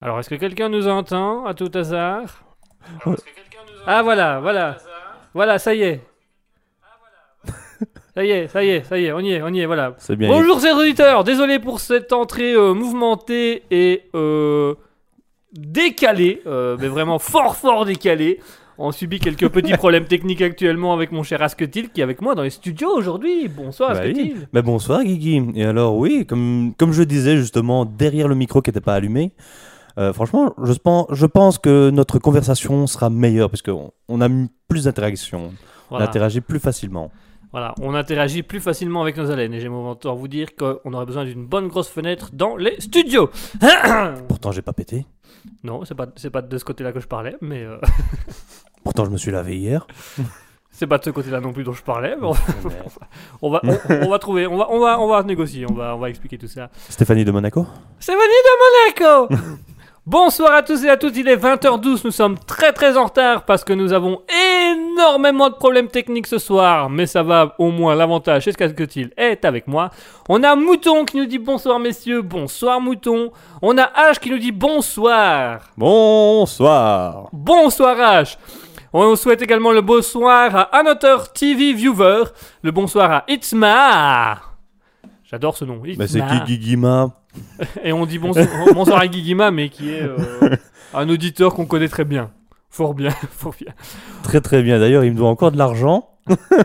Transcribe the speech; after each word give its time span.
Alors, 0.00 0.20
est-ce 0.20 0.30
que 0.30 0.36
quelqu'un 0.36 0.68
nous 0.68 0.86
entend 0.86 1.44
à 1.44 1.54
tout 1.54 1.70
hasard 1.74 2.44
Ah, 3.86 4.02
voilà, 4.02 4.38
voilà. 4.40 4.76
Voilà, 5.34 5.58
ça 5.58 5.74
y 5.74 5.82
est. 5.82 6.00
Ça 8.14 8.24
y 8.24 8.30
est, 8.30 8.48
ça 8.48 8.64
y 8.64 8.70
est, 8.70 8.82
ça 8.82 8.98
y 8.98 9.04
est, 9.04 9.12
on 9.12 9.20
y 9.20 9.30
est, 9.30 9.42
on 9.42 9.48
y 9.54 9.60
est, 9.60 9.66
voilà. 9.66 9.94
C'est 9.98 10.16
bien. 10.16 10.28
Bonjour 10.28 10.60
chers 10.60 10.76
auditeurs, 10.76 11.22
désolé 11.22 11.60
pour 11.60 11.78
cette 11.78 12.12
entrée 12.12 12.52
euh, 12.52 12.74
mouvementée 12.74 13.62
et 13.70 14.02
euh, 14.16 14.74
décalée, 15.52 16.42
euh, 16.48 16.76
mais 16.80 16.88
vraiment 16.88 17.18
fort 17.20 17.54
fort 17.54 17.84
décalée. 17.84 18.40
On 18.76 18.90
subit 18.90 19.20
quelques 19.20 19.48
petits 19.48 19.72
problèmes 19.76 20.06
techniques 20.06 20.42
actuellement 20.42 20.92
avec 20.92 21.12
mon 21.12 21.22
cher 21.22 21.42
Asketil 21.42 21.90
qui 21.90 22.00
est 22.00 22.02
avec 22.02 22.20
moi 22.20 22.34
dans 22.34 22.42
les 22.42 22.50
studios 22.50 22.90
aujourd'hui. 22.90 23.46
Bonsoir 23.46 23.92
Bah 23.92 24.00
oui. 24.04 24.34
Bah 24.52 24.62
bonsoir 24.62 25.04
Guigui. 25.04 25.40
Et 25.54 25.64
alors 25.64 25.96
oui, 25.96 26.26
comme, 26.26 26.72
comme 26.76 26.92
je 26.92 27.04
disais 27.04 27.36
justement, 27.36 27.84
derrière 27.84 28.26
le 28.26 28.34
micro 28.34 28.62
qui 28.62 28.70
n'était 28.70 28.80
pas 28.80 28.94
allumé, 28.94 29.30
euh, 29.98 30.12
franchement, 30.12 30.54
je 30.62 30.72
pense, 30.74 31.06
je 31.10 31.26
pense 31.26 31.58
que 31.58 31.90
notre 31.90 32.18
conversation 32.18 32.86
sera 32.86 33.10
meilleure 33.10 33.50
parce 33.50 33.62
qu'on 33.62 33.90
on 34.08 34.20
a 34.20 34.28
plus 34.68 34.84
d'interactions. 34.84 35.52
On 35.90 35.96
interagit 35.98 36.40
plus 36.40 36.60
facilement. 36.60 37.10
Voilà, 37.50 37.74
on 37.80 37.94
interagit 37.94 38.42
plus 38.42 38.60
facilement 38.60 39.00
avec 39.00 39.16
nos 39.16 39.30
haleines 39.30 39.54
et 39.54 39.60
j'aime 39.60 39.74
autant 39.74 40.14
vous 40.14 40.28
dire 40.28 40.48
qu'on 40.54 40.92
aurait 40.92 41.06
besoin 41.06 41.24
d'une 41.24 41.46
bonne 41.46 41.68
grosse 41.68 41.88
fenêtre 41.88 42.30
dans 42.32 42.56
les 42.56 42.78
studios. 42.78 43.30
Pourtant, 44.28 44.52
j'ai 44.52 44.60
pas 44.60 44.74
pété. 44.74 45.06
non, 45.64 45.84
c'est 45.84 45.94
pas 45.94 46.06
pas 46.06 46.42
de 46.42 46.58
ce 46.58 46.64
côté-là 46.64 46.92
que 46.92 47.00
je 47.00 47.06
parlais, 47.06 47.36
mais 47.40 47.64
euh, 47.64 47.78
Pourtant, 48.84 49.06
je 49.06 49.10
me 49.10 49.16
suis 49.16 49.30
lavé 49.30 49.56
hier. 49.56 49.86
c'est 50.70 50.86
pas 50.86 50.98
de 50.98 51.04
ce 51.04 51.10
côté-là 51.10 51.40
non 51.40 51.54
plus 51.54 51.64
dont 51.64 51.72
je 51.72 51.82
parlais. 51.82 52.16
Mais 52.20 52.26
on, 53.42 53.50
va 53.50 53.62
on, 53.64 53.78
on 53.88 54.10
va 54.10 54.18
trouver, 54.18 54.46
on 54.46 54.58
va 54.58 54.70
on 54.70 54.78
va 54.78 55.00
on 55.00 55.08
va 55.08 55.22
négocier, 55.22 55.64
on 55.70 55.74
va 55.74 55.96
on 55.96 55.98
va 55.98 56.10
expliquer 56.10 56.36
tout 56.36 56.48
ça. 56.48 56.68
Stéphanie 56.90 57.24
de 57.24 57.30
Monaco? 57.30 57.62
Venu 58.06 58.18
de 58.18 59.32
Monaco 59.32 59.58
Bonsoir 60.10 60.54
à 60.54 60.62
tous 60.62 60.84
et 60.84 60.88
à 60.88 60.96
toutes, 60.96 61.18
il 61.18 61.28
est 61.28 61.36
20h12, 61.36 62.00
nous 62.02 62.10
sommes 62.10 62.38
très 62.38 62.72
très 62.72 62.96
en 62.96 63.04
retard 63.04 63.44
parce 63.44 63.62
que 63.62 63.74
nous 63.74 63.92
avons 63.92 64.22
énormément 64.64 65.50
de 65.50 65.54
problèmes 65.54 65.88
techniques 65.88 66.26
ce 66.26 66.38
soir, 66.38 66.88
mais 66.88 67.04
ça 67.04 67.22
va 67.22 67.54
au 67.58 67.70
moins 67.70 67.94
l'avantage, 67.94 68.44
c'est 68.44 68.52
ce 68.52 68.56
qu'Asketil 68.56 69.10
est 69.18 69.44
avec 69.44 69.66
moi. 69.66 69.90
On 70.30 70.42
a 70.44 70.56
Mouton 70.56 71.04
qui 71.04 71.18
nous 71.18 71.26
dit 71.26 71.36
bonsoir 71.36 71.78
messieurs, 71.78 72.22
bonsoir 72.22 72.80
Mouton. 72.80 73.30
On 73.60 73.76
a 73.76 73.82
H 73.84 74.18
qui 74.18 74.30
nous 74.30 74.38
dit 74.38 74.50
bonsoir. 74.50 75.60
Bonsoir 75.76 77.28
Bonsoir 77.30 77.98
H. 77.98 78.38
On 78.94 79.14
souhaite 79.14 79.42
également 79.42 79.72
le 79.72 79.82
bonsoir 79.82 80.56
à 80.56 80.62
Another 80.74 81.30
TV 81.34 81.74
Viewer, 81.74 82.24
le 82.62 82.70
bonsoir 82.70 83.12
à 83.12 83.24
Itzma. 83.28 84.38
J'adore 85.22 85.54
ce 85.54 85.66
nom. 85.66 85.76
Bah, 85.76 86.06
c'est 86.06 86.20
Itzma. 86.20 86.40
qui 86.46 86.56
Guigima 86.56 87.12
Et 87.84 87.92
on 87.92 88.06
dit 88.06 88.18
bonsoir, 88.18 88.46
bonsoir 88.74 88.98
à 89.00 89.06
Guigima, 89.06 89.50
mais 89.50 89.68
qui 89.68 89.90
est 89.92 90.02
euh, 90.02 90.16
un 90.94 91.08
auditeur 91.08 91.54
qu'on 91.54 91.66
connaît 91.66 91.88
très 91.88 92.04
bien. 92.04 92.30
Fort 92.70 92.94
bien, 92.94 93.10
fort 93.30 93.54
bien. 93.58 93.72
Très 94.22 94.40
très 94.40 94.62
bien. 94.62 94.78
D'ailleurs, 94.78 95.04
il 95.04 95.12
me 95.12 95.16
doit 95.16 95.28
encore 95.28 95.52
de 95.52 95.58
l'argent. 95.58 96.10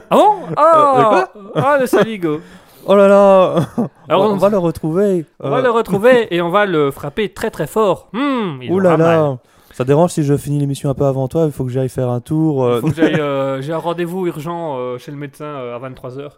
Ah 0.09 0.15
bon? 0.17 0.29
Ah 0.57 1.27
Euh, 1.35 1.39
Ah, 1.55 1.77
le 1.79 1.87
saligo 1.87 2.41
Oh 2.85 2.95
là 2.97 3.07
là 3.07 3.65
Alors, 4.09 4.23
on, 4.29 4.33
on, 4.33 4.37
va 4.37 4.49
le 4.49 4.57
retrouver. 4.57 5.25
on 5.39 5.49
va 5.49 5.59
Euh, 5.59 5.61
le 5.61 5.69
retrouver 5.69 6.27
et 6.35 6.41
on 6.41 6.49
va 6.49 6.65
le 6.65 6.91
frapper 6.91 7.29
très 7.29 7.49
très 7.49 7.67
fort. 7.67 8.09
Il 8.13 8.69
Ouh 8.69 8.79
là 8.79 8.97
mal. 8.97 8.99
là 8.99 9.37
Ça 9.71 9.85
dérange 9.85 10.11
si 10.11 10.23
je 10.23 10.35
finis 10.35 10.59
l'émission 10.59 10.89
un 10.89 10.93
peu 10.93 11.05
avant 11.05 11.29
toi 11.29 11.45
Il 11.45 11.53
faut 11.53 11.63
que 11.63 11.71
j'aille 11.71 11.87
faire 11.87 12.09
un 12.09 12.19
tour. 12.19 12.65
euh, 12.65 12.81
Faut 12.81 12.89
que 12.89 12.95
j'aille, 12.95 13.21
euh, 13.21 13.61
J'ai 13.61 13.71
un 13.71 13.77
rendez-vous 13.77 14.27
urgent 14.27 14.97
chez 14.97 15.11
le 15.11 15.17
médecin 15.17 15.45
à 15.45 15.79
23h. 15.79 16.31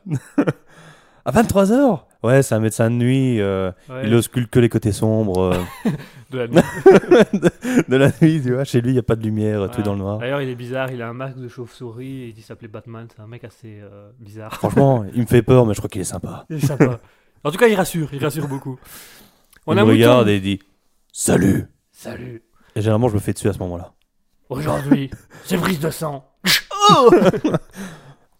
À 1.25 1.31
23h 1.31 2.01
Ouais, 2.24 2.42
c'est 2.44 2.56
un 2.56 2.60
médecin 2.60 2.89
de 2.89 2.95
nuit. 2.95 3.39
euh, 3.42 3.72
Il 4.04 4.13
ausculte 4.16 4.50
que 4.50 4.60
les 4.60 4.69
côtés 4.69 4.92
sombres 4.92 5.54
euh, 5.54 5.89
de 6.31 6.38
la 6.39 6.48
nuit. 6.48 6.56
de, 7.33 7.50
de 7.89 7.95
la 7.95 8.12
nuit, 8.22 8.42
tu 8.44 8.54
vois. 8.54 8.63
Chez 8.63 8.81
lui, 8.81 8.92
il 8.92 8.94
n'y 8.94 9.00
a 9.00 9.04
pas 9.04 9.16
de 9.16 9.24
lumière, 9.24 9.69
tout 9.69 9.80
est 9.81 9.83
dans 9.83 9.94
le 9.94 10.00
noir. 10.00 10.18
D'ailleurs, 10.19 10.42
il 10.42 10.50
est 10.50 10.56
bizarre, 10.56 10.92
il 10.92 11.01
a 11.01 11.07
un 11.10 11.13
masque 11.13 11.38
de 11.38 11.48
chauve-souris 11.48 12.24
et 12.24 12.33
il 12.36 12.44
s'appelait 12.44 12.68
Batman. 12.68 13.07
C'est 13.16 13.22
un 13.22 13.27
mec 13.27 13.44
assez 13.44 13.80
euh, 13.81 14.10
bizarre. 14.19 14.54
Franchement, 14.56 15.06
il 15.13 15.22
me 15.22 15.27
fait 15.27 15.42
peur, 15.44 15.66
mais 15.66 15.74
je 15.74 15.80
crois 15.80 15.89
qu'il 15.89 16.01
est 16.01 16.06
sympa. 16.06 16.45
Il 16.50 16.57
est 16.57 16.66
sympa. 16.66 17.00
En 17.44 17.51
tout 17.51 17.57
cas, 17.57 17.68
il 17.68 17.75
rassure, 17.75 18.10
il 18.12 18.24
rassure 18.24 18.48
beaucoup. 18.48 18.80
On 19.68 19.74
il 19.74 19.80
a 19.80 19.81
me 19.81 19.86
Mouton. 19.92 19.94
regarde 19.98 20.27
et 20.30 20.36
il 20.38 20.42
dit 20.42 20.60
Salut 21.12 21.68
Salut. 21.92 22.44
Et 22.75 22.81
généralement, 22.81 23.07
je 23.10 23.16
me 23.16 23.19
fais 23.19 23.33
dessus 23.33 23.48
à 23.50 23.54
ce 23.54 23.60
moment-là. 23.60 23.94
Aujourd'hui, 24.50 25.10
c'est 25.45 25.57
prise 25.57 25.80
de 25.80 25.89
sang. 25.92 26.25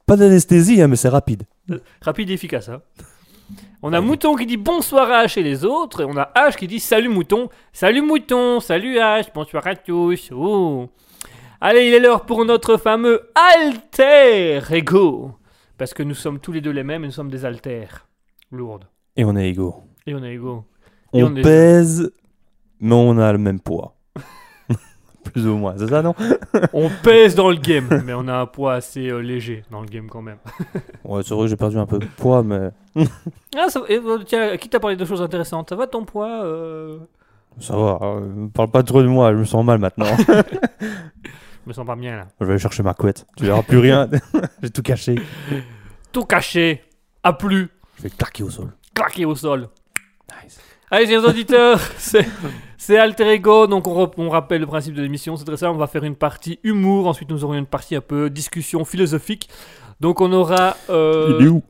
Pas 0.06 0.16
d'anesthésie, 0.18 0.82
hein, 0.82 0.88
mais 0.88 0.96
c'est 0.96 1.10
rapide. 1.10 1.44
Rapide 2.02 2.30
et 2.30 2.34
efficace, 2.34 2.70
hein. 2.70 2.82
On 3.84 3.94
a 3.94 4.02
Mouton 4.02 4.36
qui 4.36 4.46
dit 4.48 4.58
bonsoir 4.58 5.12
à 5.12 5.26
H 5.26 5.40
et 5.40 5.44
les 5.44 5.64
autres, 5.66 6.02
et 6.02 6.06
on 6.06 6.18
a 6.18 6.32
H 6.36 6.56
qui 6.56 6.66
dit 6.66 6.80
salut 6.80 7.10
Mouton. 7.10 7.50
Salut 7.72 8.02
Mouton, 8.02 8.60
salut 8.60 8.98
H, 8.98 9.26
bonsoir 9.36 9.68
à 9.68 9.76
tous. 9.76 10.32
Oh. 10.34 10.90
Allez, 11.62 11.88
il 11.88 11.94
est 11.94 12.00
l'heure 12.00 12.26
pour 12.26 12.44
notre 12.46 12.78
fameux 12.78 13.22
alter 13.36 14.62
ego. 14.72 15.32
Parce 15.78 15.94
que 15.94 16.02
nous 16.02 16.16
sommes 16.16 16.40
tous 16.40 16.52
les 16.52 16.62
deux 16.62 16.72
les 16.72 16.84
mêmes 16.84 17.04
et 17.04 17.08
nous 17.08 17.14
sommes 17.14 17.30
des 17.30 17.46
altères 17.46 18.08
lourdes. 18.52 18.86
Et 19.16 19.24
on 19.26 19.36
est 19.36 19.50
égaux. 19.50 19.84
Et 20.08 20.16
on 20.16 20.24
est 20.24 20.34
égaux. 20.34 20.64
Et 21.14 21.22
On, 21.22 21.28
on 21.28 21.36
est- 21.36 21.42
pèse, 21.44 22.12
mais 22.80 22.96
on 22.96 23.18
a 23.20 23.32
le 23.32 23.38
même 23.38 23.60
poids. 23.60 23.95
Plus 25.32 25.46
ou 25.48 25.58
moins, 25.58 25.76
c'est 25.78 25.88
ça, 25.88 26.02
non? 26.02 26.14
On 26.74 26.90
pèse 27.04 27.36
dans 27.36 27.50
le 27.50 27.58
game, 27.58 28.02
mais 28.06 28.14
on 28.14 28.28
a 28.28 28.36
un 28.36 28.46
poids 28.46 28.74
assez 28.76 29.10
euh, 29.10 29.20
léger 29.20 29.64
dans 29.72 29.82
le 29.82 29.88
game 29.88 30.08
quand 30.08 30.22
même. 30.22 30.38
Ouais, 31.04 31.22
c'est 31.24 31.34
vrai 31.34 31.44
que 31.44 31.50
j'ai 31.50 31.56
perdu 31.56 31.78
un 31.78 31.86
peu 31.86 32.00
de 32.00 32.06
poids, 32.06 32.42
mais 32.44 32.70
Ah, 33.58 33.70
ça, 33.70 33.82
et, 33.90 33.98
euh, 33.98 34.20
tiens, 34.26 34.56
qui 34.58 34.70
t'a 34.70 34.80
parlé 34.80 34.96
de 34.96 35.06
choses 35.06 35.22
intéressantes 35.22 35.70
Ça 35.70 35.76
va 35.76 35.86
ton 35.88 36.04
poids 36.06 36.44
euh? 36.46 36.98
Ça 37.60 37.76
va. 37.76 38.00
euh, 38.02 38.48
parle 38.54 38.70
pas 38.72 38.82
trop 38.84 39.02
de 39.02 39.08
moi, 39.08 39.32
je 39.34 39.38
me 39.38 39.46
sens 39.46 39.64
mal 39.66 39.78
maintenant. 39.80 40.06
Je 40.30 41.70
me 41.70 41.74
sens 41.74 41.86
pas 41.86 41.96
bien 41.96 42.16
là. 42.18 42.28
je 42.40 42.46
vais 42.46 42.54
aller 42.54 42.60
chercher 42.62 42.84
ma 42.84 42.94
couette. 42.94 43.26
Tu 43.38 43.46
verras 43.46 43.64
plus 43.64 43.78
rien. 43.80 44.10
j'ai 44.62 44.70
tout 44.70 44.82
caché. 44.84 45.16
Tout 46.12 46.26
caché, 46.26 46.84
à 47.24 47.34
plus. 47.34 47.70
Je 47.98 48.04
vais 48.04 48.10
claquer 48.10 48.44
au 48.44 48.50
sol. 48.50 48.72
claqué 48.94 49.26
au 49.26 49.36
sol. 49.36 49.70
Nice. 50.44 50.60
Allez, 50.92 51.08
chers 51.08 51.26
auditeurs, 51.26 51.80
c'est 52.78 52.98
Alter 52.98 53.32
Ego. 53.34 53.66
Donc, 53.66 53.88
on, 53.88 54.30
rappelle 54.30 54.62
le 54.62 54.68
principe 54.68 54.94
de 54.94 55.02
l'émission. 55.02 55.36
C'est 55.36 55.46
très 55.46 55.58
simple. 55.58 55.76
On 55.76 55.80
va 55.80 55.88
faire 55.88 56.04
une 56.04 56.16
partie 56.16 56.60
humour. 56.64 57.08
Ensuite, 57.08 57.30
nous 57.32 57.44
aurons 57.44 57.56
une 57.56 57.66
partie 57.66 57.96
un 57.96 58.02
peu 58.02 58.30
discussion 58.30 58.86
philosophique. 58.86 59.50
Donc, 60.00 60.22
on 60.22 60.32
aura. 60.32 60.78
euh, 60.92 61.38
Il 61.40 61.46
est 61.48 61.50
où? 61.50 61.64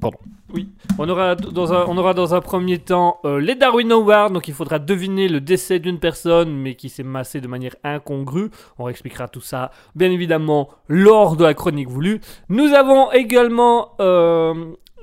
Pardon. 0.00 0.18
Oui. 0.52 0.68
On 0.98 1.08
aura 1.08 1.34
dans 1.34 1.72
un, 1.72 1.84
on 1.88 1.96
aura 1.98 2.12
dans 2.14 2.34
un 2.34 2.40
premier 2.40 2.78
temps 2.78 3.18
euh, 3.24 3.40
les 3.40 3.54
Darwin 3.54 3.90
Awards. 3.92 4.30
Donc, 4.30 4.48
il 4.48 4.54
faudra 4.54 4.78
deviner 4.78 5.28
le 5.28 5.40
décès 5.40 5.78
d'une 5.78 5.98
personne, 5.98 6.54
mais 6.54 6.74
qui 6.74 6.90
s'est 6.90 7.02
massée 7.02 7.40
de 7.40 7.48
manière 7.48 7.74
incongrue. 7.84 8.50
On 8.78 8.84
réexpliquera 8.84 9.28
tout 9.28 9.40
ça, 9.40 9.70
bien 9.94 10.10
évidemment, 10.10 10.68
lors 10.88 11.36
de 11.36 11.44
la 11.44 11.54
chronique 11.54 11.88
voulue. 11.88 12.20
Nous 12.50 12.74
avons 12.74 13.10
également 13.12 13.92
euh, 14.00 14.54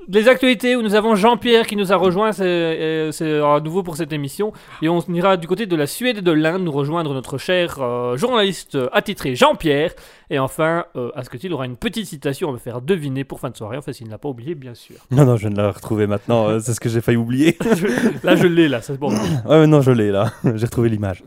les 0.08 0.28
actualités 0.28 0.76
où 0.76 0.82
nous 0.82 0.94
avons 0.94 1.14
Jean-Pierre 1.16 1.66
qui 1.66 1.74
nous 1.76 1.92
a 1.92 1.96
rejoint. 1.96 2.32
C'est 2.32 2.44
euh, 2.44 3.10
c'est 3.12 3.40
à 3.40 3.60
nouveau 3.60 3.82
pour 3.82 3.96
cette 3.96 4.12
émission. 4.12 4.52
Et 4.82 4.88
on 4.88 5.00
ira 5.08 5.36
du 5.36 5.46
côté 5.48 5.66
de 5.66 5.74
la 5.76 5.86
Suède 5.86 6.18
et 6.18 6.22
de 6.22 6.30
l'Inde 6.30 6.62
nous 6.62 6.70
rejoindre 6.72 7.12
notre 7.12 7.38
cher 7.38 7.78
euh, 7.80 8.16
journaliste 8.16 8.76
euh, 8.76 8.88
attitré 8.92 9.34
Jean-Pierre. 9.34 9.92
Et 10.30 10.38
enfin, 10.38 10.84
euh, 10.96 11.10
Asketil 11.14 11.52
aura 11.52 11.66
une 11.66 11.76
petite 11.76 12.06
citation 12.06 12.48
à 12.50 12.52
me 12.52 12.58
faire 12.58 12.80
deviner 12.80 13.24
pour 13.24 13.40
fin 13.40 13.50
de 13.50 13.56
soirée? 13.56 13.76
Enfin, 13.78 13.92
s'il 13.92 14.06
ne 14.06 14.12
l'a 14.12 14.18
pas 14.18 14.28
oublié, 14.28 14.54
bien 14.54 14.74
sûr. 14.74 14.96
Non, 15.10 15.24
non, 15.24 15.36
je 15.36 15.42
viens 15.42 15.50
de 15.50 15.56
la 15.56 15.70
retrouver 15.70 16.06
maintenant. 16.06 16.48
euh, 16.48 16.58
c'est 16.60 16.74
ce 16.74 16.80
que 16.80 16.88
j'ai 16.88 17.00
failli 17.00 17.16
oublier. 17.16 17.56
Là, 18.22 18.36
je 18.36 18.46
l'ai, 18.46 18.68
là. 18.68 18.82
C'est 18.82 18.98
bon. 18.98 19.08
ouais, 19.48 19.66
non, 19.66 19.80
je 19.80 19.90
l'ai 19.92 20.10
là. 20.10 20.32
j'ai 20.54 20.66
retrouvé 20.66 20.88
l'image. 20.88 21.22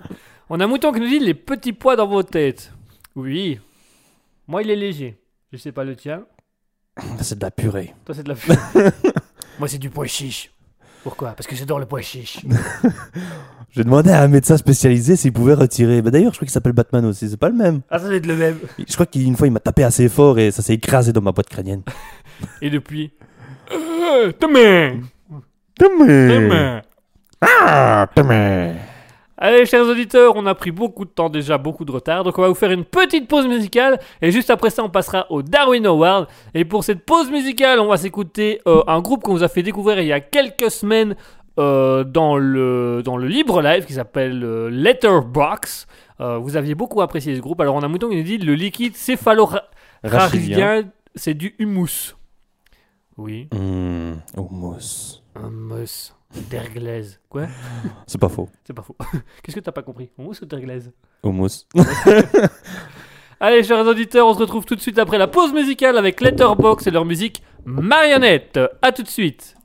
On 0.50 0.60
a 0.60 0.68
Mouton 0.68 0.92
qui 0.92 1.00
nous 1.00 1.08
dit 1.08 1.20
les 1.20 1.34
petits 1.34 1.74
pois 1.74 1.96
dans 1.96 2.08
vos 2.08 2.24
têtes. 2.24 2.74
Oui. 3.16 3.60
Moi, 4.48 4.64
il 4.64 4.70
est 4.72 4.76
léger. 4.76 5.18
Je 5.52 5.58
sais 5.58 5.72
pas 5.72 5.84
le 5.84 5.96
tien. 5.96 6.24
C'est 7.22 7.38
de 7.38 7.44
la 7.44 7.52
purée. 7.52 7.94
Toi, 8.06 8.16
c'est 8.16 8.24
de 8.24 8.30
la 8.30 8.36
Moi, 9.60 9.68
c'est 9.68 9.78
du 9.78 9.90
pois 9.90 10.08
chiche. 10.08 10.52
Pourquoi? 11.04 11.30
Parce 11.32 11.48
que 11.48 11.56
j'adore 11.56 11.80
le 11.80 11.86
pois 11.86 12.02
chiche. 12.02 12.40
J'ai 13.72 13.84
demandé 13.84 14.10
à 14.10 14.22
un 14.24 14.28
médecin 14.28 14.58
spécialisé 14.58 15.16
s'il 15.16 15.32
pouvait 15.32 15.54
retirer. 15.54 16.02
Bah, 16.02 16.10
D'ailleurs, 16.12 16.32
je 16.34 16.38
crois 16.38 16.46
qu'il 16.46 16.54
s'appelle 16.54 16.74
Batman 16.74 17.06
aussi. 17.06 17.30
C'est 17.30 17.38
pas 17.38 17.50
le 17.50 17.56
même. 17.56 17.82
Ah, 17.90 18.00
ça 18.00 18.08
doit 18.08 18.16
être 18.16 18.26
le 18.26 18.36
même. 18.36 18.58
Je 18.80 18.94
crois 18.94 19.06
qu'une 19.06 19.36
fois, 19.36 19.48
il 19.48 19.52
m'a 19.52 19.60
tapé 19.60 19.84
assez 19.84 20.10
fort 20.10 20.40
et 20.40 20.52
ça 20.52 20.62
s'est 20.62 20.74
écrasé 20.74 21.14
dans 21.14 21.22
ma 21.22 21.32
boîte 21.32 21.50
crânienne. 21.50 21.84
Et 22.62 22.70
depuis? 22.70 23.12
Euh, 23.72 24.32
demain 24.42 25.02
Demain 25.78 26.82
Ah, 27.42 28.08
demain. 28.16 28.74
Allez, 29.42 29.66
chers 29.66 29.86
auditeurs, 29.86 30.34
on 30.36 30.46
a 30.46 30.54
pris 30.54 30.72
beaucoup 30.72 31.06
de 31.06 31.10
temps 31.10 31.30
déjà, 31.30 31.58
beaucoup 31.58 31.86
de 31.86 31.92
retard. 31.94 32.26
Donc, 32.26 32.38
on 32.38 32.42
va 32.42 32.50
vous 32.50 32.56
faire 32.56 32.72
une 32.72 32.84
petite 32.84 33.30
pause 33.30 33.48
musicale. 33.48 33.98
Et 34.22 34.32
juste 34.32 34.50
après 34.50 34.70
ça, 34.70 34.84
on 34.84 34.90
passera 34.90 35.28
au 35.32 35.42
Darwin 35.42 35.86
Award. 35.86 36.28
Et 36.54 36.66
pour 36.66 36.84
cette 36.84 37.06
pause 37.06 37.32
musicale, 37.32 37.80
on 37.80 37.88
va 37.88 37.96
s'écouter 37.96 38.60
euh, 38.68 38.84
un 38.86 39.00
groupe 39.00 39.24
qu'on 39.24 39.32
vous 39.32 39.44
a 39.44 39.48
fait 39.48 39.64
découvrir 39.64 40.02
il 40.02 40.08
y 40.08 40.12
a 40.12 40.20
quelques 40.20 40.70
semaines 40.70 41.16
euh, 41.58 42.04
dans, 42.04 42.36
le, 42.36 43.02
dans 43.04 43.16
le 43.16 43.28
libre 43.28 43.62
live 43.62 43.86
qui 43.86 43.94
s'appelle 43.94 44.44
euh, 44.44 44.70
Letterbox. 44.70 45.88
Euh, 46.20 46.38
vous 46.38 46.58
aviez 46.58 46.76
beaucoup 46.76 47.02
apprécié 47.02 47.34
ce 47.34 47.40
groupe. 47.40 47.62
Alors, 47.62 47.76
on 47.76 47.82
a 47.82 47.88
Mouton 47.88 48.10
qui 48.10 48.18
nous 48.18 48.24
dit 48.24 48.40
le 48.40 48.56
liquide 48.56 48.98
céphalorachidien, 48.98 49.70
Rachidien. 50.04 50.84
c'est 51.16 51.34
du 51.34 51.56
humus. 51.60 52.18
Oui. 53.16 53.48
Mmh, 53.54 54.16
hummus. 54.38 55.24
Hummus 55.34 56.14
d'Herglaise. 56.50 57.20
Quoi 57.30 57.48
C'est 58.08 58.20
pas 58.20 58.30
faux. 58.30 58.50
C'est 58.64 58.74
pas 58.74 58.82
faux. 58.82 58.96
Qu'est-ce 59.44 59.56
que 59.56 59.62
t'as 59.62 59.72
pas 59.72 59.82
compris 59.82 60.12
Hummus 60.18 60.42
ou 60.42 60.46
d'Herglaise 60.46 60.92
Hummus. 61.24 61.68
Allez, 63.40 63.64
chers 63.64 63.86
auditeurs, 63.86 64.28
on 64.28 64.34
se 64.34 64.40
retrouve 64.40 64.66
tout 64.66 64.76
de 64.76 64.82
suite 64.82 65.00
après 65.00 65.18
la 65.18 65.28
pause 65.28 65.54
musicale 65.54 65.98
avec 65.98 66.20
Letterbox 66.20 66.88
et 66.88 66.92
leur 66.92 67.06
musique 67.06 67.42
Marionnette. 67.66 68.60
À 68.82 68.92
tout 68.92 69.04
de 69.04 69.08
suite. 69.08 69.56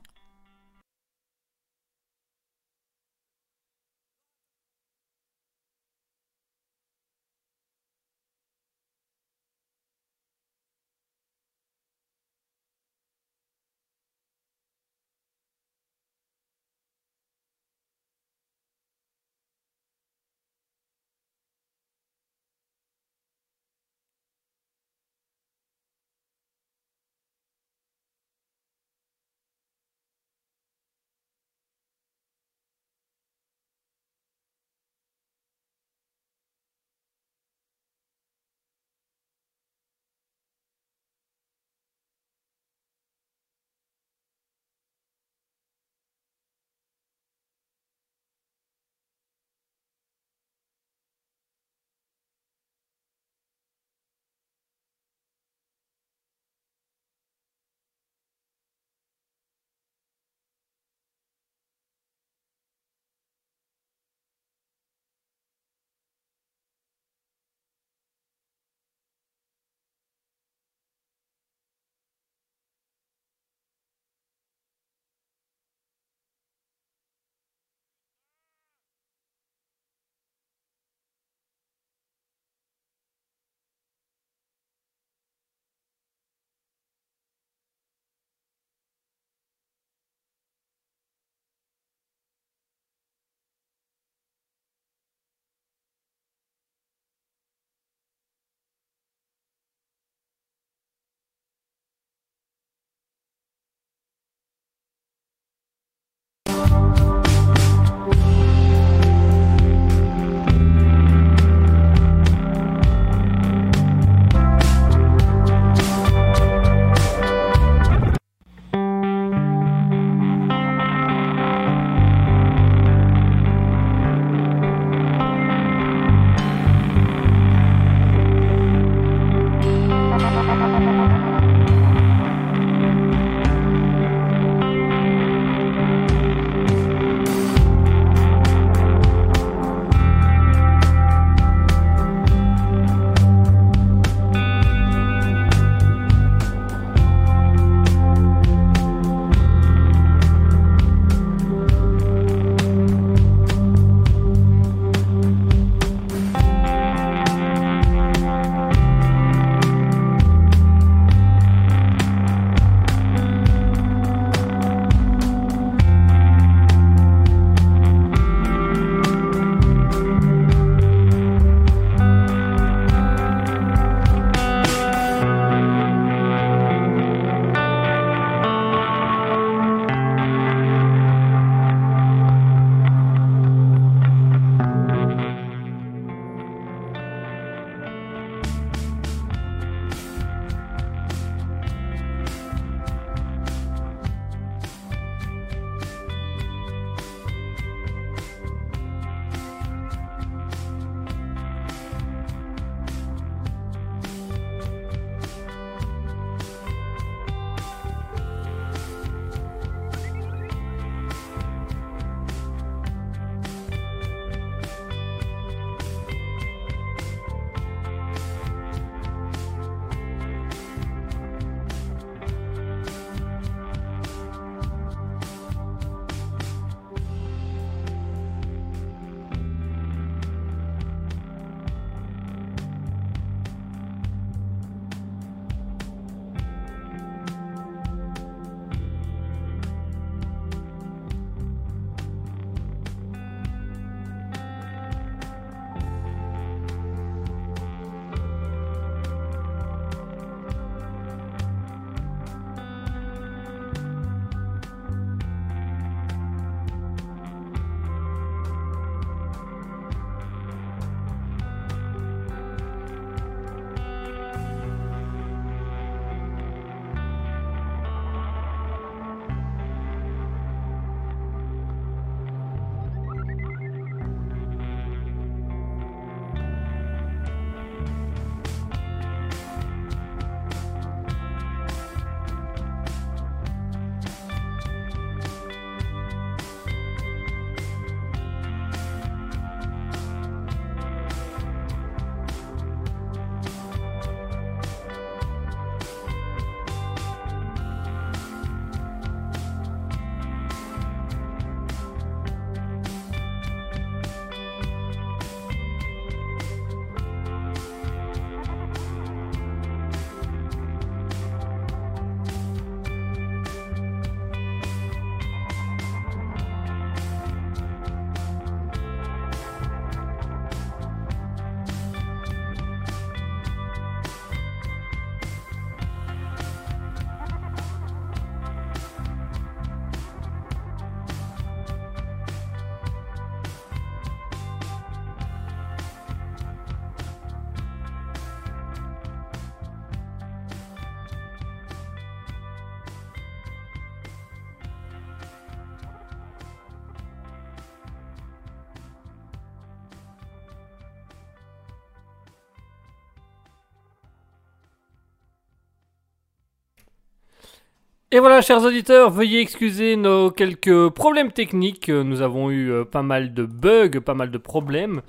Et 358.15 358.19
voilà, 358.19 358.39
chers 358.39 358.63
auditeurs, 358.63 359.09
veuillez 359.09 359.41
excuser 359.41 359.97
nos 359.97 360.31
quelques 360.31 360.87
problèmes 360.91 361.33
techniques. 361.33 361.89
Nous 361.89 362.21
avons 362.21 362.49
eu 362.49 362.71
euh, 362.71 362.85
pas 362.85 363.01
mal 363.01 363.33
de 363.33 363.45
bugs, 363.45 363.99
pas 363.99 364.13
mal 364.13 364.31
de 364.31 364.37
problèmes. 364.37 365.01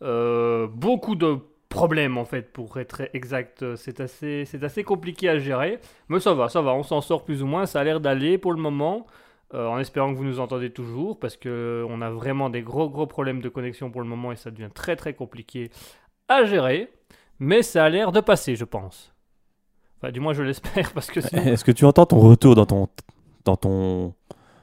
Euh, 0.00 0.66
beaucoup 0.66 1.14
de 1.14 1.36
problèmes, 1.68 2.16
en 2.16 2.24
fait, 2.24 2.54
pour 2.54 2.78
être 2.78 3.02
exact. 3.12 3.76
C'est 3.76 4.00
assez, 4.00 4.46
c'est 4.46 4.64
assez 4.64 4.82
compliqué 4.82 5.28
à 5.28 5.38
gérer. 5.38 5.78
Mais 6.08 6.20
ça 6.20 6.32
va, 6.32 6.48
ça 6.48 6.62
va, 6.62 6.72
on 6.72 6.82
s'en 6.82 7.02
sort 7.02 7.26
plus 7.26 7.42
ou 7.42 7.46
moins. 7.46 7.66
Ça 7.66 7.80
a 7.80 7.84
l'air 7.84 8.00
d'aller 8.00 8.38
pour 8.38 8.54
le 8.54 8.58
moment. 8.62 9.06
Euh, 9.52 9.66
en 9.66 9.78
espérant 9.78 10.10
que 10.10 10.16
vous 10.16 10.24
nous 10.24 10.40
entendez 10.40 10.70
toujours, 10.70 11.20
parce 11.20 11.36
que 11.36 11.84
on 11.90 12.00
a 12.00 12.08
vraiment 12.08 12.48
des 12.48 12.62
gros 12.62 12.88
gros 12.88 13.06
problèmes 13.06 13.42
de 13.42 13.50
connexion 13.50 13.90
pour 13.90 14.00
le 14.00 14.08
moment 14.08 14.32
et 14.32 14.36
ça 14.36 14.50
devient 14.50 14.70
très 14.72 14.96
très 14.96 15.12
compliqué 15.12 15.68
à 16.28 16.46
gérer. 16.46 16.88
Mais 17.38 17.60
ça 17.60 17.84
a 17.84 17.90
l'air 17.90 18.10
de 18.10 18.20
passer, 18.20 18.56
je 18.56 18.64
pense. 18.64 19.13
Enfin, 20.04 20.12
du 20.12 20.20
moins, 20.20 20.34
je 20.34 20.42
l'espère, 20.42 20.92
parce 20.92 21.06
que 21.10 21.22
sinon, 21.22 21.42
Est-ce 21.44 21.64
que 21.64 21.72
tu 21.72 21.86
entends 21.86 22.04
ton 22.04 22.18
retour 22.18 22.54
dans 22.54 22.66
ton, 22.66 22.88
dans 23.46 23.56
ton 23.56 24.12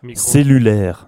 micro. 0.03 0.21
cellulaire? 0.21 1.07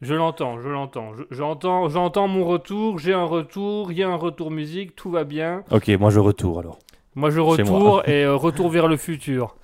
Je 0.00 0.14
l'entends, 0.14 0.58
je 0.62 0.68
l'entends. 0.70 1.12
Je- 1.14 1.24
J'entends, 1.30 1.90
j'entends 1.90 2.26
mon 2.26 2.46
retour, 2.46 2.98
j'ai 2.98 3.12
un 3.12 3.24
retour, 3.24 3.92
il 3.92 3.98
y 3.98 4.02
a 4.02 4.08
un 4.08 4.14
retour 4.16 4.50
musique, 4.50 4.96
tout 4.96 5.10
va 5.10 5.24
bien. 5.24 5.62
Ok, 5.70 5.88
moi 6.00 6.08
je 6.08 6.20
retourne 6.20 6.58
alors. 6.60 6.78
Moi 7.14 7.28
je 7.28 7.40
moi. 7.70 8.02
et 8.08 8.24
euh, 8.24 8.34
retour 8.34 8.70
vers 8.70 8.88
le 8.88 8.96
futur. 8.96 9.56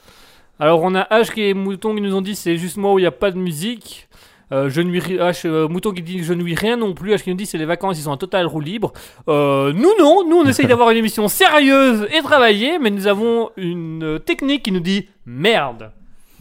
Alors 0.59 0.83
on 0.83 0.95
a 0.95 1.05
H 1.05 1.33
et 1.41 1.55
Mouton 1.55 1.95
qui 1.95 2.03
nous 2.03 2.15
ont 2.15 2.21
dit 2.23 2.35
c'est 2.35 2.57
juste 2.59 2.77
moi 2.77 2.93
où 2.93 2.99
il 2.99 3.03
n'y 3.03 3.07
a 3.09 3.12
pas 3.12 3.31
de 3.31 3.39
musique. 3.39 4.09
Euh, 4.52 4.68
je 4.68 4.80
nuis 4.82 5.00
ri- 5.00 5.16
H, 5.16 5.47
euh, 5.47 5.66
Mouton 5.68 5.92
qui 5.92 6.02
dit 6.02 6.23
je 6.23 6.35
nuis 6.35 6.54
rien 6.54 6.76
non 6.76 6.92
plus. 6.94 7.12
H 7.14 7.23
qui 7.23 7.30
nous 7.30 7.37
dit 7.37 7.47
c'est 7.47 7.59
les 7.59 7.64
vacances, 7.64 7.99
ils 7.99 8.02
sont 8.02 8.11
en 8.11 8.16
total 8.16 8.47
roue 8.47 8.61
libre. 8.61 8.92
Euh, 9.28 9.73
nous 9.73 9.90
non, 9.99 10.28
nous 10.28 10.37
on 10.37 10.47
essaye 10.47 10.66
d'avoir 10.66 10.90
une 10.90 10.99
émission 10.99 11.26
sérieuse 11.28 12.06
et 12.16 12.21
travaillée, 12.23 12.78
mais 12.78 12.90
nous 12.90 13.06
avons 13.06 13.50
une 13.56 14.21
technique 14.25 14.62
qui 14.62 14.73
nous 14.73 14.80
dit 14.80 15.09
merde. 15.26 15.90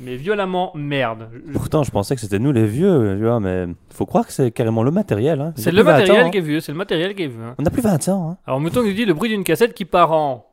Mais 0.04 0.16
violemment 0.16 0.72
merde. 0.74 1.30
Je- 1.48 1.54
Pourtant, 1.54 1.84
je 1.84 1.92
pensais 1.92 2.16
que 2.16 2.22
c'était 2.22 2.40
nous 2.40 2.52
les 2.52 2.66
vieux, 2.66 3.16
tu 3.20 3.24
vois, 3.24 3.40
mais 3.40 3.68
faut 3.94 4.08
croire 4.08 4.26
que 4.26 4.34
c'est 4.34 4.50
carrément 4.50 4.82
le 4.82 4.90
matériel. 4.90 5.40
Hein. 5.40 5.54
C'est 5.56 5.70
plus 5.70 5.78
le 5.78 5.84
20 5.84 5.92
matériel 6.00 6.26
ans, 6.26 6.30
qui 6.32 6.38
est 6.40 6.42
vieux, 6.42 6.60
c'est 6.60 6.72
le 6.72 6.78
matériel 6.80 7.14
qui 7.14 7.24
est 7.24 7.28
vieux. 7.28 7.40
hein. 7.44 7.50
hein. 7.52 7.56
On 7.60 7.66
a 7.66 7.70
plus 7.70 7.84
20 7.84 8.10
ans. 8.10 8.32
Hein. 8.32 8.38
Alors 8.48 8.60
Mouton 8.60 8.82
nous 8.84 8.94
dit 8.94 9.06
le 9.06 9.14
bruit 9.14 9.30
d'une 9.30 9.44
cassette 9.44 9.74
qui 9.76 9.86
part 9.86 10.12
en... 10.12 10.48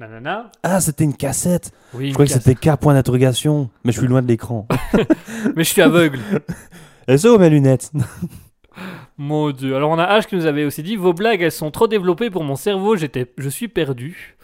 Nanana. 0.00 0.50
Ah, 0.62 0.80
c'était 0.80 1.04
une 1.04 1.14
cassette. 1.14 1.72
Oui, 1.94 2.08
Je 2.08 2.14
croyais 2.14 2.32
que 2.32 2.40
c'était 2.42 2.54
K 2.54 2.76
point 2.80 2.94
d'interrogation, 2.94 3.68
mais 3.84 3.92
je 3.92 3.98
suis 3.98 4.08
loin 4.08 4.22
de 4.22 4.28
l'écran. 4.28 4.66
Mais 5.54 5.62
je 5.64 5.68
suis 5.70 5.82
aveugle. 5.82 6.18
Et 7.08 7.18
ça, 7.18 7.36
mes 7.38 7.50
lunettes. 7.50 7.92
Mon 9.18 9.50
dieu. 9.50 9.76
Alors 9.76 9.90
on 9.90 9.98
a 9.98 10.18
H 10.18 10.26
qui 10.26 10.36
nous 10.36 10.46
avait 10.46 10.64
aussi 10.64 10.82
dit 10.82 10.96
vos 10.96 11.12
blagues 11.12 11.42
elles 11.42 11.52
sont 11.52 11.70
trop 11.70 11.86
développées 11.86 12.30
pour 12.30 12.44
mon 12.44 12.56
cerveau, 12.56 12.96
j'étais 12.96 13.30
je 13.36 13.48
suis 13.50 13.68
perdu. 13.68 14.36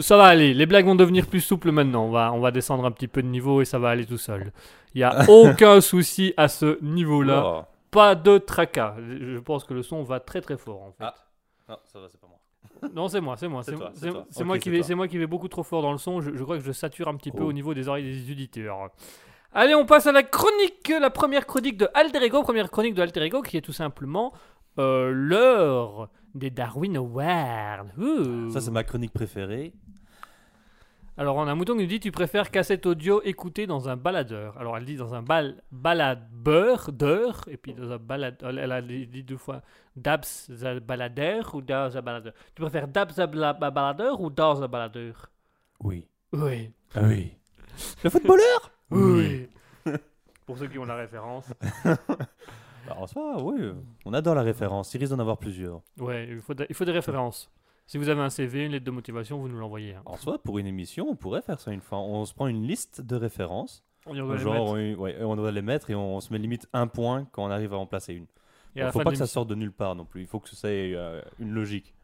Ça 0.00 0.16
va 0.18 0.24
aller, 0.24 0.52
les 0.52 0.66
blagues 0.66 0.84
vont 0.84 0.94
devenir 0.94 1.26
plus 1.26 1.40
souples 1.40 1.70
maintenant. 1.72 2.04
On 2.04 2.10
va 2.10 2.30
on 2.34 2.40
va 2.40 2.50
descendre 2.50 2.84
un 2.84 2.90
petit 2.90 3.08
peu 3.08 3.22
de 3.22 3.28
niveau 3.28 3.62
et 3.62 3.64
ça 3.64 3.78
va 3.78 3.88
aller 3.90 4.04
tout 4.04 4.18
seul. 4.18 4.52
Il 4.94 5.00
y 5.00 5.04
a 5.04 5.24
aucun 5.28 5.80
souci 5.80 6.34
à 6.36 6.48
ce 6.48 6.78
niveau-là, 6.82 7.42
Oh. 7.46 7.62
pas 7.90 8.14
de 8.14 8.36
tracas. 8.38 8.96
Je 9.08 9.38
pense 9.38 9.64
que 9.64 9.72
le 9.72 9.82
son 9.82 10.02
va 10.02 10.20
très 10.20 10.40
très 10.42 10.58
fort 10.58 10.82
en 10.82 10.92
fait. 10.92 11.04
Ah. 11.04 11.14
Non, 11.68 11.76
ça 11.90 11.98
va, 12.00 12.06
c'est 12.10 12.20
pas 12.20 12.26
moi. 12.26 12.37
Non, 12.94 13.08
c'est 13.08 13.20
moi, 13.20 13.36
c'est 13.36 13.48
moi, 13.48 13.62
C'est 13.62 13.70
Ok, 13.70 14.46
moi 14.46 14.58
qui 14.58 14.70
vais 14.70 14.94
moi 14.94 15.08
qui 15.08 15.18
vais 15.18 15.26
beaucoup 15.26 15.48
trop 15.48 15.62
fort 15.62 15.82
dans 15.82 15.92
le 15.92 15.98
son, 15.98 16.20
je, 16.20 16.34
je 16.34 16.42
crois 16.44 16.58
que 16.58 16.64
je 16.64 16.72
sature 16.72 17.08
un 17.08 17.16
petit 17.16 17.30
peu 17.30 17.42
Oh. 17.42 17.48
au 17.48 17.52
niveau 17.52 17.74
des 17.74 17.88
oreilles 17.88 18.04
des 18.04 18.30
auditeurs. 18.32 18.90
Allez, 19.52 19.74
on 19.74 19.86
passe 19.86 20.06
à 20.06 20.12
la 20.12 20.22
chronique, 20.22 20.92
la 21.00 21.10
première 21.10 21.46
chronique 21.46 21.76
de 21.78 21.88
Alter 21.94 22.22
Ego, 22.24 22.42
première 22.42 22.70
chronique 22.70 22.94
de 22.94 23.02
Alter 23.02 23.22
Ego 23.24 23.42
qui 23.42 23.56
est 23.56 23.62
tout 23.62 23.72
simplement 23.72 24.32
euh, 24.78 25.10
l'heure 25.12 26.10
des 26.34 26.50
Darwin 26.50 26.96
Awards. 26.96 27.86
Ouh. 27.98 28.50
Ça, 28.50 28.60
c'est 28.60 28.70
ma 28.70 28.84
chronique 28.84 29.12
préférée. 29.12 29.72
Alors, 31.18 31.34
on 31.36 31.48
a 31.48 31.50
un 31.50 31.54
mouton 31.56 31.74
qui 31.74 31.80
nous 31.82 31.88
dit 31.88 31.98
tu 31.98 32.12
préfères 32.12 32.48
cassette 32.50 32.86
audio 32.86 33.20
écoutée 33.24 33.66
dans 33.66 33.88
un 33.88 33.96
baladeur. 33.96 34.56
Alors, 34.56 34.76
elle 34.76 34.84
dit 34.84 34.94
dans 34.96 35.14
un 35.14 35.22
bal 35.22 35.62
baladeur, 35.72 36.92
d'heure, 36.92 37.40
et 37.48 37.56
puis 37.56 37.74
dans 37.74 37.90
un 37.90 37.98
balade, 37.98 38.36
elle 38.42 38.70
a 38.72 38.80
dit 38.80 39.06
dit 39.08 39.24
deux 39.24 39.36
fois 39.36 39.62
dabs 39.96 40.24
a 40.62 40.78
baladeur 40.78 41.54
ou 41.56 41.60
dans 41.60 41.96
un 41.96 42.00
baladeur. 42.02 42.32
Tu 42.54 42.62
préfères 42.62 42.86
dabs 42.86 43.10
baladeur 43.58 44.20
ou 44.20 44.30
dans 44.30 44.62
un 44.62 44.68
baladeur? 44.68 45.28
Oui. 45.82 46.06
Oui. 46.32 46.70
Ah 46.94 47.00
oui. 47.02 47.32
Le 48.04 48.10
footballeur? 48.10 48.70
Oui. 48.92 49.48
Pour 50.46 50.56
ceux 50.56 50.68
qui 50.68 50.78
ont 50.78 50.84
la 50.86 50.96
référence. 50.96 51.52
Bah, 52.86 52.94
En 52.96 53.06
soi, 53.06 53.42
oui. 53.42 53.70
On 54.06 54.14
adore 54.14 54.34
la 54.34 54.40
référence. 54.42 54.94
Il 54.94 54.98
risque 55.00 55.12
d'en 55.12 55.18
avoir 55.18 55.36
plusieurs. 55.36 55.82
Ouais, 55.98 56.26
il 56.30 56.40
faut, 56.40 56.54
de- 56.54 56.64
il 56.70 56.74
faut 56.74 56.86
des 56.86 56.92
références. 56.92 57.50
Si 57.88 57.96
vous 57.98 58.08
avez 58.10 58.20
un 58.20 58.28
CV, 58.30 58.66
une 58.66 58.72
lettre 58.72 58.84
de 58.84 58.90
motivation, 58.90 59.38
vous 59.40 59.48
nous 59.48 59.58
l'envoyez. 59.58 59.94
hein. 59.94 60.02
En 60.04 60.16
soi, 60.16 60.38
pour 60.42 60.58
une 60.58 60.66
émission, 60.66 61.08
on 61.08 61.16
pourrait 61.16 61.40
faire 61.42 61.58
ça 61.58 61.72
une 61.72 61.80
fois. 61.80 61.98
On 61.98 62.24
se 62.26 62.34
prend 62.34 62.46
une 62.46 62.62
liste 62.66 63.00
de 63.00 63.16
références. 63.16 63.82
On 64.06 64.14
y 64.14 64.20
va 64.20 64.34
les 64.34 64.38
Genre, 64.40 64.52
mettre. 64.54 64.72
oui, 64.74 64.94
ouais, 64.94 65.16
on 65.22 65.34
doit 65.36 65.50
les 65.50 65.62
mettre 65.62 65.88
et 65.90 65.94
on 65.94 66.20
se 66.20 66.30
met 66.32 66.38
limite 66.38 66.68
un 66.74 66.86
point 66.86 67.26
quand 67.32 67.44
on 67.44 67.50
arrive 67.50 67.72
à 67.72 67.78
en 67.78 67.86
placer 67.86 68.12
une. 68.14 68.24
Et 68.24 68.26
Il 68.76 68.82
à 68.82 68.84
la 68.86 68.92
faut 68.92 68.98
fin 69.00 69.04
pas 69.04 69.10
de 69.10 69.14
que 69.14 69.18
ça 69.18 69.24
l'émission- 69.24 69.40
sorte 69.40 69.48
de 69.48 69.54
nulle 69.54 69.72
part 69.72 69.94
non 69.96 70.04
plus. 70.04 70.20
Il 70.20 70.26
faut 70.26 70.38
que 70.38 70.48
ça 70.54 70.70
ait 70.70 70.92
euh, 70.94 71.20
une 71.38 71.50
logique. 71.52 71.94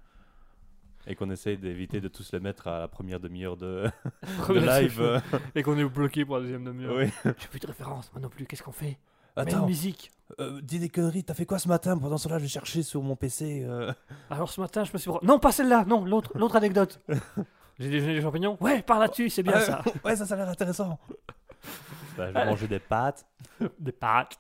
Et 1.07 1.15
qu'on 1.17 1.29
essaye 1.31 1.59
d'éviter 1.59 2.01
de 2.01 2.09
tous 2.09 2.33
les 2.33 2.41
mettre 2.41 2.67
à 2.67 2.81
la 2.81 2.89
première 2.89 3.21
demi-heure 3.21 3.59
de, 3.59 3.85
live. 4.49 5.01
euh. 5.03 5.21
Et 5.55 5.63
qu'on 5.63 5.77
est 5.77 5.85
bloqué 5.85 6.25
pour 6.25 6.37
la 6.37 6.41
deuxième 6.43 6.65
demi-heure. 6.65 6.97
Oui. 6.97 7.11
J'ai 7.25 7.49
plus 7.49 7.61
de 7.61 7.67
référence, 7.67 8.11
moi 8.15 8.23
non 8.23 8.31
plus. 8.31 8.47
Qu'est-ce 8.47 8.63
qu'on 8.63 8.73
fait? 8.73 8.97
Attends, 9.37 9.67
musique. 9.67 10.11
euh, 10.41 10.61
dis 10.63 10.79
des 10.79 10.89
conneries. 10.89 11.25
T'as 11.25 11.35
fait 11.35 11.47
quoi 11.47 11.59
ce 11.59 11.69
matin 11.69 11.99
Pendant 11.99 12.19
cela, 12.19 12.39
j'ai 12.39 12.49
cherché 12.49 12.83
sur 12.83 13.03
mon 13.03 13.17
PC. 13.17 13.65
euh. 13.69 13.93
Alors 14.31 14.51
ce 14.51 14.61
matin, 14.61 14.85
je 14.85 14.93
me 14.93 14.99
suis. 14.99 15.11
Non, 15.23 15.39
pas 15.39 15.53
celle-là. 15.53 15.85
Non, 15.87 16.05
l'autre, 16.05 16.31
l'autre 16.35 16.57
anecdote. 16.57 17.01
J'ai 17.81 17.91
déjeuné 17.91 18.15
des 18.15 18.23
champignons? 18.23 18.57
Ouais, 18.61 18.83
par 18.83 19.01
là-dessus, 19.01 19.29
c'est 19.31 19.43
bien 19.43 19.55
Ah, 19.57 19.61
ça. 19.61 19.83
ouais, 20.05 20.15
ça, 20.15 20.25
ça 20.27 20.35
a 20.35 20.37
l'air 20.37 20.49
intéressant. 20.49 20.97
Bah, 22.17 22.29
je 22.29 22.33
vais 22.33 22.39
Allez. 22.39 22.51
manger 22.51 22.69
des 22.69 22.79
pâtes. 22.79 23.27
Des 23.81 23.91
pâtes. 23.91 24.39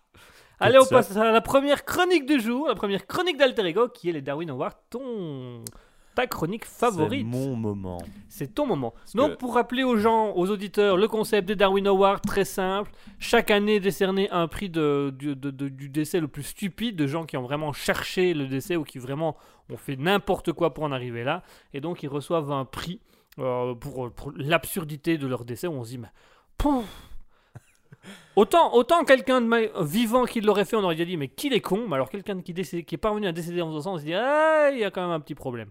Allez, 0.60 0.78
on 0.78 0.84
ça. 0.84 0.96
passe 0.98 1.16
à 1.16 1.32
la 1.32 1.40
première 1.40 1.84
chronique 1.84 2.26
du 2.26 2.38
jour, 2.40 2.68
la 2.68 2.76
première 2.76 3.08
chronique 3.08 3.36
d'Alter 3.36 3.66
Ego, 3.66 3.88
qui 3.88 4.08
est 4.08 4.12
les 4.12 4.22
Darwin 4.22 4.50
Awards. 4.50 4.74
Ton 4.88 5.64
ta 6.14 6.26
chronique 6.26 6.64
favorite. 6.64 7.26
C'est 7.30 7.38
mon 7.38 7.56
moment. 7.56 7.98
C'est 8.28 8.54
ton 8.54 8.66
moment. 8.66 8.90
Parce 8.92 9.14
Donc, 9.16 9.32
que- 9.32 9.36
pour 9.36 9.54
rappeler 9.54 9.82
aux 9.84 9.96
gens, 9.96 10.32
aux 10.36 10.50
auditeurs, 10.50 10.96
le 10.96 11.08
concept 11.08 11.48
des 11.48 11.56
Darwin 11.56 11.86
Awards, 11.86 12.20
très 12.20 12.44
simple. 12.44 12.90
Chaque 13.18 13.50
année, 13.50 13.80
décerner 13.80 14.30
un 14.30 14.46
prix 14.48 14.70
de, 14.70 15.12
du, 15.16 15.34
de- 15.36 15.50
de- 15.50 15.68
du 15.68 15.88
décès 15.88 16.20
le 16.20 16.28
plus 16.28 16.42
stupide, 16.44 16.96
de 16.96 17.06
gens 17.06 17.24
qui 17.26 17.36
ont 17.36 17.42
vraiment 17.42 17.72
cherché 17.72 18.34
le 18.34 18.46
décès 18.46 18.76
ou 18.76 18.84
qui 18.84 18.98
vraiment 18.98 19.36
ont 19.70 19.76
fait 19.76 19.96
n'importe 19.96 20.52
quoi 20.52 20.72
pour 20.74 20.84
en 20.84 20.92
arriver 20.92 21.24
là. 21.24 21.42
Et 21.72 21.80
donc, 21.80 22.02
ils 22.02 22.08
reçoivent 22.08 22.52
un 22.52 22.64
prix 22.64 23.00
euh, 23.38 23.74
pour, 23.74 24.10
pour 24.12 24.32
l'absurdité 24.36 25.18
de 25.18 25.26
leur 25.26 25.44
décès. 25.44 25.66
Où 25.66 25.72
on 25.72 25.84
se 25.84 25.90
dit, 25.90 25.98
mais, 25.98 26.08
pouf. 26.56 26.84
Autant, 28.36 28.74
autant 28.74 29.04
quelqu'un 29.04 29.40
de 29.40 29.46
ma- 29.46 29.82
vivant 29.82 30.24
qui 30.24 30.40
l'aurait 30.40 30.64
fait, 30.64 30.76
on 30.76 30.82
aurait 30.84 30.94
déjà 30.96 31.06
dit, 31.06 31.16
mais 31.16 31.28
qu'il 31.28 31.52
est 31.52 31.60
con. 31.60 31.86
Mais 31.88 31.94
alors, 31.94 32.10
quelqu'un 32.10 32.40
qui, 32.42 32.52
qui 32.52 32.94
est 32.94 32.98
parvenu 32.98 33.26
à 33.26 33.32
décéder 33.32 33.62
en 33.62 33.68
faisant 33.68 33.80
ça, 33.80 33.90
on 33.90 33.98
se 33.98 34.04
dit, 34.04 34.14
ah, 34.14 34.70
il 34.72 34.78
y 34.78 34.84
a 34.84 34.90
quand 34.90 35.02
même 35.02 35.10
un 35.12 35.20
petit 35.20 35.34
problème. 35.34 35.68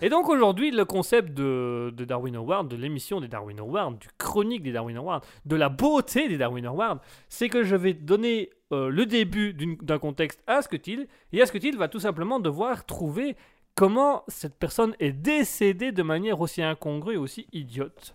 Et 0.00 0.08
donc 0.08 0.28
aujourd'hui, 0.28 0.70
le 0.70 0.84
concept 0.84 1.34
de, 1.34 1.92
de 1.96 2.04
Darwin 2.04 2.36
Award, 2.36 2.68
de 2.68 2.76
l'émission 2.76 3.20
des 3.20 3.28
Darwin 3.28 3.58
Awards, 3.58 3.92
du 3.92 4.08
chronique 4.16 4.62
des 4.62 4.72
Darwin 4.72 4.96
Awards, 4.96 5.22
de 5.44 5.56
la 5.56 5.68
beauté 5.68 6.28
des 6.28 6.38
Darwin 6.38 6.66
Awards, 6.66 7.00
c'est 7.28 7.48
que 7.48 7.64
je 7.64 7.74
vais 7.74 7.94
donner 7.94 8.50
euh, 8.72 8.90
le 8.90 9.06
début 9.06 9.54
d'un 9.54 9.98
contexte 9.98 10.40
à 10.46 10.58
Asketil, 10.58 11.08
et 11.32 11.42
Asketil 11.42 11.76
va 11.76 11.88
tout 11.88 12.00
simplement 12.00 12.38
devoir 12.38 12.86
trouver 12.86 13.36
comment 13.74 14.24
cette 14.28 14.56
personne 14.56 14.94
est 15.00 15.12
décédée 15.12 15.92
de 15.92 16.02
manière 16.02 16.40
aussi 16.40 16.62
incongrue 16.62 17.14
et 17.14 17.18
aussi 17.18 17.46
idiote. 17.52 18.14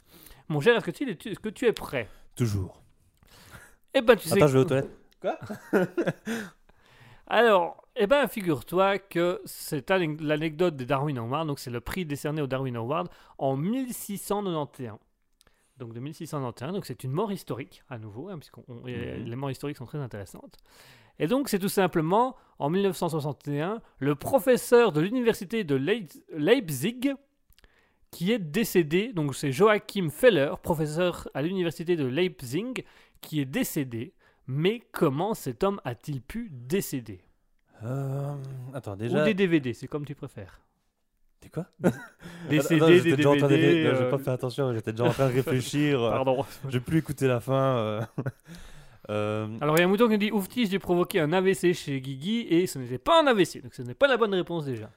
Mon 0.50 0.62
cher 0.62 0.76
Asketil, 0.78 1.10
est-ce 1.10 1.40
que 1.40 1.50
tu 1.50 1.66
es 1.66 1.74
prêt? 1.74 2.08
Toujours. 2.36 2.82
Eh 3.94 4.02
ben 4.02 4.16
tu 4.16 4.28
sais... 4.28 4.38
Attends, 4.38 4.48
je 4.48 4.58
vais 4.58 4.60
aux 4.60 4.66
toilettes. 4.66 4.90
Alors, 7.28 7.83
eh 7.96 8.08
ben, 8.08 8.28
figure-toi 8.28 8.98
que 9.00 9.42
c'est 9.46 9.90
ane- 9.92 10.18
l'anecdote 10.22 10.76
des 10.76 10.86
Darwin 10.86 11.18
Awards, 11.18 11.46
donc 11.46 11.60
c'est 11.60 11.70
le 11.72 11.80
prix 11.82 12.06
décerné 12.06 12.42
aux 12.42 12.48
Darwin 12.48 12.76
Awards 12.76 13.08
en 13.38 13.56
1691. 13.56 14.98
Donc 15.78 15.94
de 15.94 16.00
1691, 16.00 16.74
donc 16.74 16.86
c'est 16.86 17.04
une 17.04 17.12
mort 17.12 17.32
historique 17.32 17.84
à 17.90 17.98
nouveau, 17.98 18.30
hein, 18.30 18.38
puisque 18.38 18.58
Mhm. 18.68 19.26
les 19.26 19.36
morts 19.36 19.52
historiques 19.52 19.78
sont 19.78 19.86
très 19.86 19.98
intéressantes. 20.00 20.58
Et 21.20 21.28
donc 21.28 21.50
c'est 21.50 21.60
tout 21.60 21.70
simplement 21.70 22.36
en 22.60 22.70
1961 22.70 23.82
le 24.00 24.16
professeur 24.16 24.92
de 24.92 25.02
l'université 25.02 25.64
de 25.64 25.76
Leip- 25.76 26.24
Leipzig 26.32 27.12
qui 28.12 28.32
est 28.32 28.40
décédé. 28.40 29.14
Donc 29.14 29.36
c'est 29.36 29.52
Joachim 29.52 30.10
Feller, 30.10 30.54
professeur 30.62 31.28
à 31.34 31.42
l'université 31.42 31.96
de 31.96 32.06
Leipzig, 32.06 32.86
qui 33.22 33.40
est 33.42 33.46
décédé. 33.46 34.14
Mais 34.48 34.82
comment 34.92 35.34
cet 35.34 35.64
homme 35.64 35.80
a-t-il 35.86 36.22
pu 36.22 36.50
décéder? 36.52 37.22
Euh, 37.84 38.34
attends, 38.74 38.94
Ou 38.94 38.98
déjà. 38.98 39.24
des 39.24 39.34
DVD, 39.34 39.74
c'est 39.74 39.88
comme 39.88 40.06
tu 40.06 40.16
préfères. 40.16 40.60
T'es 41.42 41.50
quoi? 41.50 41.66
Des 42.50 42.62
CD, 42.62 42.86
des 42.86 42.98
j'étais 43.00 43.16
déjà 43.18 43.30
en 43.32 43.38
train 43.38 43.48
de 43.50 43.56
DVD. 43.56 43.82
J'ai 43.82 43.88
euh, 44.04 44.10
pas 44.10 44.18
fait 44.18 44.32
attention, 44.32 44.74
j'étais 44.74 44.92
déjà 44.94 45.04
en 45.06 45.10
train 45.12 45.28
de 45.30 45.34
réfléchir. 45.42 46.02
euh, 46.02 46.12
Pardon. 46.12 46.46
J'ai 46.70 46.80
plus 46.80 47.00
écouté 47.00 47.28
la 47.28 47.40
fin. 47.40 47.78
euh. 47.78 48.02
Euh, 49.10 49.50
Alors 49.60 49.76
il 49.76 49.82
y 49.82 49.84
a 49.84 49.86
un 49.86 49.90
mouton 49.90 50.08
qui 50.08 50.18
dit 50.18 50.32
Oufti, 50.32 50.66
j'ai 50.66 50.80
provoqué 50.80 51.20
un 51.20 51.34
AVC 51.34 51.74
chez 51.74 52.00
Guigui 52.00 52.48
et 52.50 52.68
ce 52.68 52.80
n'était 52.80 52.98
pas 52.98 53.22
un 53.22 53.28
AVC, 53.28 53.62
donc 53.62 53.74
ce 53.74 53.82
n'est 53.82 53.96
pas 53.96 54.08
la 54.08 54.16
bonne 54.16 54.34
réponse 54.34 54.64
déjà. 54.64 54.90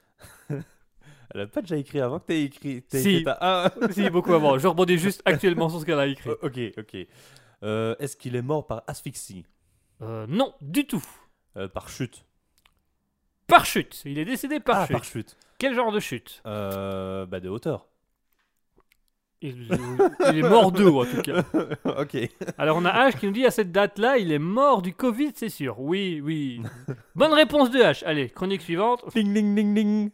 Elle 0.48 1.40
a 1.40 1.46
pas 1.48 1.60
déjà 1.60 1.76
écrit 1.76 2.00
avant 2.00 2.20
que 2.20 2.32
écrit. 2.32 2.82
t'aies 2.82 3.00
Si. 3.00 3.08
écrit 3.10 3.24
ta- 3.24 3.36
Ah, 3.40 3.72
si, 3.90 4.08
beaucoup 4.10 4.32
avant. 4.32 4.58
Je 4.58 4.68
rebondis 4.68 4.96
juste 4.96 5.22
actuellement 5.24 5.68
sur 5.68 5.80
ce 5.80 5.84
qu'elle 5.84 5.98
a 5.98 6.06
écrit. 6.06 6.30
oh, 6.30 6.36
ok, 6.46 6.60
ok. 6.78 6.96
Euh, 7.64 7.96
Est-ce 7.98 8.16
qu'il 8.16 8.36
est 8.36 8.42
mort 8.42 8.64
par 8.68 8.84
asphyxie? 8.86 9.44
Euh, 10.02 10.24
non, 10.28 10.54
du 10.60 10.86
tout. 10.86 11.02
Euh, 11.56 11.66
Par 11.66 11.88
chute 11.88 12.24
Par 13.46 13.64
chute. 13.64 14.02
Il 14.04 14.18
est 14.18 14.24
décédé 14.24 14.60
par 14.60 14.76
Ah, 14.80 14.86
chute. 14.86 14.92
par 14.96 15.04
chute. 15.04 15.36
Quel 15.58 15.74
genre 15.74 15.92
de 15.92 16.00
chute? 16.00 16.42
Euh, 16.46 17.26
bah, 17.26 17.40
de 17.40 17.48
hauteur. 17.48 17.86
il, 19.40 19.68
il 20.32 20.38
est 20.38 20.42
mort 20.48 20.72
d'eux, 20.72 20.88
en 20.90 21.04
tout 21.04 21.22
cas. 21.22 21.44
ok. 22.02 22.16
Alors, 22.58 22.76
on 22.78 22.84
a 22.84 23.08
H 23.10 23.18
qui 23.18 23.26
nous 23.26 23.32
dit 23.32 23.46
à 23.46 23.50
cette 23.50 23.70
date-là, 23.72 24.18
il 24.18 24.32
est 24.32 24.38
mort 24.38 24.82
du 24.82 24.92
Covid, 24.94 25.32
c'est 25.34 25.48
sûr. 25.48 25.78
Oui, 25.80 26.20
oui. 26.22 26.60
Bonne 27.14 27.32
réponse 27.32 27.70
de 27.70 27.78
H. 27.78 28.04
Allez, 28.04 28.28
chronique 28.30 28.62
suivante. 28.62 29.04
Ding, 29.14 29.32
ding, 29.32 29.54
ding, 29.54 29.74
ding. 29.74 30.10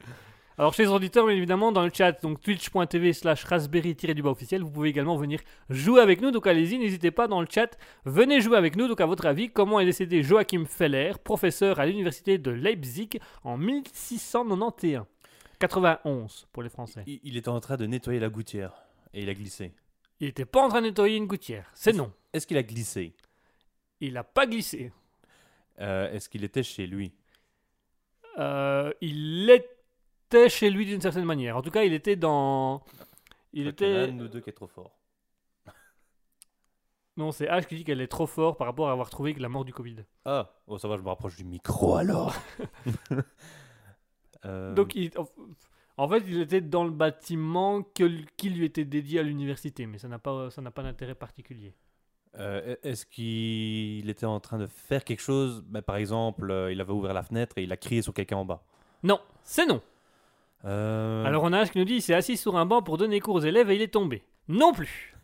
Alors, 0.62 0.74
chez 0.74 0.84
les 0.84 0.90
auditeurs, 0.90 1.26
bien 1.26 1.34
évidemment, 1.34 1.72
dans 1.72 1.82
le 1.82 1.90
chat, 1.92 2.12
donc 2.22 2.40
twitch.tv 2.40 3.12
slash 3.14 3.42
raspberry-du-bas 3.42 4.30
officiel, 4.30 4.62
vous 4.62 4.70
pouvez 4.70 4.90
également 4.90 5.16
venir 5.16 5.40
jouer 5.68 6.00
avec 6.00 6.20
nous. 6.20 6.30
Donc, 6.30 6.46
allez-y, 6.46 6.78
n'hésitez 6.78 7.10
pas 7.10 7.26
dans 7.26 7.40
le 7.40 7.48
chat. 7.50 7.76
Venez 8.04 8.40
jouer 8.40 8.56
avec 8.56 8.76
nous. 8.76 8.86
Donc, 8.86 9.00
à 9.00 9.06
votre 9.06 9.26
avis, 9.26 9.50
comment 9.50 9.80
est 9.80 9.84
décédé 9.84 10.22
Joachim 10.22 10.64
Feller, 10.64 11.18
professeur 11.18 11.80
à 11.80 11.86
l'université 11.86 12.38
de 12.38 12.52
Leipzig 12.52 13.18
en 13.42 13.58
1691 13.58 15.02
91 15.58 16.46
pour 16.52 16.62
les 16.62 16.68
Français? 16.68 17.02
Il, 17.08 17.18
il 17.24 17.36
était 17.36 17.48
en 17.48 17.58
train 17.58 17.76
de 17.76 17.86
nettoyer 17.86 18.20
la 18.20 18.28
gouttière 18.28 18.84
et 19.14 19.22
il 19.22 19.28
a 19.28 19.34
glissé. 19.34 19.74
Il 20.20 20.28
était 20.28 20.44
pas 20.44 20.62
en 20.62 20.68
train 20.68 20.80
de 20.80 20.86
nettoyer 20.86 21.16
une 21.16 21.26
gouttière. 21.26 21.72
C'est 21.74 21.92
non. 21.92 22.12
Est-ce 22.32 22.46
qu'il 22.46 22.56
a 22.56 22.62
glissé? 22.62 23.16
Il 23.98 24.12
n'a 24.12 24.22
pas 24.22 24.46
glissé. 24.46 24.92
Euh, 25.80 26.12
Est-ce 26.12 26.28
qu'il 26.28 26.44
était 26.44 26.62
chez 26.62 26.86
lui? 26.86 27.12
Euh, 28.38 28.92
il 29.00 29.50
était 30.36 30.48
chez 30.48 30.70
lui 30.70 30.86
d'une 30.86 31.00
certaine 31.00 31.24
manière. 31.24 31.56
En 31.56 31.62
tout 31.62 31.70
cas, 31.70 31.82
il 31.84 31.92
était 31.92 32.16
dans. 32.16 32.82
Il 33.52 33.66
était. 33.66 34.08
un 34.10 34.18
ou 34.20 34.28
deux 34.28 34.40
qui 34.40 34.50
est 34.50 34.54
trop 34.54 34.66
fort. 34.68 34.98
Non, 37.18 37.30
c'est 37.30 37.44
H 37.46 37.66
qui 37.66 37.76
dit 37.76 37.84
qu'elle 37.84 38.00
est 38.00 38.06
trop 38.08 38.26
fort 38.26 38.56
par 38.56 38.66
rapport 38.66 38.88
à 38.88 38.92
avoir 38.92 39.10
trouvé 39.10 39.34
que 39.34 39.40
la 39.40 39.50
mort 39.50 39.66
du 39.66 39.72
Covid. 39.74 39.96
Ah, 40.24 40.50
oh, 40.66 40.78
ça 40.78 40.88
va, 40.88 40.96
je 40.96 41.02
me 41.02 41.08
rapproche 41.08 41.36
du 41.36 41.44
micro 41.44 41.96
alors. 41.96 42.34
Euh, 44.44 44.74
Donc, 44.74 44.96
il- 44.96 45.12
en- 45.98 46.08
fait, 46.08 46.24
il 46.26 46.40
était 46.40 46.60
dans 46.60 46.82
le 46.82 46.90
bâtiment 46.90 47.80
que- 47.82 48.24
qui 48.36 48.50
lui 48.50 48.64
était 48.64 48.84
dédié 48.84 49.20
à 49.20 49.22
l'université, 49.22 49.86
mais 49.86 49.98
ça 49.98 50.08
n'a 50.08 50.18
pas, 50.18 50.50
ça 50.50 50.60
n'a 50.60 50.72
pas 50.72 50.82
d'intérêt 50.82 51.14
particulier. 51.14 51.74
euh, 52.38 52.74
Est-ce 52.82 53.06
qu'il 53.06 54.10
était 54.10 54.26
en 54.26 54.40
train 54.40 54.58
de 54.58 54.66
faire 54.66 55.04
quelque 55.04 55.20
chose? 55.20 55.62
Ben, 55.68 55.80
Par 55.80 55.94
exemple, 55.94 56.50
euh, 56.50 56.72
il 56.72 56.80
avait 56.80 56.90
ouvert 56.92 57.12
la 57.14 57.22
fenêtre 57.22 57.56
et 57.58 57.62
il 57.62 57.70
a 57.70 57.76
crié 57.76 58.02
sur 58.02 58.12
quelqu'un 58.14 58.38
en 58.38 58.44
bas. 58.44 58.64
Non, 59.04 59.20
c'est 59.44 59.64
non. 59.66 59.80
Euh, 60.64 61.24
Alors, 61.24 61.42
on 61.44 61.52
a 61.52 61.62
H 61.64 61.70
qui 61.70 61.78
nous 61.78 61.84
dit 61.84 61.94
il 61.96 62.02
s'est 62.02 62.14
assis 62.14 62.36
sur 62.36 62.56
un 62.56 62.66
banc 62.66 62.82
pour 62.82 62.96
donner 62.98 63.20
cours 63.20 63.34
aux 63.36 63.40
élèves 63.40 63.70
et 63.70 63.74
il 63.76 63.82
est 63.82 63.88
tombé. 63.92 64.22
Non 64.48 64.72
plus. 64.72 65.14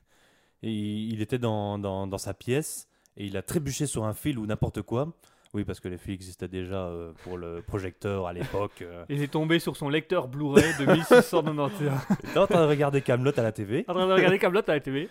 et 0.62 0.70
il 0.72 1.20
était 1.22 1.38
dans, 1.38 1.79
dans, 1.79 2.07
dans 2.07 2.18
sa 2.18 2.35
pièce 2.35 2.88
et 3.16 3.27
il 3.27 3.37
a 3.37 3.42
trébuché 3.42 3.87
sur 3.87 4.05
un 4.05 4.14
fil 4.14 4.38
ou 4.38 4.46
n'importe 4.46 4.83
quoi. 4.83 5.12
Oui, 5.55 5.64
parce 5.64 5.81
que 5.81 5.88
les 5.88 5.96
fils 5.96 6.12
existaient 6.14 6.48
déjà 6.48 6.87
euh, 6.88 7.12
pour 7.24 7.38
le 7.38 7.62
projecteur 7.62 8.27
à 8.27 8.33
l'époque. 8.35 8.83
euh. 8.83 9.05
Il 9.09 9.22
est 9.22 9.29
tombé 9.33 9.59
sur 9.59 9.77
son 9.77 9.88
lecteur 9.88 10.29
Blu-ray 10.29 10.74
de 10.79 10.85
1691. 10.92 11.72
Il 11.81 12.29
était 12.31 12.38
en 12.38 12.46
train 12.46 12.61
de 12.62 12.68
regarder 12.68 13.01
Camelot 13.01 13.33
à 13.37 13.42
la 13.42 13.53
TV 13.53 13.85
en 13.88 13.94
train 13.94 14.07
de 14.07 14.12
regarder 14.12 14.38
Camelot 14.38 14.61
à 14.68 14.72
la 14.74 14.81
TV. 14.81 15.09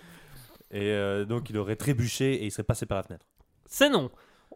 et 0.72 1.26
donc 1.26 1.50
il 1.50 1.58
aurait 1.58 1.76
trébuché 1.76 2.34
et 2.36 2.46
il 2.46 2.52
serait 2.52 2.63
passé 2.63 2.86
par 2.86 2.98
la 2.98 3.04
fenêtre. 3.04 3.26
C'est 3.66 3.90
non. 3.90 4.12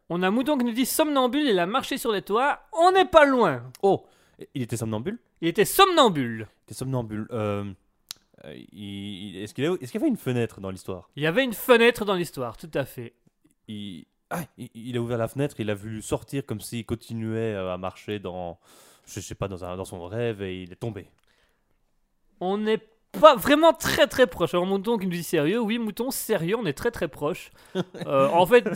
On 0.09 0.21
a 0.23 0.29
Mouton 0.29 0.57
qui 0.57 0.65
nous 0.65 0.71
dit 0.71 0.85
somnambule, 0.85 1.47
il 1.47 1.57
a 1.59 1.65
marché 1.65 1.97
sur 1.97 2.11
les 2.11 2.21
toits. 2.21 2.59
On 2.73 2.91
n'est 2.91 3.05
pas 3.05 3.25
loin. 3.25 3.63
Oh 3.81 4.03
Il 4.53 4.61
était 4.61 4.77
somnambule 4.77 5.19
Il 5.41 5.47
était 5.47 5.65
somnambule. 5.65 6.47
Il 6.49 6.63
était 6.65 6.73
somnambule. 6.73 7.27
Euh, 7.31 7.71
euh, 8.45 8.55
il- 8.71 9.35
il- 9.35 9.37
Est-ce 9.43 9.53
qu'il 9.53 9.65
a- 9.65 9.73
est-ce 9.81 9.91
qu'il 9.91 9.99
y 9.99 10.03
avait 10.03 10.09
une 10.09 10.17
fenêtre 10.17 10.61
dans 10.61 10.69
l'histoire? 10.71 11.09
Il 11.15 11.23
y 11.23 11.27
avait 11.27 11.43
une 11.43 11.53
fenêtre 11.53 12.05
dans 12.05 12.15
l'histoire, 12.15 12.57
tout 12.57 12.71
à 12.73 12.85
fait. 12.85 13.13
il... 13.67 14.05
Ah, 14.33 14.45
il, 14.57 14.69
il 14.73 14.95
a 14.97 15.01
ouvert 15.01 15.17
la 15.17 15.27
fenêtre, 15.27 15.57
il 15.59 15.69
a 15.69 15.75
vu 15.75 16.01
sortir 16.01 16.45
comme 16.45 16.61
s'il 16.61 16.85
continuait 16.85 17.53
euh, 17.53 17.73
à 17.73 17.77
marcher 17.77 18.17
dans, 18.19 18.59
je 19.05 19.19
sais 19.19 19.35
pas, 19.35 19.49
dans, 19.49 19.65
un, 19.65 19.75
dans 19.75 19.83
son 19.83 20.05
rêve 20.07 20.41
et 20.41 20.63
il 20.63 20.71
est 20.71 20.77
tombé. 20.77 21.07
On 22.39 22.57
n'est 22.57 22.81
pas 23.19 23.35
vraiment 23.35 23.73
très 23.73 24.07
très 24.07 24.27
proche. 24.27 24.53
Alors 24.53 24.65
Mouton 24.65 24.97
qui 24.97 25.05
nous 25.05 25.11
dit 25.11 25.23
sérieux, 25.23 25.59
oui 25.59 25.77
Mouton, 25.79 26.11
sérieux, 26.11 26.55
on 26.57 26.65
est 26.65 26.73
très 26.73 26.91
très 26.91 27.07
proche. 27.07 27.51
Euh, 28.07 28.27
en 28.29 28.45
fait, 28.45 28.67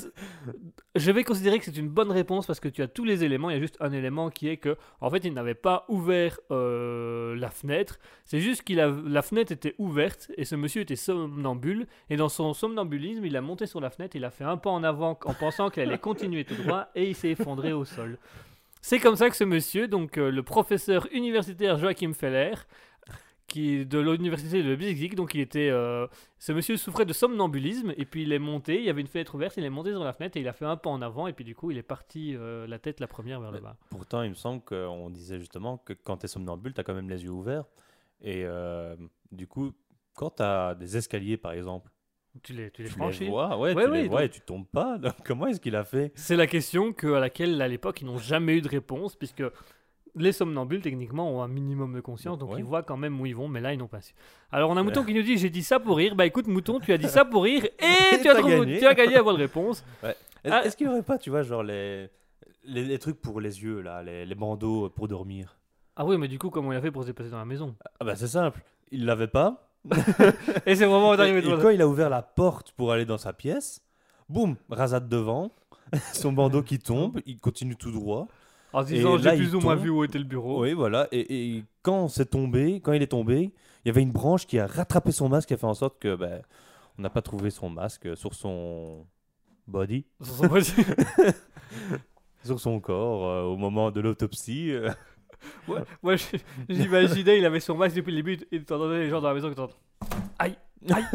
je 0.96 1.12
vais 1.12 1.24
considérer 1.24 1.58
que 1.58 1.66
c'est 1.66 1.76
une 1.78 1.90
bonne 1.90 2.12
réponse 2.12 2.46
parce 2.46 2.60
que 2.60 2.70
tu 2.70 2.82
as 2.82 2.88
tous 2.88 3.04
les 3.04 3.24
éléments. 3.24 3.50
Il 3.50 3.54
y 3.54 3.58
a 3.58 3.60
juste 3.60 3.78
un 3.80 3.92
élément 3.92 4.30
qui 4.30 4.48
est 4.48 4.58
que, 4.58 4.78
en 5.02 5.10
fait, 5.10 5.26
il 5.26 5.34
n'avait 5.34 5.56
pas 5.56 5.86
ouvert 5.90 6.40
euh, 6.52 7.36
la 7.36 7.50
fenêtre. 7.50 8.00
C'est 8.24 8.40
juste 8.40 8.64
que 8.64 8.74
la 8.74 9.22
fenêtre 9.22 9.52
était 9.52 9.74
ouverte 9.78 10.32
et 10.38 10.46
ce 10.46 10.56
monsieur 10.56 10.82
était 10.82 10.96
somnambule. 10.96 11.88
Et 12.10 12.18
dans 12.18 12.30
son 12.30 12.54
somnambulisme, 12.54 13.26
il 13.26 13.36
a 13.36 13.42
monté 13.42 13.66
sur 13.66 13.82
la 13.82 13.90
fenêtre, 13.90 14.16
il 14.16 14.24
a 14.24 14.30
fait 14.30 14.44
un 14.44 14.58
pas 14.58 14.70
en 14.70 14.84
avant 14.84 15.18
en 15.26 15.34
pensant 15.34 15.70
qu'elle 15.70 15.90
allait 15.90 15.98
continuer 15.98 16.46
tout 16.46 16.56
droit 16.56 16.88
et 16.96 17.10
il 17.10 17.16
s'est 17.16 17.30
effondré 17.30 17.74
au 17.74 17.84
sol. 17.84 18.18
C'est 18.88 19.00
comme 19.00 19.16
ça 19.16 19.32
que 19.32 19.36
ce 19.36 19.44
monsieur, 19.44 19.88
donc 19.88 20.20
euh, 20.20 20.30
le 20.30 20.44
professeur 20.44 21.08
universitaire 21.12 21.80
Joachim 21.80 22.14
Feller, 22.14 22.54
qui 23.56 23.86
de 23.86 24.00
l'université 24.00 24.62
de 24.64 24.74
Leipzig, 24.74 25.10
donc 25.16 25.34
il 25.34 25.42
était, 25.42 25.70
euh, 25.70 26.08
ce 26.40 26.52
monsieur 26.52 26.78
souffrait 26.78 27.06
de 27.06 27.14
somnambulisme 27.14 27.94
et 27.98 28.06
puis 28.06 28.24
il 28.24 28.32
est 28.34 28.40
monté, 28.40 28.78
il 28.80 28.84
y 28.86 28.90
avait 28.90 29.02
une 29.02 29.08
fenêtre 29.08 29.36
ouverte, 29.36 29.56
il 29.58 29.64
est 29.64 29.70
monté 29.70 29.92
sur 29.92 30.04
la 30.04 30.14
fenêtre 30.14 30.38
et 30.38 30.42
il 30.42 30.48
a 30.48 30.54
fait 30.54 30.66
un 30.66 30.78
pas 30.78 30.90
en 30.90 31.02
avant 31.02 31.28
et 31.28 31.34
puis 31.34 31.46
du 31.46 31.56
coup 31.56 31.72
il 31.72 31.78
est 31.78 31.84
parti 31.84 32.36
euh, 32.36 32.68
la 32.68 32.80
tête 32.80 33.00
la 33.00 33.08
première 33.08 33.40
vers 33.40 33.52
le 33.52 33.60
bas. 33.60 33.78
Pourtant, 33.90 34.22
il 34.24 34.30
me 34.32 34.36
semble 34.36 34.62
qu'on 34.62 35.10
disait 35.10 35.40
justement 35.40 35.78
que 35.78 35.94
quand 35.94 36.18
tu 36.18 36.26
es 36.26 36.28
somnambule, 36.28 36.74
tu 36.74 36.82
as 36.82 36.84
quand 36.84 36.94
même 36.94 37.10
les 37.10 37.24
yeux 37.24 37.32
ouverts. 37.32 37.66
Et 38.22 38.44
euh, 38.46 38.96
du 39.32 39.48
coup, 39.48 39.72
quand 40.14 40.32
tu 40.38 40.44
as 40.44 40.76
des 40.76 40.98
escaliers, 40.98 41.38
par 41.38 41.52
exemple, 41.54 41.92
Tu 42.44 42.54
les, 42.54 42.70
tu 42.72 42.82
les 42.84 42.90
tu 42.90 42.94
les 42.96 43.00
franchis. 43.00 43.28
vois, 43.28 43.58
ouais, 43.58 43.74
Ouais, 43.74 43.86
tu 43.86 43.92
les 43.92 44.02
ouais, 44.04 44.08
vois 44.08 44.22
donc- 44.22 44.30
et 44.30 44.30
tu 44.32 44.42
tombes 44.42 44.68
pas. 44.68 44.98
Donc, 44.98 45.14
comment 45.26 45.48
est-ce 45.48 45.60
qu'il 45.62 45.76
a 45.76 45.84
fait? 45.86 46.12
C'est 46.16 46.36
la 46.36 46.48
question 46.48 46.92
que, 46.94 47.08
à 47.14 47.20
laquelle 47.20 47.62
à 47.62 47.68
l'époque 47.68 48.02
ils 48.02 48.06
n'ont 48.06 48.18
jamais 48.18 48.58
eu 48.58 48.62
de 48.62 48.68
réponse 48.70 49.16
puisque 49.16 49.44
les 50.16 50.32
somnambules 50.32 50.82
techniquement 50.82 51.30
ont 51.32 51.42
un 51.42 51.48
minimum 51.48 51.94
de 51.94 52.02
conscience 52.02 52.38
donc 52.38 52.52
Ouais. 52.52 52.60
ils 52.60 52.64
voient 52.64 52.84
quand 52.84 52.98
même 52.98 53.20
où 53.20 53.26
ils 53.26 53.36
vont 53.36 53.48
mais 53.48 53.62
là 53.62 53.74
ils 53.74 53.78
n'ont 53.78 53.88
pas 53.88 54.02
su. 54.02 54.14
Alors 54.52 54.70
on 54.70 54.78
a 54.78 54.84
Mouton 54.84 55.04
qui 55.04 55.14
nous 55.14 55.22
dit 55.24 55.38
j'ai 55.38 55.50
dit 55.50 55.64
ça 55.64 55.80
pour 55.80 55.98
rire. 55.98 56.16
Bah 56.16 56.26
écoute 56.26 56.48
Mouton 56.48 56.80
tu 56.80 56.92
as 56.94 56.98
dit 56.98 57.08
ça 57.08 57.26
pour 57.26 57.44
rire 57.44 57.66
et 57.80 58.22
tu 58.22 58.30
as, 58.30 58.36
trouvé- 58.36 58.60
gagné. 58.60 58.80
tu 58.80 58.86
as 58.86 58.94
gagné 58.94 59.14
la 59.16 59.24
bonne 59.24 59.36
réponse. 59.38 59.84
Ah. 60.48 60.64
Est-ce 60.64 60.78
qu'il 60.78 60.86
y 60.86 60.90
aurait 60.92 61.02
pas, 61.02 61.18
tu 61.18 61.32
vois, 61.32 61.42
genre 61.42 61.64
les, 61.64 62.08
les, 62.66 62.84
les 62.84 63.00
trucs 63.00 63.20
pour 63.20 63.42
les 63.42 63.64
yeux, 63.64 63.82
là, 63.82 64.04
les, 64.04 64.28
les 64.28 64.36
bandeaux 64.36 64.90
pour 64.92 65.08
dormir? 65.08 65.58
Ah 65.96 66.06
oui 66.06 66.18
mais 66.20 66.28
du 66.28 66.38
coup 66.38 66.52
comment 66.52 66.72
il 66.72 66.76
a 66.76 66.82
fait 66.82 66.92
pour 66.92 67.02
se 67.02 67.08
déplacer 67.08 67.32
dans 67.32 67.40
la 67.40 67.46
maison? 67.46 67.74
Ah 68.00 68.06
bah 68.06 68.16
c'est 68.16 68.28
simple, 68.28 68.62
il 68.92 69.06
l'avait 69.06 69.26
pas. 69.28 69.72
Et 70.68 70.76
c'est 70.76 70.86
vraiment 70.86 71.16
Et, 71.16 71.18
d'arriver 71.18 71.40
et 71.40 71.42
devant 71.42 71.62
quand 71.62 71.70
il 71.70 71.82
a 71.82 71.88
ouvert 71.88 72.10
la 72.12 72.22
porte 72.22 72.72
pour 72.74 72.92
aller 72.92 73.06
dans 73.06 73.18
sa 73.18 73.34
pièce, 73.34 73.82
boum, 74.30 74.56
rasade 74.70 75.10
devant, 75.10 75.52
son 76.14 76.32
bandeau 76.32 76.62
qui 76.62 76.78
tombe, 76.80 77.20
il 77.26 77.40
continue 77.40 77.76
tout 77.76 77.92
droit. 77.92 78.28
En 78.76 78.82
se 78.84 78.88
disant 78.94 79.18
j'ai 79.18 79.32
plus 79.38 79.50
il 79.50 79.56
ou 79.56 79.62
moins 79.62 79.76
vu 79.76 79.90
où 79.90 80.04
était 80.04 80.18
le 80.18 80.26
bureau. 80.26 80.62
Oui, 80.64 80.74
voilà. 80.74 81.08
Et, 81.12 81.56
et 81.58 81.64
quand 81.82 82.08
c'est 82.10 82.26
tombé, 82.30 82.82
quand 82.82 82.92
il 82.94 83.02
est 83.02 83.08
tombé, 83.08 83.54
il 83.84 83.88
y 83.88 83.90
avait 83.90 84.02
une 84.02 84.12
branche 84.12 84.46
qui 84.46 84.60
a 84.60 84.68
rattrapé 84.68 85.12
son 85.12 85.30
masque 85.30 85.52
et 85.52 85.54
a 85.54 85.58
fait 85.58 85.66
en 85.66 85.74
sorte 85.74 85.98
que 86.00 86.16
ben, 86.16 86.42
on 86.98 87.02
n'a 87.02 87.10
pas 87.10 87.22
trouvé 87.22 87.52
son 87.52 87.70
masque 87.70 88.18
sur 88.18 88.34
son 88.34 89.06
body, 89.68 90.06
Sur 90.22 90.34
son 90.36 90.48
body. 90.48 90.74
sur 92.44 92.60
son 92.60 92.80
corps 92.80 93.28
euh, 93.28 93.44
au 93.44 93.58
moment 93.58 93.92
de 93.92 94.02
l'autopsie. 94.02 94.72
euh. 94.72 94.92
Moi 96.02 96.16
j'imaginais 96.70 97.38
il 97.38 97.46
avait 97.46 97.60
son 97.60 97.76
masque 97.76 97.96
depuis 97.96 98.12
le 98.12 98.18
début 98.24 98.40
et 98.52 98.64
t'entendais 98.64 99.00
les 99.00 99.10
gens 99.10 99.22
dans 99.22 99.28
la 99.30 99.34
maison 99.36 99.50
qui 99.50 99.56
t'entendent 99.56 99.78
Aïe 100.40 100.58
Aïe 100.92 101.06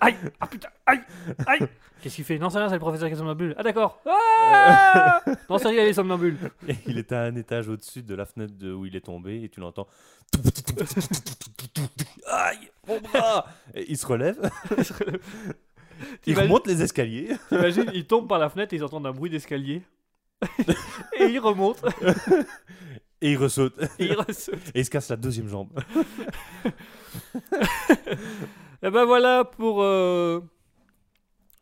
Aïe 0.00 0.16
Ah 0.40 0.46
putain 0.46 0.68
Aïe 0.86 1.00
Aïe 1.46 1.66
Qu'est-ce 2.00 2.16
qu'il 2.16 2.24
fait? 2.24 2.38
Non 2.38 2.50
c'est 2.50 2.58
rien 2.58 2.68
c'est 2.68 2.74
le 2.74 2.80
professeur 2.80 3.08
qui 3.08 3.14
est 3.14 3.18
somnambule. 3.18 3.54
Ah 3.58 3.62
d'accord 3.62 4.00
Ah 4.06 5.22
Non 5.48 5.58
c'est 5.58 5.68
rien 5.68 5.82
il 5.82 5.88
est 5.88 5.92
somnambule. 5.92 6.36
Et 6.68 6.76
il 6.86 6.98
était 6.98 7.14
à 7.14 7.22
un 7.22 7.34
étage 7.36 7.68
au-dessus 7.68 8.02
de 8.02 8.14
la 8.14 8.26
fenêtre 8.26 8.54
de 8.56 8.72
où 8.72 8.86
il 8.86 8.94
est 8.96 9.00
tombé 9.00 9.42
et 9.42 9.48
tu 9.48 9.60
l'entends. 9.60 9.86
Aïe, 12.26 12.70
mon 12.86 13.00
bras 13.00 13.46
Et 13.74 13.90
il 13.90 13.96
se 13.96 14.06
relève, 14.06 14.50
il 16.26 16.38
remonte 16.38 16.66
les 16.66 16.82
escaliers. 16.82 17.36
T'imagines, 17.48 17.90
il 17.94 18.06
tombe 18.06 18.28
par 18.28 18.38
la 18.38 18.50
fenêtre 18.50 18.72
et 18.74 18.76
ils 18.76 18.84
entendent 18.84 19.06
un 19.06 19.12
bruit 19.12 19.30
d'escalier. 19.30 19.82
et 21.18 21.24
il 21.24 21.38
remonte. 21.38 21.82
Et 23.22 23.32
il 23.32 23.38
ressaute. 23.38 23.74
Et 23.98 24.06
il 24.06 24.14
ressaute. 24.14 24.60
Et 24.74 24.80
il 24.80 24.84
se 24.84 24.90
casse 24.90 25.08
la 25.08 25.16
deuxième 25.16 25.48
jambe. 25.48 25.70
Et 28.82 28.90
ben 28.90 29.04
voilà 29.04 29.44
pour. 29.44 29.82
euh, 29.82 30.40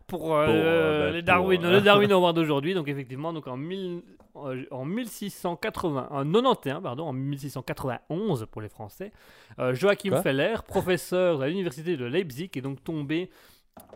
Pour, 0.06 0.34
euh, 0.34 0.44
Pour, 0.46 0.54
euh, 0.54 1.06
bah, 1.06 1.12
les 1.12 1.22
pour, 1.22 1.26
Darwin, 1.26 1.64
euh, 1.64 1.70
le 1.72 1.80
Darwin 1.82 2.12
Award 2.12 2.36
d'aujourd'hui, 2.36 2.74
donc 2.74 2.88
effectivement, 2.88 3.32
donc 3.32 3.46
en, 3.46 3.56
1000 3.56 4.02
euh, 4.36 4.64
en 4.70 4.84
1680, 4.84 6.08
en 6.10 6.24
91, 6.24 6.82
pardon, 6.82 7.06
en 7.06 7.12
1691 7.12 8.46
pour 8.50 8.60
les 8.60 8.68
Français, 8.68 9.12
euh, 9.58 9.74
Joachim 9.74 10.10
Quoi? 10.10 10.22
Feller, 10.22 10.62
professeur 10.64 11.40
à 11.40 11.48
l'université 11.48 11.96
de 11.96 12.04
Leipzig, 12.04 12.50
est 12.54 12.60
donc 12.60 12.82
tombé 12.84 13.30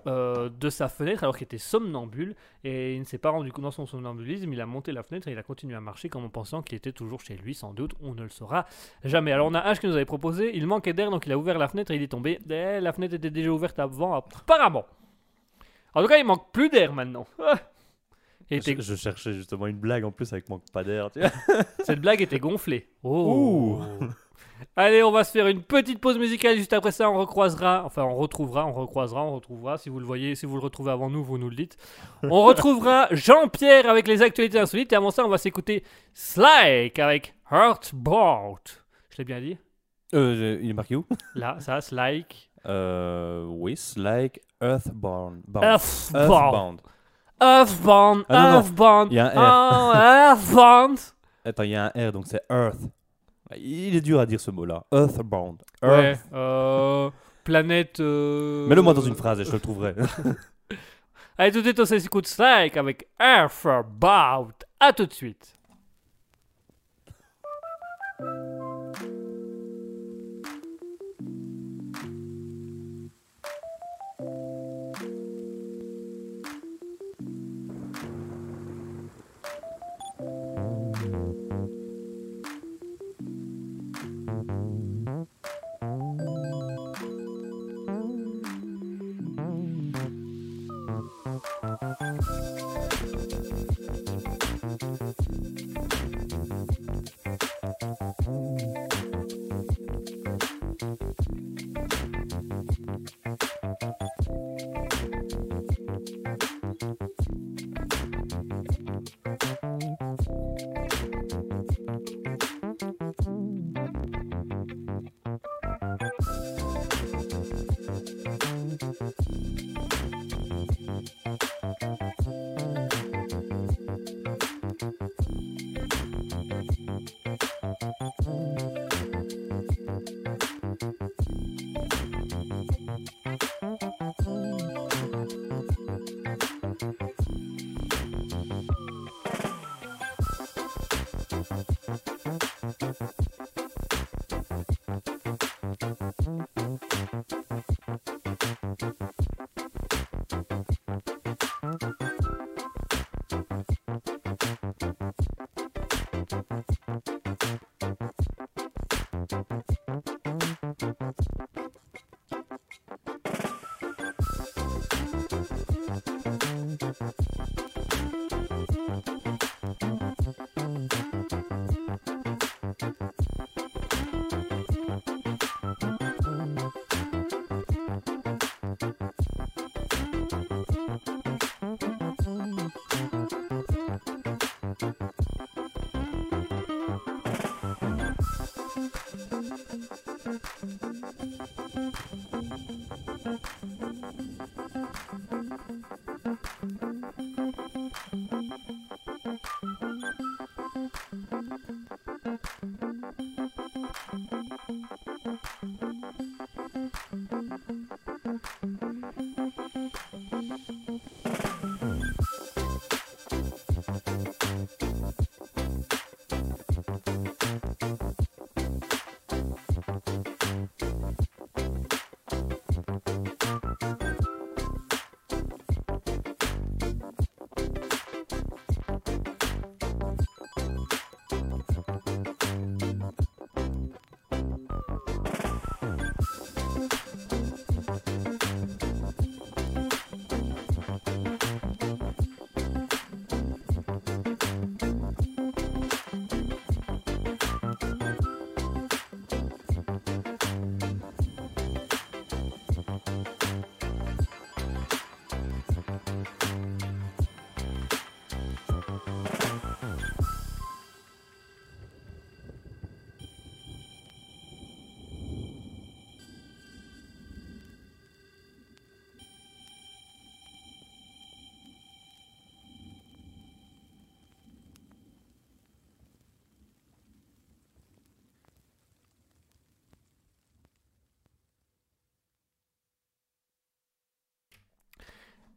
euh, 0.06 0.48
de 0.48 0.70
sa 0.70 0.88
fenêtre 0.88 1.22
alors 1.22 1.36
qu'il 1.36 1.44
était 1.44 1.58
somnambule 1.58 2.34
et 2.64 2.94
il 2.94 3.00
ne 3.00 3.04
s'est 3.04 3.18
pas 3.18 3.30
rendu 3.30 3.52
compte 3.52 3.64
dans 3.64 3.70
son 3.70 3.86
somnambulisme. 3.86 4.52
Il 4.52 4.60
a 4.60 4.66
monté 4.66 4.92
la 4.92 5.02
fenêtre 5.02 5.28
et 5.28 5.32
il 5.32 5.38
a 5.38 5.42
continué 5.42 5.74
à 5.76 5.80
marcher 5.80 6.08
comme 6.08 6.24
en 6.24 6.28
pensant 6.28 6.62
qu'il 6.62 6.76
était 6.76 6.92
toujours 6.92 7.20
chez 7.20 7.36
lui, 7.36 7.54
sans 7.54 7.72
doute. 7.74 7.92
On 8.02 8.14
ne 8.14 8.22
le 8.22 8.28
saura 8.30 8.66
jamais. 9.04 9.32
Alors 9.32 9.46
on 9.48 9.54
a 9.54 9.72
H 9.72 9.80
qui 9.80 9.86
nous 9.86 9.94
avait 9.94 10.04
proposé. 10.04 10.56
Il 10.56 10.66
manquait 10.66 10.92
d'air 10.92 11.10
donc 11.10 11.26
il 11.26 11.32
a 11.32 11.38
ouvert 11.38 11.58
la 11.58 11.68
fenêtre 11.68 11.90
et 11.92 11.96
il 11.96 12.02
est 12.02 12.08
tombé. 12.08 12.38
Eh, 12.48 12.80
la 12.80 12.92
fenêtre 12.92 13.14
était 13.14 13.30
déjà 13.30 13.50
ouverte 13.50 13.78
avant, 13.78 14.14
apparemment. 14.14 14.86
En 15.94 16.02
tout 16.02 16.08
cas, 16.08 16.18
il 16.18 16.24
manque 16.24 16.50
plus 16.52 16.68
d'air 16.70 16.92
maintenant. 16.92 17.26
Ah. 18.50 18.56
Était- 18.56 18.76
Je, 18.76 18.80
je 18.80 18.94
cherchais 18.94 19.34
justement 19.34 19.66
une 19.66 19.76
blague 19.76 20.04
en 20.04 20.10
plus 20.10 20.32
avec 20.32 20.48
manque 20.48 20.62
pas 20.72 20.82
d'air. 20.82 21.10
tu 21.10 21.20
vois. 21.20 21.28
Cette 21.84 22.00
blague 22.00 22.22
était 22.22 22.38
gonflée. 22.38 22.88
Oh. 23.04 23.82
Allez, 24.76 25.02
on 25.02 25.10
va 25.10 25.24
se 25.24 25.30
faire 25.32 25.46
une 25.46 25.62
petite 25.62 26.00
pause 26.00 26.18
musicale. 26.18 26.56
Juste 26.56 26.72
après 26.72 26.90
ça, 26.92 27.10
on 27.10 27.18
recroisera. 27.18 27.82
Enfin, 27.84 28.02
on 28.04 28.14
retrouvera, 28.16 28.66
on 28.66 28.72
recroisera, 28.72 29.22
on 29.24 29.34
retrouvera. 29.34 29.78
Si 29.78 29.88
vous 29.88 29.98
le 30.00 30.06
voyez, 30.06 30.34
si 30.34 30.46
vous 30.46 30.54
le 30.56 30.62
retrouvez 30.62 30.90
avant 30.92 31.10
nous, 31.10 31.22
vous 31.24 31.38
nous 31.38 31.48
le 31.50 31.56
dites. 31.56 31.76
On 32.22 32.42
retrouvera 32.44 33.08
Jean-Pierre 33.10 33.88
avec 33.88 34.06
les 34.08 34.22
actualités 34.22 34.58
insolites. 34.58 34.92
Et 34.92 34.96
avant 34.96 35.10
ça, 35.10 35.24
on 35.24 35.28
va 35.28 35.38
s'écouter 35.38 35.84
Slike 36.14 36.98
avec 36.98 37.34
Heartboard. 37.50 38.60
Je 39.10 39.18
l'ai 39.18 39.24
bien 39.24 39.40
dit? 39.40 39.56
Euh, 40.14 40.34
je- 40.58 40.62
il 40.62 40.70
est 40.70 40.74
marqué 40.74 40.96
où? 40.96 41.04
Là, 41.34 41.56
ça, 41.60 41.80
Slike. 41.80 42.50
euh, 42.66 43.44
Oui, 43.48 43.76
c'est 43.76 44.00
like 44.00 44.40
Earthbound. 44.60 45.42
Bound. 45.46 45.64
Earthbound. 45.64 46.14
Earthbound. 46.14 46.80
Earthbound. 47.40 48.24
Ah, 48.28 48.42
non, 48.42 48.50
non. 48.50 48.56
Earthbound. 48.58 49.12
Il 49.12 49.16
y 49.16 49.18
a 49.20 49.32
un 49.38 49.90
Oh, 49.90 49.92
Earthbound. 49.94 50.98
Attends, 51.44 51.62
il 51.62 51.70
y 51.70 51.76
a 51.76 51.92
un 51.94 52.08
R, 52.08 52.12
donc 52.12 52.24
c'est 52.26 52.42
Earth. 52.50 52.80
Il 53.56 53.96
est 53.96 54.00
dur 54.00 54.20
à 54.20 54.26
dire 54.26 54.40
ce 54.40 54.50
mot-là. 54.50 54.84
Earthbound. 54.92 55.62
Ouais. 55.82 56.10
Earth. 56.12 56.20
euh, 56.34 57.10
planète. 57.44 58.00
euh, 58.00 58.66
Mets-le 58.66 58.82
moi 58.82 58.94
dans 58.94 59.00
une 59.00 59.14
phrase 59.14 59.40
et 59.40 59.44
je 59.44 59.52
le 59.52 59.60
trouverai. 59.60 59.94
Allez, 61.38 61.52
tout 61.52 61.58
de 61.58 61.64
suite, 61.64 61.80
on 61.80 61.84
s'écoute 61.84 62.26
Slike 62.26 62.76
avec 62.76 63.08
Earthbound. 63.20 64.52
À 64.80 64.92
tout 64.92 65.06
de 65.06 65.12
suite. 65.12 65.57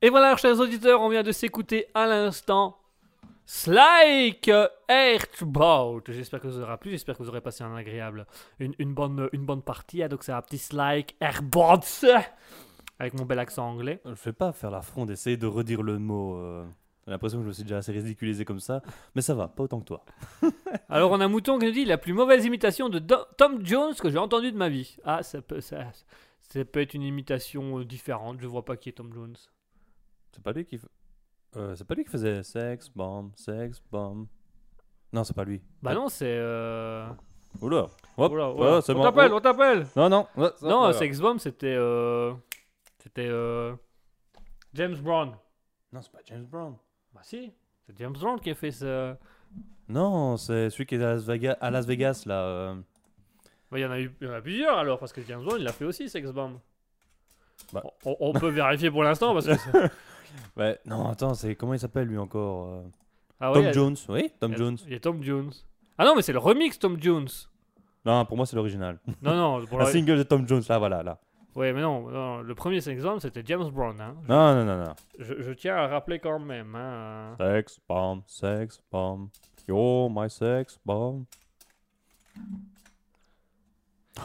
Et 0.01 0.09
voilà, 0.09 0.35
chers 0.37 0.59
auditeurs, 0.59 1.01
on 1.01 1.09
vient 1.09 1.23
de 1.23 1.31
s'écouter 1.31 1.85
à 1.93 2.07
l'instant 2.07 2.77
Slike 3.45 4.49
Earthbound. 4.89 6.03
J'espère 6.07 6.39
que 6.39 6.47
vous 6.47 6.59
aurez 6.59 6.77
plu, 6.77 6.91
j'espère 6.91 7.17
que 7.17 7.23
vous 7.23 7.29
aurez 7.29 7.41
passé 7.41 7.63
un 7.63 7.75
agréable, 7.75 8.25
une, 8.59 8.73
une 8.79 8.93
bonne, 8.93 9.29
une 9.33 9.45
bonne 9.45 9.61
partie. 9.61 10.01
hein. 10.01 10.07
Donc 10.07 10.23
c'est 10.23 10.31
un 10.31 10.41
petit 10.41 10.57
Slike 10.57 11.15
Earthbound. 11.21 11.83
Avec 12.99 13.13
mon 13.15 13.25
bel 13.25 13.39
accent 13.39 13.67
anglais. 13.67 13.99
Je 14.05 14.13
fais 14.13 14.33
pas 14.33 14.51
faire 14.51 14.69
l'affront 14.71 15.05
d'essayer 15.05 15.35
de 15.37 15.47
redire 15.47 15.81
le 15.81 15.97
mot. 15.97 16.35
euh, 16.37 16.63
J'ai 17.05 17.11
l'impression 17.11 17.39
que 17.39 17.43
je 17.43 17.47
me 17.47 17.53
suis 17.53 17.63
déjà 17.63 17.77
assez 17.77 17.91
ridiculisé 17.91 18.45
comme 18.45 18.59
ça. 18.59 18.81
Mais 19.15 19.21
ça 19.23 19.33
va, 19.33 19.47
pas 19.47 19.63
autant 19.63 19.79
que 19.79 19.85
toi. 19.85 20.05
Alors 20.89 21.11
on 21.11 21.19
a 21.19 21.27
Mouton 21.27 21.57
qui 21.57 21.65
nous 21.65 21.71
dit 21.71 21.85
la 21.85 21.97
plus 21.97 22.13
mauvaise 22.13 22.45
imitation 22.45 22.89
de 22.89 22.99
Do- 22.99 23.25
Tom 23.37 23.65
Jones 23.65 23.95
que 23.95 24.09
j'ai 24.11 24.19
entendue 24.19 24.51
de 24.51 24.57
ma 24.57 24.69
vie. 24.69 24.97
Ah, 25.03 25.23
ça 25.23 25.41
peut, 25.41 25.61
ça, 25.61 25.77
ça 26.41 26.63
peut 26.63 26.79
être 26.81 26.93
une 26.93 27.01
imitation 27.01 27.79
euh, 27.79 27.85
différente. 27.85 28.37
Je 28.39 28.45
vois 28.47 28.65
pas 28.65 28.77
qui 28.77 28.89
est 28.89 28.93
Tom 28.93 29.11
Jones. 29.13 29.35
C'est 30.31 30.43
pas 30.43 30.51
lui 30.51 30.65
qui. 30.65 30.79
Euh, 31.57 31.75
c'est 31.75 31.83
pas 31.85 31.95
lui 31.95 32.03
qui 32.03 32.09
faisait 32.09 32.43
sexe, 32.43 32.89
bomb, 32.89 33.31
sexe, 33.35 33.81
bomb. 33.91 34.27
Non, 35.11 35.23
c'est 35.23 35.35
pas 35.35 35.43
lui. 35.43 35.61
Bah 35.81 35.93
non, 35.93 36.07
c'est. 36.07 36.25
Euh... 36.37 37.07
Oula. 37.61 37.87
Hop. 38.17 38.31
oula, 38.31 38.51
ouais, 38.51 38.59
oula. 38.59 38.81
c'est 38.81 38.93
on 38.93 38.95
bon. 38.95 39.03
t'appelle, 39.03 39.33
on 39.33 39.41
t'appelle. 39.41 39.85
Non, 39.95 40.09
non. 40.09 40.27
ouais, 40.37 40.49
ça, 40.55 40.67
Non, 40.67 40.79
voilà. 40.79 40.93
Sex 40.93 41.19
Bomb 41.19 41.37
c'était. 41.37 41.75
Euh... 41.75 42.33
C'était. 42.99 43.27
Euh... 43.27 43.75
James 44.73 44.95
Brown. 44.95 45.35
Non, 45.91 46.01
c'est 46.01 46.11
pas 46.11 46.19
James 46.25 46.45
Brown. 46.45 46.75
Bah 47.13 47.19
si, 47.23 47.51
c'est 47.85 47.97
James 47.97 48.13
Brown 48.13 48.39
qui 48.39 48.51
a 48.51 48.55
fait 48.55 48.71
ce. 48.71 49.13
Non, 49.89 50.37
c'est 50.37 50.69
celui 50.69 50.85
qui 50.85 50.95
est 50.95 51.03
à 51.03 51.13
Las 51.13 51.25
Vegas, 51.25 51.57
à 51.59 51.69
Las 51.69 51.85
Vegas 51.85 52.23
là. 52.25 52.75
Bah, 53.69 53.79
il 53.79 53.81
y 53.81 53.85
en 53.85 53.91
a 53.91 53.99
eu 53.99 54.15
y 54.21 54.27
en 54.27 54.33
a 54.33 54.41
plusieurs 54.41 54.77
alors, 54.77 54.97
parce 54.97 55.11
que 55.11 55.21
James 55.27 55.43
Brown 55.43 55.59
il 55.59 55.67
a 55.67 55.73
fait 55.73 55.83
aussi 55.83 56.07
Sex 56.07 56.31
Bomb. 56.31 56.59
Bah. 57.73 57.83
On, 58.05 58.15
on 58.21 58.31
peut 58.33 58.49
vérifier 58.49 58.89
pour 58.89 59.03
l'instant 59.03 59.33
parce 59.33 59.47
que. 59.47 59.53
Ouais, 60.57 60.79
non, 60.85 61.07
attends, 61.09 61.33
c'est 61.33 61.55
comment 61.55 61.73
il 61.73 61.79
s'appelle 61.79 62.07
lui 62.07 62.17
encore 62.17 62.67
euh, 62.67 62.81
Ah 63.39 63.51
Tom 63.53 63.65
a- 63.65 63.71
Jones, 63.71 63.95
oui, 64.09 64.31
Tom 64.39 64.51
il 64.51 64.55
a- 64.55 64.57
Jones. 64.57 64.77
Il 64.87 64.93
y 64.93 64.95
a 64.95 64.99
Tom 64.99 65.23
Jones. 65.23 65.51
Ah 65.97 66.05
non, 66.05 66.15
mais 66.15 66.21
c'est 66.21 66.33
le 66.33 66.39
remix 66.39 66.77
Tom 66.79 67.01
Jones. 67.01 67.27
Non, 68.05 68.25
pour 68.25 68.35
moi 68.37 68.45
c'est 68.45 68.55
l'original. 68.55 68.99
Non, 69.21 69.35
non, 69.35 69.65
pour 69.67 69.79
La 69.79 69.85
le- 69.85 69.91
single 69.91 70.17
de 70.17 70.23
Tom 70.23 70.47
Jones, 70.47 70.63
là, 70.67 70.77
voilà, 70.79 71.03
là. 71.03 71.19
Ouais, 71.53 71.73
mais 71.73 71.81
non, 71.81 72.09
non, 72.09 72.41
le 72.41 72.55
premier 72.55 72.79
Bomb 72.79 73.19
c'était 73.19 73.43
James 73.45 73.69
Brown. 73.69 73.99
Hein. 73.99 74.15
Non, 74.29 74.55
non, 74.55 74.63
non, 74.65 74.85
non. 74.85 74.93
Je, 75.19 75.41
je 75.41 75.51
tiens 75.51 75.75
à 75.75 75.87
rappeler 75.87 76.19
quand 76.19 76.39
même. 76.39 76.73
Hein. 76.75 77.35
Sex 77.37 77.79
bomb, 77.89 78.21
sex 78.25 78.81
bomb. 78.91 79.27
You're 79.67 80.09
my 80.09 80.29
sex 80.29 80.79
bomb. 80.85 81.25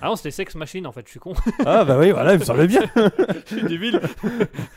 Ah 0.03 0.09
non, 0.09 0.17
c'était 0.17 0.33
Sex 0.33 0.55
Machine 0.57 0.87
en 0.87 0.93
fait, 0.93 1.03
je 1.07 1.11
suis 1.13 1.21
con. 1.21 1.33
Ah 1.65 1.85
bah 1.85 1.97
oui, 1.99 2.11
voilà, 2.11 2.35
il 2.35 2.41
me 2.41 2.45
semblait 2.45 2.67
bien. 2.67 2.83
Je 3.47 3.57
suis 3.57 3.63
débile. 3.67 4.01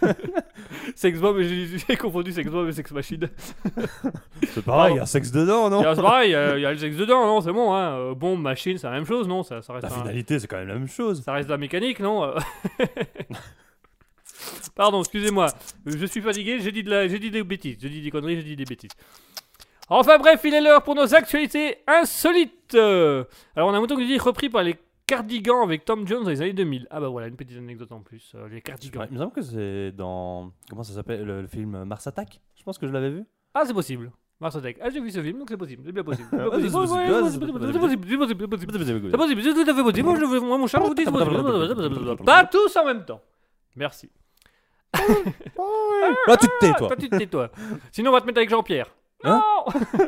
Sex 0.96 1.20
Bomb, 1.20 1.40
j'ai 1.42 1.98
confondu 1.98 2.32
Sex 2.32 2.50
Bomb 2.50 2.68
et 2.70 2.72
Sex 2.72 2.92
Machine. 2.92 3.28
C'est 4.54 4.64
pareil, 4.64 4.94
il 4.94 4.98
y 4.98 5.00
a 5.00 5.06
sexe 5.06 5.32
dedans, 5.32 5.70
non? 5.70 5.82
C'est 5.96 6.02
pareil, 6.02 6.30
il 6.30 6.34
y, 6.34 6.36
a- 6.36 6.58
il 6.58 6.62
y 6.62 6.66
a 6.66 6.72
le 6.72 6.78
sexe 6.78 6.96
dedans, 6.96 7.26
non 7.26 7.42
C'est 7.42 7.52
bon, 7.52 7.74
hein. 7.74 7.92
Euh, 7.98 8.14
Bombe, 8.16 8.42
machine, 8.42 8.78
c'est 8.78 8.88
la 8.88 8.94
même 8.94 9.06
chose, 9.06 9.28
non 9.28 9.44
ça, 9.44 9.62
ça, 9.62 9.74
reste 9.74 9.88
La 9.90 9.94
un- 9.94 10.00
finalité, 10.02 10.40
c'est 10.40 10.48
quand 10.48 10.58
même 10.58 10.68
la 10.68 10.76
même 10.76 10.88
chose. 10.88 11.24
ça 11.24 11.34
reste 11.34 11.48
de 11.48 11.54
la 11.54 11.58
mécanique, 11.58 12.00
non 12.00 12.24
Euh, 12.24 12.38
Pardon, 14.76 15.00
excusez-moi. 15.02 15.48
Je 15.86 16.06
suis 16.06 16.22
fatigué, 16.22 16.60
j'ai 16.62 16.72
dit, 16.72 16.84
de 16.84 16.90
la... 16.90 17.08
dit 17.08 17.30
des 17.32 17.44
bêtises. 17.44 17.78
J'ai 17.82 17.90
dit 17.90 18.02
des 18.02 18.12
conneries, 18.12 18.38
j'ai 18.38 18.44
dit 18.44 18.56
des 18.56 18.64
bêtises. 18.66 18.92
Enfin 19.90 20.18
bref, 20.20 20.40
il 20.46 20.54
est 20.54 20.62
l'heure 20.62 20.84
pour 20.84 20.96
nos 20.96 21.14
actualités 21.16 21.78
insolites. 21.88 22.76
Euh, 22.76 23.24
Alors 23.56 23.70
on 23.70 23.74
a 23.74 23.78
un 23.78 23.80
mouton 23.80 23.98
qui 23.98 24.06
dit 24.06 24.18
repris 24.20 24.48
par 24.50 24.62
les 24.64 24.76
cardigans 25.10 25.62
avec 25.64 25.84
Tom 25.86 26.08
Jones 26.08 26.24
dans 26.24 26.30
les 26.30 26.42
années 26.42 26.54
2000. 26.54 26.88
Ah 26.92 27.00
bah 27.00 27.08
voilà, 27.10 27.28
une 27.28 27.36
petite 27.36 27.58
anecdote 27.58 27.92
en 27.92 28.02
plus. 28.02 28.32
euh, 28.36 28.48
les 28.50 28.62
cardigans. 28.62 29.06
Il 29.10 29.14
me 29.16 29.20
semble 29.20 29.32
que 29.34 29.42
c'est 29.42 29.92
dans. 29.92 30.52
Comment 30.70 30.84
ça 30.84 30.94
s'appelle 30.94 31.24
le, 31.26 31.42
le 31.42 31.48
film 31.48 31.84
Mars 31.84 32.06
Attack? 32.08 32.40
Je 32.56 32.64
pense 32.64 32.78
que 32.78 32.88
je 32.88 32.94
l'avais 32.94 33.10
vu. 33.10 33.24
Ah 33.54 33.64
c'est 33.66 33.74
possible. 33.74 34.12
Mars 34.40 34.56
Attack. 34.56 34.78
Ah 34.82 34.90
j'ai 34.90 35.02
vu 35.02 35.10
ce 35.12 35.22
film, 35.22 35.40
donc 35.40 35.50
c'est 35.50 35.58
possible. 35.58 35.82
C'est 35.86 35.92
bien 35.92 36.04
possible. 36.04 36.28
C'est 36.32 36.40
Ah, 36.40 36.46
possible. 36.50 36.70
c'est 36.70 36.76
possible, 36.76 37.02
c'est 37.02 37.32
c'est 37.32 37.40
possible, 37.40 37.80
possible, 37.80 38.28
c'est 38.28 38.36
possible, 38.36 38.40
c'est 38.40 38.48
possible, 38.48 38.72
c'est 38.72 38.78
possible. 38.78 39.10
C'est 39.10 39.16
Ah 39.16 39.18
possible, 39.18 39.42
c'est 39.44 39.54
tout 39.54 39.70
à 39.72 39.74
fait 39.76 39.84
possible. 39.84 40.08
Moi, 40.08 40.20
je 40.20 40.40
moi 40.40 40.58
mon 40.58 40.68
chat, 40.68 40.80
vous 40.80 40.94
possible. 40.96 42.24
Pas 42.26 42.46
tous 42.46 42.78
en 42.78 42.86
même 42.86 43.04
temps. 43.06 43.22
Merci. 43.76 44.10
Là, 46.28 46.38
tu 46.38 46.48
te 46.48 46.60
tais, 46.60 46.74
toi. 46.74 46.88
Toi, 46.88 46.96
tu 46.98 47.10
te 47.10 47.16
tais, 47.18 47.28
toi. 47.28 47.50
Sinon, 47.92 48.10
on 48.12 48.14
va 48.14 48.22
te 48.22 48.26
mettre 48.26 48.38
avec 48.40 48.50
Jean-Pierre. 48.50 48.90
Hein? 49.24 49.42
Non 49.68 49.74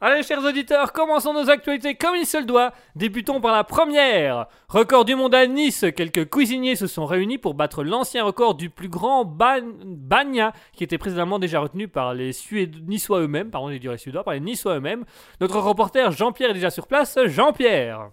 Allez, 0.00 0.22
chers 0.22 0.44
auditeurs, 0.44 0.92
commençons 0.92 1.34
nos 1.34 1.50
actualités 1.50 1.96
comme 1.96 2.14
il 2.14 2.24
se 2.24 2.36
le 2.38 2.44
doit. 2.44 2.72
Débutons 2.94 3.40
par 3.40 3.52
la 3.52 3.64
première. 3.64 4.46
Record 4.68 5.04
du 5.04 5.16
monde 5.16 5.34
à 5.34 5.48
Nice. 5.48 5.86
Quelques 5.96 6.30
cuisiniers 6.30 6.76
se 6.76 6.86
sont 6.86 7.04
réunis 7.04 7.36
pour 7.36 7.54
battre 7.54 7.82
l'ancien 7.82 8.22
record 8.22 8.54
du 8.54 8.70
plus 8.70 8.88
grand 8.88 9.24
bagna 9.24 10.52
qui 10.72 10.84
était 10.84 10.98
précédemment 10.98 11.40
déjà 11.40 11.58
retenu 11.58 11.88
par 11.88 12.14
les 12.14 12.32
Suédois, 12.32 12.80
Niçois 12.86 13.22
eux-mêmes. 13.22 13.50
Pardon, 13.50 13.66
les 13.66 13.98
Suédois, 13.98 14.22
par 14.22 14.34
les 14.34 14.40
Niçois 14.40 14.76
eux-mêmes. 14.76 15.04
Notre 15.40 15.58
reporter 15.58 16.12
Jean-Pierre 16.12 16.50
est 16.50 16.54
déjà 16.54 16.70
sur 16.70 16.86
place. 16.86 17.18
Jean-Pierre. 17.26 18.12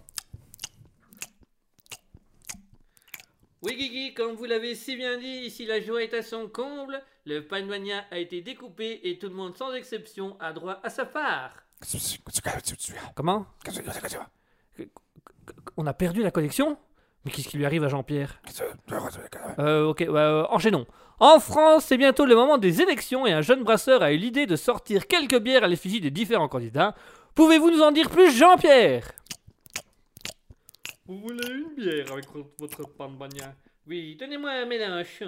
Oui, 3.62 3.76
Guigui, 3.76 4.12
comme 4.12 4.32
vous 4.32 4.44
l'avez 4.46 4.74
si 4.74 4.96
bien 4.96 5.18
dit, 5.18 5.42
ici 5.46 5.66
la 5.66 5.80
joie 5.80 6.02
est 6.02 6.14
à 6.14 6.22
son 6.22 6.48
comble. 6.48 7.00
Le 7.24 7.46
Panmania 7.46 8.02
a 8.10 8.18
été 8.18 8.40
découpé 8.40 9.02
et 9.04 9.18
tout 9.18 9.28
le 9.28 9.34
monde, 9.34 9.56
sans 9.56 9.72
exception, 9.72 10.36
a 10.40 10.52
droit 10.52 10.80
à 10.82 10.90
sa 10.90 11.04
part. 11.04 11.65
Comment? 13.14 13.46
On 15.76 15.86
a 15.86 15.94
perdu 15.94 16.22
la 16.22 16.30
connexion? 16.30 16.76
Mais 17.24 17.32
qu'est-ce 17.32 17.48
qui 17.48 17.56
lui 17.56 17.66
arrive 17.66 17.84
à 17.84 17.88
Jean-Pierre? 17.88 18.40
Euh, 19.58 19.86
ok, 19.86 20.06
bah, 20.06 20.20
euh, 20.20 20.46
enchaînons. 20.50 20.86
En 21.18 21.40
France, 21.40 21.86
c'est 21.86 21.96
bientôt 21.96 22.24
le 22.24 22.34
moment 22.34 22.58
des 22.58 22.82
élections 22.82 23.26
et 23.26 23.32
un 23.32 23.42
jeune 23.42 23.64
brasseur 23.64 24.02
a 24.02 24.12
eu 24.12 24.16
l'idée 24.16 24.46
de 24.46 24.54
sortir 24.54 25.06
quelques 25.06 25.38
bières 25.40 25.64
à 25.64 25.68
l'effigie 25.68 26.00
des 26.00 26.10
différents 26.10 26.48
candidats. 26.48 26.94
Pouvez-vous 27.34 27.70
nous 27.70 27.82
en 27.82 27.90
dire 27.90 28.10
plus, 28.10 28.30
Jean-Pierre? 28.32 29.10
Vous 31.06 31.20
voulez 31.20 31.48
une 31.48 31.74
bière 31.74 32.12
avec 32.12 32.26
votre 32.58 32.88
Panmania 32.96 33.54
Oui, 33.86 34.16
donnez-moi 34.18 34.50
un 34.50 34.66
mélange. 34.66 35.24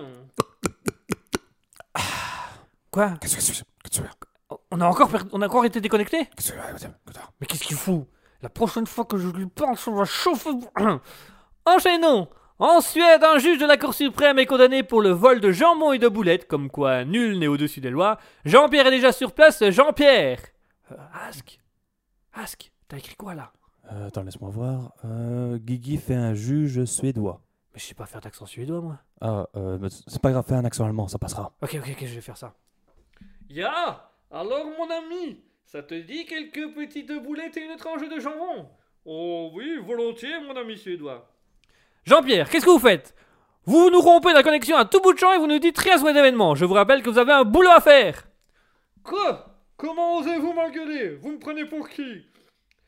Quoi? 2.91 3.15
On 4.71 4.81
a 4.81 4.87
encore 4.87 5.09
per- 5.11 5.19
on 5.33 5.43
a 5.43 5.47
encore 5.47 5.65
été 5.65 5.81
déconnecté 5.81 6.29
Mais 7.41 7.47
qu'est-ce 7.47 7.65
qu'il 7.65 7.77
fout? 7.77 8.07
La 8.43 8.49
prochaine 8.49 8.87
fois 8.87 9.05
que 9.05 9.19
je 9.19 9.29
lui 9.29 9.47
parle, 9.47 9.77
on 9.89 9.93
va 9.95 10.05
chauffer. 10.05 10.51
Enchaînons 11.67 12.29
En 12.59 12.81
Suède, 12.81 13.23
un 13.25 13.39
juge 13.39 13.59
de 13.59 13.67
la 13.67 13.77
Cour 13.77 13.95
suprême 13.95 14.39
est 14.39 14.47
condamné 14.47 14.83
pour 14.83 15.03
le 15.03 15.11
vol 15.11 15.41
de 15.41 15.51
jambon 15.53 15.93
et 15.93 15.99
de 15.99 16.09
boulettes, 16.09 16.47
comme 16.49 16.71
quoi 16.71 17.05
nul 17.05 17.39
n'est 17.39 17.47
au-dessus 17.47 17.81
des 17.81 17.91
lois. 17.91 18.19
Jean-Pierre 18.45 18.87
est 18.87 18.91
déjà 18.93 19.13
sur 19.13 19.33
place. 19.33 19.63
Jean-Pierre 19.71 20.41
Euh, 20.93 20.97
Ask 21.29 21.59
Ask 22.33 22.71
T'as 22.89 22.97
écrit 22.97 23.17
quoi 23.17 23.35
là? 23.35 23.53
Euh, 23.93 24.07
attends, 24.09 24.23
laisse-moi 24.23 24.51
voir. 24.51 24.93
Euh, 25.05 25.59
Guigui 25.59 25.99
fait 25.99 26.15
un 26.15 26.33
juge 26.35 26.85
suédois. 26.87 27.43
Mais 27.75 27.81
je 27.81 27.85
sais 27.87 27.95
pas 27.95 28.07
faire 28.07 28.21
d'accent 28.23 28.47
suédois, 28.47 28.81
moi. 28.81 28.99
Ah, 29.21 29.47
euh, 29.57 29.79
mais 29.81 29.89
c'est 29.91 30.23
pas 30.23 30.31
grave, 30.31 30.45
fais 30.49 30.55
un 30.55 30.65
accent 30.65 30.85
allemand, 30.87 31.07
ça 31.09 31.19
passera. 31.19 31.53
Ok, 31.61 31.75
ok, 31.75 31.89
ok, 31.93 32.07
je 32.07 32.15
vais 32.15 32.21
faire 32.23 32.37
ça. 32.37 32.55
Ya 33.51 34.08
Alors, 34.31 34.67
mon 34.67 34.91
ami, 34.91 35.41
ça 35.65 35.83
te 35.83 35.95
dit 35.95 36.27
quelques 36.27 36.75
petites 36.75 37.13
boulettes 37.13 37.57
et 37.57 37.65
une 37.65 37.77
tranche 37.77 38.07
de 38.07 38.21
jambon? 38.21 38.69
Oh 39.07 39.51
oui, 39.55 39.79
volontiers, 39.79 40.39
mon 40.41 40.55
ami 40.55 40.77
suédois. 40.77 41.31
Jean-Pierre, 42.05 42.51
qu'est-ce 42.51 42.67
que 42.67 42.71
vous 42.71 42.79
faites? 42.79 43.15
Vous 43.65 43.89
nous 43.89 44.01
rompez 44.01 44.35
la 44.35 44.43
connexion 44.43 44.77
à 44.77 44.85
tout 44.85 45.01
bout 45.01 45.15
de 45.15 45.19
champ 45.19 45.33
et 45.33 45.39
vous 45.39 45.47
nous 45.47 45.59
dites 45.59 45.79
rien 45.79 45.97
sur 45.97 46.09
les 46.09 46.19
événements. 46.19 46.55
Je 46.55 46.67
vous 46.67 46.75
rappelle 46.75 47.03
que 47.03 47.09
vous 47.09 47.19
avez 47.19 47.33
un 47.33 47.45
boulot 47.45 47.71
à 47.71 47.81
faire. 47.81 48.27
Quoi? 49.03 49.47
Comment 49.79 50.19
osez-vous 50.19 50.53
m'engueuler? 50.53 51.17
Vous 51.17 51.33
me 51.33 51.39
prenez 51.39 51.65
pour 51.65 51.89
qui? 51.89 52.27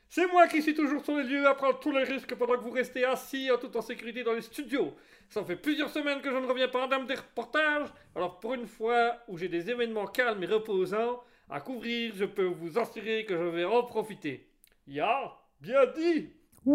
C'est 0.09 0.27
moi 0.27 0.47
qui 0.47 0.61
suis 0.61 0.75
toujours 0.75 1.03
sur 1.03 1.17
les 1.17 1.23
lieux 1.23 1.47
à 1.47 1.55
prendre 1.55 1.79
tous 1.79 1.91
les 1.91 2.03
risques 2.03 2.35
pendant 2.35 2.53
que 2.53 2.63
vous 2.63 2.71
restez 2.71 3.05
assis 3.05 3.49
en 3.49 3.57
toute 3.57 3.75
en 3.75 3.81
sécurité 3.81 4.23
dans 4.23 4.33
les 4.33 4.41
studios. 4.41 4.93
Ça 5.29 5.43
fait 5.43 5.55
plusieurs 5.55 5.89
semaines 5.89 6.21
que 6.21 6.29
je 6.29 6.35
ne 6.35 6.45
reviens 6.45 6.67
pas 6.67 6.83
en 6.83 6.87
dame 6.87 7.07
des 7.07 7.15
reportages, 7.15 7.87
alors 8.15 8.39
pour 8.39 8.53
une 8.53 8.67
fois 8.67 9.15
où 9.27 9.37
j'ai 9.37 9.47
des 9.47 9.69
événements 9.69 10.07
calmes 10.07 10.43
et 10.43 10.47
reposants 10.47 11.23
à 11.51 11.59
couvrir, 11.59 12.13
je 12.15 12.23
peux 12.23 12.45
vous 12.45 12.79
assurer 12.79 13.25
que 13.25 13.37
je 13.37 13.43
vais 13.43 13.65
en 13.65 13.83
profiter. 13.83 14.47
Ya, 14.87 15.33
bien 15.59 15.85
dit 15.95 16.29
C'est 16.63 16.71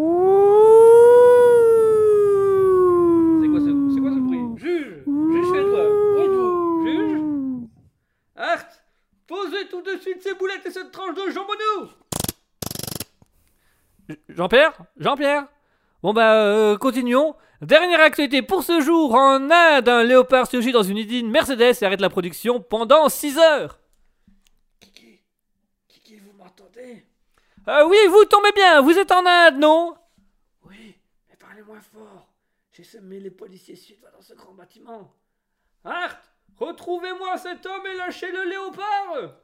quoi 3.49 3.59
ce, 3.59 3.93
c'est 3.93 4.01
quoi 4.01 4.11
ce 4.11 4.19
bruit? 4.19 4.39
Juge 4.57 5.03
Juge 5.03 5.05
Où 5.07 6.19
êtes-vous 6.19 6.85
Juge 6.85 7.21
Art 8.35 8.67
Posez 9.25 9.67
tout 9.69 9.81
de 9.81 9.97
suite 9.97 10.21
ces 10.21 10.35
boulettes 10.35 10.65
et 10.65 10.71
cette 10.71 10.91
tranche 10.91 11.15
de 11.15 11.31
jambonneau 11.31 11.89
Jean-Pierre? 14.29 14.77
Jean-Pierre? 14.97 15.47
Bon 16.03 16.13
bah, 16.13 16.35
euh, 16.35 16.77
continuons. 16.77 17.35
Dernière 17.61 18.01
actualité 18.01 18.43
pour 18.43 18.61
ce 18.61 18.79
jour. 18.79 19.15
En 19.15 19.49
Inde, 19.49 19.89
un 19.89 20.03
léopard 20.03 20.45
surgit 20.45 20.71
dans 20.71 20.83
une 20.83 20.99
usine 20.99 21.29
Mercedes 21.31 21.73
et 21.81 21.83
arrête 21.83 21.99
la 21.99 22.09
production 22.09 22.61
pendant 22.61 23.09
6 23.09 23.39
heures. 23.39 23.79
Euh, 27.67 27.85
Oui, 27.87 27.97
vous 28.09 28.25
tombez 28.25 28.51
bien. 28.53 28.81
Vous 28.81 28.97
êtes 28.97 29.11
en 29.11 29.25
Inde, 29.25 29.57
non? 29.57 29.95
Oui, 30.65 30.97
mais 31.29 31.35
parlez 31.35 31.61
moins 31.61 31.81
fort. 31.81 32.27
J'ai 32.71 32.83
semé 32.83 33.19
les 33.19 33.31
policiers 33.31 33.75
suédois 33.75 34.11
dans 34.11 34.21
ce 34.21 34.33
grand 34.33 34.53
bâtiment. 34.53 35.11
Art 35.83 36.17
Retrouvez-moi 36.59 37.37
cet 37.37 37.65
homme 37.67 37.85
et 37.85 37.95
lâchez 37.95 38.31
le 38.31 38.43
léopard 38.49 39.39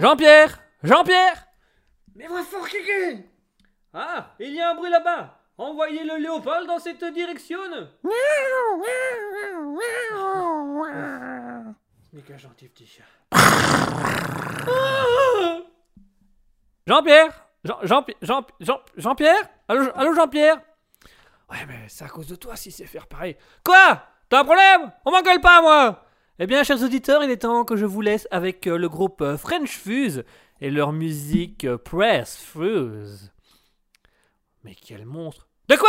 Jean-Pierre 0.00 0.58
Jean-Pierre 0.82 1.46
Mais 2.16 2.26
moins 2.28 2.42
fort, 2.42 2.68
Kiki 2.68 3.22
Ah, 3.94 4.34
il 4.40 4.54
y 4.54 4.60
a 4.60 4.70
un 4.70 4.74
bruit 4.74 4.90
là-bas 4.90 5.38
Envoyez 5.58 6.04
le 6.04 6.16
léopard 6.16 6.66
dans 6.66 6.78
cette 6.80 7.04
direction 7.04 7.58
Ce 12.10 12.16
n'est 12.16 12.22
qu'un 12.22 12.36
gentil 12.36 12.68
petit 12.68 12.86
chat. 12.86 13.04
Ah 14.66 15.58
Jean-Pierre 16.86 17.46
Jean, 17.64 17.78
Jean, 17.82 18.04
Jean, 18.22 18.46
Jean, 18.60 18.80
Jean-Pierre? 18.96 19.50
Allô, 19.68 19.90
allô 19.96 20.14
Jean-Pierre? 20.14 20.60
Ouais, 21.50 21.66
mais 21.66 21.86
c'est 21.88 22.04
à 22.04 22.08
cause 22.08 22.28
de 22.28 22.36
toi 22.36 22.54
si 22.56 22.70
c'est 22.70 22.86
faire 22.86 23.06
pareil. 23.06 23.36
Quoi? 23.64 24.02
T'as 24.28 24.40
un 24.40 24.44
problème? 24.44 24.92
On 25.04 25.10
m'engueule 25.10 25.40
pas, 25.40 25.62
moi! 25.62 26.04
Eh 26.38 26.46
bien, 26.46 26.62
chers 26.64 26.82
auditeurs, 26.82 27.24
il 27.24 27.30
est 27.30 27.38
temps 27.38 27.64
que 27.64 27.76
je 27.76 27.86
vous 27.86 28.02
laisse 28.02 28.28
avec 28.30 28.66
euh, 28.66 28.76
le 28.76 28.88
groupe 28.88 29.20
euh, 29.20 29.36
French 29.36 29.70
Fuse 29.70 30.24
et 30.60 30.70
leur 30.70 30.92
musique 30.92 31.64
euh, 31.64 31.78
Press 31.78 32.36
Fuse. 32.36 33.32
Mais 34.62 34.74
quel 34.74 35.06
monstre! 35.06 35.48
De 35.68 35.76
quoi? 35.76 35.88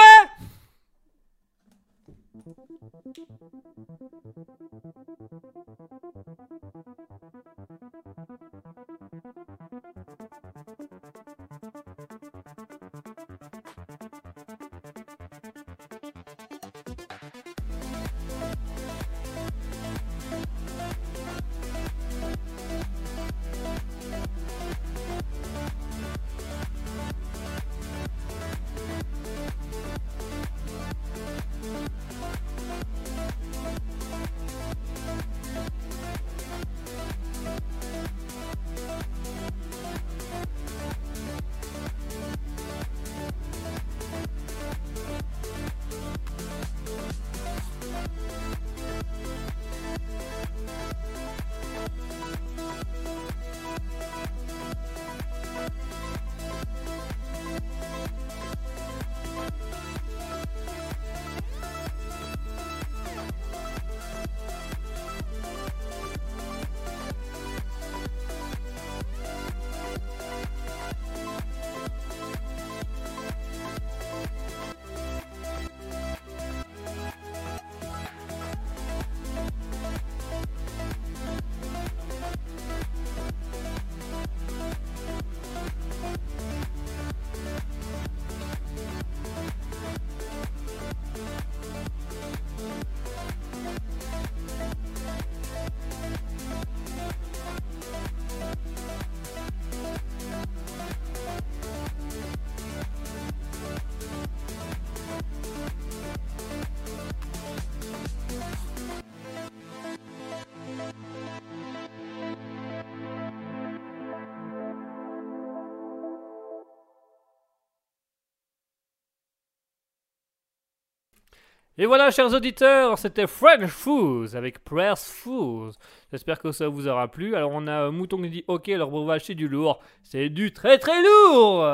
Et 121.79 121.85
voilà, 121.85 122.09
chers 122.09 122.33
auditeurs, 122.33 122.97
c'était 122.97 123.27
French 123.27 123.69
Foods 123.69 124.35
avec 124.35 124.63
Press 124.63 125.11
Foods. 125.11 125.73
J'espère 126.11 126.39
que 126.39 126.51
ça 126.51 126.67
vous 126.67 126.87
aura 126.87 127.07
plu. 127.07 127.35
Alors, 127.35 127.51
on 127.53 127.67
a 127.67 127.91
Mouton 127.91 128.21
qui 128.23 128.29
dit 128.29 128.43
Ok, 128.47 128.69
alors 128.69 128.89
breuvage, 128.89 129.25
c'est 129.25 129.35
du 129.35 129.47
lourd. 129.47 129.79
C'est 130.03 130.29
du 130.29 130.51
très 130.51 130.79
très 130.79 131.03
lourd 131.03 131.69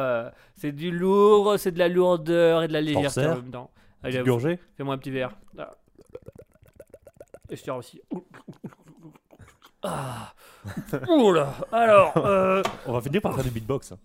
C'est 0.56 0.74
du 0.74 0.91
lourd, 0.91 1.56
c'est 1.58 1.72
de 1.72 1.80
la 1.80 1.88
lourdeur 1.88 2.64
et 2.64 2.68
de 2.68 2.74
la 2.74 2.82
légèreté 2.82 3.26
en 3.26 3.36
même 3.36 3.51
temps. 3.51 3.72
Allez, 4.04 4.22
Fais-moi 4.76 4.95
un 4.95 4.97
petit 4.97 5.12
verre. 5.12 5.38
Et 7.49 7.56
je 7.56 7.64
tire 7.64 7.78
aussi. 7.78 8.01
Ah. 9.84 10.34
Oula 11.10 11.54
Alors. 11.72 12.18
Euh... 12.18 12.62
On 12.86 12.93
va 12.93 13.01
finir 13.01 13.22
par 13.22 13.36
faire 13.36 13.43
du 13.43 13.51
beatbox. 13.51 13.93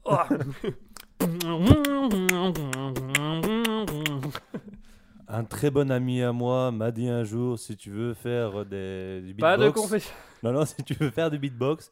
Un 5.38 5.44
très 5.44 5.70
bon 5.70 5.88
ami 5.92 6.20
à 6.20 6.32
moi 6.32 6.72
m'a 6.72 6.90
dit 6.90 7.08
un 7.08 7.22
jour 7.22 7.60
si 7.60 7.76
tu 7.76 7.90
veux 7.90 8.12
faire 8.12 8.66
des, 8.66 9.20
du 9.20 9.34
beatbox. 9.34 9.40
Pas 9.40 9.56
de 9.56 9.70
confession. 9.70 10.12
Non, 10.42 10.50
non, 10.50 10.64
si 10.64 10.82
tu 10.82 10.94
veux 10.94 11.10
faire 11.10 11.30
du 11.30 11.38
beatbox, 11.38 11.90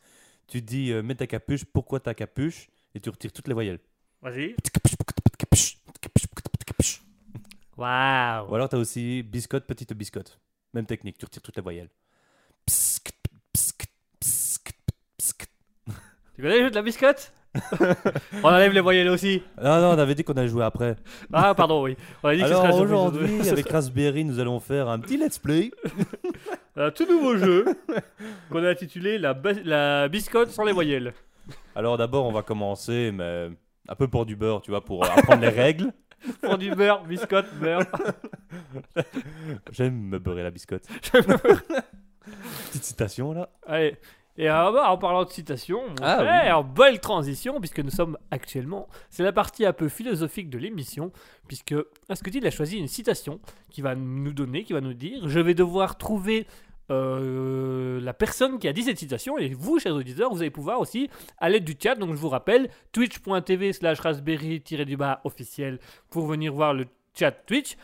tu 0.49 0.61
dis 0.61 0.91
euh, 0.91 1.01
mets 1.01 1.15
ta 1.15 1.29
capuche, 1.29 1.65
pourquoi 1.65 2.01
ta 2.01 2.13
capuche? 2.13 2.69
Et 2.93 2.99
tu 2.99 3.09
retires 3.09 3.33
toutes 3.33 3.47
les 3.47 3.55
voyelles. 3.55 3.79
Vas-y. 4.21 4.57
Waouh. 7.77 8.51
Ou 8.51 8.55
alors 8.57 8.69
tu 8.69 8.75
as 8.75 8.79
aussi 8.81 9.23
biscotte, 9.23 9.65
petite 9.65 9.93
biscotte. 9.93 10.41
Même 10.75 10.87
technique, 10.87 11.17
tu 11.17 11.25
retires 11.25 11.43
toutes 11.43 11.55
les 11.55 11.63
voyelles. 11.63 11.91
Tu 16.35 16.43
connais 16.43 16.59
le 16.59 16.65
jeu 16.65 16.71
de 16.71 16.75
la 16.75 16.83
biscotte? 16.83 17.33
on 18.43 18.49
enlève 18.49 18.73
les 18.73 18.81
voyelles 18.81 19.09
aussi. 19.09 19.43
Non, 19.63 19.81
non, 19.81 19.91
on 19.91 19.99
avait 19.99 20.15
dit 20.15 20.25
qu'on 20.25 20.35
allait 20.35 20.49
jouer 20.49 20.65
après. 20.65 20.97
Ah, 21.33 21.55
pardon, 21.55 21.83
oui. 21.83 21.97
On 22.23 22.29
a 22.29 22.37
dit 22.37 22.43
Alors 22.43 22.81
aujourd'hui, 22.81 23.49
avec 23.49 23.69
Raspberry, 23.69 24.25
nous 24.25 24.39
allons 24.39 24.61
faire 24.61 24.89
un 24.89 24.99
petit 24.99 25.17
let's 25.17 25.39
play. 25.39 25.71
un 26.77 26.91
tout 26.91 27.07
nouveau 27.07 27.37
jeu 27.37 27.65
qu'on 28.51 28.65
a 28.65 28.71
intitulé 28.71 29.19
la, 29.19 29.37
la 29.65 30.09
biscotte 30.09 30.51
sans 30.51 30.65
les 30.65 30.73
voyelles. 30.73 31.15
Alors 31.75 31.97
d'abord, 31.97 32.27
on 32.27 32.33
va 32.33 32.43
commencer, 32.43 33.13
mais 33.13 33.51
un 33.89 33.95
peu 33.95 34.09
pour 34.09 34.27
du 34.27 34.37
beurre, 34.37 34.63
tu 34.63 34.71
vois, 34.71 34.85
pour 34.85 35.05
apprendre 35.05 35.43
les 35.43 35.49
règles. 35.49 35.93
pour 36.43 36.59
du 36.59 36.71
beurre, 36.71 37.05
biscotte, 37.05 37.47
beurre. 37.61 37.85
J'aime 39.71 39.95
me 39.95 40.19
beurrer 40.19 40.43
la 40.43 40.51
biscotte. 40.51 40.87
Petite 42.67 42.85
citation 42.85 43.33
là. 43.33 43.49
Allez, 43.67 43.97
et 44.39 44.51
euh, 44.51 44.71
bah, 44.71 44.91
en 44.91 44.99
parlant 44.99 45.25
de 45.25 45.31
citation, 45.31 45.83
ah, 46.03 46.63
belle 46.63 47.01
transition, 47.01 47.59
puisque 47.59 47.81
nous 47.81 47.91
sommes 47.91 48.19
actuellement. 48.31 48.89
C'est 49.09 49.23
la 49.23 49.33
partie 49.33 49.65
un 49.65 49.73
peu 49.73 49.89
philosophique 49.89 50.51
de 50.51 50.59
l'émission, 50.59 51.11
puisque 51.49 51.75
Asketil 52.09 52.47
a 52.47 52.51
choisi 52.51 52.79
une 52.79 52.89
citation 52.89 53.41
qui 53.71 53.81
va 53.81 53.95
nous 53.95 54.33
donner, 54.33 54.65
qui 54.65 54.75
va 54.75 54.81
nous 54.81 54.95
dire 54.95 55.27
Je 55.27 55.41
vais 55.41 55.55
devoir 55.55 55.97
trouver 55.97 56.47
euh, 56.91 57.99
la 58.01 58.13
personne 58.13 58.59
qui 58.59 58.69
a 58.69 58.73
dit 58.73 58.83
cette 58.83 58.99
citation, 58.99 59.39
et 59.39 59.49
vous, 59.55 59.79
chers 59.79 59.95
auditeurs, 59.95 60.31
vous 60.31 60.41
allez 60.41 60.51
pouvoir 60.51 60.81
aussi, 60.81 61.09
à 61.39 61.49
l'aide 61.49 61.65
du 61.65 61.75
chat, 61.83 61.95
donc 61.95 62.11
je 62.11 62.19
vous 62.19 62.29
rappelle, 62.29 62.69
twitch.tv 62.93 63.73
slash 63.73 64.01
raspberry-du-bas 64.01 65.21
officiel 65.25 65.79
pour 66.11 66.27
venir 66.27 66.53
voir 66.53 66.75
le 66.75 66.87
chat 67.19 67.33
Twitch. 67.33 67.77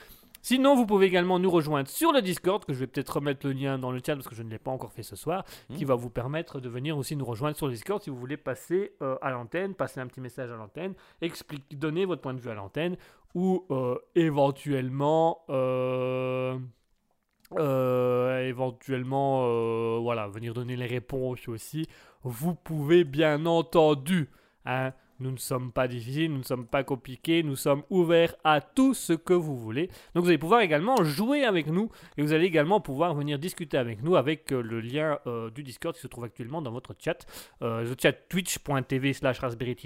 Sinon, 0.42 0.74
vous 0.74 0.86
pouvez 0.86 1.06
également 1.06 1.38
nous 1.38 1.50
rejoindre 1.50 1.88
sur 1.88 2.12
le 2.12 2.20
Discord, 2.20 2.64
que 2.64 2.72
je 2.72 2.80
vais 2.80 2.88
peut-être 2.88 3.10
remettre 3.10 3.46
le 3.46 3.52
lien 3.52 3.78
dans 3.78 3.92
le 3.92 4.00
chat 4.04 4.16
parce 4.16 4.26
que 4.26 4.34
je 4.34 4.42
ne 4.42 4.50
l'ai 4.50 4.58
pas 4.58 4.72
encore 4.72 4.92
fait 4.92 5.04
ce 5.04 5.14
soir, 5.14 5.44
hmm. 5.70 5.76
qui 5.76 5.84
va 5.84 5.94
vous 5.94 6.10
permettre 6.10 6.60
de 6.60 6.68
venir 6.68 6.98
aussi 6.98 7.14
nous 7.14 7.24
rejoindre 7.24 7.56
sur 7.56 7.68
le 7.68 7.72
Discord 7.72 8.02
si 8.02 8.10
vous 8.10 8.16
voulez 8.16 8.36
passer 8.36 8.92
euh, 9.02 9.16
à 9.22 9.30
l'antenne, 9.30 9.74
passer 9.74 10.00
un 10.00 10.06
petit 10.08 10.20
message 10.20 10.50
à 10.50 10.56
l'antenne, 10.56 10.94
expliquer, 11.20 11.76
donner 11.76 12.04
votre 12.04 12.20
point 12.20 12.34
de 12.34 12.40
vue 12.40 12.50
à 12.50 12.54
l'antenne, 12.54 12.96
ou 13.34 13.64
euh, 13.70 13.96
éventuellement... 14.14 15.44
Euh, 15.48 16.58
éventuellement, 18.48 20.00
voilà, 20.00 20.26
venir 20.26 20.54
donner 20.54 20.74
les 20.74 20.86
réponses 20.86 21.48
aussi. 21.48 21.86
Vous 22.22 22.54
pouvez 22.54 23.04
bien 23.04 23.44
entendu 23.44 24.30
hein, 24.64 24.92
Nous 25.22 25.30
ne 25.30 25.36
sommes 25.38 25.70
pas 25.72 25.86
difficiles, 25.88 26.30
nous 26.32 26.38
ne 26.38 26.42
sommes 26.42 26.66
pas 26.66 26.82
compliqués, 26.84 27.42
nous 27.42 27.56
sommes 27.56 27.82
ouverts 27.90 28.34
à 28.44 28.60
tout 28.60 28.92
ce 28.92 29.12
que 29.12 29.32
vous 29.34 29.56
voulez. 29.56 29.86
Donc 30.14 30.24
vous 30.24 30.28
allez 30.28 30.38
pouvoir 30.38 30.60
également 30.60 30.96
jouer 31.04 31.44
avec 31.44 31.66
nous 31.68 31.88
et 32.16 32.22
vous 32.22 32.32
allez 32.32 32.46
également 32.46 32.80
pouvoir 32.80 33.14
venir 33.14 33.38
discuter 33.38 33.78
avec 33.78 34.02
nous 34.02 34.16
avec 34.16 34.50
euh, 34.52 34.60
le 34.62 34.80
lien 34.80 35.18
euh, 35.26 35.48
du 35.50 35.62
Discord 35.62 35.94
qui 35.94 36.00
se 36.02 36.08
trouve 36.08 36.24
actuellement 36.24 36.60
dans 36.60 36.72
votre 36.72 36.94
chat. 36.98 37.24
Euh, 37.62 37.82
le 37.84 37.94
chat 38.00 38.12
twitch.tv 38.12 39.12
slash 39.12 39.38
raspberry 39.38 39.76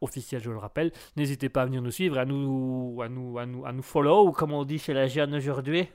officiel, 0.00 0.42
je 0.42 0.50
le 0.50 0.56
rappelle. 0.58 0.90
N'hésitez 1.16 1.48
pas 1.48 1.62
à 1.62 1.66
venir 1.66 1.82
nous 1.82 1.90
suivre, 1.90 2.18
à 2.18 2.24
nous, 2.24 2.98
à 3.02 3.08
nous, 3.08 3.38
à 3.38 3.46
nous, 3.46 3.66
à 3.66 3.72
nous 3.72 3.82
follow, 3.82 4.32
comme 4.32 4.52
on 4.52 4.64
dit 4.64 4.78
chez 4.78 4.94
la 4.94 5.06
jeune 5.06 5.34
aujourd'hui. 5.34 5.86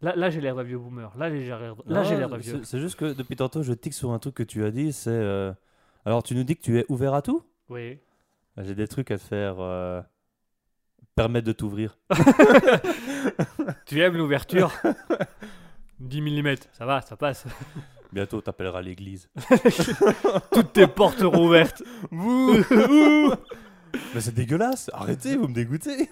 Là, 0.00 0.14
là 0.16 0.30
j'ai 0.30 0.40
l'air 0.40 0.54
d'un 0.54 0.62
vieux 0.62 0.78
boomer. 0.78 1.12
Là, 1.16 1.30
j'ai 1.30 1.44
l'air 1.46 2.28
d'un 2.28 2.36
vieux. 2.38 2.60
c'est- 2.62 2.64
C'est 2.64 2.78
juste 2.80 2.96
que 2.96 3.12
depuis 3.14 3.36
tantôt, 3.36 3.62
je 3.62 3.72
tic 3.72 3.92
sur 3.94 4.12
un 4.12 4.18
truc 4.18 4.34
que 4.34 4.42
tu 4.42 4.64
as 4.64 4.70
dit. 4.70 4.92
C'est. 4.92 5.10
euh, 5.10 5.52
Alors, 6.04 6.22
tu 6.22 6.34
nous 6.34 6.44
dis 6.44 6.54
que 6.56 6.62
tu 6.62 6.78
es 6.78 6.84
ouvert 6.90 7.14
à 7.14 7.22
tout? 7.22 7.42
Oui. 7.70 7.98
J'ai 8.58 8.74
des 8.74 8.88
trucs 8.88 9.10
à 9.10 9.18
te 9.18 9.22
faire 9.22 9.56
euh, 9.58 10.00
permettre 11.14 11.46
de 11.46 11.52
t'ouvrir. 11.52 11.98
Tu 13.86 14.00
aimes 14.00 14.16
l'ouverture? 14.16 14.72
10 16.00 16.20
mm, 16.20 16.54
ça 16.72 16.86
va, 16.86 17.00
ça 17.00 17.16
passe. 17.16 17.44
Bientôt, 18.12 18.40
t'appelleras 18.40 18.82
l'église. 18.82 19.28
Toutes 20.52 20.72
tes 20.72 20.86
portes 20.86 21.18
seront 21.18 21.46
ouvertes. 21.46 21.82
Mais 22.12 22.60
c'est 24.20 24.34
dégueulasse. 24.34 24.90
Arrêtez, 24.92 25.36
vous 25.36 25.48
me 25.48 25.54
dégoûtez. 25.54 26.10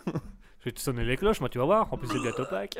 Je 0.60 0.64
vais 0.64 0.72
te 0.72 0.80
sonner 0.80 1.04
les 1.04 1.16
cloches, 1.16 1.40
moi 1.40 1.48
tu 1.48 1.58
vas 1.58 1.64
voir. 1.64 1.92
En 1.92 1.98
plus 1.98 2.08
c'est 2.08 2.20
bientôt 2.20 2.44
Pâques. 2.46 2.78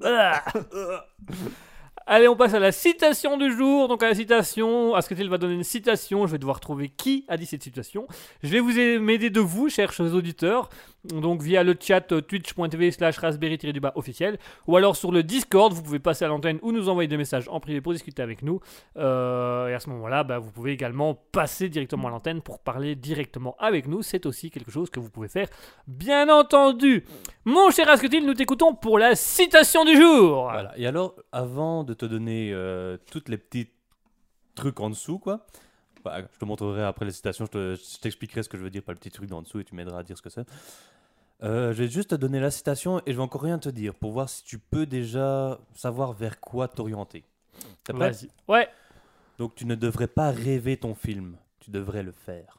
Allez, 2.06 2.28
on 2.28 2.36
passe 2.36 2.52
à 2.52 2.58
la 2.58 2.70
citation 2.70 3.38
du 3.38 3.50
jour. 3.50 3.88
Donc 3.88 4.02
à 4.02 4.08
la 4.08 4.14
citation, 4.14 4.94
Asketil 4.94 5.30
va 5.30 5.38
donner 5.38 5.54
une 5.54 5.64
citation. 5.64 6.26
Je 6.26 6.32
vais 6.32 6.38
devoir 6.38 6.60
trouver 6.60 6.90
qui 6.90 7.24
a 7.28 7.38
dit 7.38 7.46
cette 7.46 7.62
citation. 7.62 8.06
Je 8.42 8.50
vais 8.50 8.60
vous 8.60 8.72
m'aider 9.00 9.30
de 9.30 9.40
vous, 9.40 9.70
chers 9.70 9.98
auditeurs. 10.00 10.68
Donc 11.08 11.42
via 11.42 11.62
le 11.62 11.76
chat 11.78 12.10
euh, 12.12 12.20
twitch.tv 12.22 12.90
slash 12.90 13.18
raspberry-du-bas 13.18 13.92
officiel. 13.94 14.38
Ou 14.66 14.76
alors 14.76 14.96
sur 14.96 15.12
le 15.12 15.22
Discord, 15.22 15.72
vous 15.72 15.82
pouvez 15.82 15.98
passer 15.98 16.24
à 16.24 16.28
l'antenne 16.28 16.58
ou 16.62 16.72
nous 16.72 16.88
envoyer 16.88 17.08
des 17.08 17.16
messages 17.18 17.46
en 17.48 17.60
privé 17.60 17.80
pour 17.82 17.92
discuter 17.92 18.22
avec 18.22 18.42
nous. 18.42 18.60
Euh, 18.96 19.68
et 19.68 19.74
à 19.74 19.80
ce 19.80 19.90
moment-là, 19.90 20.24
bah, 20.24 20.38
vous 20.38 20.50
pouvez 20.50 20.72
également 20.72 21.14
passer 21.14 21.68
directement 21.68 22.08
à 22.08 22.10
l'antenne 22.10 22.40
pour 22.40 22.58
parler 22.58 22.94
directement 22.96 23.54
avec 23.58 23.86
nous. 23.86 24.02
C'est 24.02 24.24
aussi 24.24 24.50
quelque 24.50 24.70
chose 24.70 24.88
que 24.88 24.98
vous 25.00 25.10
pouvez 25.10 25.28
faire, 25.28 25.48
bien 25.86 26.28
entendu. 26.28 27.04
Mon 27.44 27.70
cher 27.70 27.88
Asketil, 27.90 28.24
nous 28.24 28.34
t'écoutons 28.34 28.74
pour 28.74 28.98
la 28.98 29.14
citation 29.14 29.84
du 29.84 29.96
jour. 29.96 30.44
Voilà. 30.44 30.72
Et 30.78 30.86
alors, 30.86 31.14
avant 31.32 31.84
de 31.84 31.92
te 31.92 32.06
donner 32.06 32.50
euh, 32.52 32.96
toutes 33.10 33.28
les 33.28 33.36
petits 33.36 33.68
trucs 34.54 34.80
en 34.80 34.88
dessous, 34.88 35.18
quoi. 35.18 35.44
bah, 36.04 36.18
je 36.32 36.38
te 36.38 36.44
montrerai 36.44 36.82
après 36.84 37.04
les 37.04 37.10
citations, 37.12 37.44
je 37.46 37.50
te- 37.50 37.74
je 37.74 37.98
t'expliquerai 38.00 38.42
ce 38.42 38.48
que 38.48 38.56
je 38.56 38.62
veux 38.62 38.70
dire 38.70 38.82
par 38.82 38.94
le 38.94 38.98
petit 38.98 39.10
truc 39.10 39.28
d'en 39.28 39.42
dessous 39.42 39.60
et 39.60 39.64
tu 39.64 39.74
m'aideras 39.74 39.98
à 39.98 40.02
dire 40.02 40.16
ce 40.16 40.22
que 40.22 40.30
c'est. 40.30 40.46
Euh, 41.44 41.72
je 41.72 41.82
vais 41.82 41.88
juste 41.88 42.10
te 42.10 42.14
donner 42.14 42.40
la 42.40 42.50
citation 42.50 43.00
et 43.06 43.12
je 43.12 43.16
vais 43.16 43.22
encore 43.22 43.42
rien 43.42 43.58
te 43.58 43.68
dire 43.68 43.94
pour 43.94 44.12
voir 44.12 44.28
si 44.28 44.42
tu 44.44 44.58
peux 44.58 44.86
déjà 44.86 45.58
savoir 45.74 46.12
vers 46.12 46.40
quoi 46.40 46.68
t'orienter. 46.68 47.24
T'es 47.84 47.92
prêt 47.92 48.10
Vas-y. 48.10 48.28
Ouais. 48.48 48.68
Donc 49.38 49.54
tu 49.54 49.66
ne 49.66 49.74
devrais 49.74 50.06
pas 50.08 50.30
rêver 50.30 50.76
ton 50.76 50.94
film, 50.94 51.36
tu 51.60 51.70
devrais 51.70 52.02
le 52.02 52.12
faire. 52.12 52.58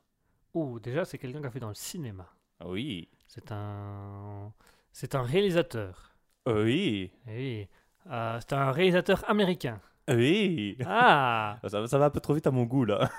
Oh, 0.53 0.79
déjà, 0.79 1.03
c'est 1.03 1.17
quelqu'un 1.17 1.41
qui 1.41 1.47
a 1.47 1.51
fait 1.51 1.59
dans 1.59 1.69
le 1.69 1.73
cinéma. 1.73 2.27
Ah 2.59 2.67
Oui, 2.69 3.09
C'est 3.27 3.51
un. 3.51 4.51
C'est 4.91 5.15
un 5.15 5.23
réalisateur. 5.23 6.15
Ah 6.45 6.53
oui, 6.53 7.11
Eh 7.27 7.31
Oui. 7.35 7.67
Euh, 8.11 8.37
c'est 8.39 8.53
un 8.53 8.71
réalisateur 8.71 9.27
américain. 9.29 9.81
Ah 10.07 10.13
oui. 10.13 10.77
Ah 10.85 11.57
Ça, 11.67 11.81
va- 11.81 11.87
ça 11.87 11.97
va 11.97 12.05
un 12.05 12.09
peu 12.11 12.19
trop 12.19 12.35
vite 12.35 12.45
à 12.45 12.51
mon 12.51 12.63
goût 12.65 12.85
là. 12.85 13.09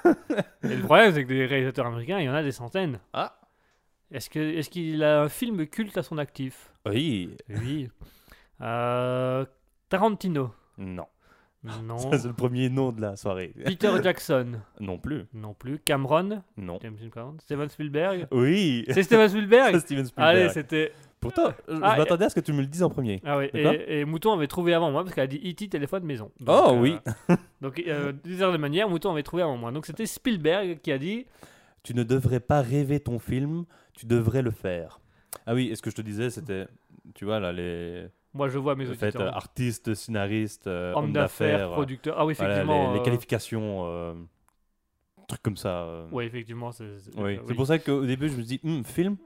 Et 0.62 0.76
le 0.76 0.82
problème, 0.84 1.12
c'est 1.12 1.24
que 1.24 1.28
des 1.28 1.44
réalisateurs 1.44 1.86
américains, 1.86 2.20
il 2.20 2.26
y 2.26 2.28
en 2.30 2.34
a 2.34 2.42
des 2.44 2.52
centaines. 2.52 3.00
Ah. 3.12 3.36
Est-ce 4.12 4.30
que 4.30 4.38
est-ce 4.38 4.70
qu'il 4.70 5.02
a 5.02 5.22
un 5.22 5.28
film 5.28 5.66
culte 5.66 5.96
à 5.98 6.02
son 6.02 6.18
actif? 6.18 6.72
Oui, 6.86 7.36
Oui. 7.48 7.88
Euh, 8.60 9.44
Tarantino. 9.88 10.50
non. 10.78 11.06
Non. 11.82 11.98
Ça, 11.98 12.10
c'est 12.18 12.28
le 12.28 12.34
premier 12.34 12.68
nom 12.68 12.92
de 12.92 13.00
la 13.00 13.16
soirée. 13.16 13.52
Peter 13.64 13.90
Jackson. 14.00 14.60
Non 14.78 14.98
plus. 14.98 15.24
Non 15.34 15.52
plus. 15.52 15.80
Cameron. 15.80 16.42
Non. 16.56 16.78
Steven 17.40 17.68
Spielberg. 17.68 18.28
Oui. 18.30 18.84
C'est 18.88 19.02
Steven 19.02 19.28
Spielberg 19.28 19.70
C'est 19.72 19.80
Steven 19.80 20.04
Spielberg. 20.06 20.36
Allez, 20.36 20.48
c'était. 20.50 20.92
Pourtant, 21.18 21.48
je 21.66 21.74
Ah, 21.82 21.96
m'attendais 21.96 22.26
à 22.26 22.28
ce 22.28 22.36
que 22.36 22.40
tu 22.40 22.52
me 22.52 22.60
le 22.60 22.66
dises 22.68 22.84
en 22.84 22.90
premier. 22.90 23.20
Ah 23.24 23.38
oui, 23.38 23.46
et, 23.52 24.00
et 24.00 24.04
Mouton 24.04 24.32
avait 24.34 24.46
trouvé 24.46 24.74
avant 24.74 24.92
moi 24.92 25.02
parce 25.02 25.12
qu'elle 25.14 25.24
a 25.24 25.26
dit 25.26 25.38
E.T. 25.44 25.68
téléphone 25.68 26.04
maison. 26.04 26.30
Donc, 26.38 26.56
Oh, 26.56 26.74
euh, 26.74 26.78
oui. 26.80 26.98
donc, 27.60 27.82
euh, 27.88 28.12
d'une 28.12 28.36
certaine 28.38 28.60
manière, 28.60 28.88
Mouton 28.88 29.10
avait 29.10 29.24
trouvé 29.24 29.42
avant 29.42 29.56
moi. 29.56 29.72
Donc, 29.72 29.86
c'était 29.86 30.06
Spielberg 30.06 30.78
qui 30.82 30.92
a 30.92 30.98
dit 30.98 31.26
Tu 31.82 31.94
ne 31.94 32.04
devrais 32.04 32.38
pas 32.38 32.60
rêver 32.60 33.00
ton 33.00 33.18
film, 33.18 33.64
tu 33.96 34.06
devrais 34.06 34.42
le 34.42 34.50
faire. 34.50 35.00
Ah 35.46 35.54
oui, 35.54 35.68
et 35.70 35.76
ce 35.76 35.82
que 35.82 35.90
je 35.90 35.96
te 35.96 36.02
disais, 36.02 36.30
c'était, 36.30 36.66
tu 37.14 37.24
vois, 37.24 37.40
là, 37.40 37.52
les 37.52 38.06
Moi, 38.34 38.48
je 38.48 38.58
vois 38.58 38.74
mes 38.76 38.84
le 38.84 38.94
fait, 38.94 39.06
auditeurs. 39.06 39.22
euh, 39.28 39.30
artistes, 39.30 39.94
scénaristes, 39.94 40.66
euh, 40.66 40.94
Homme 40.94 41.04
hommes 41.06 41.12
d'affaires, 41.12 41.68
euh, 41.70 41.74
producteur. 41.74 42.16
Ah 42.18 42.26
oui, 42.26 42.34
voilà, 42.34 42.54
effectivement. 42.54 42.86
les, 42.88 42.94
les 42.94 43.00
euh, 43.00 43.04
qualifications, 43.04 43.84
euh, 43.86 44.14
trucs 45.28 45.42
comme 45.42 45.56
ça. 45.56 45.84
euh. 45.84 46.06
Oui, 46.12 46.24
effectivement. 46.24 46.72
C'est 46.72 46.98
c'est- 47.00 47.16
Oui, 47.18 47.38
c'est 47.46 47.54
pour 47.54 47.66
ça 47.66 47.78
qu'au 47.78 48.04
début, 48.06 48.28
je 48.28 48.36
me 48.36 48.42
dis, 48.42 48.60
Hum, 48.64 48.84
film, 48.84 49.16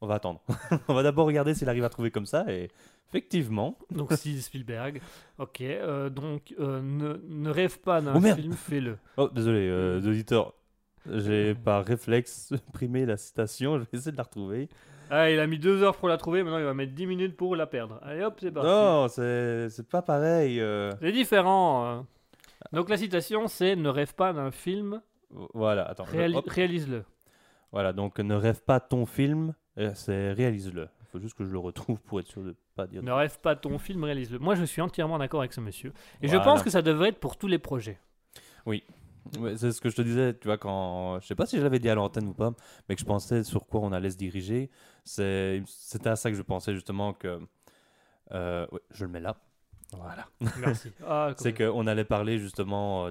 on 0.00 0.06
va 0.06 0.14
attendre. 0.14 0.40
on 0.88 0.94
va 0.94 1.02
d'abord 1.02 1.26
regarder 1.26 1.54
s'il 1.54 1.68
arrive 1.68 1.84
à 1.84 1.88
trouver 1.88 2.10
comme 2.10 2.26
ça, 2.26 2.44
et 2.48 2.68
effectivement, 3.08 3.76
Donc, 3.90 4.12
si 4.12 4.40
Spielberg. 4.40 5.00
Ok. 5.38 5.60
euh, 5.62 6.10
donc, 6.10 6.54
euh, 6.58 6.80
ne, 6.80 7.20
ne 7.28 7.50
rêve 7.50 7.78
pas 7.80 8.00
d'un 8.00 8.16
Oh, 8.16 8.34
film, 8.34 8.52
fais-le. 8.54 8.98
oh, 9.16 9.28
désolé, 9.32 9.68
euh, 9.68 9.98
les 9.98 10.06
auditeurs, 10.08 10.54
j'ai 11.08 11.54
par 11.54 11.84
réflexe 11.84 12.48
supprimé 12.54 13.06
la 13.06 13.16
citation, 13.16 13.74
je 13.78 13.82
vais 13.84 13.88
essayer 13.98 14.12
de 14.12 14.16
la 14.16 14.22
retrouver. 14.24 14.68
Ah, 15.12 15.28
il 15.30 15.40
a 15.40 15.46
mis 15.48 15.58
deux 15.58 15.82
heures 15.82 15.96
pour 15.96 16.08
la 16.08 16.16
trouver. 16.16 16.42
Maintenant, 16.44 16.58
il 16.58 16.64
va 16.64 16.72
mettre 16.74 16.92
10 16.94 17.06
minutes 17.06 17.36
pour 17.36 17.56
la 17.56 17.66
perdre. 17.66 17.98
Allez, 18.02 18.22
hop, 18.22 18.36
c'est 18.40 18.52
parti. 18.52 18.68
Non, 18.68 19.08
c'est 19.08 19.88
pas 19.90 20.02
pareil. 20.02 20.60
euh. 20.60 20.92
C'est 21.00 21.10
différent. 21.10 21.84
euh. 21.84 22.00
Donc, 22.72 22.88
la 22.88 22.96
citation, 22.96 23.48
c'est 23.48 23.74
Ne 23.74 23.88
rêve 23.88 24.14
pas 24.14 24.32
d'un 24.32 24.52
film, 24.52 25.00
Voilà, 25.52 25.82
attends. 25.88 26.04
je- 26.04 26.16
réali- 26.16 26.36
hop. 26.36 26.48
réalise-le. 26.48 27.02
Voilà, 27.72 27.92
donc 27.92 28.20
ne 28.20 28.34
rêve 28.36 28.62
pas 28.62 28.78
ton 28.78 29.04
film, 29.04 29.54
euh, 29.78 29.90
c'est 29.94 30.32
réalise-le. 30.32 30.82
Il 31.00 31.06
faut 31.10 31.18
juste 31.18 31.36
que 31.36 31.44
je 31.44 31.50
le 31.50 31.58
retrouve 31.58 32.00
pour 32.02 32.20
être 32.20 32.28
sûr 32.28 32.42
de 32.42 32.54
pas 32.76 32.86
dire. 32.86 33.02
Ne 33.02 33.10
rêve 33.10 33.40
pas 33.40 33.56
ton 33.56 33.78
film, 33.78 34.04
réalise-le. 34.04 34.38
Moi, 34.38 34.54
je 34.54 34.62
suis 34.64 34.80
entièrement 34.80 35.18
d'accord 35.18 35.40
avec 35.40 35.52
ce 35.52 35.60
monsieur. 35.60 35.92
Et 36.22 36.28
je 36.28 36.36
Voilà. 36.36 36.44
pense 36.44 36.62
que 36.62 36.70
ça 36.70 36.82
devrait 36.82 37.08
être 37.08 37.18
pour 37.18 37.36
tous 37.36 37.48
les 37.48 37.58
projets. 37.58 37.98
Ouais, 39.38 39.56
c'est 39.56 39.70
ce 39.72 39.80
que 39.80 39.90
je 39.90 39.96
te 39.96 40.02
disais, 40.02 40.34
tu 40.34 40.48
vois, 40.48 40.58
quand. 40.58 41.20
Je 41.20 41.26
sais 41.26 41.34
pas 41.34 41.46
si 41.46 41.56
je 41.58 41.62
l'avais 41.62 41.78
dit 41.78 41.88
à 41.88 41.94
l'antenne 41.94 42.26
ou 42.28 42.34
pas, 42.34 42.52
mais 42.88 42.94
que 42.94 43.00
je 43.00 43.06
pensais 43.06 43.44
sur 43.44 43.66
quoi 43.66 43.80
on 43.80 43.92
allait 43.92 44.10
se 44.10 44.16
diriger. 44.16 44.70
C'est- 45.04 45.62
C'était 45.66 46.08
à 46.08 46.16
ça 46.16 46.30
que 46.30 46.36
je 46.36 46.42
pensais 46.42 46.74
justement 46.74 47.12
que. 47.12 47.40
euh, 48.32 48.66
ouais, 48.72 48.80
je 48.92 49.04
le 49.06 49.12
mets 49.12 49.20
là. 49.20 49.36
Voilà. 49.92 50.26
Merci. 50.56 50.92
Ah, 51.06 51.32
C'est 51.36 51.54
qu'on 51.54 51.86
allait 51.86 52.04
parler 52.04 52.38
justement 52.38 53.06
euh, 53.08 53.10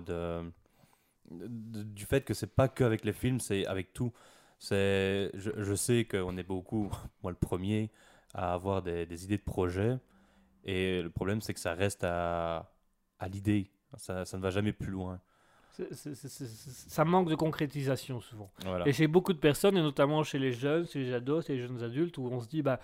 de, 1.32 1.47
de- 1.47 1.84
du 1.84 2.05
fait 2.05 2.22
que 2.26 2.34
c'est 2.34 2.55
pas 2.55 2.68
que 2.68 2.84
avec 2.84 3.05
les 3.05 3.14
films, 3.14 3.39
c'est 3.39 3.66
avec 3.68 3.93
tout. 3.93 4.12
C'est, 4.60 5.32
je, 5.36 5.51
je 5.57 5.74
sais 5.76 6.05
qu'on 6.05 6.38
est 6.38 6.43
beaucoup, 6.43 6.89
moi 7.24 7.32
le 7.32 7.38
premier, 7.38 7.91
à 8.34 8.53
avoir 8.53 8.82
des, 8.82 9.05
des 9.05 9.24
idées 9.26 9.38
de 9.38 9.43
projet. 9.43 9.97
Et 10.66 11.01
le 11.01 11.10
problème, 11.10 11.41
c'est 11.41 11.53
que 11.53 11.60
ça 11.60 11.74
reste 11.74 12.03
à, 12.03 12.72
à 13.20 13.28
l'idée. 13.30 13.72
Ça, 13.97 14.26
ça 14.26 14.38
ne 14.38 14.41
va 14.43 14.51
jamais 14.51 14.74
plus 14.74 14.91
loin. 14.91 15.22
Ça 15.93 17.05
manque 17.05 17.30
de 17.30 17.36
concrétisation 17.36 18.21
souvent. 18.21 18.49
Voilà. 18.65 18.88
Et 18.88 18.93
chez 18.93 19.07
beaucoup 19.07 19.34
de 19.34 19.38
personnes, 19.38 19.77
et 19.77 19.82
notamment 19.82 20.23
chez 20.23 20.39
les 20.39 20.51
jeunes, 20.51 20.88
chez 20.88 21.03
les 21.03 21.13
ados, 21.13 21.47
chez 21.47 21.55
les 21.55 21.61
jeunes 21.61 21.84
adultes, 21.84 22.17
où 22.17 22.30
on 22.32 22.39
se 22.39 22.47
dit, 22.47 22.61
bah, 22.61 22.80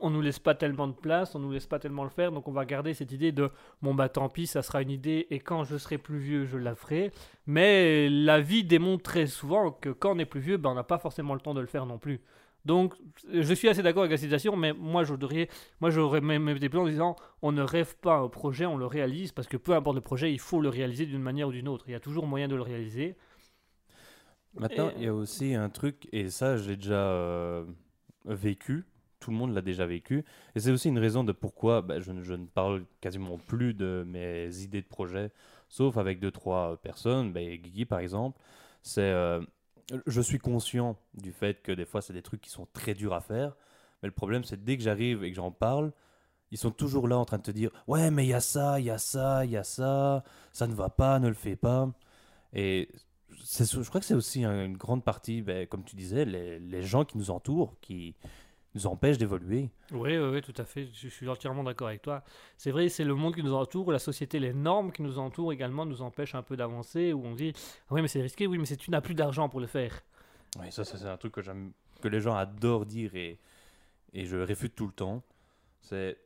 on 0.00 0.10
nous 0.10 0.20
laisse 0.20 0.38
pas 0.38 0.54
tellement 0.54 0.86
de 0.86 0.92
place, 0.92 1.34
on 1.34 1.38
nous 1.38 1.52
laisse 1.52 1.66
pas 1.66 1.78
tellement 1.78 2.04
le 2.04 2.10
faire, 2.10 2.32
donc 2.32 2.46
on 2.48 2.52
va 2.52 2.64
garder 2.64 2.94
cette 2.94 3.12
idée 3.12 3.32
de, 3.32 3.50
bon 3.82 3.94
bah 3.94 4.08
tant 4.08 4.28
pis, 4.28 4.46
ça 4.46 4.62
sera 4.62 4.82
une 4.82 4.90
idée, 4.90 5.26
et 5.30 5.40
quand 5.40 5.64
je 5.64 5.76
serai 5.76 5.98
plus 5.98 6.18
vieux, 6.18 6.44
je 6.44 6.56
la 6.56 6.74
ferai. 6.74 7.12
Mais 7.46 8.08
la 8.08 8.40
vie 8.40 8.64
démontre 8.64 9.02
très 9.02 9.26
souvent 9.26 9.70
que 9.72 9.90
quand 9.90 10.14
on 10.14 10.18
est 10.18 10.24
plus 10.24 10.40
vieux, 10.40 10.56
bah, 10.56 10.70
on 10.70 10.74
n'a 10.74 10.84
pas 10.84 10.98
forcément 10.98 11.34
le 11.34 11.40
temps 11.40 11.54
de 11.54 11.60
le 11.60 11.66
faire 11.66 11.86
non 11.86 11.98
plus. 11.98 12.20
Donc, 12.64 12.94
je 13.32 13.54
suis 13.54 13.68
assez 13.68 13.82
d'accord 13.82 14.02
avec 14.02 14.12
la 14.12 14.18
citation, 14.18 14.56
mais 14.56 14.72
moi, 14.74 15.04
j'aurais 15.04 16.20
même 16.20 16.48
été 16.48 16.68
plus 16.68 16.78
en 16.78 16.86
disant 16.86 17.16
on 17.42 17.52
ne 17.52 17.62
rêve 17.62 17.96
pas 17.96 18.16
un 18.18 18.28
projet, 18.28 18.66
on 18.66 18.76
le 18.76 18.86
réalise, 18.86 19.32
parce 19.32 19.48
que 19.48 19.56
peu 19.56 19.72
importe 19.74 19.96
le 19.96 20.02
projet, 20.02 20.32
il 20.32 20.40
faut 20.40 20.60
le 20.60 20.68
réaliser 20.68 21.06
d'une 21.06 21.22
manière 21.22 21.48
ou 21.48 21.52
d'une 21.52 21.68
autre. 21.68 21.84
Il 21.88 21.92
y 21.92 21.94
a 21.94 22.00
toujours 22.00 22.26
moyen 22.26 22.48
de 22.48 22.56
le 22.56 22.62
réaliser. 22.62 23.16
Maintenant, 24.56 24.90
Et- 24.90 24.96
il 24.96 25.02
y 25.02 25.06
a 25.06 25.14
aussi 25.14 25.54
un 25.54 25.68
truc, 25.68 26.08
et 26.12 26.30
ça, 26.30 26.56
je 26.56 26.70
l'ai 26.70 26.76
déjà 26.76 26.94
euh, 26.94 27.64
vécu. 28.24 28.86
Tout 29.20 29.30
le 29.30 29.36
monde 29.36 29.52
l'a 29.54 29.62
déjà 29.62 29.86
vécu. 29.86 30.24
Et 30.54 30.60
c'est 30.60 30.70
aussi 30.70 30.88
une 30.88 30.98
raison 30.98 31.24
de 31.24 31.32
pourquoi 31.32 31.82
bah, 31.82 32.00
je, 32.00 32.12
ne- 32.12 32.22
je 32.22 32.34
ne 32.34 32.46
parle 32.46 32.84
quasiment 33.00 33.38
plus 33.38 33.74
de 33.74 34.04
mes 34.06 34.56
idées 34.62 34.82
de 34.82 34.86
projet, 34.86 35.30
sauf 35.68 35.96
avec 35.96 36.20
deux, 36.20 36.30
trois 36.30 36.76
personnes. 36.78 37.32
Bah, 37.32 37.40
Guigui, 37.42 37.84
par 37.84 38.00
exemple, 38.00 38.38
c'est. 38.82 39.02
euh, 39.02 39.40
je 40.06 40.20
suis 40.20 40.38
conscient 40.38 40.96
du 41.14 41.32
fait 41.32 41.62
que 41.62 41.72
des 41.72 41.86
fois, 41.86 42.02
c'est 42.02 42.12
des 42.12 42.22
trucs 42.22 42.40
qui 42.40 42.50
sont 42.50 42.66
très 42.72 42.94
durs 42.94 43.14
à 43.14 43.20
faire. 43.20 43.56
Mais 44.02 44.08
le 44.08 44.14
problème, 44.14 44.44
c'est 44.44 44.62
dès 44.62 44.76
que 44.76 44.82
j'arrive 44.82 45.24
et 45.24 45.30
que 45.30 45.36
j'en 45.36 45.50
parle, 45.50 45.92
ils 46.52 46.58
sont 46.58 46.72
toujours 46.72 47.08
là 47.08 47.18
en 47.18 47.24
train 47.26 47.38
de 47.38 47.42
te 47.44 47.50
dire 47.52 47.70
Ouais, 47.88 48.10
mais 48.10 48.26
il 48.26 48.30
y 48.30 48.34
a 48.34 48.40
ça, 48.40 48.80
il 48.80 48.86
y 48.86 48.90
a 48.90 48.98
ça, 48.98 49.44
il 49.46 49.52
y 49.52 49.56
a 49.56 49.64
ça, 49.64 50.24
ça 50.52 50.66
ne 50.68 50.74
va 50.74 50.90
pas, 50.90 51.18
ne 51.20 51.28
le 51.28 51.34
fais 51.34 51.56
pas. 51.56 51.90
Et 52.54 52.90
je 53.30 53.88
crois 53.88 54.00
que 54.00 54.06
c'est 54.06 54.14
aussi 54.14 54.44
un- 54.44 54.64
une 54.66 54.76
grande 54.76 55.04
partie, 55.04 55.42
ben, 55.42 55.66
comme 55.66 55.84
tu 55.84 55.96
disais, 55.96 56.24
les 56.26 56.82
gens 56.82 57.04
qui 57.04 57.18
nous 57.18 57.30
entourent, 57.30 57.76
qui 57.80 58.16
nous 58.78 58.86
empêchent 58.86 59.18
d'évoluer. 59.18 59.70
Oui, 59.90 60.16
oui, 60.16 60.28
oui, 60.32 60.40
tout 60.42 60.54
à 60.56 60.64
fait. 60.64 60.88
Je, 60.92 61.08
je 61.08 61.08
suis 61.08 61.28
entièrement 61.28 61.64
d'accord 61.64 61.88
avec 61.88 62.02
toi. 62.02 62.22
C'est 62.56 62.70
vrai, 62.70 62.88
c'est 62.88 63.04
le 63.04 63.14
monde 63.14 63.34
qui 63.34 63.42
nous 63.42 63.54
entoure, 63.54 63.90
la 63.90 63.98
société, 63.98 64.38
les 64.38 64.52
normes 64.52 64.92
qui 64.92 65.02
nous 65.02 65.18
entourent 65.18 65.52
également 65.52 65.84
nous 65.84 66.02
empêchent 66.02 66.34
un 66.34 66.42
peu 66.42 66.56
d'avancer. 66.56 67.12
Où 67.12 67.24
on 67.24 67.34
dit, 67.34 67.52
Ah 67.88 67.94
oui, 67.94 68.02
mais 68.02 68.08
c'est 68.08 68.22
risqué, 68.22 68.46
oui, 68.46 68.58
mais 68.58 68.66
c'est 68.66 68.76
tu 68.76 68.90
n'as 68.90 69.00
plus 69.00 69.14
d'argent 69.14 69.48
pour 69.48 69.60
le 69.60 69.66
faire. 69.66 69.92
Oui, 70.58 70.70
ça, 70.70 70.84
ça, 70.84 70.96
c'est 70.96 71.08
un 71.08 71.16
truc 71.16 71.32
que 71.32 71.42
j'aime, 71.42 71.72
que 72.00 72.08
les 72.08 72.20
gens 72.20 72.34
adorent 72.34 72.86
dire 72.86 73.14
et, 73.14 73.38
et 74.14 74.24
je 74.24 74.36
réfute 74.36 74.74
tout 74.74 74.86
le 74.86 74.92
temps. 74.92 75.22
C'est, 75.80 76.16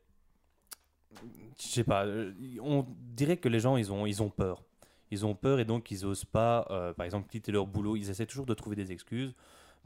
je 1.58 1.66
sais 1.66 1.84
pas, 1.84 2.06
euh, 2.06 2.32
on 2.60 2.86
dirait 2.88 3.36
que 3.36 3.48
les 3.48 3.60
gens 3.60 3.76
ils 3.76 3.92
ont, 3.92 4.06
ils 4.06 4.22
ont 4.22 4.30
peur. 4.30 4.62
Ils 5.10 5.26
ont 5.26 5.34
peur 5.34 5.60
et 5.60 5.64
donc 5.64 5.90
ils 5.90 6.06
osent 6.06 6.24
pas, 6.24 6.66
euh, 6.70 6.92
par 6.94 7.04
exemple, 7.04 7.28
quitter 7.28 7.52
leur 7.52 7.66
boulot. 7.66 7.96
Ils 7.96 8.08
essaient 8.10 8.26
toujours 8.26 8.46
de 8.46 8.54
trouver 8.54 8.76
des 8.76 8.92
excuses. 8.92 9.34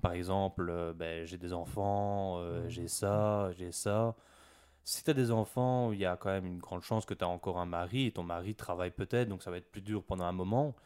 Par 0.02 0.12
exemple, 0.12 0.68
euh, 0.70 0.92
ben, 0.92 1.24
j'ai 1.24 1.38
des 1.38 1.52
enfants, 1.52 2.36
euh, 2.38 2.68
j'ai 2.68 2.86
ça, 2.88 3.50
j'ai 3.56 3.72
ça. 3.72 4.14
Si 4.84 5.02
tu 5.02 5.10
as 5.10 5.14
des 5.14 5.32
enfants, 5.32 5.90
il 5.92 5.98
y 5.98 6.04
a 6.04 6.16
quand 6.16 6.30
même 6.30 6.46
une 6.46 6.58
grande 6.58 6.82
chance 6.82 7.04
que 7.06 7.14
tu 7.14 7.24
as 7.24 7.28
encore 7.28 7.58
un 7.58 7.66
mari 7.66 8.06
et 8.06 8.12
ton 8.12 8.22
mari 8.22 8.54
travaille 8.54 8.90
peut-être, 8.92 9.28
donc 9.28 9.42
ça 9.42 9.50
va 9.50 9.56
être 9.56 9.70
plus 9.70 9.80
dur 9.80 10.04
pendant 10.04 10.24
un 10.24 10.32
moment. 10.32 10.76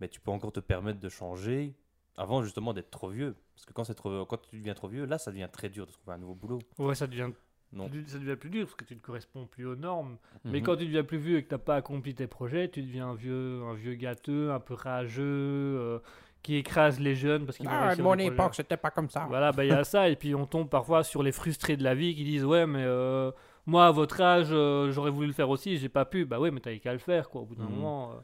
Mais 0.00 0.08
tu 0.08 0.20
peux 0.20 0.30
encore 0.30 0.52
te 0.52 0.60
permettre 0.60 1.00
de 1.00 1.08
changer 1.08 1.74
avant 2.18 2.42
justement 2.42 2.74
d'être 2.74 2.90
trop 2.90 3.08
vieux. 3.08 3.34
Parce 3.54 3.64
que 3.64 3.72
quand, 3.72 3.84
trop, 3.94 4.26
quand 4.26 4.36
tu 4.50 4.58
deviens 4.58 4.74
trop 4.74 4.88
vieux, 4.88 5.06
là, 5.06 5.16
ça 5.16 5.30
devient 5.30 5.48
très 5.50 5.70
dur 5.70 5.86
de 5.86 5.92
trouver 5.92 6.12
un 6.14 6.18
nouveau 6.18 6.34
boulot. 6.34 6.58
Ouais, 6.78 6.94
ça 6.94 7.06
devient, 7.06 7.30
Non. 7.72 7.88
plus- 7.88 8.06
ça 8.08 8.18
devient 8.18 8.36
plus 8.36 8.50
dur 8.50 8.66
parce 8.66 8.74
que 8.74 8.84
tu 8.84 8.94
ne 8.94 9.00
corresponds 9.00 9.46
plus 9.46 9.64
aux 9.64 9.76
normes. 9.76 10.18
Mais 10.44 10.58
Mhm. 10.58 10.64
quand 10.66 10.76
tu 10.76 10.84
deviens 10.84 11.04
plus 11.04 11.16
vieux 11.18 11.38
et 11.38 11.42
que 11.44 11.48
tu 11.48 11.54
n'as 11.54 11.58
pas 11.58 11.76
accompli 11.76 12.14
tes 12.14 12.26
projets, 12.26 12.68
tu 12.68 12.82
deviens 12.82 13.08
un 13.08 13.14
vieux, 13.14 13.62
un 13.62 13.72
vieux 13.74 13.94
gâteux, 13.94 14.50
un 14.52 14.60
peu 14.60 14.74
rageux, 14.74 15.22
euh, 15.24 15.98
qui 16.46 16.56
écrase 16.56 17.00
les 17.00 17.14
jeunes 17.16 17.44
parce 17.44 17.58
qu'ils 17.58 17.68
vont 17.68 17.74
Ah, 17.76 17.94
mon 17.96 18.14
époque, 18.14 18.54
c'était 18.54 18.76
pas 18.76 18.90
comme 18.90 19.10
ça. 19.10 19.26
Voilà, 19.28 19.50
bah 19.52 19.64
il 19.64 19.68
y 19.68 19.72
a 19.72 19.84
ça, 19.84 20.08
et 20.08 20.16
puis 20.16 20.34
on 20.34 20.46
tombe 20.46 20.68
parfois 20.68 21.02
sur 21.04 21.22
les 21.22 21.32
frustrés 21.32 21.76
de 21.76 21.82
la 21.84 21.94
vie 21.94 22.14
qui 22.14 22.24
disent 22.24 22.44
Ouais, 22.44 22.66
mais 22.66 22.84
euh, 22.84 23.30
moi 23.66 23.86
à 23.86 23.90
votre 23.90 24.20
âge, 24.20 24.48
euh, 24.52 24.90
j'aurais 24.92 25.10
voulu 25.10 25.26
le 25.26 25.32
faire 25.32 25.50
aussi, 25.50 25.76
j'ai 25.78 25.88
pas 25.88 26.04
pu. 26.04 26.24
Bah 26.24 26.38
ouais, 26.38 26.50
mais 26.50 26.60
t'avais 26.60 26.78
qu'à 26.78 26.92
le 26.92 26.98
faire, 26.98 27.28
quoi, 27.28 27.40
au 27.42 27.44
bout 27.44 27.56
d'un 27.56 27.64
Mhm. 27.64 27.70
moment. 27.70 28.12
euh. 28.12 28.14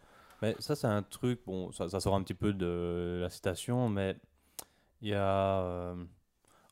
Mais 0.41 0.57
ça, 0.59 0.75
c'est 0.75 0.87
un 0.89 1.03
truc, 1.03 1.41
bon, 1.47 1.71
ça, 1.73 1.89
ça 1.89 2.01
sort 2.01 2.15
un 2.15 2.23
petit 2.23 2.35
peu 2.35 2.53
de 2.53 3.19
la 3.23 3.29
citation, 3.31 3.89
mais 3.89 4.17
il 5.01 5.09
y 5.11 5.15
a. 5.15 5.95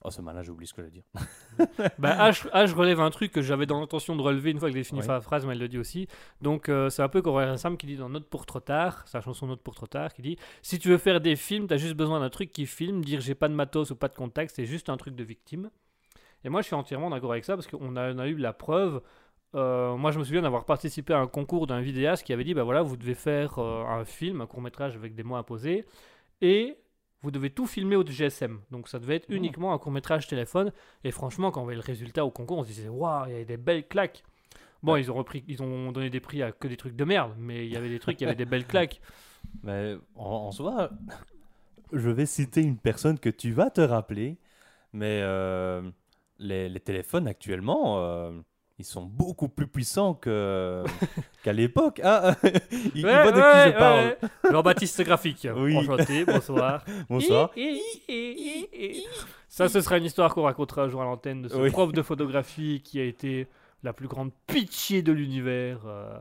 Oh, 0.03 0.11
c'est 0.11 0.23
malin, 0.23 0.43
j'ai 0.43 0.51
oublié 0.51 0.67
ce 0.67 0.73
que 0.73 0.83
je 0.83 0.89
dire. 0.89 1.03
Bah, 1.99 2.31
H, 2.31 2.49
H 2.53 2.73
relève 2.73 3.01
un 3.01 3.11
truc 3.11 3.33
que 3.33 3.43
j'avais 3.43 3.67
dans 3.67 3.81
l'intention 3.81 4.17
de 4.17 4.23
relever 4.23 4.51
une 4.51 4.59
fois 4.59 4.71
que 4.71 4.75
j'ai 4.75 4.83
fini 4.83 5.01
Ouais. 5.01 5.07
la 5.07 5.21
phrase, 5.21 5.45
mais 5.45 5.53
elle 5.53 5.59
le 5.59 5.69
dit 5.69 5.77
aussi. 5.79 6.09
Donc, 6.41 6.71
euh, 6.71 6.89
c'est 6.89 7.03
un 7.03 7.09
peu 7.11 7.21
comme 7.21 7.57
Sam 7.59 7.77
qui 7.77 7.87
dit 7.87 7.97
dans 7.97 8.09
Note 8.09 8.27
pour 8.29 8.47
trop 8.47 8.61
tard, 8.61 9.07
sa 9.07 9.21
chanson 9.21 9.47
Note 9.47 9.61
pour 9.63 9.75
trop 9.75 9.87
tard, 9.87 10.15
qui 10.15 10.23
dit 10.23 10.39
Si 10.63 10.79
tu 10.79 10.89
veux 10.89 10.97
faire 10.97 11.21
des 11.21 11.37
films, 11.37 11.67
t'as 11.67 11.77
juste 11.77 11.95
besoin 11.97 12.19
d'un 12.21 12.31
truc 12.31 12.51
qui 12.51 12.65
filme, 12.65 13.05
dire 13.05 13.21
j'ai 13.21 13.35
pas 13.35 13.49
de 13.49 13.55
matos 13.55 13.91
ou 13.91 13.97
pas 13.97 14.09
de 14.09 14.15
contact, 14.17 14.53
c'est 14.57 14.65
juste 14.65 14.89
un 14.89 14.97
truc 14.97 15.15
de 15.17 15.23
victime. 15.25 15.71
Et 16.45 16.49
moi, 16.49 16.63
je 16.63 16.67
suis 16.69 16.75
entièrement 16.77 17.11
d'accord 17.11 17.33
avec 17.33 17.45
ça 17.45 17.55
parce 17.55 17.67
qu'on 17.67 17.95
a, 17.97 18.15
on 18.15 18.19
a 18.19 18.27
eu 18.27 18.37
la 18.37 18.55
preuve. 18.55 19.03
Euh, 19.55 19.97
moi, 19.97 20.13
je 20.13 20.19
me 20.19 20.25
souviens 20.25 20.41
d'avoir 20.43 20.65
participé 20.65 21.13
à 21.13 21.19
un 21.19 21.27
concours 21.27 21.67
d'un 21.67 21.83
vidéaste 21.83 22.25
qui 22.25 22.33
avait 22.33 22.45
dit 22.45 22.55
bah 22.55 22.63
voilà, 22.63 22.81
vous 22.81 22.97
devez 22.97 23.15
faire 23.15 23.59
euh, 23.59 23.85
un 23.85 24.07
film, 24.07 24.41
un 24.41 24.47
court 24.47 24.63
métrage 24.63 24.97
avec 24.97 25.15
des 25.15 25.25
mots 25.25 25.35
imposés, 25.37 25.85
et 26.41 26.79
vous 27.23 27.31
devez 27.31 27.51
tout 27.51 27.67
filmer 27.67 27.97
au 27.97 28.05
GSM. 28.05 28.61
Donc, 28.71 28.89
ça 28.89 28.99
devait 28.99 29.17
être 29.17 29.27
Oh. 29.31 29.35
uniquement 29.35 29.73
un 29.73 29.79
court 29.79 29.93
métrage 29.93 30.27
téléphone. 30.27 30.73
Et 31.05 31.11
franchement, 31.11 31.51
quand 31.51 31.61
on 31.61 31.65
voyait 31.65 31.79
le 31.79 31.85
résultat 31.85 32.25
au 32.25 32.31
concours, 32.31 32.59
on 32.59 32.63
se 32.65 32.69
disait 32.69 32.89
waouh, 32.89 33.27
il 33.27 33.33
y 33.33 33.35
avait 33.35 33.45
des 33.45 33.57
belles 33.57 33.87
claques. 33.87 34.23
Bon, 34.83 34.93
Ouais. 34.95 35.03
ils 35.03 35.11
ont 35.11 35.15
repris, 35.15 35.45
ils 35.47 35.63
ont 35.63 35.93
donné 35.93 36.09
des 36.09 36.21
prix 36.21 36.43
à 36.43 36.53
que 36.53 36.67
des 36.67 36.77
trucs 36.79 36.97
de 36.97 37.05
merde, 37.05 37.35
mais 37.39 37.67
il 37.67 37.73
y 37.73 37.77
avait 37.77 37.91
des 37.91 37.99
trucs, 37.99 38.19
il 38.21 38.25
y 38.25 38.27
avait 38.27 38.35
des 38.37 38.47
belles 38.47 38.67
claques. 38.67 39.01
Mais 39.63 39.97
en, 40.15 40.25
en 40.49 40.53
soi, 40.53 40.91
je 41.93 42.09
vais 42.09 42.27
citer 42.27 42.63
une 42.63 42.79
personne 42.79 43.19
que 43.19 43.29
tu 43.29 43.53
vas 43.53 43.69
te 43.71 43.81
rappeler, 43.83 44.39
mais 44.95 45.21
euh, 45.23 45.83
les, 46.39 46.69
les 46.71 46.81
téléphones 46.81 47.27
actuellement, 47.29 47.99
euh, 48.05 48.33
ils 48.81 48.85
sont 48.85 49.03
beaucoup 49.05 49.49
plus 49.49 49.67
puissants 49.67 50.15
que, 50.15 50.83
qu'à 51.45 51.53
l'époque. 51.53 52.01
Ah, 52.03 52.35
il, 52.95 53.05
Ouais, 53.07 53.23
voit 53.23 53.33
de 53.33 53.37
ouais, 53.39 53.65
qui 53.67 53.73
je 53.73 53.79
parle. 53.79 53.99
ouais. 54.01 54.19
Jean-Baptiste 54.51 55.03
Graphique. 55.03 55.47
Oui. 55.57 55.77
Enchanté, 55.77 56.25
bonsoir. 56.25 56.85
Bonsoir. 57.09 57.51
Ça, 59.49 59.69
ce 59.69 59.81
sera 59.81 59.99
une 59.99 60.05
histoire 60.05 60.35
qu'on 60.35 60.43
racontera 60.43 60.83
un 60.85 60.89
jour 60.89 61.03
à 61.03 61.05
l'antenne 61.05 61.43
de 61.43 61.49
ce 61.49 61.57
Oui. 61.57 61.71
prof 61.71 61.93
de 61.93 62.03
photographie 62.03 62.81
qui 62.85 63.01
a 63.01 63.05
été 63.05 63.47
la 63.83 63.93
plus 63.93 64.09
grande 64.09 64.31
pitié 64.47 65.03
de 65.03 65.13
l'univers. 65.13 65.81
euh. 65.87 66.19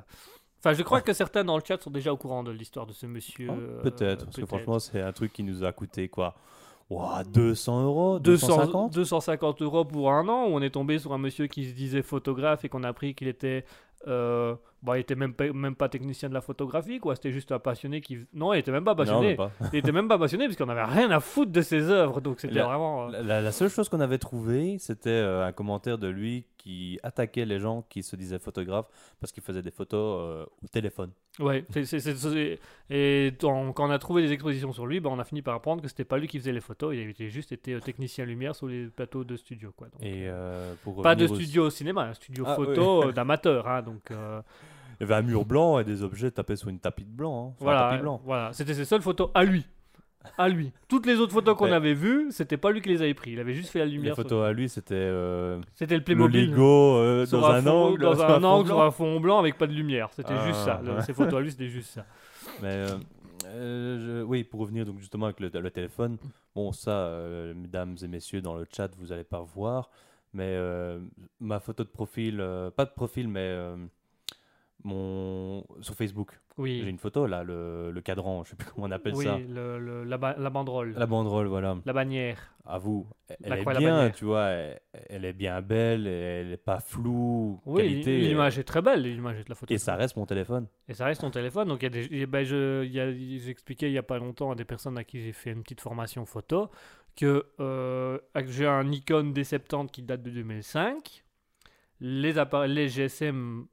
Enfin, 0.60 0.74
je 0.74 0.84
crois 0.84 1.02
que 1.02 1.14
certains 1.14 1.44
dans 1.46 1.56
le 1.58 1.64
chat 1.66 1.82
sont 1.82 1.92
déjà 1.92 2.12
au 2.12 2.18
courant 2.18 2.44
de 2.44 2.52
l'histoire 2.52 2.86
de 2.86 2.92
ce 2.94 3.06
monsieur. 3.06 3.48
Ah, 3.50 3.54
euh, 3.58 3.82
peut-être, 3.82 4.26
parce 4.26 4.36
que 4.38 4.46
franchement, 4.46 4.80
c'est 4.80 5.02
un 5.02 5.12
truc 5.14 5.32
qui 5.32 5.44
nous 5.44 5.64
a 5.64 5.72
coûté 5.72 6.10
quoi 6.10 6.36
Ouah, 6.90 7.24
200 7.24 7.84
euros 7.84 8.20
200 8.20 8.48
250 8.48 8.94
250 8.94 9.62
euros 9.62 9.86
pour 9.86 10.12
un 10.12 10.28
an 10.28 10.48
où 10.48 10.56
on 10.56 10.62
est 10.62 10.72
tombé 10.72 10.98
sur 10.98 11.14
un 11.14 11.20
monsieur 11.20 11.46
qui 11.46 11.66
se 11.70 11.76
disait 11.76 12.02
photographe 12.02 12.66
et 12.66 12.70
qu'on 12.70 12.84
a 12.84 12.88
appris 12.88 13.14
qu'il 13.14 13.28
était 13.28 13.64
euh, 14.08 14.56
bon, 14.84 14.94
il 14.96 15.00
était 15.00 15.16
même 15.16 15.34
pas, 15.34 15.52
même 15.52 15.76
pas 15.76 15.90
technicien 15.90 16.30
de 16.30 16.34
la 16.34 16.42
photographie 16.42 17.00
quoi. 17.00 17.16
C'était 17.16 17.32
juste 17.32 17.52
un 17.52 17.60
passionné 17.60 18.02
qui 18.02 18.20
non 18.34 18.54
il 18.54 18.60
était 18.60 18.72
même 18.72 18.84
pas 18.86 18.96
passionné. 18.96 19.36
pas. 19.36 19.52
il 19.74 19.80
était 19.80 19.92
même 19.92 20.08
pas 20.08 20.18
passionné 20.18 20.46
parce 20.46 20.58
qu'on 20.58 20.70
avait 20.70 20.84
rien 20.84 21.10
à 21.12 21.20
foutre 21.20 21.52
de 21.52 21.62
ses 21.62 21.90
œuvres. 21.90 22.22
Donc 22.22 22.40
c'était 22.40 22.56
La- 22.56 22.66
vraiment 22.66 23.08
euh, 23.08 23.12
La, 23.12 23.22
la- 23.24 23.42
la 23.42 23.52
seule 23.52 23.70
chose 23.70 23.90
qu'on 23.90 24.00
avait 24.02 24.18
trouvée, 24.18 24.78
c'était 24.80 25.10
euh, 25.10 25.46
un 25.46 25.52
commentaire 25.52 25.98
de 25.98 26.08
lui 26.08 26.46
qui 26.58 27.00
attaquait 27.04 27.46
les 27.46 27.58
gens 27.60 27.84
qui 27.90 28.04
se 28.04 28.16
disaient 28.18 28.38
photographes 28.40 28.90
parce 29.22 29.32
qu'il 29.32 29.42
faisait 29.42 29.62
des 29.62 29.72
photos 29.72 30.20
euh, 30.22 30.46
au 30.64 30.68
téléphone. 30.68 31.12
ouais 31.40 31.66
et 32.90 33.32
quand 33.40 33.74
on 33.78 33.90
a 33.92 34.00
trouvé 34.00 34.22
des 34.24 34.34
expositions 34.34 34.74
sur 34.74 34.86
lui 34.86 35.00
bah, 35.00 35.10
on 35.12 35.20
a 35.20 35.24
fini 35.24 35.42
par 35.42 35.56
apprendre 35.56 35.82
que 35.82 35.88
c'était 35.88 36.04
pas 36.04 36.18
lui 36.18 36.28
qui 36.28 36.38
faisait 36.40 36.52
les 36.52 36.60
photos. 36.62 36.94
Il 36.96 37.02
avait 37.02 37.30
juste 37.30 37.52
été 37.52 37.80
technicien 37.80 38.26
lumière 38.26 38.56
sur 38.56 38.68
les 38.68 38.88
plateaux 38.88 39.24
de 39.24 39.38
studio 39.38 39.72
quoi. 39.76 39.88
Donc, 39.88 40.02
Et 40.02 40.28
euh, 40.28 40.74
pour 40.84 41.02
pas 41.02 41.16
de 41.16 41.28
studio 41.28 41.68
au 41.68 41.70
cinéma 41.70 42.04
un 42.04 42.14
studio 42.14 42.44
Ah, 42.48 42.56
photo 42.56 43.12
d'amateur 43.12 43.68
hein, 43.68 43.82
donc 43.82 44.12
Il 45.00 45.04
y 45.04 45.12
avait 45.12 45.16
un 45.16 45.22
mur 45.22 45.46
blanc 45.46 45.80
et 45.80 45.84
des 45.84 46.04
objets 46.04 46.30
tapés 46.32 46.56
sur 46.56 46.70
une 46.70 46.80
tapis 46.80 47.06
de 47.06 47.10
blanc. 47.12 47.50
hein, 47.50 47.54
un 47.60 47.64
Voilà, 47.64 47.90
tapis 47.92 48.02
blanc. 48.02 48.22
voilà. 48.26 48.52
c'était 48.54 48.74
ses 48.74 48.86
seules 48.86 49.02
photos 49.02 49.30
à 49.34 49.44
lui. 49.44 49.66
À 50.38 50.50
lui. 50.50 50.74
Toutes 50.90 51.06
les 51.06 51.16
autres 51.20 51.32
photos 51.32 51.56
qu'on 51.56 51.66
Ouais. 51.66 51.72
avait 51.72 51.94
vues, 51.94 52.28
c'était 52.32 52.58
pas 52.58 52.72
lui 52.72 52.82
qui 52.82 52.90
les 52.90 53.02
avait 53.02 53.14
pris. 53.14 53.32
Il 53.32 53.40
avait 53.40 53.54
juste 53.54 53.70
fait 53.70 53.80
la 53.80 53.86
Les 53.86 53.92
lumière. 53.94 54.16
sur- 54.16 54.24
photos 54.24 54.46
à 54.46 54.52
lui, 54.52 54.68
c'était 54.68 54.94
euh, 54.96 55.62
C'était 55.76 55.94
le 55.96 56.00
le 56.00 56.04
Playmobil. 56.04 56.52
Lego 56.52 56.98
euh, 56.98 57.26
dans 57.26 57.46
un, 57.46 57.62
fond- 57.62 57.70
angle. 57.70 58.02
dans 58.02 58.12
un 58.22 58.40
fond 58.40 58.44
angle, 58.44 58.68
sur 58.68 58.76
blanc. 58.76 58.86
un 58.86 58.92
fond 58.92 59.20
blanc 59.22 59.40
avec 59.40 59.58
pas 59.58 59.68
de 59.68 59.72
lumière. 59.74 60.10
C'était 60.12 60.34
Ah, 60.38 60.46
juste 60.46 60.60
ça. 60.60 60.82
Le- 60.84 60.96
ouais. 60.96 61.02
Ces 61.04 61.14
photos 61.14 61.36
à 61.36 61.42
lui, 61.42 61.52
c'était 61.52 61.70
juste 61.70 61.92
ça. 61.92 62.06
Mais 62.62 62.68
euh, 62.74 62.88
euh, 63.46 64.20
je- 64.22 64.24
oui, 64.26 64.44
pour 64.44 64.60
revenir 64.60 64.86
donc 64.86 65.00
justement 65.00 65.28
avec 65.28 65.40
le, 65.40 65.50
le 65.54 65.72
téléphone, 65.72 66.18
bon 66.54 66.74
ça, 66.74 66.92
euh, 66.92 67.54
mesdames 67.56 67.96
et 68.04 68.08
messieurs 68.08 68.42
dans 68.42 68.56
le 68.56 68.66
chat, 68.76 68.90
vous 68.98 69.12
allez 69.14 69.24
pas 69.24 69.40
voir, 69.42 69.90
mais 70.34 70.44
euh, 70.56 71.00
ma 71.40 71.60
photo 71.62 71.84
de 71.86 71.90
profil, 71.90 72.40
euh, 72.42 72.70
pas 72.72 72.84
de 72.86 72.92
profil, 72.92 73.30
mais 73.30 73.40
euh, 73.40 73.78
mon 74.84 75.66
sur 75.82 75.94
Facebook, 75.96 76.40
j'ai 76.58 76.80
une 76.90 76.98
photo 76.98 77.26
là, 77.28 77.44
le, 77.44 77.92
le 77.92 78.02
cadran, 78.02 78.44
je 78.44 78.52
sais 78.52 78.56
plus 78.56 78.68
comment 78.74 78.88
on 78.88 78.92
appelle 78.92 79.14
Oui, 79.16 79.26
ça, 79.26 79.38
le- 79.38 79.80
le- 79.80 80.04
la, 80.04 80.18
ba- 80.18 80.36
la 80.38 80.50
banderole. 80.50 80.94
la 80.98 81.06
banderole, 81.06 81.48
voilà. 81.48 81.78
La 81.86 81.94
bannière. 81.94 82.56
À 82.66 82.78
vous, 82.78 83.08
elle 83.28 83.50
La 83.50 83.58
est 83.58 83.62
croix 83.62 83.74
bien, 83.76 84.10
tu 84.12 84.26
vois, 84.26 84.46
elle, 84.46 84.80
elle 85.10 85.26
est 85.26 85.34
bien 85.34 85.62
belle, 85.62 86.06
elle 86.06 86.52
est 86.54 86.58
pas 86.58 86.80
floue, 86.80 87.60
Oui, 87.66 88.04
l'image 88.04 88.60
est 88.60 88.64
très 88.64 88.82
belle, 88.82 89.02
l'image 89.02 89.44
de 89.44 89.50
la 89.50 89.56
photo. 89.56 89.74
et 89.74 89.78
ça 89.80 89.96
reste 89.96 90.16
mon 90.18 90.26
téléphone. 90.28 90.68
Et 90.88 90.94
ça 90.94 91.06
reste 91.06 91.22
ton 91.22 91.32
téléphone. 91.32 91.68
Donc, 91.68 91.82
y 91.82 91.88
a 91.88 91.90
des, 91.90 92.26
ben, 92.28 92.44
je, 92.46 92.84
il 92.86 92.92
y 92.92 93.00
a- 93.00 93.12
j'expliquais 93.12 93.90
il 93.90 93.94
y 93.94 93.98
a 93.98 94.04
pas 94.04 94.20
longtemps 94.20 94.52
à 94.52 94.56
des 94.56 94.66
personnes 94.66 94.98
à 95.00 95.04
qui 95.04 95.20
j'ai 95.20 95.34
fait 95.34 95.52
une 95.52 95.64
petite 95.64 95.82
formation 95.82 96.26
photo 96.26 96.70
que 97.16 97.44
euh, 97.60 98.20
j'ai 98.46 98.68
un 98.68 98.84
Nikon 98.84 99.32
D70 99.34 99.88
qui 99.90 100.04
date 100.04 100.22
de 100.22 100.30
2005. 100.30 101.24
Les, 102.02 102.38
appareils, 102.38 102.72
les 102.74 102.88
GSM 102.88 103.66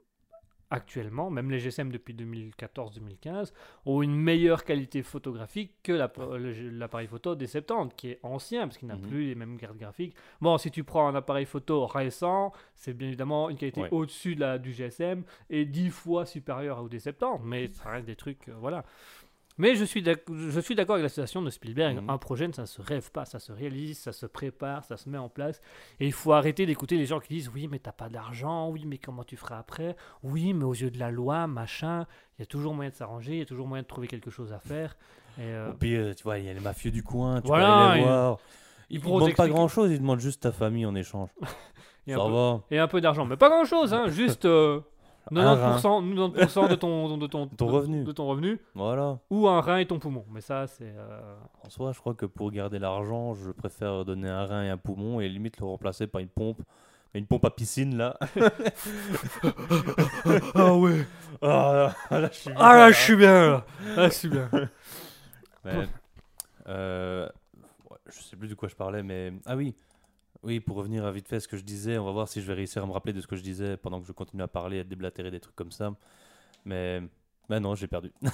actuellement, 0.70 1.30
même 1.30 1.50
les 1.50 1.58
GSM 1.60 1.90
depuis 1.92 2.14
2014-2015, 2.14 3.52
ont 3.84 4.02
une 4.02 4.16
meilleure 4.16 4.64
qualité 4.64 5.02
photographique 5.02 5.72
que 5.82 5.92
l'appareil 5.92 7.06
photo 7.06 7.34
D70 7.36 7.90
qui 7.96 8.10
est 8.10 8.20
ancien 8.22 8.66
parce 8.66 8.78
qu'il 8.78 8.88
n'a 8.88 8.96
Mhm. 8.96 9.02
plus 9.08 9.26
les 9.28 9.34
mêmes 9.34 9.58
cartes 9.58 9.76
graphiques. 9.76 10.14
Bon, 10.40 10.58
si 10.58 10.70
tu 10.70 10.84
prends 10.84 11.08
un 11.08 11.14
appareil 11.14 11.46
photo 11.46 11.86
récent, 11.86 12.52
c'est 12.74 12.94
bien 12.94 13.08
évidemment 13.08 13.48
une 13.50 13.56
qualité 13.56 13.82
Ouais. 13.82 13.88
au-dessus 13.92 14.34
de 14.34 14.40
la, 14.40 14.58
du 14.58 14.72
GSM 14.72 15.22
et 15.50 15.64
10 15.64 15.90
fois 15.90 16.26
supérieur 16.26 16.82
au 16.82 16.88
D70, 16.88 17.40
mais 17.44 17.68
ça 17.68 17.90
reste 17.90 18.06
des 18.06 18.16
trucs, 18.16 18.48
euh, 18.48 18.54
voilà. 18.58 18.84
Mais 19.58 19.74
je 19.74 19.84
suis 19.84 20.02
d'accord 20.02 20.94
avec 20.96 21.02
la 21.02 21.08
situation 21.08 21.40
de 21.42 21.48
Spielberg. 21.50 21.96
Mhm. 22.02 22.10
Un 22.10 22.18
projet, 22.18 22.48
ça 22.52 22.62
ne 22.62 22.66
se 22.66 22.82
rêve 22.82 23.10
pas, 23.10 23.24
ça 23.24 23.38
se 23.38 23.52
réalise, 23.52 23.98
ça 23.98 24.12
se 24.12 24.26
prépare, 24.26 24.84
ça 24.84 24.96
se 24.96 25.08
met 25.08 25.16
en 25.18 25.28
place. 25.28 25.60
Et 25.98 26.06
il 26.06 26.12
faut 26.12 26.32
arrêter 26.32 26.66
d'écouter 26.66 26.96
les 26.98 27.06
gens 27.06 27.20
qui 27.20 27.32
disent 27.34 27.50
Oui, 27.54 27.66
mais 27.70 27.78
t'as 27.78 27.92
pas 27.92 28.08
d'argent, 28.08 28.68
oui, 28.68 28.84
mais 28.86 28.98
comment 28.98 29.24
tu 29.24 29.36
feras 29.36 29.58
après? 29.58 29.96
Oui, 30.22 30.52
mais 30.52 30.64
aux 30.64 30.74
yeux 30.74 30.90
de 30.90 30.98
la 30.98 31.10
loi, 31.10 31.46
machin, 31.46 32.06
il 32.38 32.42
y 32.42 32.44
a 32.44 32.46
toujours 32.46 32.74
moyen 32.74 32.90
de 32.90 32.96
s'arranger, 32.96 33.32
il 33.32 33.38
y 33.38 33.42
a 33.42 33.46
toujours 33.46 33.66
moyen 33.66 33.82
de 33.82 33.88
trouver 33.88 34.08
quelque 34.08 34.30
chose 34.30 34.52
à 34.52 34.58
faire. 34.58 34.96
Et, 35.38 35.42
euh, 35.42 35.70
Au 35.70 35.74
pire, 35.74 36.14
tu 36.14 36.22
vois, 36.22 36.38
il 36.38 36.44
y 36.44 36.48
a 36.48 36.52
les 36.52 36.60
mafieux 36.60 36.90
du 36.90 37.02
coin, 37.02 37.40
tu 37.40 37.46
Voilà, 37.48 37.66
peux 37.66 37.72
aller 37.72 38.00
les 38.00 38.06
voir. 38.06 38.38
ils 38.90 39.00
pourront 39.00 39.18
demandent 39.20 39.34
pas 39.36 39.48
grand 39.48 39.68
chose, 39.68 39.90
ils 39.90 39.98
demandent 40.00 40.20
juste 40.20 40.42
ta 40.42 40.52
famille 40.52 40.84
en 40.86 40.94
échange. 40.94 41.30
et, 42.06 42.12
Ça 42.12 42.20
un 42.20 42.26
peu, 42.26 42.32
va. 42.32 42.60
et 42.70 42.78
un 42.78 42.88
peu 42.88 43.00
d'argent, 43.00 43.24
mais 43.24 43.36
pas 43.36 43.48
grand 43.48 43.64
chose, 43.64 43.94
hein, 43.94 44.08
juste. 44.08 44.44
euh. 44.44 44.80
90%, 45.32 46.14
90% 46.14 46.68
de 46.68 46.74
ton, 46.76 47.16
de 47.18 47.26
ton, 47.26 47.46
Ton 47.48 47.66
de- 47.66 47.72
revenu. 47.72 48.04
de 48.04 48.12
ton 48.12 48.26
revenu, 48.26 48.58
Voilà. 48.74 49.18
ou 49.30 49.48
un 49.48 49.60
rein 49.60 49.78
et 49.78 49.86
ton 49.86 49.98
poumon. 49.98 50.24
Mais 50.30 50.40
ça, 50.40 50.66
c'est. 50.66 50.92
euh, 50.96 51.34
En 51.64 51.70
soi, 51.70 51.92
je 51.92 52.00
crois 52.00 52.14
que 52.14 52.26
pour 52.26 52.50
garder 52.50 52.78
l'argent, 52.78 53.34
je 53.34 53.50
préfère 53.50 54.04
donner 54.04 54.28
un 54.28 54.46
rein 54.46 54.64
et 54.64 54.70
un 54.70 54.76
poumon 54.76 55.20
et 55.20 55.28
limite 55.28 55.58
le 55.60 55.66
remplacer 55.66 56.06
par 56.06 56.20
une 56.20 56.28
pompe. 56.28 56.60
Mais 57.14 57.20
Une 57.20 57.26
pompe 57.26 57.44
à 57.44 57.50
piscine 57.50 57.96
là. 57.96 58.16
Ah 60.54 60.74
ouais. 60.74 61.06
Ah 61.42 61.92
là, 62.10 62.28
je 62.32 62.38
suis 62.38 62.50
Ah 62.56 62.76
là, 62.76 62.90
je 62.92 62.98
suis 63.00 63.16
bien 63.16 63.50
là. 63.50 63.66
Ah, 63.96 64.08
je 64.08 64.14
suis 64.14 64.28
bien. 64.28 64.48
Mais, 65.64 65.86
euh, 66.68 67.28
ouais, 67.90 67.96
je 68.06 68.20
sais 68.22 68.36
plus 68.36 68.48
de 68.48 68.54
quoi 68.54 68.68
je 68.68 68.74
parlais, 68.76 69.02
mais 69.02 69.32
ah 69.46 69.56
oui, 69.56 69.74
oui, 70.42 70.60
pour 70.60 70.76
revenir 70.76 71.04
à 71.04 71.12
vite 71.12 71.28
fait 71.28 71.36
à 71.36 71.40
ce 71.40 71.48
que 71.48 71.56
je 71.56 71.64
disais, 71.64 71.98
on 71.98 72.04
va 72.04 72.12
voir 72.12 72.28
si 72.28 72.40
je 72.40 72.46
vais 72.46 72.54
réussir 72.54 72.82
à 72.82 72.86
me 72.86 72.92
rappeler 72.92 73.12
de 73.12 73.20
ce 73.20 73.26
que 73.26 73.36
je 73.36 73.42
disais 73.42 73.76
pendant 73.76 74.00
que 74.00 74.06
je 74.06 74.12
continue 74.12 74.42
à 74.42 74.48
parler, 74.48 74.80
à 74.80 74.84
déblatérer 74.84 75.30
des 75.30 75.40
trucs 75.40 75.56
comme 75.56 75.72
ça. 75.72 75.92
Mais, 76.64 77.00
mais 77.48 77.60
non, 77.60 77.74
j'ai 77.74 77.86
perdu. 77.86 78.12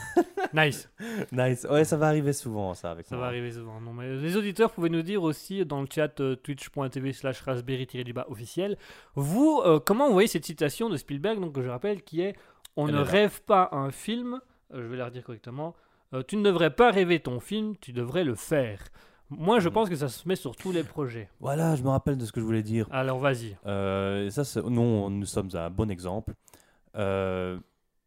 Nice. 0.54 0.90
nice. 1.32 1.66
Ouais, 1.70 1.84
ça 1.84 1.96
va 1.96 2.08
arriver 2.08 2.34
souvent 2.34 2.74
ça 2.74 2.90
avec 2.90 3.06
Ça 3.06 3.14
moi. 3.16 3.22
va 3.22 3.28
arriver 3.28 3.52
souvent. 3.52 3.80
Non, 3.80 3.94
mais 3.94 4.16
les 4.16 4.36
auditeurs 4.36 4.70
pouvaient 4.70 4.90
nous 4.90 5.00
dire 5.00 5.22
aussi 5.22 5.64
dans 5.64 5.80
le 5.80 5.86
chat 5.90 6.20
euh, 6.20 6.36
twitch.tv 6.36 7.14
slash 7.14 7.40
raspberry-du-bas 7.40 8.26
officiel, 8.28 8.76
vous, 9.14 9.62
euh, 9.64 9.80
comment 9.80 10.08
vous 10.08 10.12
voyez 10.12 10.28
cette 10.28 10.44
citation 10.44 10.90
de 10.90 10.98
Spielberg, 10.98 11.40
donc, 11.40 11.54
que 11.54 11.62
je 11.62 11.70
rappelle, 11.70 12.02
qui 12.02 12.20
est 12.20 12.36
«On 12.76 12.86
Elle 12.86 12.96
ne 12.96 13.00
rêve 13.00 13.40
pas 13.42 13.70
un 13.72 13.90
film, 13.90 14.42
euh, 14.74 14.82
je 14.82 14.86
vais 14.88 14.96
la 14.98 15.06
redire 15.06 15.24
correctement, 15.24 15.74
tu 16.28 16.36
ne 16.36 16.42
devrais 16.42 16.74
pas 16.74 16.90
rêver 16.90 17.20
ton 17.20 17.40
film, 17.40 17.74
tu 17.80 17.94
devrais 17.94 18.24
le 18.24 18.34
faire». 18.34 18.80
Moi, 19.38 19.60
je 19.60 19.68
Mhm. 19.68 19.74
pense 19.74 19.88
que 19.88 19.96
ça 19.96 20.08
se 20.08 20.26
met 20.28 20.36
sur 20.36 20.54
tous 20.56 20.72
les 20.72 20.84
projets. 20.84 21.28
Voilà, 21.40 21.74
je 21.76 21.82
me 21.82 21.88
rappelle 21.88 22.16
de 22.18 22.24
ce 22.24 22.32
que 22.32 22.40
je 22.40 22.44
voulais 22.44 22.62
dire. 22.62 22.86
Alors, 22.90 23.18
vas-y. 23.18 23.56
Euh, 23.66 24.30
ça, 24.30 24.44
c'est- 24.44 24.62
nous, 24.62 25.10
nous 25.10 25.26
sommes 25.26 25.48
un 25.54 25.70
bon 25.70 25.90
exemple. 25.90 26.34
Euh, 26.96 27.58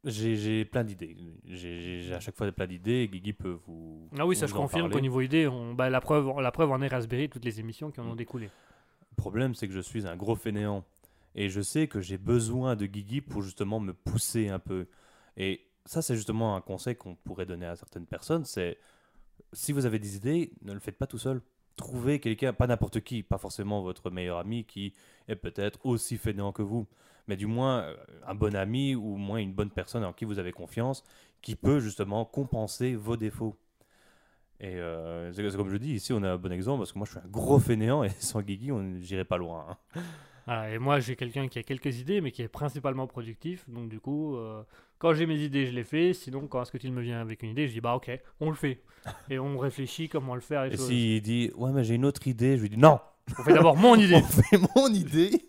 j'ai 0.04 0.36
j'ai 0.36 0.66
plein 0.66 0.84
d'idées. 0.84 1.18
J'ai 1.46 1.82
j'ai- 1.82 2.02
j'ai 2.02 2.14
à 2.14 2.20
chaque 2.20 2.36
fois 2.36 2.52
plein 2.52 2.68
d'idées. 2.68 3.08
Guigui 3.12 3.34
peut 3.34 3.58
vous. 3.66 4.08
Ah 4.18 4.26
oui, 4.26 4.36
ça 4.36 4.46
vous 4.46 4.52
je 4.52 4.58
en 4.58 4.62
confirme 4.62 4.82
parler. 4.84 4.94
qu'au 4.94 5.02
niveau 5.02 5.22
idée, 5.22 5.48
on- 5.48 5.74
bah, 5.74 5.90
la, 5.90 6.00
preuve, 6.02 6.40
la 6.40 6.52
preuve 6.52 6.72
en 6.72 6.82
est 6.82 6.88
Raspberry, 6.88 7.30
toutes 7.30 7.46
les 7.46 7.60
émissions 7.60 7.90
qui 7.92 8.00
en 8.00 8.08
ont 8.08 8.14
Mm. 8.14 8.18
découlé. 8.18 8.46
Le 8.46 9.16
problème, 9.18 9.56
c'est 9.56 9.68
que 9.68 9.74
je 9.74 9.80
suis 9.80 10.06
un 10.08 10.16
gros 10.16 10.36
fainéant. 10.36 10.84
Et 11.34 11.50
je 11.50 11.60
sais 11.62 11.88
que 11.88 12.00
j'ai 12.00 12.18
besoin 12.18 12.76
de 12.76 12.86
Guigui 12.86 13.22
pour 13.22 13.42
justement 13.42 13.80
me 13.80 13.94
pousser 13.94 14.48
un 14.50 14.60
peu. 14.60 14.88
Et 15.36 15.62
ça, 15.86 16.02
c'est 16.02 16.16
justement 16.16 16.56
un 16.56 16.62
conseil 16.62 16.96
qu'on 16.96 17.16
pourrait 17.16 17.46
donner 17.46 17.66
à 17.66 17.76
certaines 17.76 18.06
personnes. 18.06 18.46
C'est 18.46 18.78
si 19.56 19.72
vous 19.72 19.86
avez 19.86 20.00
des 20.00 20.16
idées, 20.16 20.52
ne 20.62 20.74
le 20.74 20.80
faites 20.80 20.98
pas 20.98 21.08
tout 21.08 21.18
seul. 21.18 21.42
Trouvez 21.76 22.20
quelqu'un, 22.20 22.54
pas 22.54 22.68
n'importe 22.68 23.02
qui, 23.02 23.24
pas 23.24 23.38
forcément 23.38 23.82
votre 23.82 24.10
meilleur 24.12 24.38
ami 24.38 24.66
qui 24.66 24.94
est 25.28 25.36
peut-être 25.36 25.80
aussi 25.86 26.18
fainéant 26.18 26.52
que 26.52 26.62
vous, 26.62 26.88
mais 27.28 27.36
du 27.36 27.48
moins 27.48 27.82
euh, 27.82 27.96
un 28.28 28.36
bon 28.36 28.56
ami 28.56 28.96
ou 28.96 29.16
au 29.16 29.18
moins 29.18 29.40
une 29.40 29.54
bonne 29.54 29.72
personne 29.72 30.04
en 30.04 30.14
qui 30.14 30.26
vous 30.26 30.40
avez 30.40 30.52
confiance, 30.52 31.04
qui 31.42 31.56
peut 31.56 31.80
justement 31.80 32.24
compenser 32.26 32.96
vos 32.96 33.18
défauts. 33.18 33.58
Et 34.60 34.76
euh, 34.76 35.34
c'est 35.34 35.58
comme 35.58 35.70
je 35.70 35.78
dis, 35.78 35.94
ici 35.94 36.14
on 36.14 36.24
a 36.24 36.32
un 36.32 36.38
bon 36.38 36.52
exemple 36.52 36.80
parce 36.80 36.94
que 36.94 36.98
moi 36.98 37.06
je 37.06 37.12
suis 37.12 37.20
un 37.20 37.30
gros 37.30 37.60
fainéant 37.60 38.04
et 38.04 38.10
sans 38.20 38.42
Guigui, 38.42 38.72
on 38.72 38.82
n'irait 38.84 39.26
pas 39.26 39.38
loin. 39.38 39.78
hein. 39.96 40.02
Voilà, 40.46 40.72
et 40.72 40.78
moi, 40.78 41.00
j'ai 41.00 41.16
quelqu'un 41.16 41.48
qui 41.48 41.58
a 41.58 41.64
quelques 41.64 42.00
idées, 42.00 42.22
mais 42.22 42.32
qui 42.32 42.42
est 42.44 42.48
principalement 42.48 43.08
productif. 43.08 43.68
Donc, 43.68 43.90
du 43.90 44.00
coup, 44.00 44.36
euh, 44.36 44.62
quand 45.00 45.14
j'ai 45.14 45.26
mes 45.26 45.38
idées, 45.40 45.66
je 45.66 45.72
les 45.72 45.84
fais. 45.84 46.14
Sinon, 46.14 46.48
quand 46.48 46.62
est-ce 46.62 46.72
que 46.72 46.78
tu 46.78 46.90
me 46.92 47.02
vient 47.02 47.20
avec 47.20 47.42
une 47.44 47.50
idée, 47.50 47.68
je 47.68 47.74
dis 47.74 47.82
bah 47.82 47.96
ok, 47.96 48.12
on 48.40 48.50
le 48.50 48.56
fait. 48.56 48.82
et 49.30 49.40
on 49.40 49.58
réfléchit 49.58 50.08
comment 50.10 50.36
le 50.36 50.42
faire. 50.42 50.66
Et 50.66 50.72
choses. 50.72 50.88
s'il 50.88 51.22
dit 51.22 51.52
ouais 51.56 51.72
mais 51.72 51.84
j'ai 51.84 51.96
une 51.96 52.06
autre 52.06 52.28
idée, 52.28 52.58
je 52.58 52.64
lui 52.64 52.70
dis 52.70 52.78
non, 52.78 53.00
On 53.40 53.44
fait 53.44 53.54
d'abord 53.54 53.76
mon 53.76 53.96
idée. 54.00 54.16
on 54.16 54.22
fait 54.24 54.58
mon 54.76 54.88
idée. 54.88 55.46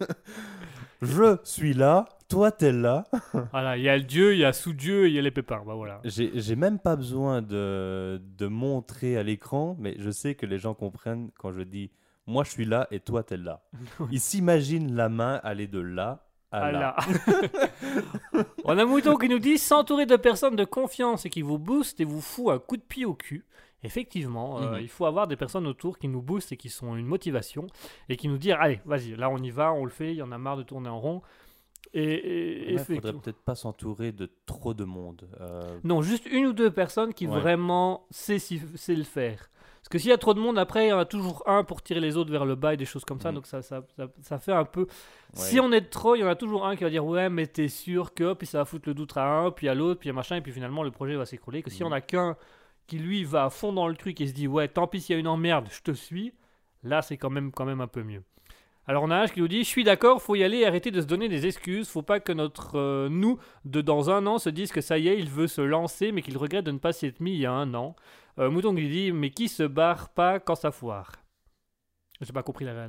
je 1.02 1.38
suis 1.44 1.74
là, 1.74 2.06
toi 2.28 2.50
t'es 2.50 2.72
là. 2.72 3.04
voilà, 3.52 3.76
il 3.76 3.82
y 3.84 3.88
a 3.88 3.96
le 3.96 4.02
Dieu, 4.02 4.34
il 4.34 4.40
y 4.40 4.44
a 4.44 4.52
sous 4.52 4.72
Dieu, 4.72 5.06
et 5.06 5.08
il 5.08 5.14
y 5.14 5.18
a 5.18 5.22
les 5.22 5.30
pépins. 5.30 5.62
Bah 5.66 5.74
voilà. 5.74 6.00
J'ai 6.04 6.32
j'ai 6.40 6.56
même 6.56 6.78
pas 6.78 6.96
besoin 6.96 7.42
de, 7.42 8.20
de 8.38 8.46
montrer 8.46 9.16
à 9.16 9.22
l'écran, 9.22 9.76
mais 9.78 9.94
je 9.98 10.10
sais 10.10 10.34
que 10.34 10.46
les 10.46 10.58
gens 10.58 10.74
comprennent 10.74 11.30
quand 11.38 11.52
je 11.52 11.62
dis 11.62 11.90
moi 12.26 12.44
je 12.44 12.50
suis 12.50 12.64
là 12.64 12.86
et 12.90 13.00
toi 13.00 13.22
t'es 13.22 13.36
là. 13.36 13.62
Ils 14.10 14.20
s'imaginent 14.20 14.94
la 14.94 15.08
main 15.08 15.40
aller 15.42 15.66
de 15.66 15.80
là 15.80 16.22
à 16.52 16.58
Ah 16.66 16.72
là. 16.72 16.80
là. 16.80 16.96
On 18.64 18.76
a 18.78 18.84
Mouton 18.84 19.16
qui 19.16 19.28
nous 19.28 19.38
dit 19.38 19.58
s'entourer 19.58 20.06
de 20.06 20.16
personnes 20.16 20.56
de 20.56 20.64
confiance 20.64 21.26
et 21.26 21.30
qui 21.30 21.42
vous 21.42 21.58
boostent 21.58 22.00
et 22.00 22.04
vous 22.04 22.20
fout 22.20 22.48
un 22.52 22.58
coup 22.58 22.76
de 22.76 22.82
pied 22.82 23.04
au 23.04 23.14
cul. 23.14 23.44
Effectivement, 23.82 24.58
euh, 24.60 24.72
Mhm. 24.72 24.78
il 24.80 24.88
faut 24.88 25.06
avoir 25.06 25.26
des 25.28 25.36
personnes 25.36 25.66
autour 25.66 25.98
qui 25.98 26.08
nous 26.08 26.22
boostent 26.22 26.52
et 26.52 26.56
qui 26.56 26.70
sont 26.70 26.96
une 26.96 27.06
motivation 27.06 27.66
et 28.08 28.16
qui 28.16 28.26
nous 28.28 28.38
disent 28.38 28.54
allez, 28.58 28.80
vas-y, 28.84 29.14
là 29.16 29.28
on 29.30 29.38
y 29.38 29.50
va, 29.50 29.72
on 29.72 29.84
le 29.84 29.90
fait, 29.90 30.12
il 30.12 30.16
y 30.16 30.22
en 30.22 30.32
a 30.32 30.38
marre 30.38 30.56
de 30.56 30.62
tourner 30.62 30.88
en 30.88 30.98
rond. 30.98 31.22
Et, 31.92 32.72
et- 32.72 32.76
Ouais, 32.76 32.78
faudrait 32.84 33.12
peut-être 33.12 33.42
pas 33.42 33.54
s'entourer 33.54 34.12
de 34.12 34.28
trop 34.44 34.74
de 34.74 34.84
monde. 34.84 35.28
Euh, 35.40 35.78
Non, 35.84 36.02
juste 36.02 36.26
une 36.26 36.46
ou 36.46 36.52
deux 36.52 36.70
personnes 36.70 37.14
qui 37.14 37.26
Ouais. 37.28 37.38
vraiment 37.38 38.06
sait, 38.10 38.38
si- 38.38 38.60
sait 38.74 38.96
le 38.96 39.04
faire. 39.04 39.48
Parce 39.86 39.92
que 39.92 39.98
s'il 40.00 40.10
y 40.10 40.12
a 40.12 40.18
trop 40.18 40.34
de 40.34 40.40
monde, 40.40 40.58
après, 40.58 40.86
il 40.86 40.88
y 40.88 40.92
en 40.92 40.98
a 40.98 41.04
toujours 41.04 41.44
un 41.46 41.62
pour 41.62 41.80
tirer 41.80 42.00
les 42.00 42.16
autres 42.16 42.32
vers 42.32 42.44
le 42.44 42.56
bas 42.56 42.74
et 42.74 42.76
des 42.76 42.84
choses 42.84 43.04
comme 43.04 43.20
ça. 43.20 43.28
Mhm. 43.28 43.36
Donc 43.36 43.46
ça, 43.46 43.62
ça, 43.62 43.82
ça, 43.96 44.08
ça 44.20 44.38
fait 44.40 44.52
un 44.52 44.64
peu. 44.64 44.80
ouais. 44.82 44.86
Si 45.34 45.60
on 45.60 45.70
est 45.70 45.88
trop, 45.90 46.16
il 46.16 46.22
y 46.22 46.24
en 46.24 46.28
a 46.28 46.34
toujours 46.34 46.66
un 46.66 46.74
qui 46.74 46.82
va 46.82 46.90
dire 46.90 47.04
Ouais, 47.06 47.28
mais 47.28 47.46
t'es 47.46 47.68
sûr 47.68 48.12
que. 48.12 48.32
Puis 48.34 48.48
ça 48.48 48.58
va 48.58 48.64
foutre 48.64 48.88
le 48.88 48.94
doute 48.94 49.16
à 49.16 49.24
un, 49.24 49.50
puis 49.52 49.68
à 49.68 49.74
l'autre, 49.74 50.00
puis 50.00 50.10
à 50.10 50.12
machin. 50.12 50.34
Et 50.36 50.40
puis 50.40 50.50
finalement, 50.52 50.82
le 50.82 50.90
projet 50.90 51.14
va 51.14 51.24
s'écrouler. 51.24 51.62
Que 51.62 51.70
si 51.70 51.82
Mhm. 51.84 51.88
on 51.90 51.92
a 51.92 52.00
qu'un 52.00 52.36
qui, 52.88 52.98
lui, 52.98 53.22
va 53.22 53.44
à 53.44 53.50
fond 53.50 53.72
dans 53.72 53.86
le 53.86 53.94
truc 53.94 54.20
et 54.20 54.26
se 54.26 54.32
dit 54.32 54.48
Ouais, 54.48 54.66
tant 54.66 54.88
pis 54.88 55.00
s'il 55.00 55.14
y 55.14 55.16
a 55.16 55.20
une 55.20 55.28
emmerde, 55.28 55.68
je 55.70 55.80
te 55.82 55.92
suis. 55.92 56.32
Là, 56.82 57.00
c'est 57.02 57.16
quand 57.16 57.30
même, 57.30 57.52
quand 57.52 57.64
même 57.64 57.80
un 57.80 57.86
peu 57.86 58.02
mieux. 58.02 58.22
Alors 58.88 59.02
on 59.04 59.26
qui 59.26 59.40
nous 59.40 59.48
dit 59.48 59.64
Je 59.64 59.68
suis 59.68 59.82
d'accord, 59.84 60.22
faut 60.22 60.36
y 60.36 60.44
aller 60.44 60.64
arrêter 60.64 60.90
de 60.92 61.00
se 61.00 61.06
donner 61.06 61.28
des 61.28 61.46
excuses. 61.46 61.88
Faut 61.88 62.02
pas 62.02 62.20
que 62.20 62.32
notre 62.32 62.76
euh, 62.78 63.08
nous 63.10 63.38
de 63.64 63.80
dans 63.80 64.10
un 64.10 64.26
an 64.26 64.38
se 64.38 64.48
dise 64.48 64.70
que 64.70 64.80
ça 64.80 64.96
y 64.98 65.08
est, 65.08 65.18
il 65.18 65.28
veut 65.28 65.48
se 65.48 65.60
lancer, 65.60 66.12
mais 66.12 66.22
qu'il 66.22 66.38
regrette 66.38 66.64
de 66.66 66.70
ne 66.70 66.78
pas 66.78 66.92
s'y 66.92 67.06
être 67.06 67.20
mis 67.20 67.32
il 67.32 67.40
y 67.40 67.46
a 67.46 67.52
un 67.52 67.74
an. 67.74 67.96
Euh, 68.38 68.50
Mouton 68.50 68.74
qui 68.74 68.88
dit 68.88 69.12
Mais 69.12 69.30
qui 69.30 69.48
se 69.48 69.64
barre 69.64 70.10
pas 70.10 70.38
quand 70.38 70.54
ça 70.54 70.70
foire? 70.70 71.12
J'ai 72.20 72.32
pas 72.32 72.42
compris 72.44 72.64
la- 72.64 72.86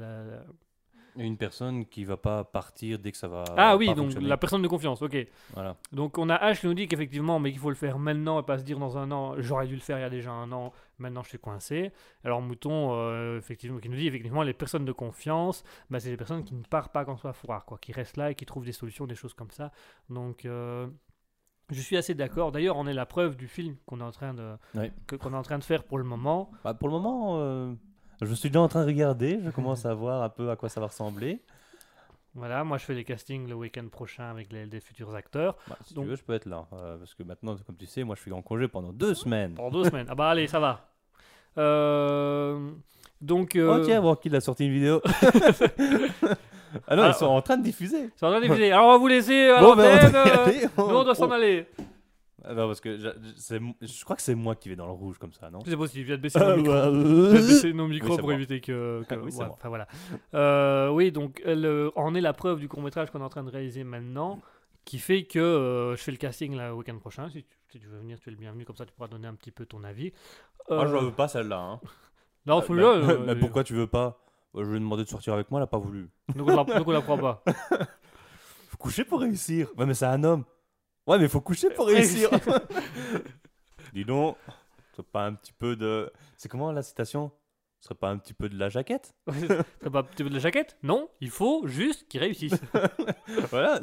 Une 1.18 1.38
personne 1.38 1.86
qui 1.86 2.06
va 2.06 2.18
pas 2.18 2.44
partir 2.44 3.00
dès 3.00 3.12
que 3.12 3.18
ça 3.18 3.28
va. 3.28 3.44
Ah 3.58 3.76
oui, 3.76 3.94
donc 3.94 4.14
la 4.20 4.38
personne 4.38 4.62
de 4.62 4.68
confiance, 4.68 5.02
ok. 5.02 5.18
Voilà. 5.54 5.76
Donc 5.92 6.18
on 6.18 6.30
a 6.30 6.38
H 6.52 6.60
qui 6.60 6.68
nous 6.68 6.74
dit 6.74 6.88
qu'effectivement, 6.88 7.40
mais 7.40 7.52
qu'il 7.52 7.60
faut 7.60 7.70
le 7.70 7.76
faire 7.76 8.00
maintenant 8.00 8.40
et 8.40 8.44
pas 8.44 8.58
se 8.58 8.64
dire 8.64 8.80
dans 8.80 8.98
un 8.98 9.12
an, 9.12 9.36
j'aurais 9.38 9.68
dû 9.68 9.76
le 9.76 9.82
faire 9.82 9.98
il 9.98 10.02
y 10.02 10.06
a 10.06 10.10
déjà 10.10 10.32
un 10.32 10.52
an, 10.52 10.74
maintenant 11.00 11.24
je 11.24 11.30
suis 11.30 11.40
coincé. 11.40 11.92
Alors 12.24 12.42
Mouton, 12.42 12.92
euh, 12.94 13.38
effectivement, 13.38 13.80
qui 13.80 13.90
nous 13.90 13.98
dit 13.98 14.08
effectivement 14.08 14.44
les 14.44 14.54
personnes 14.54 14.86
de 14.86 14.92
confiance, 14.92 15.64
bah, 15.90 16.00
c'est 16.00 16.10
les 16.10 16.18
personnes 16.18 16.44
qui 16.44 16.56
ne 16.56 16.64
partent 16.64 16.94
pas 16.94 17.06
quand 17.06 17.18
ça 17.18 17.34
foire, 17.34 17.66
quoi, 17.66 17.78
qui 17.78 17.92
restent 17.92 18.18
là 18.18 18.32
et 18.32 18.36
qui 18.36 18.46
trouvent 18.46 18.66
des 18.66 18.72
solutions, 18.72 19.08
des 19.08 19.16
choses 19.16 19.34
comme 19.34 19.52
ça. 19.52 19.72
Donc 20.10 20.46
euh, 20.46 20.88
je 21.70 21.82
suis 21.82 21.98
assez 21.98 22.14
d'accord. 22.14 22.52
D'ailleurs, 22.52 22.78
on 22.78 22.88
est 22.88 22.94
la 22.94 23.06
preuve 23.06 23.36
du 23.36 23.48
film 23.48 23.76
qu'on 23.86 24.00
est 24.00 24.04
en 24.04 24.12
train 24.12 24.34
de 24.34 24.56
qu'on 25.18 25.34
est 25.34 25.38
en 25.38 25.42
train 25.42 25.58
de 25.58 25.64
faire 25.64 25.84
pour 25.84 25.98
le 25.98 26.04
moment. 26.04 26.52
Bah, 26.64 26.74
pour 26.74 26.88
le 26.88 26.94
moment, 26.94 27.40
euh, 27.40 27.74
je 28.22 28.34
suis 28.34 28.50
déjà 28.50 28.62
en 28.62 28.68
train 28.68 28.82
de 28.82 28.88
regarder. 28.88 29.40
Je 29.44 29.50
commence 29.52 29.86
à 29.86 29.94
voir 29.94 30.24
un 30.24 30.30
peu 30.30 30.50
à 30.50 30.56
quoi 30.56 30.70
ça 30.70 30.80
va 30.80 30.88
ressembler. 30.88 31.42
Voilà, 32.36 32.64
moi 32.64 32.78
je 32.78 32.86
fais 32.86 32.94
les 32.94 33.04
castings 33.04 33.48
le 33.48 33.56
week-end 33.56 33.88
prochain 33.90 34.30
avec 34.30 34.52
les, 34.54 34.68
des 34.68 34.80
futurs 34.80 35.16
acteurs. 35.16 35.56
Bah, 35.68 35.76
si 35.84 35.94
Donc- 35.96 36.04
tu 36.06 36.10
veux, 36.12 36.16
je 36.16 36.24
peux 36.24 36.34
être 36.34 36.46
là. 36.46 36.68
euh, 36.74 36.98
parce 36.98 37.16
que 37.16 37.24
maintenant, 37.24 37.56
comme 37.66 37.76
tu 37.78 37.88
sais, 37.88 38.04
moi 38.04 38.16
je 38.16 38.22
suis 38.22 38.32
en 38.32 38.42
congé 38.44 38.68
pendant 38.68 38.94
deux 38.94 39.16
semaines. 39.16 39.56
Pendant 39.56 39.72
deux 39.72 39.86
semaines. 39.90 40.06
Ah 40.10 40.16
bah 40.16 40.30
allez, 40.30 40.48
ça 40.48 40.60
va. 40.60 40.90
Euh, 41.60 42.70
donc. 43.20 43.56
euh, 43.56 43.80
Oh 43.82 43.84
tiens, 43.84 44.00
voir 44.00 44.20
qu'il 44.20 44.36
a 44.36 44.40
sorti 44.42 44.66
une 44.68 44.74
vidéo. 44.74 45.02
ah 46.88 46.96
non, 46.96 47.02
Alors- 47.04 47.08
ils 47.08 47.14
sont 47.16 47.26
en 47.26 47.42
train 47.42 47.58
de 47.58 47.64
diffuser. 47.64 48.12
C'est 48.16 48.26
en 48.26 48.30
train 48.30 48.40
de 48.40 48.46
diffuser. 48.46 48.72
Alors 48.72 48.88
on 48.90 48.92
va 48.92 48.98
vous 49.00 49.08
laisser 49.08 49.50
à 49.50 49.60
Bon, 49.62 49.76
ben, 49.76 49.96
l'antenne. 49.96 50.12
on 50.14 50.18
euh, 50.18 50.46
aller. 50.46 50.62
Nous 50.78 50.84
on 50.84 51.04
doit 51.04 51.16
s'en 51.16 51.32
aller. 51.32 51.68
Ah 52.50 52.54
non, 52.54 52.68
parce 52.68 52.80
que 52.80 52.98
je, 52.98 53.10
je- 53.10 53.86
je 53.88 54.04
crois 54.06 54.16
que 54.16 54.22
c'est 54.22 54.36
moi 54.36 54.56
qui 54.56 54.70
vais 54.70 54.76
dans 54.78 54.86
le 54.86 54.94
rouge 54.94 55.18
comme 55.18 55.34
ça, 55.34 55.50
non? 55.50 55.60
C'est 55.66 55.76
possible, 55.76 56.04
je 56.04 56.08
viens 56.08 56.16
de 56.18 56.22
baisser 56.22 56.40
nos 56.40 56.56
micros. 56.56 56.74
Ah, 56.74 56.86
Je 56.92 56.98
viens 57.00 57.02
de 57.02 57.32
baisser 57.48 57.74
nos 57.74 57.88
micros 57.88 58.12
Oui, 58.12 58.18
pour 58.18 58.26
moi. 58.28 58.34
éviter 58.36 58.62
que. 58.62 59.04
que- 59.10 59.16
Ah 59.16 59.18
oui, 59.22 59.34
ouais, 59.36 59.46
enfin, 59.46 59.68
voilà. 59.70 59.88
Euh, 60.34 60.90
oui, 60.90 61.12
donc 61.12 61.42
euh, 61.46 61.56
le- 61.56 61.92
on 61.98 62.16
est 62.16 62.22
la 62.22 62.34
preuve 62.34 62.60
du 62.60 62.70
court 62.70 62.82
métrage 62.82 63.12
qu'on 63.12 63.20
est 63.20 63.24
en 63.26 63.30
train 63.30 63.44
de 63.44 63.50
réaliser 63.52 63.84
maintenant, 63.84 64.40
qui 64.86 65.00
fait 65.00 65.24
que 65.26 65.40
euh, 65.40 65.96
je 65.98 66.02
fais 66.02 66.12
le 66.12 66.18
casting 66.18 66.56
le 66.58 66.74
week-end 66.74 66.98
prochain. 67.00 67.28
Si 67.30 67.44
tu, 67.44 67.56
si 67.70 67.80
tu 67.80 67.88
veux 67.88 67.98
venir, 68.00 68.18
tu 68.20 68.30
es 68.30 68.32
le 68.32 68.38
bienvenu. 68.38 68.64
Comme 68.64 68.78
ça, 68.78 68.86
tu 68.86 68.94
pourras 68.94 69.10
donner 69.10 69.28
un 69.28 69.36
petit 69.36 69.52
peu 69.52 69.66
ton 69.66 69.84
avis. 69.84 70.14
Moi, 70.70 70.86
je 70.88 70.96
Euh, 70.96 71.00
veux 71.02 71.12
pas 71.12 71.28
celle-là. 71.28 71.60
Hein. 71.60 71.80
Non, 72.46 72.60
Ah, 72.60 72.62
faut 72.62 72.74
le. 72.74 72.86
euh, 72.86 73.18
mais 73.28 73.36
pourquoi 73.36 73.66
tu 73.66 73.74
veux 73.74 73.88
pas? 73.88 74.22
Bah, 74.54 74.62
Je 74.64 74.70
lui 74.70 74.78
ai 74.78 74.80
demandé 74.80 75.04
de 75.04 75.10
sortir 75.10 75.34
avec 75.34 75.52
moi, 75.52 75.60
elle 75.60 75.66
a 75.66 75.68
pas 75.68 75.78
voulu. 75.80 76.10
Donc 76.34 76.48
on 76.48 76.56
la, 76.56 76.64
donc 76.64 76.88
on 76.88 76.92
la 76.92 77.02
prend 77.02 77.18
pas. 77.18 77.44
Faut 78.70 78.78
coucher 78.78 79.04
pour 79.04 79.20
réussir. 79.20 79.68
Ouais, 79.78 79.86
mais 79.86 79.94
c'est 79.94 80.06
un 80.06 80.24
homme. 80.24 80.46
Ouais, 81.08 81.18
mais 81.18 81.30
faut 81.30 81.42
coucher 81.42 81.70
pour 81.70 81.88
réussir. 81.88 82.30
Dis 83.94 84.04
donc, 84.04 84.38
c'est 84.96 85.06
pas 85.06 85.26
un 85.26 85.34
petit 85.34 85.54
peu 85.54 85.76
de. 85.76 86.12
C'est 86.36 86.50
comment 86.50 86.72
la 86.72 86.84
citation? 86.84 87.32
Ce 87.80 87.90
serait 87.90 87.96
pas 87.96 88.10
un 88.10 88.18
petit 88.18 88.34
peu 88.34 88.50
de 88.50 88.58
la 88.58 88.70
jaquette? 88.70 89.16
T'as 89.26 89.90
pas 89.90 90.00
un 90.00 90.04
petit 90.04 90.24
peu 90.24 90.30
de 90.30 90.34
la 90.34 90.40
jaquette? 90.40 90.78
Non, 90.84 91.10
il 91.22 91.30
faut 91.30 91.66
juste 91.68 92.08
qu'il 92.08 92.20
réussisse. 92.20 92.60
Voilà. 93.52 93.80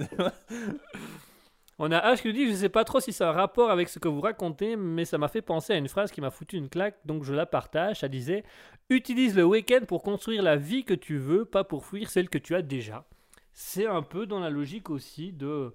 On 1.79 1.91
a 1.93 2.12
H 2.12 2.20
qui 2.20 2.29
nous 2.29 2.35
dit 2.35 2.49
Je 2.49 2.55
sais 2.55 2.68
pas 2.68 2.85
trop 2.85 3.01
si 3.01 3.12
c'est 3.12 3.25
un 3.25 3.33
rapport 3.33 3.70
avec 3.70 3.89
ce 3.89 3.99
que 3.99 4.09
vous 4.09 4.20
racontez, 4.20 4.77
mais 4.77 5.05
ça 5.05 5.16
m'a 5.16 5.29
fait 5.29 5.43
penser 5.43 5.72
à 5.72 5.77
une 5.77 5.89
phrase 5.89 6.11
qui 6.11 6.20
m'a 6.20 6.31
foutu 6.31 6.57
une 6.57 6.68
claque, 6.68 6.99
donc 7.05 7.25
je 7.25 7.33
la 7.33 7.47
partage. 7.47 8.01
Ça 8.01 8.09
disait 8.09 8.45
Utilise 8.91 9.37
le 9.37 9.45
week-end 9.45 9.85
pour 9.87 10.03
construire 10.03 10.43
la 10.43 10.57
vie 10.57 10.85
que 10.85 10.95
tu 10.95 11.18
veux, 11.18 11.45
pas 11.45 11.64
pour 11.64 11.87
fuir 11.87 12.11
celle 12.11 12.29
que 12.29 12.39
tu 12.39 12.55
as 12.55 12.62
déjà. 12.62 13.07
C'est 13.53 13.87
un 13.87 14.03
peu 14.03 14.27
dans 14.27 14.41
la 14.41 14.51
logique 14.51 14.91
aussi 14.91 15.33
de. 15.33 15.72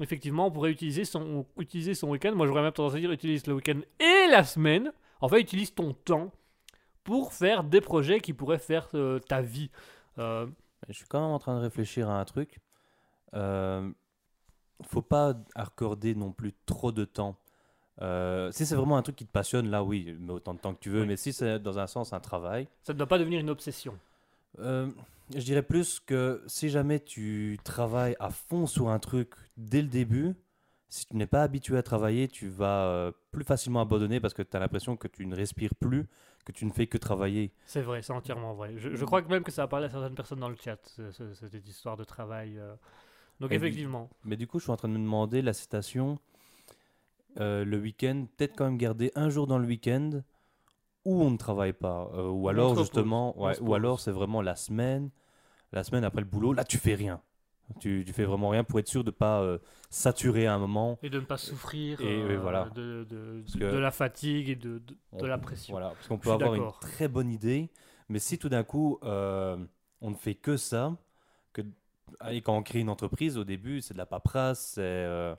Effectivement, 0.00 0.46
on 0.46 0.50
pourrait 0.50 0.70
utiliser 0.70 1.04
son, 1.04 1.46
utiliser 1.58 1.94
son 1.94 2.08
week-end. 2.08 2.32
Moi, 2.34 2.46
j'aurais 2.46 2.62
même 2.62 2.72
tendance 2.72 2.94
à 2.94 2.98
dire 2.98 3.10
utilise 3.10 3.46
le 3.46 3.54
week-end 3.54 3.80
et 4.00 4.30
la 4.30 4.44
semaine. 4.44 4.92
En 5.20 5.28
fait, 5.28 5.40
utilise 5.40 5.74
ton 5.74 5.92
temps 5.94 6.32
pour 7.04 7.32
faire 7.32 7.64
des 7.64 7.80
projets 7.80 8.20
qui 8.20 8.32
pourraient 8.32 8.58
faire 8.58 8.88
euh, 8.94 9.18
ta 9.18 9.40
vie. 9.40 9.70
Euh, 10.18 10.46
Je 10.88 10.94
suis 10.94 11.06
quand 11.06 11.20
même 11.20 11.30
en 11.30 11.38
train 11.38 11.56
de 11.56 11.60
réfléchir 11.62 12.10
à 12.10 12.20
un 12.20 12.24
truc. 12.24 12.58
Euh, 13.34 13.88
faut 14.82 15.02
pas 15.02 15.34
accorder 15.54 16.14
non 16.14 16.32
plus 16.32 16.52
trop 16.66 16.92
de 16.92 17.04
temps. 17.04 17.36
Euh, 18.02 18.50
si 18.52 18.66
c'est 18.66 18.74
vraiment 18.74 18.98
un 18.98 19.02
truc 19.02 19.16
qui 19.16 19.24
te 19.24 19.32
passionne, 19.32 19.70
là 19.70 19.82
oui, 19.82 20.14
mais 20.20 20.32
autant 20.32 20.52
de 20.52 20.58
temps 20.58 20.74
que 20.74 20.80
tu 20.80 20.90
veux. 20.90 21.02
Oui. 21.02 21.06
Mais 21.06 21.16
si 21.16 21.32
c'est 21.32 21.58
dans 21.58 21.78
un 21.78 21.86
sens 21.86 22.12
un 22.12 22.20
travail, 22.20 22.68
ça 22.82 22.92
ne 22.92 22.98
doit 22.98 23.06
pas 23.06 23.18
devenir 23.18 23.40
une 23.40 23.48
obsession. 23.50 23.96
Je 25.34 25.40
dirais 25.40 25.62
plus 25.62 26.00
que 26.00 26.42
si 26.46 26.68
jamais 26.68 27.00
tu 27.00 27.58
travailles 27.64 28.16
à 28.20 28.30
fond 28.30 28.66
sur 28.66 28.88
un 28.90 28.98
truc 28.98 29.34
dès 29.56 29.82
le 29.82 29.88
début, 29.88 30.34
si 30.88 31.06
tu 31.06 31.16
n'es 31.16 31.26
pas 31.26 31.42
habitué 31.42 31.76
à 31.76 31.82
travailler, 31.82 32.28
tu 32.28 32.48
vas 32.48 32.86
euh, 32.86 33.12
plus 33.32 33.44
facilement 33.44 33.80
abandonner 33.80 34.20
parce 34.20 34.34
que 34.34 34.42
tu 34.42 34.56
as 34.56 34.60
l'impression 34.60 34.96
que 34.96 35.08
tu 35.08 35.26
ne 35.26 35.34
respires 35.34 35.74
plus, 35.74 36.06
que 36.44 36.52
tu 36.52 36.64
ne 36.64 36.70
fais 36.70 36.86
que 36.86 36.96
travailler. 36.98 37.52
C'est 37.66 37.82
vrai, 37.82 38.02
c'est 38.02 38.12
entièrement 38.12 38.54
vrai. 38.54 38.74
Je, 38.76 38.94
je 38.94 39.04
crois 39.04 39.20
que 39.22 39.28
même 39.28 39.42
que 39.42 39.50
ça 39.50 39.64
a 39.64 39.66
parlé 39.68 39.86
à 39.86 39.90
certaines 39.90 40.14
personnes 40.14 40.38
dans 40.40 40.48
le 40.48 40.56
chat, 40.56 40.78
ce- 40.96 41.10
ce- 41.10 41.34
cette 41.34 41.66
histoire 41.68 41.96
de 41.96 42.04
travail. 42.04 42.56
euh. 42.58 42.74
Donc 43.40 43.50
Et 43.52 43.58
du- 43.58 43.64
effectivement, 43.66 44.08
Mais 44.24 44.36
du 44.36 44.46
coup, 44.46 44.58
je 44.60 44.64
suis 44.64 44.72
en 44.72 44.76
train 44.76 44.88
de 44.88 44.94
me 44.94 44.98
demander 44.98 45.42
la 45.42 45.52
citation. 45.52 46.18
euh, 47.38 47.64
le 47.64 47.78
week-end, 47.78 48.26
peut-être 48.36 48.54
quand 48.56 48.64
même 48.64 48.78
garder 48.78 49.10
un 49.14 49.28
jour 49.28 49.46
dans 49.46 49.58
le 49.58 49.66
week-end 49.66 50.22
où 51.06 51.22
on 51.22 51.30
ne 51.30 51.36
travaille 51.38 51.72
pas. 51.72 52.10
euh, 52.14 52.28
ou 52.28 52.48
alors, 52.48 52.76
justement, 52.76 53.38
ouais, 53.40 53.58
ou 53.60 53.74
alors 53.74 54.00
c'est 54.00 54.10
vraiment 54.12 54.42
la 54.42 54.56
semaine. 54.56 55.10
La 55.72 55.82
semaine 55.84 56.04
après 56.04 56.20
le 56.20 56.26
boulot, 56.26 56.52
là, 56.52 56.64
tu 56.64 56.78
fais 56.78 56.94
rien. 56.94 57.20
Tu, 57.80 58.04
tu 58.06 58.12
fais 58.12 58.24
vraiment 58.24 58.48
rien 58.50 58.62
pour 58.62 58.78
être 58.78 58.86
sûr 58.86 59.02
de 59.02 59.10
pas 59.10 59.40
euh, 59.40 59.58
saturer 59.90 60.46
à 60.46 60.54
un 60.54 60.58
moment. 60.58 60.98
et 61.02 61.10
de 61.10 61.18
ne 61.18 61.24
pas 61.24 61.36
souffrir 61.36 62.00
Et- 62.00 62.04
euh, 62.22 62.34
et 62.34 62.36
voilà. 62.36 62.70
de, 62.74 63.04
de- 63.10 63.40
Parce 63.44 63.54
de- 63.54 63.58
que- 63.58 63.72
de 63.72 63.78
la 63.78 63.90
fatigue 63.90 64.48
et 64.48 64.54
de, 64.56 64.80
On- 65.12 65.24
la 65.24 65.36
pression. 65.38 65.72
Voilà, 65.74 65.88
parce 65.90 66.06
qu'on 66.06 66.18
peut 66.18 66.30
avoir 66.30 66.54
une 66.54 66.70
très 66.80 67.08
bonne 67.08 67.30
idée, 67.30 67.68
mais 68.08 68.20
si 68.20 68.38
tout 68.38 68.48
d'un 68.48 68.62
coup, 68.62 68.98
on 69.02 70.10
ne 70.10 70.14
fait 70.14 70.34
que 70.36 70.56
ça, 70.56 70.96
que, 71.52 71.62
et 72.30 72.40
quand 72.40 72.56
on 72.56 72.62
crée 72.62 72.78
une 72.80 72.88
entreprise, 72.90 73.36
au 73.36 73.44
début, 73.44 73.80
c'est 73.80 73.94
de 73.94 73.98
la 73.98 74.06
paperasse, 74.06 74.74
c'est 74.74 75.34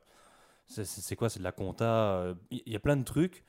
c'est- 0.84 1.16
quoi? 1.16 1.30
C'est 1.30 1.40
de 1.40 1.46
la 1.46 1.54
compta, 1.54 2.36
il 2.52 2.62
y, 2.74 2.76
a 2.76 2.80
plein 2.80 2.98
de 2.98 3.04
trucs, 3.06 3.46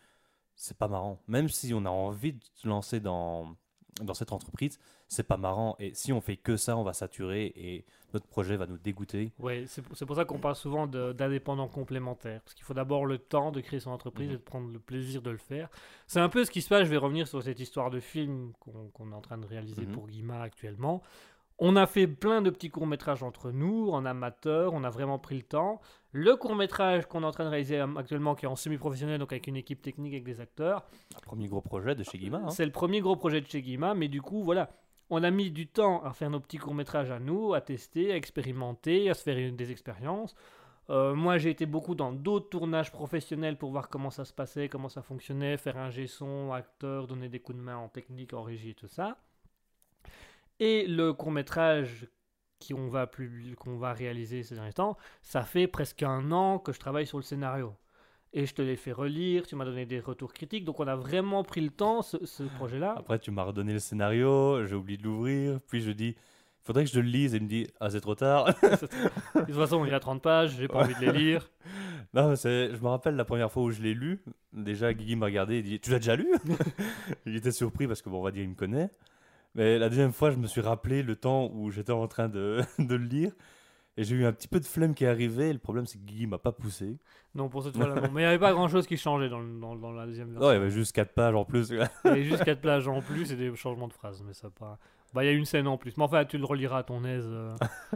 c'est 0.60 0.76
pas 0.76 0.88
marrant. 0.88 1.22
Même 1.28 1.48
si 1.48 1.72
on 1.72 1.84
a 1.86 1.90
envie 1.90 2.32
de 2.32 2.40
se 2.54 2.66
lancer 2.68 2.98
dans, 3.00 3.54
dans 4.02 4.14
cette 4.14 4.32
entreprise, 4.32 4.78
c'est 5.06 5.22
pas 5.26 5.36
marrant. 5.36 5.76
Et 5.78 5.94
si 5.94 6.12
on 6.12 6.20
fait 6.20 6.36
que 6.36 6.56
ça, 6.56 6.76
on 6.76 6.82
va 6.82 6.92
saturer 6.92 7.52
et 7.56 7.84
notre 8.12 8.26
projet 8.26 8.56
va 8.56 8.66
nous 8.66 8.76
dégoûter. 8.78 9.32
Ouais, 9.38 9.64
c'est 9.68 9.82
pour, 9.82 9.96
pour 9.96 10.16
ça 10.16 10.24
qu'on 10.24 10.38
parle 10.38 10.56
souvent 10.56 10.86
d'indépendants 10.86 11.68
complémentaires. 11.68 12.40
Parce 12.42 12.54
qu'il 12.54 12.64
faut 12.64 12.74
d'abord 12.74 13.06
le 13.06 13.18
temps 13.18 13.52
de 13.52 13.60
créer 13.60 13.80
son 13.80 13.90
entreprise 13.92 14.28
Mhm. 14.28 14.34
et 14.34 14.38
de 14.38 14.42
prendre 14.42 14.72
le 14.72 14.78
plaisir 14.80 15.22
de 15.22 15.30
le 15.30 15.36
faire. 15.38 15.68
C'est 16.06 16.20
un 16.20 16.28
peu 16.28 16.44
ce 16.44 16.50
qui 16.50 16.60
se 16.60 16.68
passe. 16.68 16.84
Je 16.84 16.90
vais 16.90 16.96
revenir 16.96 17.28
sur 17.28 17.42
cette 17.42 17.60
histoire 17.60 17.90
de 17.90 18.00
film 18.00 18.52
qu'on 18.60 18.88
qu'on 18.92 19.12
est 19.12 19.14
en 19.14 19.20
train 19.20 19.38
de 19.38 19.46
réaliser 19.46 19.86
Mhm. 19.86 19.92
pour 19.92 20.08
Guima 20.08 20.40
actuellement. 20.42 21.02
On 21.60 21.74
a 21.74 21.86
fait 21.86 22.06
plein 22.06 22.40
de 22.40 22.50
petits 22.50 22.70
courts-métrages 22.70 23.24
entre 23.24 23.50
nous, 23.50 23.90
en 23.90 24.04
amateur, 24.04 24.74
on 24.74 24.84
a 24.84 24.90
vraiment 24.90 25.18
pris 25.18 25.34
le 25.36 25.42
temps. 25.42 25.80
Le 26.12 26.36
court-métrage 26.36 27.06
qu'on 27.06 27.22
est 27.24 27.26
en 27.26 27.32
train 27.32 27.44
de 27.44 27.48
réaliser 27.50 27.80
euh, 27.80 27.96
actuellement, 27.96 28.36
qui 28.36 28.44
est 28.44 28.48
en 28.48 28.54
semi-professionnel, 28.54 29.18
donc 29.18 29.32
avec 29.32 29.48
une 29.48 29.56
équipe 29.56 29.82
technique, 29.82 30.12
avec 30.12 30.24
des 30.24 30.40
acteurs, 30.40 30.84
Un 31.16 31.20
premier 31.20 31.48
gros 31.48 31.60
projet 31.60 31.96
de 31.96 32.04
chez 32.04 32.16
Guima. 32.18 32.38
hein. 32.44 32.50
c'est 32.50 32.64
le 32.64 32.70
premier 32.70 33.00
gros 33.00 33.16
projet 33.16 33.40
de 33.40 33.46
chez 33.46 33.60
Guima, 33.60 33.94
mais 33.94 34.06
du 34.08 34.22
coup, 34.22 34.42
voilà. 34.44 34.70
On 35.10 35.22
a 35.24 35.30
mis 35.30 35.50
du 35.50 35.66
temps 35.66 36.02
à 36.04 36.12
faire 36.12 36.30
nos 36.30 36.38
petits 36.38 36.58
courts-métrages 36.58 37.10
à 37.10 37.18
nous, 37.18 37.54
à 37.54 37.60
tester, 37.60 38.12
à 38.12 38.16
expérimenter, 38.16 39.10
à 39.10 39.14
se 39.14 39.22
faire 39.22 39.38
une- 39.38 39.56
des 39.56 39.70
expériences. 39.72 40.34
Euh, 40.90 41.14
moi, 41.14 41.38
j'ai 41.38 41.50
été 41.50 41.66
beaucoup 41.66 41.94
dans 41.94 42.12
d'autres 42.12 42.50
tournages 42.50 42.92
professionnels 42.92 43.56
pour 43.58 43.70
voir 43.70 43.88
comment 43.88 44.10
ça 44.10 44.24
se 44.24 44.32
passait, 44.32 44.68
comment 44.68 44.88
ça 44.88 45.02
fonctionnait, 45.02 45.56
faire 45.56 45.76
un 45.78 45.90
G-son, 45.90 46.52
acteur, 46.52 47.06
donner 47.06 47.28
des 47.28 47.40
coups 47.40 47.58
de 47.58 47.62
main 47.62 47.76
en 47.78 47.88
technique, 47.88 48.32
en 48.32 48.42
régie 48.42 48.70
et 48.70 48.74
tout 48.74 48.86
ça. 48.86 49.16
Et 50.60 50.86
le 50.86 51.12
qu'on 51.12 52.88
va, 52.88 53.06
publi- 53.06 53.54
qu'on 53.54 53.76
va 53.76 53.92
réaliser 53.92 54.42
ces 54.42 54.54
derniers 54.56 54.72
temps, 54.72 54.96
ça 55.22 55.42
fait 55.42 55.66
presque 55.68 56.02
un 56.02 56.32
an 56.32 56.58
que 56.58 56.72
je 56.72 56.80
travaille 56.80 57.06
sur 57.06 57.18
le 57.18 57.22
scénario. 57.22 57.74
Et 58.32 58.44
je 58.46 58.54
te 58.54 58.60
l'ai 58.60 58.76
fait 58.76 58.92
relire, 58.92 59.46
tu 59.46 59.56
m'as 59.56 59.64
donné 59.64 59.86
des 59.86 60.00
retours 60.00 60.32
critiques, 60.34 60.64
donc 60.64 60.80
on 60.80 60.86
a 60.86 60.96
vraiment 60.96 61.44
pris 61.44 61.60
le 61.62 61.70
temps, 61.70 62.02
ce, 62.02 62.16
ce 62.26 62.42
projet-là. 62.42 62.94
Après, 62.98 63.18
tu 63.18 63.30
m'as 63.30 63.44
redonné 63.44 63.72
le 63.72 63.78
scénario, 63.78 64.66
j'ai 64.66 64.74
oublié 64.74 64.98
de 64.98 65.04
l'ouvrir, 65.04 65.60
puis 65.68 65.80
je 65.80 65.90
dis, 65.92 66.08
il 66.08 66.64
faudrait 66.64 66.84
que 66.84 66.90
je 66.90 67.00
le 67.00 67.06
lise, 67.08 67.32
et 67.32 67.38
il 67.38 67.44
me 67.44 67.48
dit, 67.48 67.66
ah, 67.80 67.88
c'est 67.90 68.00
trop 68.02 68.14
tard. 68.16 68.46
De 68.46 69.40
toute 69.46 69.54
façon, 69.54 69.84
il 69.86 69.90
y 69.90 69.94
a 69.94 70.00
30 70.00 70.20
pages, 70.20 70.56
j'ai 70.58 70.68
pas 70.68 70.80
envie 70.80 70.94
de 70.96 71.00
les 71.00 71.12
lire. 71.12 71.48
non, 72.12 72.36
c'est- 72.36 72.74
je 72.74 72.82
me 72.82 72.88
rappelle 72.88 73.16
la 73.16 73.24
première 73.24 73.50
fois 73.50 73.62
où 73.62 73.70
je 73.70 73.80
l'ai 73.80 73.94
lu, 73.94 74.20
déjà 74.52 74.92
Guigui 74.92 75.16
m'a 75.16 75.26
regardé 75.26 75.56
et 75.58 75.62
dit, 75.62 75.80
tu 75.80 75.90
l'as 75.90 75.98
déjà 75.98 76.16
lu? 76.16 76.28
Il 77.24 77.34
était 77.36 77.52
surpris 77.52 77.86
parce 77.86 78.02
que, 78.02 78.10
bon, 78.10 78.18
on 78.20 78.24
va 78.24 78.30
dire, 78.32 78.42
il 78.42 78.50
me 78.50 78.54
connaît. 78.54 78.90
Mais 79.54 79.78
la 79.78 79.88
deuxième 79.88 80.12
fois, 80.12 80.30
je 80.30 80.36
me 80.36 80.46
suis 80.46 80.60
rappelé 80.60 81.02
le 81.02 81.16
temps 81.16 81.50
où 81.52 81.70
j'étais 81.70 81.92
en 81.92 82.06
train 82.06 82.28
de, 82.28 82.60
de 82.78 82.94
le 82.94 83.04
lire, 83.04 83.32
et 83.96 84.04
j'ai 84.04 84.14
eu 84.14 84.24
un 84.24 84.32
petit 84.32 84.46
peu 84.48 84.60
de 84.60 84.64
flemme 84.64 84.94
qui 84.94 85.04
est 85.04 85.08
arrivé, 85.08 85.48
et 85.48 85.52
le 85.52 85.58
problème, 85.58 85.86
c'est 85.86 85.98
que 85.98 86.04
Guigui 86.04 86.26
m'a 86.26 86.38
pas 86.38 86.52
poussé. 86.52 86.98
Non, 87.34 87.48
pour 87.48 87.64
cette 87.64 87.76
fois-là, 87.76 87.94
non. 87.96 88.02
Mais 88.12 88.22
il 88.22 88.24
n'y 88.24 88.28
avait 88.28 88.38
pas 88.38 88.52
grand-chose 88.52 88.86
qui 88.86 88.96
changeait 88.96 89.28
dans, 89.28 89.40
le- 89.40 89.60
dans, 89.60 89.74
dans 89.74 89.92
la 89.92 90.06
deuxième 90.06 90.32
Non, 90.32 90.50
il 90.50 90.54
y 90.54 90.56
avait 90.56 90.70
juste 90.70 90.92
4 90.94 91.12
pages 91.14 91.34
en 91.34 91.44
plus. 91.44 91.70
Il 91.70 91.78
y 91.78 92.08
avait 92.08 92.22
juste 92.24 92.44
4 92.44 92.60
plages 92.60 92.86
en 92.88 93.00
plus 93.02 93.32
et 93.32 93.36
des 93.36 93.54
changements 93.56 93.88
de 93.88 93.92
phrases, 93.92 94.22
mais 94.26 94.32
ça 94.34 94.50
pas... 94.50 94.78
Bah, 95.14 95.24
il 95.24 95.26
y 95.26 95.30
a 95.30 95.32
une 95.32 95.46
scène 95.46 95.66
en 95.66 95.78
plus. 95.78 95.96
Mais 95.96 96.04
enfin, 96.04 96.24
tu 96.26 96.36
le 96.36 96.44
reliras 96.44 96.78
à 96.78 96.82
ton 96.82 97.02
aise. 97.04 97.24
euh. 97.26 97.56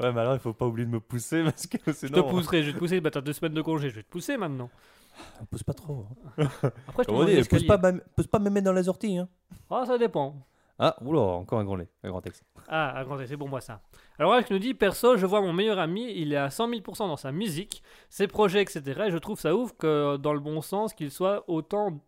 ouais, 0.00 0.12
mais 0.12 0.20
alors, 0.20 0.34
il 0.34 0.40
faut 0.40 0.52
pas 0.52 0.66
oublier 0.66 0.84
de 0.84 0.90
me 0.90 0.98
pousser, 1.00 1.44
parce 1.44 1.66
que 1.68 1.78
Je 1.86 1.92
sinon... 1.92 2.22
te 2.24 2.28
pousserai, 2.28 2.62
je 2.62 2.68
vais 2.68 2.72
te 2.74 2.78
pousser. 2.78 3.00
Bah, 3.00 3.10
t'as 3.12 3.20
deux 3.20 3.32
semaines 3.32 3.54
de 3.54 3.62
congé, 3.62 3.88
je 3.88 3.94
vais 3.94 4.02
te 4.02 4.08
pousser 4.10 4.36
maintenant. 4.36 4.68
Pousse 5.50 5.62
pas 5.62 5.74
trop. 5.74 6.06
hein. 6.38 6.48
Après, 6.88 7.04
je 7.04 7.08
te 7.08 7.12
on 7.12 7.24
dit, 7.24 7.40
pousse 7.48 7.64
pas, 7.66 7.78
pousse 8.16 8.26
pas 8.26 8.38
mettre 8.40 8.64
dans 8.64 8.72
les 8.72 8.88
orties. 8.88 9.16
Hein. 9.16 9.28
Ah, 9.70 9.84
ça 9.86 9.96
dépend. 9.96 10.44
Ah, 10.78 10.94
oula, 11.00 11.20
encore 11.20 11.58
un 11.58 11.64
grand, 11.64 11.76
lait, 11.76 11.88
un 12.02 12.10
grand 12.10 12.20
texte. 12.20 12.44
Ah, 12.68 13.02
grand 13.04 13.16
c'est 13.26 13.36
pour 13.36 13.48
moi 13.48 13.60
ça. 13.62 13.80
Alors 14.18 14.34
Alex 14.34 14.50
nous 14.50 14.58
dit, 14.58 14.74
perso, 14.74 15.16
je 15.16 15.24
vois 15.24 15.40
mon 15.40 15.52
meilleur 15.52 15.78
ami, 15.78 16.12
il 16.16 16.32
est 16.32 16.36
à 16.36 16.50
100 16.50 16.68
000% 16.68 17.08
dans 17.08 17.16
sa 17.16 17.32
musique, 17.32 17.82
ses 18.10 18.26
projets, 18.26 18.62
etc. 18.62 19.06
Et 19.06 19.10
je 19.10 19.16
trouve 19.18 19.40
ça 19.40 19.54
ouf 19.54 19.72
que 19.78 20.16
dans 20.18 20.34
le 20.34 20.40
bon 20.40 20.60
sens, 20.60 20.92
qu'il 20.92 21.10
soit 21.10 21.44
autant 21.48 21.98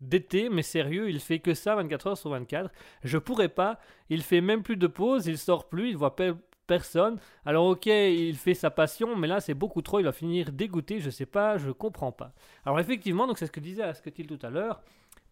d'été, 0.00 0.48
mais 0.48 0.62
sérieux, 0.62 1.10
il 1.10 1.20
fait 1.20 1.38
que 1.40 1.54
ça 1.54 1.74
24 1.76 2.06
heures 2.08 2.18
sur 2.18 2.30
24. 2.30 2.70
Je 3.04 3.18
pourrais 3.18 3.48
pas, 3.48 3.78
il 4.10 4.22
fait 4.22 4.40
même 4.40 4.62
plus 4.62 4.76
de 4.76 4.86
pause, 4.86 5.26
il 5.26 5.38
sort 5.38 5.68
plus, 5.68 5.90
il 5.90 5.96
voit 5.96 6.16
pe- 6.16 6.36
personne. 6.66 7.18
Alors 7.44 7.66
ok, 7.66 7.86
il 7.86 8.36
fait 8.36 8.54
sa 8.54 8.70
passion, 8.70 9.16
mais 9.16 9.26
là 9.28 9.40
c'est 9.40 9.54
beaucoup 9.54 9.82
trop, 9.82 10.00
il 10.00 10.04
va 10.04 10.12
finir 10.12 10.52
dégoûté, 10.52 11.00
je 11.00 11.10
sais 11.10 11.26
pas, 11.26 11.58
je 11.58 11.70
comprends 11.70 12.12
pas. 12.12 12.32
Alors 12.64 12.78
effectivement, 12.80 13.26
donc 13.26 13.38
c'est 13.38 13.46
ce 13.46 13.52
que 13.52 13.60
disait 13.60 13.82
Asketil 13.82 14.26
tout 14.26 14.38
à 14.46 14.50
l'heure, 14.50 14.82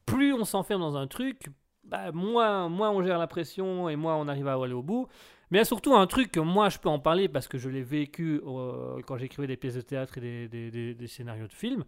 plus 0.04 0.32
on 0.32 0.44
s'enferme 0.44 0.80
dans 0.80 0.96
un 0.96 1.06
truc, 1.06 1.46
bah, 1.86 2.12
moins, 2.12 2.68
moins 2.68 2.90
on 2.90 3.02
gère 3.02 3.18
la 3.18 3.26
pression 3.26 3.88
et 3.88 3.96
moins 3.96 4.16
on 4.16 4.28
arrive 4.28 4.48
à 4.48 4.54
aller 4.54 4.72
au 4.74 4.82
bout. 4.82 5.08
Mais 5.50 5.58
il 5.58 5.60
y 5.60 5.62
a 5.62 5.64
surtout 5.64 5.94
un 5.94 6.06
truc 6.06 6.32
que 6.32 6.40
moi 6.40 6.68
je 6.68 6.78
peux 6.78 6.88
en 6.88 6.98
parler 6.98 7.28
parce 7.28 7.46
que 7.48 7.56
je 7.58 7.68
l'ai 7.68 7.82
vécu 7.82 8.40
euh, 8.46 9.00
quand 9.06 9.16
j'écrivais 9.16 9.46
des 9.46 9.56
pièces 9.56 9.76
de 9.76 9.80
théâtre 9.80 10.18
et 10.18 10.20
des, 10.20 10.48
des- 10.48 10.70
des- 10.70 10.94
des 10.94 11.06
scénarios 11.06 11.46
de 11.46 11.52
films. 11.52 11.84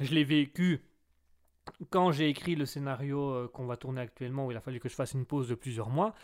Je 0.00 0.14
l'ai 0.14 0.24
vécu 0.24 0.80
quand 1.90 2.12
j'ai 2.12 2.28
écrit 2.28 2.54
le 2.56 2.66
scénario 2.66 3.20
euh, 3.30 3.48
qu'on 3.48 3.66
va 3.66 3.76
tourner 3.76 4.00
actuellement 4.00 4.46
où 4.46 4.50
il 4.50 4.56
a 4.56 4.60
fallu 4.60 4.80
que 4.80 4.88
je 4.88 4.94
fasse 4.94 5.12
une 5.14 5.26
pause 5.26 5.48
de 5.48 5.54
plusieurs 5.54 5.90
mois. 5.90 6.14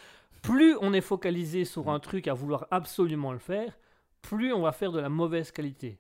Plus 0.42 0.76
on 0.80 0.92
est 0.94 1.00
focalisé 1.02 1.64
sur 1.66 1.90
un 1.90 1.98
truc 2.00 2.28
à 2.28 2.34
vouloir 2.34 2.66
absolument 2.70 3.32
le 3.32 3.38
faire, 3.38 3.78
plus 4.22 4.52
on 4.54 4.62
va 4.62 4.72
faire 4.72 4.92
de 4.92 5.00
la 5.00 5.10
mauvaise 5.10 5.50
qualité. 5.50 5.98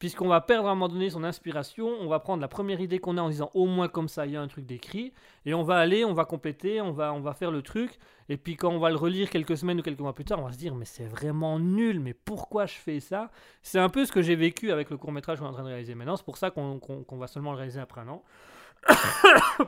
Puisqu'on 0.00 0.28
va 0.28 0.40
perdre 0.40 0.66
à 0.66 0.72
un 0.72 0.74
moment 0.74 0.88
donné 0.88 1.10
son 1.10 1.22
inspiration, 1.24 1.86
on 2.00 2.08
va 2.08 2.20
prendre 2.20 2.40
la 2.40 2.48
première 2.48 2.80
idée 2.80 2.98
qu'on 2.98 3.18
a 3.18 3.20
en 3.20 3.28
disant 3.28 3.50
au 3.52 3.66
moins 3.66 3.86
comme 3.86 4.08
ça 4.08 4.24
il 4.24 4.32
y 4.32 4.36
a 4.36 4.40
un 4.40 4.48
truc 4.48 4.64
d'écrit, 4.64 5.12
et 5.44 5.52
on 5.52 5.62
va 5.62 5.76
aller, 5.76 6.06
on 6.06 6.14
va 6.14 6.24
compléter, 6.24 6.80
on 6.80 6.90
va, 6.90 7.12
on 7.12 7.20
va 7.20 7.34
faire 7.34 7.50
le 7.50 7.60
truc, 7.60 7.98
et 8.30 8.38
puis 8.38 8.56
quand 8.56 8.70
on 8.70 8.78
va 8.78 8.88
le 8.88 8.96
relire 8.96 9.28
quelques 9.28 9.58
semaines 9.58 9.78
ou 9.78 9.82
quelques 9.82 10.00
mois 10.00 10.14
plus 10.14 10.24
tard, 10.24 10.38
on 10.40 10.46
va 10.46 10.52
se 10.52 10.58
dire 10.58 10.74
mais 10.74 10.86
c'est 10.86 11.04
vraiment 11.04 11.58
nul, 11.58 12.00
mais 12.00 12.14
pourquoi 12.14 12.64
je 12.64 12.76
fais 12.76 12.98
ça 12.98 13.30
C'est 13.60 13.78
un 13.78 13.90
peu 13.90 14.06
ce 14.06 14.12
que 14.12 14.22
j'ai 14.22 14.36
vécu 14.36 14.72
avec 14.72 14.88
le 14.88 14.96
court 14.96 15.12
métrage 15.12 15.38
qu'on 15.38 15.44
est 15.44 15.48
en 15.50 15.52
train 15.52 15.64
de 15.64 15.68
réaliser 15.68 15.94
maintenant, 15.94 16.16
c'est 16.16 16.24
pour 16.24 16.38
ça 16.38 16.50
qu'on 16.50 16.80
va 17.10 17.26
seulement 17.26 17.52
le 17.52 17.58
réaliser 17.58 17.80
après 17.80 18.00
un 18.00 18.08
an. 18.08 18.22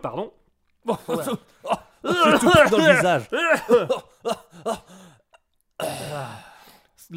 Pardon. 0.03 0.33
Bon, 0.85 0.97
tout 1.07 2.51
pris 2.51 2.71
dans 2.71 2.79
le 2.79 2.95
visage. 2.95 3.29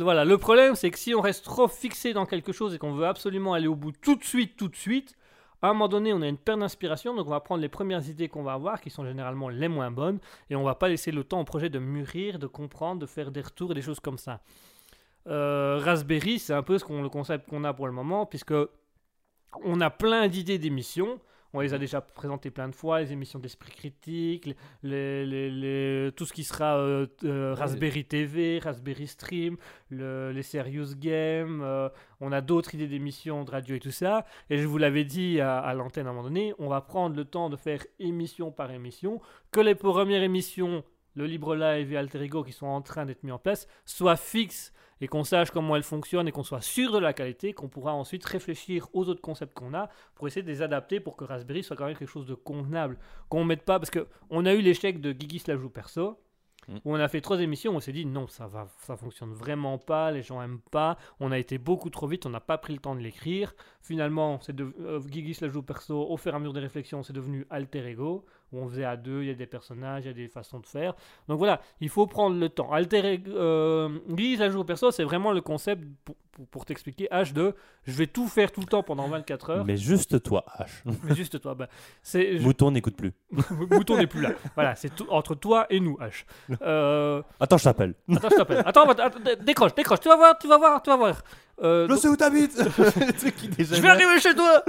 Voilà, 0.04 0.26
le 0.26 0.38
problème 0.38 0.76
c'est 0.76 0.92
que 0.92 1.00
si 1.00 1.16
on 1.16 1.22
reste 1.22 1.46
trop 1.46 1.70
fixé 1.70 2.12
dans 2.12 2.26
quelque 2.26 2.52
chose 2.52 2.74
et 2.74 2.78
qu'on 2.78 2.94
veut 2.94 3.08
absolument 3.08 3.54
aller 3.54 3.68
au 3.68 3.76
bout 3.76 3.94
tout 3.94 4.16
de 4.16 4.24
suite, 4.24 4.58
tout 4.58 4.68
de 4.68 4.76
suite, 4.76 5.16
à 5.62 5.70
un 5.70 5.74
moment 5.74 5.88
donné 5.88 6.12
on 6.12 6.22
a 6.22 6.28
une 6.28 6.38
perte 6.38 6.60
d'inspiration, 6.60 7.16
donc 7.16 7.28
on 7.28 7.30
va 7.30 7.40
prendre 7.40 7.62
les 7.62 7.70
premières 7.70 8.08
idées 8.10 8.28
qu'on 8.28 8.44
va 8.44 8.54
avoir, 8.54 8.82
qui 8.82 8.90
sont 8.90 9.06
généralement 9.06 9.48
les 9.48 9.70
moins 9.70 9.92
bonnes, 9.92 10.20
et 10.50 10.56
on 10.58 10.64
va 10.64 10.76
pas 10.76 10.90
laisser 10.90 11.12
le 11.12 11.24
temps 11.24 11.40
au 11.40 11.46
projet 11.46 11.70
de 11.70 11.80
mûrir, 11.80 12.40
de 12.40 12.48
comprendre, 12.48 13.00
de 13.00 13.06
faire 13.06 13.32
des 13.32 13.42
retours 13.42 13.72
et 13.72 13.74
des 13.74 13.82
choses 13.82 14.02
comme 14.02 14.18
ça. 14.18 14.42
Euh, 15.28 15.80
Raspberry, 15.82 16.40
c'est 16.40 16.54
un 16.54 16.62
peu 16.62 16.74
le 16.74 17.10
concept 17.10 17.50
qu'on 17.50 17.64
a 17.64 17.74
pour 17.74 17.88
le 17.88 17.94
moment, 17.94 18.26
puisque 18.26 18.54
on 19.64 19.80
a 19.80 19.90
plein 19.90 20.28
d'idées 20.28 20.60
d'émissions, 20.60 21.20
On 21.56 21.62
les 21.62 21.74
a 21.74 21.78
déjà 21.78 22.02
présentés 22.02 22.52
plein 22.52 22.68
de 22.68 22.76
fois, 22.76 23.00
les 23.00 23.14
émissions 23.14 23.40
d'esprit 23.40 23.72
critique, 23.72 24.50
les, 24.84 25.26
les- 25.26 25.50
les- 25.50 26.12
tout 26.12 26.26
ce 26.26 26.34
qui 26.34 26.44
sera 26.44 26.78
euh, 26.78 27.08
euh, 27.24 27.54
Raspberry 27.54 28.04
TV, 28.04 28.60
Raspberry 28.60 29.08
Stream, 29.08 29.56
le- 29.90 30.32
les 30.34 30.44
Serious 30.44 30.96
Games. 30.98 31.62
euh, 31.64 31.88
on 32.20 32.32
a 32.34 32.42
d'autres 32.42 32.76
idées 32.76 32.88
d'émissions 32.88 33.46
de 33.46 33.52
radio 33.52 33.76
et 33.76 33.80
tout 33.80 33.92
ça. 33.92 34.26
Et 34.50 34.58
je 34.58 34.68
vous 34.68 34.78
l'avais 34.78 35.06
dit 35.06 35.40
à, 35.40 35.58
à 35.60 35.74
l'antenne 35.74 36.08
à 36.08 36.10
un 36.10 36.14
moment 36.14 36.24
donné, 36.28 36.54
on 36.60 36.68
va 36.68 36.82
prendre 36.82 37.16
le 37.16 37.24
temps 37.24 37.50
de 37.50 37.56
faire 37.56 37.86
émission 38.00 38.52
par 38.52 38.70
émission, 38.72 39.22
que 39.52 39.62
les 39.62 39.76
premières 39.76 40.24
émissions, 40.24 40.84
le 41.16 41.26
Libre 41.26 41.56
Live 41.56 41.94
et 41.94 41.98
Alter 41.98 42.22
Ego 42.22 42.44
qui 42.44 42.52
sont 42.52 42.68
en 42.68 42.82
train 42.82 43.06
d'être 43.06 43.24
mis 43.24 43.32
en 43.32 43.40
place, 43.40 43.68
soient 43.86 44.18
fixes 44.18 44.74
et 45.06 45.08
qu'on 45.08 45.24
sache 45.24 45.52
comment 45.52 45.76
elles 45.76 45.84
fonctionnent 45.84 46.28
et 46.28 46.32
qu'on 46.32 46.42
soit 46.44 46.62
sûr 46.62 46.92
de 46.92 46.98
la 46.98 47.14
qualité, 47.14 47.54
qu'on 47.54 47.70
pourra 47.70 47.94
ensuite 47.94 48.26
réfléchir 48.26 48.88
aux 48.92 49.08
autres 49.08 49.22
concepts 49.22 49.54
qu'on 49.54 49.76
a 49.76 49.88
pour 50.16 50.26
essayer 50.26 50.42
de 50.42 50.48
les 50.48 50.64
adapter 50.64 51.00
pour 51.00 51.16
que 51.16 51.24
Raspberry 51.26 51.62
soit 51.64 51.76
quand 51.76 51.86
même 51.86 51.96
quelque 51.96 52.10
chose 52.10 52.26
de 52.26 52.34
convenable. 52.34 52.98
Qu'on 53.30 53.44
mette 53.44 53.62
pas, 53.62 53.78
parce 53.78 53.92
que 53.92 54.08
on 54.32 54.48
a 54.48 54.54
eu 54.56 54.62
l'échec 54.62 55.00
de 55.00 55.12
Guigui 55.12 55.44
joue 55.48 55.70
perso, 55.70 56.18
Mm. 56.68 56.78
où 56.84 56.94
on 56.94 56.96
a 56.96 57.08
fait 57.08 57.22
trois 57.22 57.40
émissions, 57.40 57.76
on 57.76 57.80
s'est 57.80 57.92
dit 57.92 58.06
non, 58.06 58.28
ça 58.28 58.48
va, 58.48 58.68
ça 58.80 58.98
fonctionne 58.98 59.34
vraiment 59.34 59.78
pas, 59.78 60.12
les 60.12 60.24
gens 60.24 60.42
aiment 60.42 60.62
pas, 60.72 60.98
on 61.20 61.32
a 61.32 61.38
été 61.38 61.58
beaucoup 61.58 61.90
trop 61.90 62.08
vite, 62.08 62.26
on 62.26 62.30
n'a 62.30 62.40
pas 62.40 62.58
pris 62.58 62.74
le 62.74 62.80
temps 62.80 62.96
de 62.96 63.02
l'écrire. 63.02 63.54
Finalement, 63.82 64.40
c'est 64.42 64.56
de, 64.56 64.74
euh, 64.80 65.00
Guigui 65.00 65.38
la 65.42 65.50
joue 65.50 65.62
perso, 65.62 66.08
au 66.10 66.18
fur 66.18 66.34
et 66.34 66.36
à 66.36 66.40
mesure 66.40 66.54
des 66.54 66.60
réflexions, 66.60 67.04
c'est 67.04 67.14
devenu 67.14 67.46
alter 67.50 67.86
ego, 67.88 68.26
où 68.52 68.60
on 68.60 68.70
faisait 68.70 68.86
à 68.86 68.96
deux, 68.96 69.22
il 69.24 69.28
y 69.28 69.32
a 69.32 69.34
des 69.34 69.46
personnages, 69.48 70.04
il 70.06 70.08
y 70.08 70.12
a 70.12 70.14
des 70.14 70.28
façons 70.28 70.60
de 70.60 70.66
faire. 70.66 70.94
Donc 71.28 71.38
voilà, 71.40 71.62
il 71.82 71.90
faut 71.90 72.08
prendre 72.08 72.38
le 72.40 72.48
temps. 72.50 72.72
Alter 72.72 73.22
euh, 73.28 73.90
Guigui 74.10 74.36
se 74.36 74.42
la 74.42 74.50
joue 74.50 74.64
perso, 74.64 74.92
c'est 74.92 75.04
vraiment 75.04 75.32
le 75.32 75.42
concept 75.42 75.84
pour, 76.04 76.16
pour- 76.32 76.48
pour 76.48 76.66
t'expliquer, 76.66 77.08
H2, 77.14 77.54
je 77.86 77.92
vais 77.94 78.08
tout 78.08 78.28
faire 78.28 78.52
tout 78.52 78.60
le 78.60 78.66
temps 78.68 78.84
pendant 78.84 79.08
24 79.08 79.50
heures, 79.52 79.66
Mais 79.66 79.78
juste 79.78 80.22
toi, 80.22 80.44
H. 80.60 80.68
mais 81.04 81.16
juste 81.16 81.40
toi. 81.40 81.56
Bah, 81.56 81.70
c'est, 82.04 82.38
je- 82.38 82.44
Mouton 82.44 82.72
n'écoute 82.72 82.96
plus. 82.98 83.14
Mouton 83.72 83.98
n'est 83.98 84.06
plus 84.08 84.22
là. 84.22 84.32
Voilà, 84.54 84.76
c'est 84.76 84.94
tout 84.94 85.08
entre 85.10 85.36
toi 85.36 85.66
et 85.70 85.80
nous, 85.80 85.98
H. 86.02 86.26
Euh, 86.62 87.22
Attends, 87.40 87.58
je 87.58 87.64
t'appelle. 87.64 87.94
attends, 88.14 88.30
je 88.30 88.36
t'appelle. 88.36 88.64
Attends, 88.66 88.90
attends, 88.90 89.04
attends, 89.04 89.20
dé- 89.22 89.36
décroche, 89.38 89.74
décroche. 89.76 90.02
Tu 90.02 90.10
vas 90.10 90.18
voir, 90.18 90.38
tu 90.38 90.48
vas 90.48 90.58
voir, 90.58 90.82
tu 90.84 90.90
vas 90.90 90.98
voir. 90.98 91.22
Euh, 91.64 91.88
donc- 91.88 92.00
sais 92.00 92.10
où 92.10 92.18
t'habites 92.18 92.52
je 92.58 93.82
vais 93.82 93.88
arriver 93.90 94.20
chez 94.20 94.36
toi. 94.36 94.62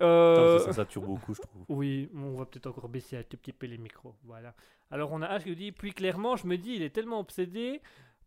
Euh, 0.00 0.58
Ça 0.60 0.72
sature 0.72 1.02
beaucoup, 1.02 1.34
je 1.34 1.40
trouve. 1.42 1.64
oui, 1.68 2.10
on 2.14 2.36
va 2.36 2.46
peut-être 2.46 2.66
encore 2.66 2.88
baisser 2.88 3.16
un 3.16 3.22
tout 3.22 3.36
petit 3.36 3.52
peu 3.52 3.66
les 3.66 3.78
micros. 3.78 4.14
Voilà. 4.24 4.54
Alors 4.90 5.12
on 5.12 5.22
a 5.22 5.38
H 5.38 5.44
qui 5.44 5.48
nous 5.50 5.54
dit, 5.54 5.72
puis 5.72 5.92
clairement, 5.92 6.36
je 6.36 6.46
me 6.46 6.56
dis, 6.56 6.74
il 6.74 6.82
est 6.82 6.90
tellement 6.90 7.20
obsédé 7.20 7.80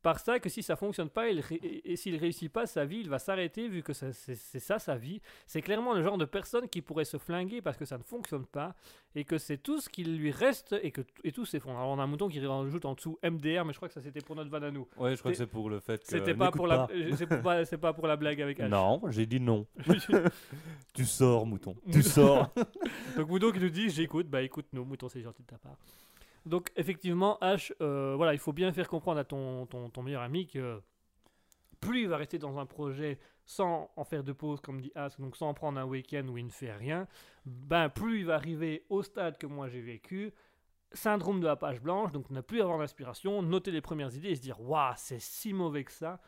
par 0.07 0.19
ça 0.19 0.39
que 0.39 0.47
si 0.47 0.63
ça 0.63 0.77
fonctionne 0.77 1.09
pas 1.09 1.27
il 1.29 1.41
ré- 1.41 1.59
et, 1.83 1.97
s'il 1.97 2.15
réussit 2.15 2.49
pas 2.49 2.65
sa 2.65 2.85
vie, 2.85 2.99
il 3.01 3.09
va 3.09 3.19
s'arrêter 3.19 3.67
vu 3.67 3.83
que 3.83 3.91
c'est 3.91 4.13
ça 4.13 4.79
sa 4.79 4.95
vie. 4.95 5.19
C'est 5.47 5.61
clairement 5.61 5.93
le 5.93 6.01
genre 6.01 6.17
de 6.17 6.23
personne 6.23 6.69
qui 6.69 6.81
pourrait 6.81 7.03
se 7.03 7.17
flinguer 7.17 7.61
parce 7.61 7.75
que 7.75 7.83
ça 7.83 7.97
ne 7.97 8.03
fonctionne 8.03 8.45
pas 8.45 8.73
et 9.15 9.25
que 9.25 9.37
c'est 9.37 9.57
tout 9.57 9.81
ce 9.81 9.89
qui 9.89 10.05
lui 10.05 10.31
reste 10.31 10.75
et 10.81 10.91
que 10.91 11.01
et 11.25 11.33
tout 11.33 11.43
s'effondre. 11.43 11.77
Alors 11.79 11.89
on 11.91 11.99
a 11.99 12.03
un 12.03 12.07
mouton 12.07 12.29
qui 12.29 12.39
rajoute 12.45 12.85
en 12.85 12.93
dessous 12.93 13.19
MDR, 13.21 13.65
mais 13.65 13.73
je 13.73 13.77
crois 13.79 13.89
que 13.89 13.93
ça 13.95 14.01
c'était 14.01 14.21
pour 14.21 14.35
notre 14.37 14.49
van 14.49 14.61
à 14.61 14.71
nous. 14.71 14.87
Ouais, 14.95 15.13
je 15.15 15.19
crois 15.19 15.31
que 15.31 15.37
C'est- 15.37 15.45
pour 15.45 15.69
le 15.69 15.81
fait 15.81 15.99
que. 16.01 16.07
C'était 16.07 16.33
pas 16.35 16.51
pour 16.51 16.67
la, 16.67 16.87
c'est 17.15 17.27
pas, 17.27 17.57
pas 17.77 17.93
pour 17.93 18.07
la 18.07 18.15
blague 18.15 18.41
avec 18.41 18.59
H. 18.59 18.69
Non, 18.69 19.01
j'ai 19.09 19.25
dit 19.25 19.41
non. 19.41 19.65
Tu 20.93 21.05
sors, 21.05 21.45
mouton. 21.45 21.75
Tu 21.91 22.01
sors. 22.01 22.49
Donc 23.17 23.27
Mouton 23.29 23.51
qui 23.51 23.59
nous 23.59 23.69
dit 23.69 23.89
j'écoute, 23.89 24.27
bah 24.27 24.41
écoute 24.41 24.67
nous, 24.73 24.85
Mouton 24.85 25.09
c'est 25.09 25.21
gentil 25.21 25.41
de 25.43 25.47
ta 25.47 25.57
part. 25.57 25.75
Donc 26.47 26.71
effectivement 26.75 27.37
H, 27.41 27.73
euh, 27.81 28.15
voilà, 28.15 28.33
il 28.33 28.39
faut 28.39 28.53
bien 28.53 28.71
faire 28.71 28.87
comprendre 28.87 29.19
à 29.19 29.23
ton, 29.23 29.65
ton, 29.65 29.89
ton 29.89 30.03
meilleur 30.03 30.21
ami 30.21 30.47
que 30.47 30.81
plus 31.79 32.03
il 32.03 32.07
va 32.07 32.17
rester 32.17 32.39
dans 32.39 32.57
un 32.57 32.65
projet 32.65 33.19
sans 33.45 33.91
en 33.95 34.03
faire 34.03 34.23
de 34.23 34.33
pause 34.33 34.59
comme 34.61 34.81
dit 34.81 34.91
Ask, 34.95 35.19
donc 35.19 35.35
sans 35.35 35.53
prendre 35.53 35.79
un 35.79 35.85
week-end 35.85 36.25
où 36.27 36.37
il 36.37 36.45
ne 36.45 36.51
fait 36.51 36.73
rien, 36.73 37.07
ben 37.45 37.89
plus 37.89 38.19
il 38.19 38.25
va 38.25 38.35
arriver 38.35 38.85
au 38.89 39.03
stade 39.03 39.37
que 39.37 39.47
moi 39.47 39.69
j'ai 39.69 39.81
vécu, 39.81 40.33
syndrome 40.91 41.39
de 41.39 41.47
la 41.47 41.55
page 41.55 41.81
blanche, 41.81 42.11
donc 42.11 42.29
ne 42.29 42.41
plus 42.41 42.61
avoir 42.61 42.77
d'inspiration, 42.79 43.41
noter 43.41 43.71
les 43.71 43.81
premières 43.81 44.13
idées 44.15 44.29
et 44.29 44.35
se 44.35 44.41
dire 44.41 44.59
waouh 44.59 44.93
c'est 44.97 45.21
si 45.21 45.53
mauvais 45.53 45.83
que 45.83 45.91
ça. 45.91 46.19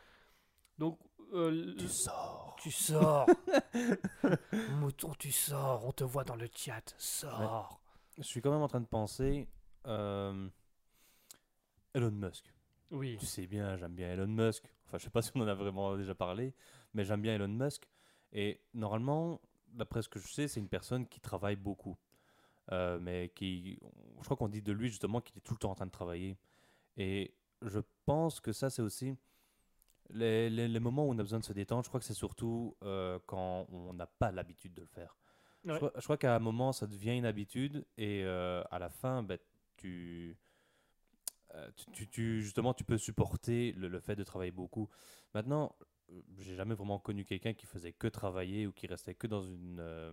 Donc 0.78 0.98
euh, 1.32 1.74
tu 1.78 1.88
sors. 1.88 2.56
tu 2.60 2.70
sors. 2.70 3.26
Mouton, 4.80 5.12
tu 5.18 5.30
sors. 5.30 5.86
On 5.86 5.92
te 5.92 6.02
voit 6.02 6.24
dans 6.24 6.34
le 6.34 6.48
chat. 6.52 6.94
Sors. 6.98 7.80
Je 8.18 8.22
suis 8.22 8.40
quand 8.40 8.50
même 8.50 8.62
en 8.62 8.68
train 8.68 8.80
de 8.80 8.86
penser. 8.86 9.46
Euh, 9.86 10.48
Elon 11.94 12.10
Musk. 12.10 12.52
Oui. 12.90 13.16
Tu 13.18 13.26
sais 13.26 13.46
bien, 13.46 13.76
j'aime 13.76 13.94
bien 13.94 14.12
Elon 14.12 14.26
Musk. 14.26 14.64
Enfin, 14.86 14.98
je 14.98 15.04
sais 15.04 15.10
pas 15.10 15.22
si 15.22 15.30
on 15.34 15.40
en 15.40 15.48
a 15.48 15.54
vraiment 15.54 15.96
déjà 15.96 16.14
parlé, 16.14 16.54
mais 16.94 17.04
j'aime 17.04 17.22
bien 17.22 17.34
Elon 17.34 17.48
Musk. 17.48 17.88
Et 18.32 18.60
normalement, 18.74 19.40
d'après 19.68 20.02
ce 20.02 20.08
que 20.08 20.18
je 20.18 20.28
sais, 20.28 20.48
c'est 20.48 20.60
une 20.60 20.68
personne 20.68 21.06
qui 21.06 21.20
travaille 21.20 21.56
beaucoup. 21.56 21.96
Euh, 22.72 22.98
mais 23.00 23.30
qui. 23.34 23.78
Je 24.18 24.24
crois 24.24 24.36
qu'on 24.36 24.48
dit 24.48 24.62
de 24.62 24.72
lui 24.72 24.88
justement 24.88 25.20
qu'il 25.20 25.36
est 25.38 25.40
tout 25.40 25.54
le 25.54 25.58
temps 25.58 25.70
en 25.70 25.74
train 25.74 25.86
de 25.86 25.90
travailler. 25.90 26.38
Et 26.96 27.34
je 27.62 27.80
pense 28.06 28.40
que 28.40 28.52
ça, 28.52 28.70
c'est 28.70 28.82
aussi. 28.82 29.16
Les, 30.12 30.50
les- 30.50 30.66
les 30.66 30.80
moments 30.80 31.06
où 31.06 31.10
on 31.10 31.18
a 31.18 31.22
besoin 31.22 31.38
de 31.38 31.44
se 31.44 31.52
détendre, 31.52 31.84
je 31.84 31.88
crois 31.88 32.00
que 32.00 32.06
c'est 32.06 32.14
surtout 32.14 32.76
euh, 32.82 33.18
quand 33.26 33.66
on 33.70 33.92
n'a 33.92 34.06
pas 34.06 34.32
l'habitude 34.32 34.74
de 34.74 34.80
le 34.80 34.88
faire. 34.88 35.16
Je 35.64 35.76
crois, 36.02 36.16
qu'à 36.16 36.34
un 36.34 36.38
moment, 36.40 36.72
ça 36.72 36.86
devient 36.86 37.16
une 37.16 37.26
habitude 37.26 37.84
et 37.98 38.24
euh, 38.24 38.62
à 38.70 38.78
la 38.78 38.88
fin, 38.88 39.22
ben, 39.22 39.38
tu, 39.80 40.36
euh, 41.54 41.68
tu, 41.92 42.06
tu- 42.08 42.42
justement, 42.42 42.74
tu 42.74 42.84
peux 42.84 42.98
supporter 42.98 43.72
le, 43.72 43.88
le 43.88 44.00
fait 44.00 44.16
de 44.16 44.22
travailler 44.24 44.52
beaucoup. 44.52 44.88
Maintenant, 45.34 45.74
j'ai 46.38 46.54
jamais 46.54 46.74
vraiment 46.74 46.98
connu 46.98 47.24
quelqu'un 47.24 47.54
qui 47.54 47.66
faisait 47.66 47.92
que 47.92 48.06
travailler 48.08 48.66
ou 48.66 48.72
qui 48.72 48.86
restait 48.86 49.14
que 49.14 49.26
dans 49.26 49.42
une, 49.42 49.78
euh, 49.80 50.12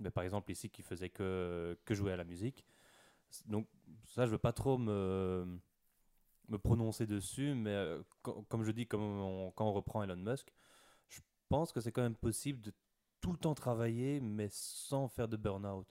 ben, 0.00 0.10
par 0.10 0.24
exemple 0.24 0.50
ici, 0.52 0.70
qui 0.70 0.82
faisait 0.82 1.10
que, 1.10 1.76
que 1.84 1.94
jouer 1.94 2.12
à 2.12 2.16
la 2.16 2.24
musique. 2.24 2.64
Donc 3.46 3.68
ça, 4.06 4.26
je 4.26 4.32
veux 4.32 4.38
pas 4.38 4.52
trop 4.52 4.78
me, 4.78 5.58
me 6.48 6.58
prononcer 6.58 7.06
dessus, 7.06 7.54
mais 7.54 7.70
euh, 7.72 8.02
co- 8.22 8.44
comme 8.48 8.64
je 8.64 8.72
dis, 8.72 8.86
comme 8.86 9.52
quand 9.56 9.66
on 9.68 9.72
reprend 9.72 10.02
Elon 10.04 10.16
Musk, 10.16 10.52
je 11.08 11.20
pense 11.48 11.72
que 11.72 11.80
c'est 11.80 11.92
quand 11.92 12.02
même 12.02 12.16
possible 12.16 12.60
de 12.62 12.72
tout 13.20 13.32
le 13.32 13.38
temps 13.38 13.54
travailler, 13.54 14.20
mais 14.20 14.48
sans 14.50 15.08
faire 15.08 15.28
de 15.28 15.36
burn-out. 15.36 15.86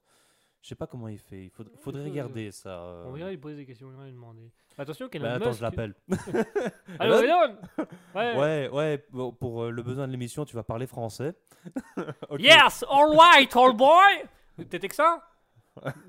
Je 0.68 0.72
sais 0.72 0.76
pas 0.76 0.86
comment 0.86 1.08
il 1.08 1.18
fait. 1.18 1.46
Il 1.46 1.50
faudrait, 1.80 2.04
regarder 2.04 2.52
ça. 2.52 2.72
euh. 2.72 3.06
On 3.08 3.12
va 3.14 3.30
lui 3.30 3.38
poser 3.38 3.56
des 3.56 3.66
questions, 3.66 3.88
on 3.88 3.98
va 3.98 4.04
lui 4.04 4.12
demander. 4.12 4.52
Attention, 4.78 5.08
Elon 5.14 5.24
Ben, 5.24 5.32
attends, 5.36 5.50
Musk- 5.52 5.58
je 5.60 5.62
l'appelle. 5.62 5.96
Allô, 7.00 7.20
Elon 7.22 7.58
Ouais. 8.14 8.38
Ouais, 8.38 8.70
ouais, 8.74 9.06
bon, 9.10 9.32
pour 9.32 9.64
euh, 9.64 9.70
le 9.72 9.82
besoin 9.82 10.08
de 10.08 10.12
l'émission, 10.12 10.44
tu 10.44 10.58
vas 10.58 10.64
parler 10.64 10.86
français. 10.86 11.36
Ok. 12.30 12.42
Yes, 12.42 12.84
all 12.90 13.16
right, 13.18 13.56
all 13.56 13.74
boy 13.78 14.26
T'es 14.70 14.78
texan? 14.80 15.22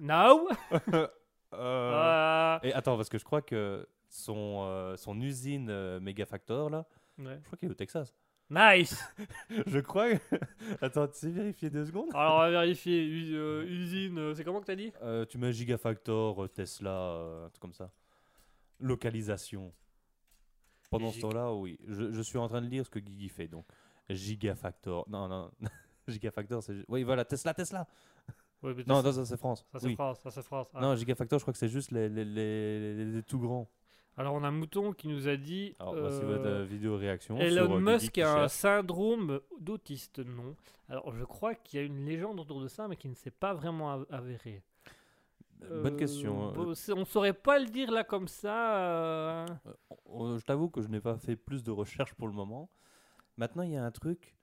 No 0.01 0.49
Euh, 0.93 1.07
Euh, 1.55 2.59
Et 2.65 2.73
attends, 2.73 2.97
parce 2.97 3.09
que 3.09 3.19
je 3.19 3.25
crois 3.25 3.43
que 3.43 3.87
son, 4.09 4.65
euh, 4.67 4.97
son 4.97 5.21
usine 5.21 5.69
euh, 5.71 6.01
Megafactor, 6.01 6.69
là, 6.69 6.85
ouais. 7.21 7.39
je 7.43 7.47
crois 7.47 7.59
qu'il 7.59 7.69
est 7.69 7.71
au 7.71 7.75
Texas. 7.75 8.13
Nice 8.51 9.05
je 9.67 9.79
crois. 9.81 10.15
que- 10.15 10.37
attends, 10.81 11.07
tu 11.09 11.19
sais 11.19 11.31
vérifier 11.31 11.69
deux 11.71 11.85
secondes 11.85 12.09
Alors, 12.15 12.37
on 12.37 12.39
va 12.39 12.51
vérifier. 12.51 13.05
U- 13.07 13.35
euh, 13.37 13.65
usine, 13.67 14.19
euh, 14.19 14.35
c'est 14.35 14.45
comment 14.45 14.61
que 14.61 14.67
t'as 14.67 14.75
dit 14.77 14.93
Euh, 15.03 15.25
Tu 15.27 15.37
mets 15.39 15.53
Gigafactor, 15.53 16.49
Tesla, 16.53 16.91
euh, 16.91 17.47
un 17.47 17.51
truc 17.51 17.61
comme 17.61 17.75
ça. 17.75 17.91
Localisation. 18.81 19.73
Pendant 20.91 21.11
ce 21.11 21.17
Gig- 21.17 21.23
temps-là, 21.23 21.53
oui. 21.53 21.79
Je, 21.87 22.13
je 22.13 22.23
suis 22.23 22.39
en 22.39 22.49
train 22.49 22.63
de 22.63 22.69
lire 22.69 22.85
ce 22.87 22.91
que 22.91 22.99
Guigui 22.99 23.29
fait. 23.29 23.49
Donc, 23.49 23.67
Gigafactor. 24.09 25.07
Non, 25.11 25.29
non. 25.29 25.51
Gigafactor, 26.09 26.63
c'est. 26.63 26.85
Oui, 26.89 27.03
voilà, 27.03 27.25
Tesla, 27.25 27.53
Tesla. 27.53 27.87
Ouais, 28.63 28.73
mais 28.75 28.85
Non, 28.87 28.97
ça, 29.03 29.03
non, 29.09 29.13
ça 29.13 29.25
c'est 29.27 29.37
France. 29.37 29.67
ça 29.71 29.79
c'est 29.79 29.87
oui. 29.89 29.95
France, 29.95 30.19
ça 30.23 30.31
c'est 30.31 30.43
France. 30.43 30.69
Ah. 30.75 30.81
Non, 30.81 30.97
Gigafactor, 30.97 31.39
je 31.39 31.45
crois 31.45 31.53
que 31.53 31.59
c'est 31.59 31.69
juste 31.69 31.91
les, 31.91 32.09
les, 32.09 32.25
les, 32.25 32.95
les- 32.95 33.05
les 33.05 33.23
tout 33.23 33.39
grands. 33.39 33.69
Alors, 34.19 34.35
on 34.35 34.43
a 34.43 34.51
Mouton 34.51 34.93
qui 34.93 35.07
nous 35.09 35.29
a 35.29 35.37
dit... 35.37 35.75
Alors, 35.79 35.95
voici 35.97 36.23
euh, 36.23 36.27
votre 36.27 36.47
euh, 36.47 36.65
vidéo 36.65 36.97
réaction. 36.97 37.39
Elon 37.39 37.67
sur, 37.67 37.73
euh, 37.77 37.81
Musk 37.81 38.19
a 38.19 38.43
un 38.43 38.49
syndrome 38.49 39.41
d'autiste, 39.61 40.19
non. 40.19 40.57
Alors, 40.89 41.13
je 41.15 41.25
crois 41.25 41.55
qu'il 41.55 41.79
y 41.79 41.83
a 41.83 41.87
une 41.87 42.05
légende 42.05 42.41
autour 42.41 42.61
de 42.61 42.67
ça, 42.69 42.89
mais 42.89 42.97
qui 42.97 43.09
ne 43.09 43.15
s'est 43.15 43.31
pas 43.31 43.55
vraiment 43.55 43.93
av- 43.93 44.07
avérée. 44.11 44.63
Bonne 45.61 45.95
Euh, 45.95 45.97
question. 45.99 46.53
bon, 46.53 46.75
c'est- 46.75 46.93
on 46.93 47.05
saurait 47.05 47.33
pas 47.33 47.59
le 47.61 47.67
dire 47.67 47.91
là 47.93 48.03
comme 48.05 48.27
ça. 48.29 48.79
euh. 48.79 49.47
Euh, 49.67 49.73
euh, 50.11 50.39
je 50.39 50.45
t'avoue 50.45 50.69
que 50.69 50.83
je 50.83 50.89
n'ai 50.89 51.01
pas 51.01 51.17
fait 51.17 51.37
plus 51.37 51.63
de 51.63 51.71
recherches 51.71 52.15
pour 52.15 52.27
le 52.29 52.35
moment. 52.35 52.69
Maintenant, 53.37 53.63
il 53.63 53.71
y 53.73 53.77
a 53.77 53.85
un 53.85 53.91
truc. 53.91 54.37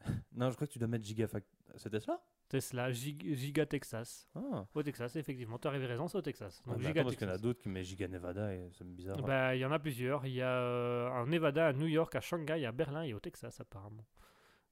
non, 0.34 0.50
je 0.50 0.54
crois 0.56 0.66
que 0.66 0.72
tu 0.72 0.78
dois 0.78 0.88
mettre 0.88 1.04
Gigafactor. 1.04 1.50
C'est 1.76 1.90
Tesla? 1.90 2.20
Tesla, 2.48 2.90
Gig- 2.92 3.34
Giga 3.34 3.66
Texas. 3.66 4.26
Ah. 4.34 4.66
Au 4.74 4.82
Texas, 4.82 5.14
effectivement. 5.16 5.58
Tu 5.58 5.68
as 5.68 5.70
raison, 5.70 6.08
c'est 6.08 6.18
au 6.18 6.22
Texas. 6.22 6.62
Ah, 6.64 6.70
Donc, 6.70 6.78
mais 6.78 6.86
Giga 6.86 7.00
attends, 7.00 7.08
parce 7.08 7.16
qu'il 7.16 7.26
y 7.28 7.30
en 7.30 7.34
a 7.34 7.38
d'autres 7.38 7.60
qui 7.60 7.68
mettent 7.68 7.84
Giga 7.84 8.08
Nevada 8.08 8.54
et 8.54 8.68
c'est 8.72 8.86
bizarre. 8.86 9.18
Bah, 9.22 9.54
Il 9.54 9.58
y 9.60 9.64
en 9.66 9.72
a 9.72 9.78
plusieurs. 9.78 10.24
Il 10.26 10.32
y 10.32 10.40
a 10.42 10.50
euh, 10.50 11.10
un 11.10 11.26
Nevada, 11.26 11.66
à 11.68 11.72
New 11.72 11.86
York, 11.86 12.14
à 12.14 12.20
Shanghai, 12.20 12.64
à 12.64 12.72
Berlin 12.72 13.02
et 13.02 13.12
au 13.14 13.20
Texas, 13.20 13.60
apparemment. 13.60 14.04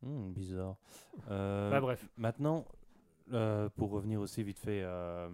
Hmm, 0.02 0.32
bizarre. 0.32 0.76
Euh, 1.30 1.70
Bah, 1.70 1.80
bref. 1.80 2.06
Maintenant, 2.16 2.64
euh, 3.32 3.68
pour 3.70 3.90
revenir 3.90 4.20
aussi 4.20 4.42
vite 4.42 4.58
fait 4.58 4.82
à 4.82 5.28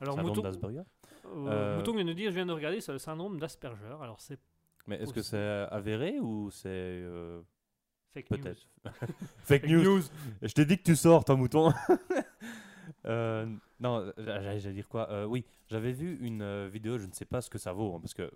Alors, 0.00 0.14
syndrome 0.14 0.26
Mouton, 0.36 0.42
d'Asperger. 0.42 0.82
Mouton 1.24 1.92
vient 1.94 2.04
de 2.04 2.08
nous 2.10 2.14
dire 2.14 2.30
je 2.30 2.36
viens 2.36 2.46
de 2.46 2.52
regarder, 2.52 2.80
c'est 2.80 2.92
le 2.92 2.98
syndrome 2.98 3.38
d'Asperger. 3.38 3.96
Alors, 4.00 4.20
c'est 4.20 4.38
Mais 4.86 4.96
est-ce 5.02 5.12
que 5.12 5.22
c'est 5.22 5.66
avéré 5.70 6.20
ou 6.20 6.50
c'est 6.50 7.04
fake 8.24 8.30
news. 8.30 8.38
peut-être 8.38 8.66
Fake 9.44 9.66
news. 9.66 10.02
Je 10.42 10.52
t'ai 10.52 10.64
dit 10.64 10.78
que 10.78 10.82
tu 10.82 10.96
sors, 10.96 11.24
toi, 11.24 11.36
mouton. 11.36 11.72
Euh, 13.04 13.46
non, 13.80 14.12
j'allais 14.16 14.72
dire 14.72 14.88
quoi? 14.88 15.10
Euh, 15.10 15.24
Oui, 15.24 15.44
j'avais 15.68 15.92
vu 15.92 16.18
une 16.20 16.42
euh, 16.42 16.68
vidéo, 16.72 16.98
je 16.98 17.06
ne 17.06 17.12
sais 17.12 17.24
pas 17.24 17.40
ce 17.40 17.50
que 17.50 17.58
ça 17.58 17.72
vaut, 17.72 17.94
hein, 17.94 18.00
parce 18.00 18.14
que 18.14 18.30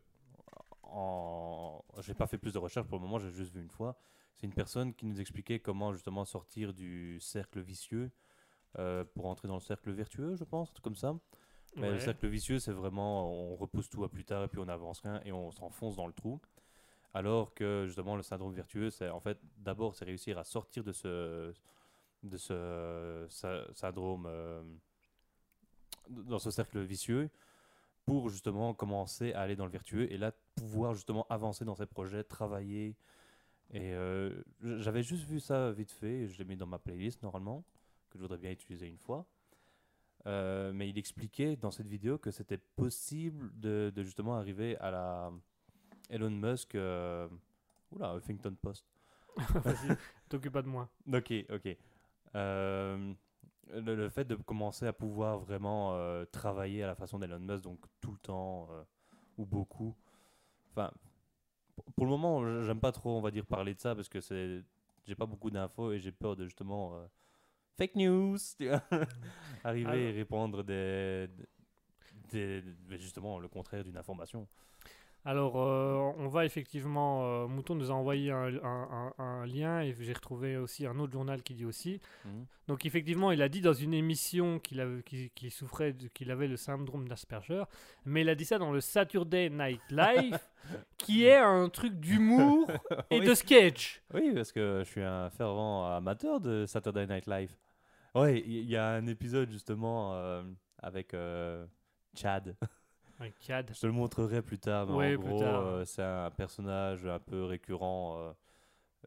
en... 0.82 1.84
j'ai 2.00 2.14
pas 2.14 2.26
fait 2.26 2.38
plus 2.38 2.52
de 2.52 2.58
recherches 2.58 2.86
pour 2.86 2.98
le 2.98 3.02
moment, 3.04 3.18
j'ai 3.18 3.30
juste 3.30 3.52
vu 3.52 3.60
une 3.60 3.70
fois. 3.70 3.96
C'est 4.36 4.46
une 4.46 4.52
personne 4.52 4.94
qui 4.94 5.06
nous 5.06 5.20
expliquait 5.20 5.60
comment 5.60 5.92
justement 5.92 6.24
sortir 6.24 6.72
du 6.72 7.18
cercle 7.20 7.60
vicieux 7.60 8.10
pour 9.14 9.26
entrer 9.26 9.48
dans 9.48 9.54
le 9.54 9.60
cercle 9.60 9.90
vertueux, 9.90 10.36
je 10.36 10.44
pense, 10.44 10.72
comme 10.82 10.96
ça. 10.96 11.14
Mais 11.76 11.90
le 11.90 12.00
cercle 12.00 12.28
vicieux, 12.28 12.58
c'est 12.58 12.72
vraiment 12.72 13.30
on 13.30 13.56
repousse 13.56 13.88
tout 13.88 14.02
à 14.04 14.08
plus 14.08 14.24
tard 14.24 14.44
et 14.44 14.48
puis 14.48 14.58
on 14.58 14.66
n'avance 14.66 15.00
rien 15.00 15.20
et 15.24 15.32
on 15.32 15.50
s'enfonce 15.50 15.96
dans 15.96 16.06
le 16.06 16.12
trou. 16.12 16.40
Alors 17.12 17.54
que 17.54 17.84
justement 17.86 18.14
le 18.16 18.22
syndrome 18.22 18.54
vertueux, 18.54 18.90
c'est 18.90 19.08
en 19.08 19.20
fait 19.20 19.38
d'abord 19.56 19.94
c'est 19.94 20.04
réussir 20.04 20.38
à 20.38 20.44
sortir 20.44 20.84
de 20.84 20.92
ce 20.92 21.52
de 22.22 22.36
ce 22.36 23.26
sy- 23.28 23.74
syndrome 23.74 24.26
euh, 24.26 24.62
dans 26.08 26.38
ce 26.38 26.50
cercle 26.50 26.80
vicieux 26.80 27.30
pour 28.04 28.28
justement 28.28 28.74
commencer 28.74 29.32
à 29.32 29.40
aller 29.40 29.56
dans 29.56 29.64
le 29.64 29.72
vertueux 29.72 30.10
et 30.12 30.18
là 30.18 30.32
pouvoir 30.54 30.94
justement 30.94 31.26
avancer 31.30 31.64
dans 31.64 31.74
ses 31.74 31.86
projets, 31.86 32.22
travailler. 32.22 32.96
Et 33.72 33.94
euh, 33.94 34.42
j'avais 34.62 35.02
juste 35.02 35.24
vu 35.24 35.40
ça 35.40 35.72
vite 35.72 35.92
fait, 35.92 36.28
je 36.28 36.38
l'ai 36.38 36.44
mis 36.44 36.56
dans 36.56 36.66
ma 36.66 36.78
playlist 36.78 37.22
normalement, 37.22 37.64
que 38.10 38.18
je 38.18 38.22
voudrais 38.22 38.38
bien 38.38 38.50
utiliser 38.50 38.86
une 38.86 38.98
fois. 38.98 39.26
Euh, 40.26 40.72
mais 40.72 40.88
il 40.88 40.98
expliquait 40.98 41.56
dans 41.56 41.70
cette 41.70 41.86
vidéo 41.86 42.18
que 42.18 42.30
c'était 42.30 42.58
possible 42.58 43.50
de 43.58 43.92
justement 44.02 44.36
arriver 44.36 44.76
à 44.78 44.90
la 44.90 45.32
Elon 46.10 46.30
Musk. 46.30 46.74
Euh... 46.74 47.28
Oula, 47.92 48.14
Huffington 48.16 48.54
Post. 48.60 48.84
Vas-y, 49.64 49.96
t'occupe 50.28 50.52
pas 50.52 50.62
de 50.62 50.68
moi. 50.68 50.88
Ok, 51.12 51.32
ok. 51.50 51.76
Euh, 52.36 53.12
le, 53.72 53.94
le 53.96 54.08
fait 54.08 54.24
de 54.24 54.34
commencer 54.36 54.86
à 54.86 54.92
pouvoir 54.92 55.38
vraiment 55.40 55.94
euh, 55.94 56.24
travailler 56.26 56.82
à 56.82 56.86
la 56.88 56.94
façon 56.94 57.18
d'Elon 57.18 57.38
Musk, 57.40 57.64
donc 57.64 57.80
tout 58.00 58.12
le 58.12 58.18
temps 58.18 58.68
euh, 58.70 58.82
ou 59.38 59.46
beaucoup. 59.46 59.94
Enfin, 60.70 60.90
pour- 61.74 61.84
le 62.04 62.10
moment, 62.10 62.62
j'aime 62.62 62.80
pas 62.80 62.92
trop, 62.92 63.10
on 63.16 63.20
va 63.20 63.30
dire, 63.30 63.46
parler 63.46 63.74
de 63.74 63.80
ça 63.80 63.94
parce 63.94 64.08
que 64.08 64.20
c'est, 64.20 64.62
j'ai 65.06 65.14
pas 65.14 65.26
beaucoup 65.26 65.50
d'infos 65.50 65.92
et 65.92 65.98
j'ai 65.98 66.12
peur 66.12 66.36
de 66.36 66.44
justement 66.44 66.96
fake 67.76 67.96
news, 67.96 68.36
arriver 69.64 70.20
et 70.20 70.24
des, 70.62 71.28
des, 72.30 72.62
des- 72.62 72.98
justement 72.98 73.38
le 73.38 73.48
contraire 73.48 73.82
d'une 73.84 73.96
information. 73.96 74.46
Alors, 75.24 75.56
euh, 75.60 76.12
on 76.16 76.28
va 76.28 76.46
effectivement. 76.46 77.24
euh, 77.26 77.46
Mouton 77.46 77.74
nous 77.74 77.90
a 77.90 77.94
envoyé 77.94 78.30
un, 78.30 78.54
un- 78.64 79.12
un- 79.18 79.22
un 79.22 79.46
lien 79.46 79.80
et 79.82 79.94
j'ai 80.00 80.12
retrouvé 80.14 80.56
aussi 80.56 80.86
un 80.86 80.98
autre 80.98 81.12
journal 81.12 81.42
qui 81.42 81.52
dit 81.54 81.66
aussi. 81.66 82.00
Mhm. 82.24 82.46
Donc, 82.68 82.86
effectivement, 82.86 83.30
il 83.30 83.42
a 83.42 83.48
dit 83.50 83.60
dans 83.60 83.74
une 83.74 83.92
émission 83.92 84.58
qu'il 84.58 84.80
avait- 84.80 85.02
qu'il 85.02 85.30
qu'il 85.32 85.50
souffrait, 85.50 85.92
de- 85.92 86.08
qu'il 86.08 86.30
avait 86.30 86.48
le 86.48 86.56
syndrome 86.56 87.06
d'Asperger, 87.06 87.64
mais 88.06 88.22
il 88.22 88.28
a 88.30 88.34
dit 88.34 88.46
ça 88.46 88.58
dans 88.58 88.72
le 88.72 88.80
Saturday 88.80 89.50
Night 89.50 89.82
Live, 89.90 90.38
qui 90.96 91.24
est 91.26 91.36
un 91.36 91.68
truc 91.68 92.00
d'humour 92.00 92.66
et 93.10 93.20
Oui. 93.20 93.26
de 93.26 93.34
sketch. 93.34 94.02
Oui, 94.14 94.32
parce 94.34 94.52
que 94.52 94.80
je 94.84 94.90
suis 94.90 95.02
un 95.02 95.28
fervent 95.28 95.84
amateur 95.94 96.40
de 96.40 96.64
Saturday 96.66 97.06
Night 97.06 97.26
Live. 97.26 97.54
Oui, 98.14 98.42
il 98.46 98.52
y, 98.52 98.64
y 98.70 98.76
a 98.76 98.88
un 98.88 99.06
épisode 99.06 99.50
justement 99.50 100.14
euh, 100.14 100.42
avec 100.82 101.14
Chad. 102.14 102.56
Un. 103.20 103.28
Je 103.72 103.80
te 103.80 103.86
le 103.86 103.92
montrerai 103.92 104.42
plus 104.42 104.58
tard, 104.58 104.86
mais 104.86 104.94
Ouais, 104.94 105.16
en 105.16 105.20
gros, 105.20 105.42
euh, 105.42 105.84
c'est 105.84 106.02
un 106.02 106.30
personnage 106.30 107.04
un 107.06 107.18
peu 107.18 107.44
récurrent, 107.44 108.16
euh, 108.18 108.32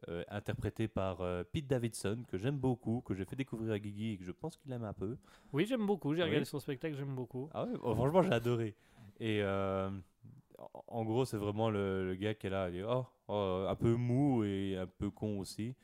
euh, 0.08 0.24
interprété 0.28 0.86
par 0.88 1.18
Pete 1.52 1.66
Davidson, 1.66 2.24
que 2.28 2.38
j'aime 2.38 2.58
beaucoup, 2.58 3.00
que 3.00 3.14
j'ai 3.14 3.24
fait 3.24 3.36
découvrir 3.36 3.72
à 3.72 3.78
Guigui 3.78 4.12
et 4.12 4.18
que 4.18 4.24
je 4.24 4.32
pense 4.32 4.56
qu'il 4.56 4.70
aime 4.72 4.84
un 4.84 4.92
peu. 4.92 5.16
Oui, 5.52 5.66
j'aime 5.66 5.86
beaucoup. 5.86 6.14
J'ai 6.14 6.22
Oui. 6.22 6.28
regardé 6.28 6.44
son 6.44 6.60
spectacle, 6.60 6.94
j'aime 6.96 7.14
beaucoup. 7.14 7.48
Ah 7.52 7.64
ouais, 7.64 7.72
oh, 7.82 7.94
franchement, 7.94 8.22
j'ai 8.22 8.32
adoré. 8.32 8.74
Et 9.18 9.42
en- 9.44 10.84
en 10.86 11.04
gros, 11.04 11.24
c'est 11.24 11.36
vraiment 11.36 11.70
le, 11.70 12.06
le 12.06 12.14
gars 12.14 12.34
qui 12.34 12.46
est 12.46 12.50
là, 12.50 12.68
il 12.70 12.76
est 12.76 12.84
oh, 12.84 13.06
oh, 13.28 13.66
un 13.68 13.74
peu 13.76 13.94
mou 13.94 14.44
et 14.44 14.76
un 14.76 14.86
peu 14.86 15.10
con 15.10 15.38
aussi. 15.40 15.74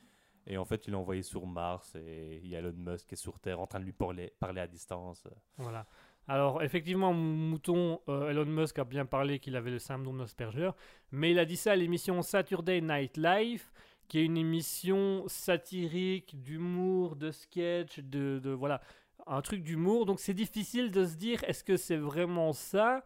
Et 0.46 0.56
en 0.56 0.64
fait, 0.64 0.86
il 0.86 0.94
est 0.94 0.96
envoyé 0.96 1.22
sur 1.22 1.46
Mars 1.46 1.94
et 1.96 2.40
il 2.42 2.48
y 2.48 2.56
a 2.56 2.60
Elon 2.60 2.72
Musk 2.76 3.06
qui 3.08 3.14
est 3.14 3.16
sur 3.16 3.38
Terre 3.38 3.60
en 3.60 3.66
train 3.66 3.78
de 3.78 3.84
lui 3.84 3.92
parler, 3.92 4.32
parler 4.40 4.60
à 4.60 4.66
distance. 4.66 5.26
Voilà. 5.58 5.86
Alors, 6.30 6.62
effectivement, 6.62 7.12
Mouton, 7.12 8.00
euh, 8.08 8.30
Elon 8.30 8.44
Musk 8.46 8.78
a 8.78 8.84
bien 8.84 9.04
parlé 9.04 9.40
qu'il 9.40 9.56
avait 9.56 9.72
le 9.72 9.80
syndrome 9.80 10.18
d'Asperger, 10.18 10.70
mais 11.10 11.32
il 11.32 11.40
a 11.40 11.44
dit 11.44 11.56
ça 11.56 11.72
à 11.72 11.76
l'émission 11.76 12.22
Saturday 12.22 12.80
Night 12.80 13.16
Live, 13.16 13.64
qui 14.06 14.20
est 14.20 14.24
une 14.26 14.36
émission 14.36 15.24
satirique, 15.26 16.40
d'humour, 16.40 17.16
de 17.16 17.32
sketch, 17.32 17.98
de, 17.98 18.38
de- 18.38 18.50
voilà, 18.50 18.80
un 19.26 19.40
truc 19.42 19.64
d'humour. 19.64 20.06
Donc, 20.06 20.20
c'est 20.20 20.32
difficile 20.34 20.92
de 20.92 21.04
se 21.04 21.16
dire 21.16 21.42
est-ce 21.48 21.64
que 21.64 21.76
c'est 21.76 21.96
vraiment 21.96 22.52
ça? 22.52 23.04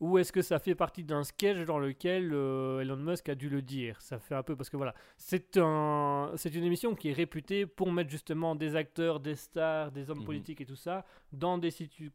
Ou 0.00 0.18
est-ce 0.18 0.30
que 0.32 0.42
ça 0.42 0.58
fait 0.58 0.74
partie 0.74 1.04
d'un 1.04 1.24
sketch 1.24 1.64
dans 1.66 1.78
lequel 1.78 2.32
euh, 2.34 2.80
Elon 2.80 2.96
Musk 2.96 3.28
a 3.30 3.34
dû 3.34 3.48
le 3.48 3.62
dire? 3.62 4.00
Ça 4.02 4.18
fait 4.18 4.34
un 4.34 4.42
peu 4.42 4.54
parce 4.56 4.68
que 4.70 4.76
voilà, 4.76 4.94
c'est 5.16 5.56
un, 5.56 6.32
c'est 6.36 6.54
une 6.54 6.64
émission 6.64 6.94
qui 6.94 7.08
est 7.08 7.12
réputée 7.14 7.66
pour 7.66 7.90
mettre 7.92 8.10
justement 8.10 8.54
des 8.54 8.76
acteurs, 8.76 9.20
des 9.20 9.36
stars, 9.36 9.90
des 9.92 10.10
hommes 10.10 10.18
Mhm. 10.20 10.24
politiques 10.26 10.60
et 10.60 10.66
tout 10.66 10.76
ça 10.76 11.04
dans 11.32 11.56
des 11.58 11.70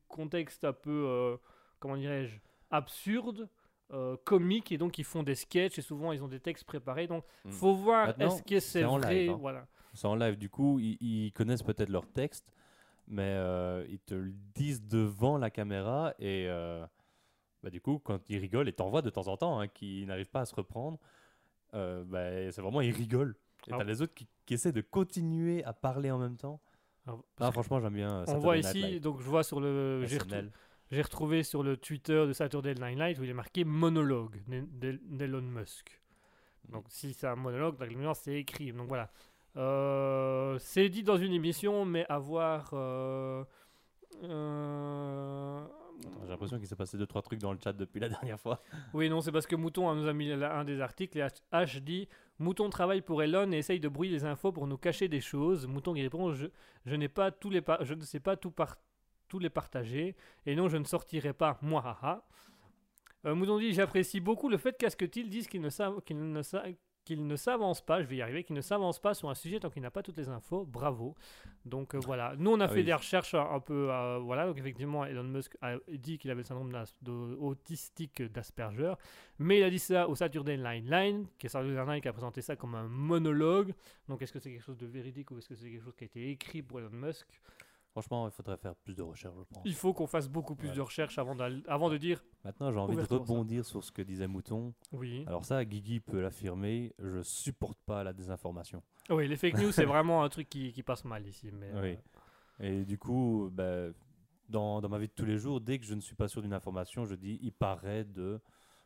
contextes 0.08 0.64
un 0.64 0.74
peu, 0.74 1.06
euh, 1.08 1.38
comment 1.80 1.98
dirais-je, 1.98 2.38
absurdes, 2.70 3.50
euh, 3.94 4.16
comiques 4.24 4.72
et 4.72 4.78
donc 4.78 4.98
ils 5.00 5.04
font 5.04 5.24
des 5.24 5.36
sketchs 5.36 5.78
et 5.78 5.82
souvent 5.82 6.12
ils 6.14 6.24
ont 6.24 6.28
des 6.30 6.40
textes 6.40 6.64
préparés. 6.66 7.08
Donc 7.08 7.24
Mm. 7.46 7.50
faut 7.52 7.74
voir 7.74 8.08
Maintenant, 8.08 8.28
est-ce 8.28 8.44
que 8.44 8.60
c'est 8.60 8.80
c'est 8.80 8.86
en 8.86 8.98
vrai, 9.00 9.16
live, 9.22 9.32
hein. 9.32 9.38
voilà. 9.40 9.68
C'est 9.94 10.08
en 10.08 10.16
live, 10.16 10.38
du 10.38 10.50
coup, 10.50 10.80
ils, 10.80 10.98
ils 11.02 11.34
connaissent 11.34 11.64
peut-être 11.64 11.90
leur 11.90 12.08
texte, 12.08 12.46
mais 13.08 13.36
ils 13.90 14.00
te 14.00 14.14
le 14.14 14.32
disent 14.56 14.82
devant 14.88 15.38
la 15.38 15.50
caméra 15.50 16.14
et 16.20 16.48
bah, 17.64 17.70
du 17.70 17.82
coup, 17.82 18.00
quand 18.04 18.20
ils 18.30 18.38
rigolent, 18.40 18.68
et 18.68 18.74
t'en 18.74 18.90
vois 18.90 19.02
de 19.02 19.10
temps 19.10 19.28
en 19.28 19.38
temps 19.38 19.60
hein, 19.60 19.68
qui 19.68 20.06
n'arrivent 20.06 20.30
pas 20.30 20.42
à 20.42 20.46
se 20.46 20.56
reprendre, 20.56 21.00
euh, 21.74 22.04
bah, 22.06 22.52
c'est 22.52 22.62
vraiment, 22.62 22.82
ils 22.82 22.92
rigolent. 22.92 23.36
Et 23.68 23.72
Ah. 23.74 23.78
t'as 23.78 23.84
les 23.84 24.02
autres 24.02 24.14
qui, 24.14 24.28
qui 24.46 24.54
essaient 24.56 24.72
de 24.72 24.82
continuer 24.82 25.64
à 25.64 25.74
parler 25.74 26.10
en 26.12 26.18
même 26.18 26.36
temps. 26.38 26.60
Ah, 27.40 27.52
franchement, 27.52 27.80
j'aime 27.80 27.94
bien. 27.94 28.22
euh, 28.22 28.26
on 28.28 28.38
voit 28.40 28.58
ici, 28.58 28.82
Live. 28.82 29.02
donc 29.02 29.20
je 29.20 29.26
vois 29.30 29.44
sur 29.44 29.60
le, 29.60 30.06
j'ai 30.92 31.02
retrouvé 31.02 31.44
sur 31.44 31.64
le 31.64 31.78
Twitter 31.78 32.26
de 32.28 32.34
Saturday 32.34 32.76
Night 32.76 32.98
Live 33.00 33.20
où 33.20 33.24
il 33.24 33.30
est 33.30 33.34
marqué 33.34 33.64
monologue 33.64 34.42
d'E- 34.48 34.68
d'E- 34.70 35.00
d'Elon 35.10 35.42
Musk. 35.42 36.02
Donc 36.70 36.86
si 36.90 37.14
c'est 37.14 37.28
un 37.28 37.36
monologue, 37.36 37.76
c'est 38.14 38.36
écrit. 38.36 38.72
Donc 38.74 38.88
voilà. 38.88 39.10
Euh, 39.58 40.58
c'est 40.60 40.90
dit 40.90 41.04
dans 41.04 41.18
une 41.18 41.34
émission, 41.34 41.86
mais 41.86 42.06
à 42.10 42.18
voir. 42.20 42.70
euh, 42.74 43.44
euh, 44.24 45.66
Attends, 45.66 45.81
J'ai 46.24 46.30
l'impression 46.30 46.58
qu'il 46.58 46.68
s'est 46.68 46.76
passé 46.76 46.98
deux 46.98 47.06
trois 47.08 47.22
trucs 47.22 47.40
dans 47.40 47.52
le 47.54 47.60
chat 47.64 47.74
depuis 47.74 48.00
la 48.00 48.10
dernière 48.10 48.40
fois. 48.40 48.62
Oui, 48.94 49.10
non, 49.10 49.22
c'est 49.22 49.32
parce 49.32 49.46
que 49.48 49.56
Mouton 49.56 49.94
nous 49.96 50.08
a 50.08 50.14
mis 50.14 50.32
un 50.32 50.64
des 50.64 50.80
articles 50.82 51.18
et 51.18 51.22
H- 51.52 51.80
dit 51.82 52.08
Mouton 52.40 52.70
travaille 52.70 53.02
pour 53.02 53.22
Elon 53.22 53.52
et 53.52 53.58
essaye 53.58 53.80
de 53.80 53.88
brouiller 53.90 54.12
les 54.12 54.26
infos 54.26 54.52
pour 54.52 54.68
nous 54.68 54.78
cacher 54.78 55.08
des 55.08 55.22
choses. 55.22 55.68
Mouton 55.68 55.94
qui 55.94 56.02
répond 56.02 56.34
Je, 56.34 56.96
n'ai 56.96 57.10
pas 57.10 57.32
tous 57.32 57.50
les 57.50 57.62
je 57.82 57.94
ne 57.94 58.02
sais 58.02 58.20
pas 58.20 58.36
tout 58.38 58.52
par- 58.52 58.78
tous 59.28 59.40
les 59.40 59.50
partager 59.50 60.16
et 60.46 60.56
non, 60.56 60.68
je 60.70 60.78
ne 60.78 60.84
sortirai 60.86 61.34
pas. 61.34 61.58
Moi, 61.62 61.82
haha. 61.82 62.26
Euh, 63.26 63.36
Mouton 63.36 63.60
dit 63.60 63.74
J'apprécie 63.74 64.20
beaucoup 64.20 64.50
le 64.50 64.58
fait 64.58 64.76
qu'Asketil 64.78 65.30
dise 65.30 65.48
qu'il 65.48 65.62
ne 65.62 65.70
savent 65.70 66.02
qu'il 66.02 66.18
ne 66.32 66.42
sa- 66.42 66.64
qu'il 67.04 67.26
ne 67.26 67.36
s'avance 67.36 67.82
pas, 67.82 68.02
je 68.02 68.08
vais 68.08 68.18
y 68.18 68.22
arriver, 68.22 68.44
qu'il 68.44 68.56
ne 68.56 68.62
s'avance 68.62 69.00
pas 69.00 69.14
sur 69.14 69.30
un 69.30 69.34
sujet 69.36 69.60
tant 69.60 69.70
qu'il 69.70 69.82
n'a 69.82 69.92
pas 69.92 70.04
toutes 70.04 70.18
les 70.18 70.30
infos. 70.30 70.66
Bravo. 70.66 71.16
Donc 71.66 71.96
euh, 71.96 72.00
voilà. 72.00 72.36
Nous, 72.38 72.52
on 72.52 72.60
a 72.60 72.66
Ah 72.66 72.68
fait 72.68 72.76
oui. 72.76 72.84
des 72.84 72.94
recherches 72.94 73.34
un, 73.34 73.50
un 73.50 73.60
peu. 73.60 73.92
euh, 73.92 74.20
voilà. 74.20 74.46
Donc 74.48 74.58
effectivement, 74.60 75.06
Elon 75.06 75.24
Musk 75.24 75.58
a 75.62 75.76
dit 75.90 76.18
qu'il 76.18 76.30
avait 76.32 76.42
le 76.42 76.46
syndrome 76.46 76.72
de- 77.02 77.12
autistique 77.40 78.22
d'Asperger. 78.22 78.94
Mais 79.40 79.60
il 79.60 79.64
a 79.64 79.70
dit 79.70 79.80
ça 79.80 80.08
au 80.08 80.16
Saturday 80.16 80.58
Night 80.58 80.86
Live, 80.90 81.26
qui 81.40 81.48
est 81.48 81.50
Saturday 81.50 81.86
Night 81.86 82.02
qui 82.04 82.08
a 82.08 82.14
présenté 82.14 82.42
ça 82.42 82.56
comme 82.56 82.76
un 82.76 82.88
monologue. 82.88 83.74
Donc 84.08 84.22
est-ce 84.22 84.32
que 84.34 84.40
c'est 84.40 84.52
quelque 84.52 84.64
chose 84.64 84.78
de 84.78 84.86
véridique 84.88 85.32
ou 85.32 85.38
est-ce 85.38 85.50
que 85.50 85.56
c'est 85.56 85.70
quelque 85.70 85.84
chose 85.84 85.96
qui 85.96 86.04
a 86.04 86.08
été 86.08 86.30
écrit 86.30 86.62
pour 86.62 86.80
Elon 86.80 86.90
Musk? 86.92 87.28
Franchement, 87.92 88.28
il 88.28 88.32
faudrait 88.32 88.58
faire 88.58 88.74
plus 88.76 88.96
de 88.96 89.02
recherches, 89.02 89.36
je 89.38 89.44
pense. 89.54 89.64
Il 89.66 89.74
faut 89.76 89.94
qu'on 89.94 90.08
fasse 90.08 90.30
beaucoup 90.30 90.56
plus 90.56 90.70
Ouais. 90.70 90.76
de 90.76 90.82
recherches 90.82 91.18
avant, 91.20 91.36
de 91.36 91.98
dire 91.98 92.24
Maintenant, 92.46 92.72
j'ai 92.72 92.80
envie 92.80 92.96
de 92.96 93.02
rebondir 93.02 93.66
sur 93.66 93.84
ce 93.84 93.92
que 93.92 94.02
disait 94.02 94.28
Mouton. 94.28 94.74
oui. 94.94 95.24
Alors 95.28 95.44
ça, 95.46 95.64
Guigui 95.66 96.00
peut 96.00 96.22
l'affirmer, 96.22 96.94
je 97.00 97.22
supporte 97.22 97.78
pas 97.86 98.04
la 98.04 98.14
désinformation. 98.14 98.82
Oui, 99.10 99.28
les 99.28 99.36
fake 99.36 99.58
news, 99.58 99.72
c'est 99.72 99.86
vraiment 99.86 100.24
un 100.24 100.30
truc 100.30 100.48
qui, 100.50 100.72
qui 100.72 100.84
passe 100.84 101.04
mal 101.04 101.26
ici. 101.28 101.52
Mais, 101.52 101.72
Oui. 101.82 101.98
Et 102.60 102.86
du 102.86 102.98
coup, 102.98 103.50
ben, 103.52 103.94
dans, 104.48 104.80
dans 104.82 104.88
ma 104.90 104.98
vie 105.00 105.08
de 105.08 105.14
tous 105.14 105.26
les 105.26 105.38
jours, 105.38 105.60
dès 105.60 105.80
que 105.80 105.86
je 105.86 105.94
ne 105.96 106.00
suis 106.02 106.16
pas 106.16 106.28
sûr 106.30 106.42
d'une 106.42 106.54
information, 106.54 107.06
je 107.06 107.16
dis 107.16 107.40
il 107.42 107.52
paraît 107.52 108.04
de 108.06 108.40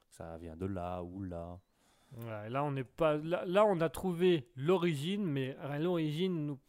ça 0.10 0.38
vient 0.38 0.56
de 0.56 0.66
là 0.66 1.04
ou 1.04 1.22
là. 1.22 1.60
Là, 2.50 2.64
on 2.64 2.72
n'est 2.72 2.86
pas. 2.86 3.18
Là, 3.18 3.44
là, 3.46 3.66
on 3.66 3.82
a 3.82 3.90
trouvé 3.90 4.48
l'origine, 4.56 5.26
mais 5.26 5.58
euh, 5.60 5.78
l'origine 5.80 6.46
nous 6.46 6.60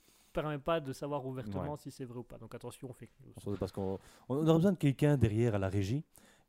permet 0.43 0.59
pas 0.59 0.81
de 0.81 0.93
savoir 0.93 1.25
ouvertement 1.27 1.73
Ouais. 1.73 1.79
si 1.79 1.91
c'est 1.91 2.05
vrai 2.05 2.19
ou 2.19 2.23
pas. 2.23 2.39
Donc 2.39 2.55
attention 2.55 2.89
news. 2.89 3.33
C'est 3.43 3.59
parce 3.59 3.73
qu'on 3.73 3.99
on 4.29 4.37
aurait 4.37 4.55
besoin 4.55 4.73
de 4.73 4.79
quelqu'un 4.79 5.17
derrière 5.17 5.55
à 5.55 5.59
la 5.59 5.69
régie 5.69 6.05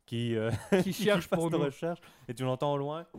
qui, 0.06 0.36
euh, 0.36 0.50
Qui 0.82 0.92
cherche 1.04 1.26
fasse 1.26 1.38
pour 1.38 1.50
nous. 1.50 1.58
recherche 1.58 2.00
et 2.28 2.34
tu 2.34 2.42
l'entends 2.44 2.72
au 2.72 2.78
loin. 2.78 3.06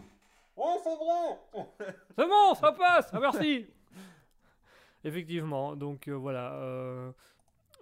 C'est 2.18 2.28
bon, 2.28 2.54
ça 2.56 2.72
passe. 2.74 3.10
Ah, 3.14 3.20
merci. 3.20 3.66
Effectivement. 5.04 5.76
Donc 5.76 6.08
euh, 6.08 6.14
voilà. 6.14 6.54
euh, 6.56 7.12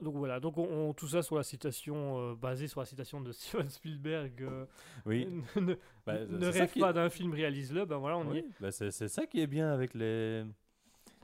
Donc 0.01 0.15
voilà, 0.15 0.39
donc 0.39 0.57
on, 0.59 0.89
on- 0.89 0.93
tout 0.93 1.07
ça 1.07 1.23
sur 1.23 1.35
la 1.37 1.43
citation, 1.43 2.19
euh, 2.19 2.35
basée 2.35 2.67
sur 2.67 2.79
la 2.79 2.85
citation 2.85 3.19
de 3.21 3.31
Steven 3.31 3.67
Spielberg. 3.69 4.33
euh, 4.43 4.65
Oui. 5.05 5.27
ne 5.55 5.75
Bah, 6.05 6.19
ne 6.27 6.51
c'est 6.51 6.59
rêve 6.61 6.71
qui- 6.71 6.79
pas 6.79 6.93
d'un 6.93 7.09
film, 7.09 7.33
réalise-le. 7.33 7.85
Ben 7.85 7.97
voilà, 7.97 8.17
on 8.17 8.31
y 8.33 8.37
est. 8.39 8.45
bah, 8.59 8.71
c'est 8.71 8.91
c'est 8.91 9.07
ça 9.07 9.25
qui 9.25 9.41
est 9.41 9.47
bien 9.47 9.71
avec 9.73 9.95
les, 9.95 10.43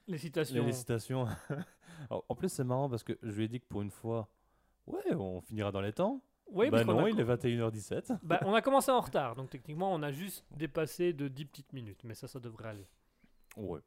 Les 0.08 0.18
citations. 0.18 0.66
les 0.66 0.74
citations. 0.74 1.28
Alors, 2.10 2.26
en 2.28 2.36
plus, 2.36 2.50
c'est 2.50 2.64
marrant 2.64 2.90
parce 2.90 3.04
que 3.04 3.18
je 3.22 3.32
lui 3.32 3.46
ai 3.46 3.48
dit 3.48 3.60
que 3.60 3.66
pour 3.66 3.82
une 3.82 3.92
fois, 3.92 4.28
ouais, 4.88 5.14
on 5.16 5.42
finira 5.42 5.72
dans 5.72 5.82
les 5.82 5.94
temps. 5.94 6.22
Oui, 6.52 6.70
bah 6.70 6.84
non, 6.84 7.06
a- 7.06 7.10
il 7.10 7.20
est 7.20 7.24
21h17. 7.24 8.18
bah, 8.24 8.40
on 8.46 8.54
a 8.54 8.62
commencé 8.62 8.92
en 8.92 9.00
retard, 9.00 9.36
donc 9.36 9.50
techniquement, 9.50 9.94
on 9.94 10.04
a 10.04 10.12
juste 10.12 10.46
dépassé 10.52 11.14
de 11.14 11.28
10 11.28 11.46
petites 11.46 11.74
minutes, 11.74 12.02
mais 12.04 12.14
ça, 12.14 12.28
ça 12.28 12.40
devrait 12.40 12.70
aller. 12.70 12.88
Ouais. 13.58 13.80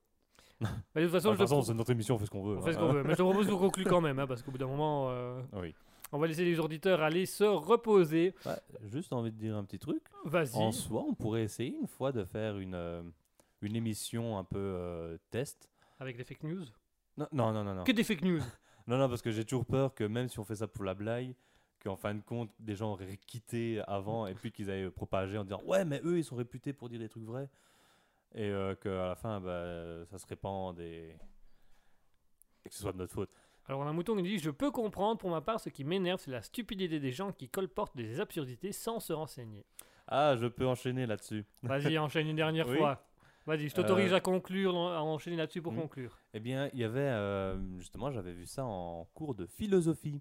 Bah, 0.61 0.69
de 0.97 1.03
toute 1.03 1.13
façon, 1.13 1.33
je 1.33 1.39
façon, 1.39 1.63
c'est 1.63 1.75
notre 1.75 1.91
émission, 1.91 2.15
on 2.15 2.19
fait 2.19 2.27
ce 2.27 2.31
qu'on 2.31 2.43
veut. 2.43 2.57
On 2.57 2.63
fait 2.63 2.73
ce 2.73 2.79
hein. 2.79 2.81
qu'on 2.81 2.93
veut. 2.93 3.03
Mais 3.03 3.11
je 3.11 3.17
te 3.17 3.23
propose 3.23 3.47
de 3.47 3.55
conclure 3.55 3.87
quand 3.87 4.01
même, 4.01 4.19
hein, 4.19 4.27
parce 4.27 4.43
qu'au 4.43 4.51
bout 4.51 4.59
d'un 4.59 4.67
moment, 4.67 5.11
euh, 5.11 5.41
Oui. 5.53 5.75
on 6.13 6.19
va 6.19 6.27
laisser 6.27 6.45
les 6.45 6.59
auditeurs 6.59 7.03
aller 7.03 7.27
se 7.27 7.45
reposer. 7.45 8.35
Ouais, 8.47 8.59
juste 8.85 9.13
envie 9.13 9.33
de 9.33 9.37
dire 9.37 9.57
un 9.57 9.65
petit 9.65 9.79
truc. 9.79 10.03
Vas-y. 10.25 10.57
En 10.57 10.73
soi, 10.73 11.05
on 11.07 11.15
pourrait 11.15 11.43
essayer 11.43 11.77
une 11.79 11.87
fois 11.87 12.11
de 12.11 12.25
faire 12.25 12.59
une, 12.59 12.75
euh, 12.75 13.03
une 13.61 13.77
émission 13.77 14.39
un 14.39 14.45
peu 14.45 14.59
euh, 14.59 15.19
test. 15.31 15.71
Avec 15.99 16.17
des 16.17 16.25
fake 16.25 16.43
news? 16.43 16.65
Non, 17.17 17.27
non, 17.33 17.53
non, 17.53 17.65
non. 17.65 17.75
Non, 17.75 17.85
Que 17.85 17.93
des 17.93 18.05
fake 18.05 18.23
news. 18.23 18.41
non, 18.87 18.99
non, 18.99 19.09
parce 19.09 19.23
que 19.23 19.31
j'ai 19.31 19.45
toujours 19.45 19.65
peur 19.67 19.95
que 19.95 20.05
même 20.05 20.29
si 20.29 20.39
on 20.39 20.45
fait 20.45 20.57
ça 20.57 20.69
pour 20.69 20.85
la 20.85 20.95
blague, 20.95 21.35
qu'en 21.83 21.97
fin 21.97 22.15
de 22.15 22.21
compte, 22.23 22.51
des 22.59 22.75
gens 22.75 22.93
auraient 22.93 23.17
quitté 23.27 23.81
avant 23.87 24.27
et 24.27 24.35
puis 24.35 24.53
qu'ils 24.53 24.69
aient 24.71 24.91
propagé 24.91 25.39
en 25.39 25.45
disant 25.45 25.63
Ouais, 25.65 25.85
mais 25.85 26.01
eux, 26.05 26.19
ils 26.19 26.25
sont 26.25 26.37
réputés 26.37 26.73
pour 26.73 26.89
dire 26.89 26.99
des 26.99 27.09
trucs 27.09 27.25
vrais. 27.25 27.49
Et 28.35 28.51
euh, 28.51 28.75
qu'à 28.75 28.91
la 29.09 29.15
fin, 29.15 29.41
bah, 29.41 30.05
ça 30.07 30.19
se 30.19 30.27
répande 30.27 30.81
et... 30.81 31.17
et 32.65 32.69
que 32.69 32.75
ce 32.75 32.83
soit 32.83 32.93
de 32.93 32.99
notre 32.99 33.15
faute. 33.15 33.31
Alors, 33.69 33.81
on 33.81 33.87
a 33.87 33.91
un 33.91 33.93
mouton 33.93 34.15
qui 34.17 34.23
dit 34.23 34.39
Je 34.39 34.51
peux 34.51 34.71
comprendre, 34.71 35.19
pour 35.19 35.31
ma 35.31 35.41
part, 35.41 35.59
ce 35.59 35.71
qui 35.71 35.85
m'énerve, 35.85 36.21
c'est 36.21 36.31
la 36.31 36.43
stupidité 36.43 37.01
des 37.01 37.13
gens 37.13 37.33
qui 37.33 37.49
colportent 37.49 37.97
des 37.97 38.21
absurdités 38.21 38.73
sans 38.73 39.01
se 39.01 39.13
renseigner. 39.13 39.65
Ah, 40.07 40.37
je 40.37 40.47
peux 40.47 40.67
enchaîner 40.67 41.07
là-dessus. 41.07 41.45
Vas-y, 41.63 41.99
enchaîne 41.99 42.29
une 42.29 42.37
dernière 42.37 42.69
Oui. 42.69 42.77
fois. 42.79 43.03
Vas-y, 43.47 43.69
je 43.69 43.75
t'autorise 43.75 44.13
Euh, 44.13 44.17
à 44.17 44.21
conclure, 44.21 44.77
à 44.77 45.03
enchaîner 45.03 45.37
là-dessus 45.37 45.63
pour 45.63 45.73
hmm. 45.73 45.83
conclure. 45.83 46.19
Eh 46.35 46.41
bien, 46.41 46.69
il 46.73 46.81
y 46.81 46.85
avait, 46.85 47.01
euh, 47.01 47.57
justement, 47.79 48.11
j'avais 48.11 48.33
vu 48.33 48.45
ça 48.45 48.65
en 48.65 49.07
cours 49.15 49.35
de 49.35 49.47
philosophie. 49.47 50.21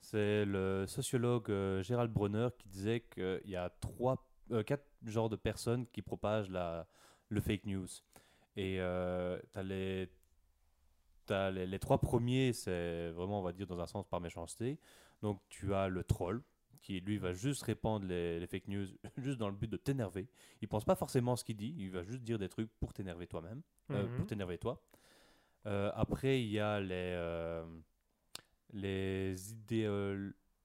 C'est 0.00 0.44
le 0.46 0.86
sociologue 0.86 1.50
euh, 1.50 1.82
Gérald 1.82 2.10
Bronner 2.10 2.48
qui 2.58 2.68
disait 2.68 3.00
qu'il 3.00 3.42
y 3.44 3.56
a 3.56 3.70
trois, 3.80 4.26
quatre 4.66 4.86
genres 5.04 5.28
de 5.28 5.36
personnes 5.36 5.86
qui 5.86 6.02
propagent 6.02 6.50
la, 6.50 6.86
le 7.28 7.40
fake 7.40 7.66
news. 7.66 7.88
Et 8.56 8.78
les, 9.62 10.08
t'as 11.26 11.50
les, 11.50 11.66
les 11.66 11.78
trois 11.78 11.98
premiers, 11.98 12.52
c'est 12.52 13.10
vraiment, 13.10 13.40
on 13.40 13.42
va 13.42 13.52
dire, 13.52 13.66
dans 13.66 13.80
un 13.80 13.86
sens 13.86 14.06
par 14.06 14.20
méchanceté. 14.20 14.78
Donc, 15.22 15.40
tu 15.48 15.72
as 15.74 15.88
le 15.88 16.04
troll, 16.04 16.42
qui 16.82 17.00
lui 17.00 17.16
va 17.18 17.32
juste 17.32 17.62
répandre 17.62 18.04
les, 18.06 18.38
les 18.40 18.46
fake 18.46 18.68
news 18.68 18.86
juste 19.18 19.38
dans 19.38 19.48
le 19.48 19.54
but 19.54 19.70
de 19.70 19.76
t'énerver. 19.76 20.28
Il 20.60 20.68
pense 20.68 20.84
pas 20.84 20.94
forcément 20.96 21.32
à 21.32 21.36
ce 21.36 21.44
qu'il 21.44 21.56
dit, 21.56 21.74
il 21.78 21.90
va 21.90 22.02
juste 22.02 22.22
dire 22.22 22.38
des 22.38 22.48
trucs 22.48 22.70
pour 22.80 22.92
t'énerver 22.92 23.26
toi-même, 23.26 23.62
euh, 23.92 24.06
Mhm. 24.08 24.16
pour 24.16 24.26
t'énerver 24.26 24.58
toi. 24.58 24.82
Euh, 25.66 25.90
après, 25.94 26.42
il 26.42 26.48
y 26.50 26.58
a 26.58 26.80
les, 26.80 26.90
euh, 27.16 27.64
les 28.72 29.34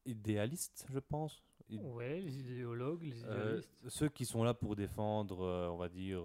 idéalistes, 0.06 0.88
je 0.92 1.00
pense. 1.00 1.44
I- 1.70 1.78
Ouais, 1.80 2.22
les 2.22 2.40
idéologues, 2.40 3.04
les 3.04 3.22
idéalistes. 3.22 3.70
ceux 3.90 4.10
qui 4.10 4.26
sont 4.26 4.44
là 4.44 4.54
pour 4.54 4.76
défendre, 4.76 5.40
on 5.72 5.78
va 5.78 5.90
dire, 5.90 6.24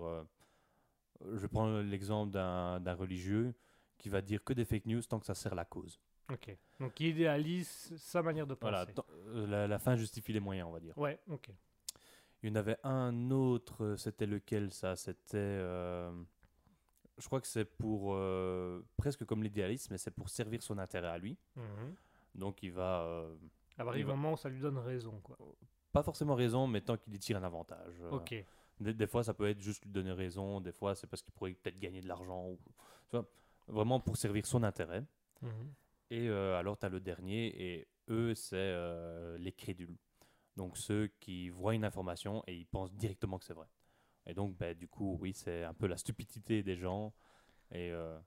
je 1.35 1.47
prends 1.47 1.81
l'exemple 1.81 2.33
d'un 2.33 2.95
religieux 2.95 3.53
qui 3.99 4.09
va 4.09 4.21
dire 4.23 4.43
que 4.43 4.53
des 4.53 4.65
fake 4.65 4.87
news 4.87 5.03
tant 5.03 5.19
que 5.21 5.27
ça 5.27 5.35
sert 5.35 5.55
la 5.55 5.65
cause. 5.65 5.99
Ok. 6.31 6.57
Donc, 6.81 6.95
qui 6.95 7.11
idéalise 7.11 7.93
sa 7.97 8.23
manière 8.23 8.47
de 8.47 8.55
penser. 8.55 8.93
Voilà, 8.95 9.09
euh, 9.29 9.47
la, 9.47 9.67
la 9.69 9.79
fin 9.79 9.97
justifie 9.97 10.33
les 10.33 10.41
moyens, 10.41 10.69
on 10.69 10.73
va 10.73 10.81
dire. 10.81 10.97
Ouais, 10.99 11.19
ok. 11.29 11.51
Il 12.43 12.49
y 12.49 12.53
en 12.53 12.57
avait 12.57 12.77
un 12.83 13.31
autre, 13.31 13.85
euh, 13.85 13.97
c'était 13.97 14.27
lequel 14.27 14.73
ça? 14.73 14.97
C'était. 14.97 15.37
euh, 15.37 16.11
je 17.19 17.27
crois 17.27 17.41
que 17.41 17.47
c'est 17.47 17.65
pour. 17.65 18.15
euh, 18.15 18.83
presque 18.97 19.25
comme 19.25 19.43
l'idéalisme, 19.43 19.93
mais 19.93 19.99
c'est 19.99 20.11
pour 20.11 20.29
servir 20.29 20.63
son 20.63 20.79
intérêt 20.79 21.09
à 21.09 21.19
lui. 21.19 21.37
Mhm. 21.57 21.95
Donc 22.35 22.63
il 22.63 22.73
va. 22.73 23.27
Il 23.79 23.93
du 23.95 24.03
va- 24.05 24.15
moment 24.15 24.33
où 24.33 24.37
ça 24.37 24.49
lui 24.49 24.61
donne 24.61 24.79
raison, 24.79 25.21
quoi. 25.23 25.37
pas 25.93 26.03
forcément 26.03 26.35
raison, 26.35 26.67
mais 26.67 26.81
tant 26.81 26.97
qu'il 26.97 27.15
y 27.15 27.19
tire 27.19 27.37
un 27.37 27.43
avantage. 27.45 28.01
Ok. 28.11 28.35
Des, 28.81 28.95
des 28.95 29.07
fois, 29.07 29.23
ça 29.23 29.35
peut 29.35 29.49
être 29.49 29.61
juste 29.61 29.85
lui 29.85 29.93
donner 29.93 30.13
raison, 30.13 30.61
des 30.61 30.73
fois, 30.73 30.95
c'est 30.95 31.07
parce 31.07 31.23
qu'il 31.23 31.33
pourrait 31.33 31.53
peut-être 31.53 31.79
gagner 31.79 32.01
de 32.01 32.09
l'argent. 32.09 32.47
Ou, 32.49 32.59
tu 33.11 33.17
vois, 33.17 33.27
vraiment 33.69 34.01
pour 34.01 34.17
servir 34.17 34.45
son 34.47 34.63
intérêt. 34.63 35.05
Mhm. 35.43 35.73
Et 36.13 36.29
euh, 36.29 36.59
alors, 36.59 36.79
tu 36.79 36.85
as 36.85 36.91
le 36.91 37.01
dernier, 37.01 37.47
et 37.59 37.89
eux, 38.11 38.35
c'est 38.35 38.57
euh, 38.57 39.39
les 39.39 39.51
crédules. 39.53 39.97
Donc, 40.57 40.77
ceux 40.77 41.07
qui 41.21 41.49
voient 41.49 41.75
une 41.75 41.87
information 41.87 42.45
et 42.47 42.55
ils 42.55 42.67
pensent 42.67 42.93
directement 42.93 43.39
que 43.39 43.47
c'est 43.47 43.55
vrai. 43.55 43.67
Et 44.27 44.35
donc, 44.35 44.55
ben, 44.59 44.77
du 44.77 44.89
coup, 44.89 45.17
oui, 45.21 45.33
c'est 45.33 45.65
un 45.65 45.73
peu 45.73 45.87
la 45.87 45.97
stupidité 45.97 46.63
des 46.63 46.77
gens. 46.77 47.15
Et. 47.71 47.91
euh, 47.91 48.19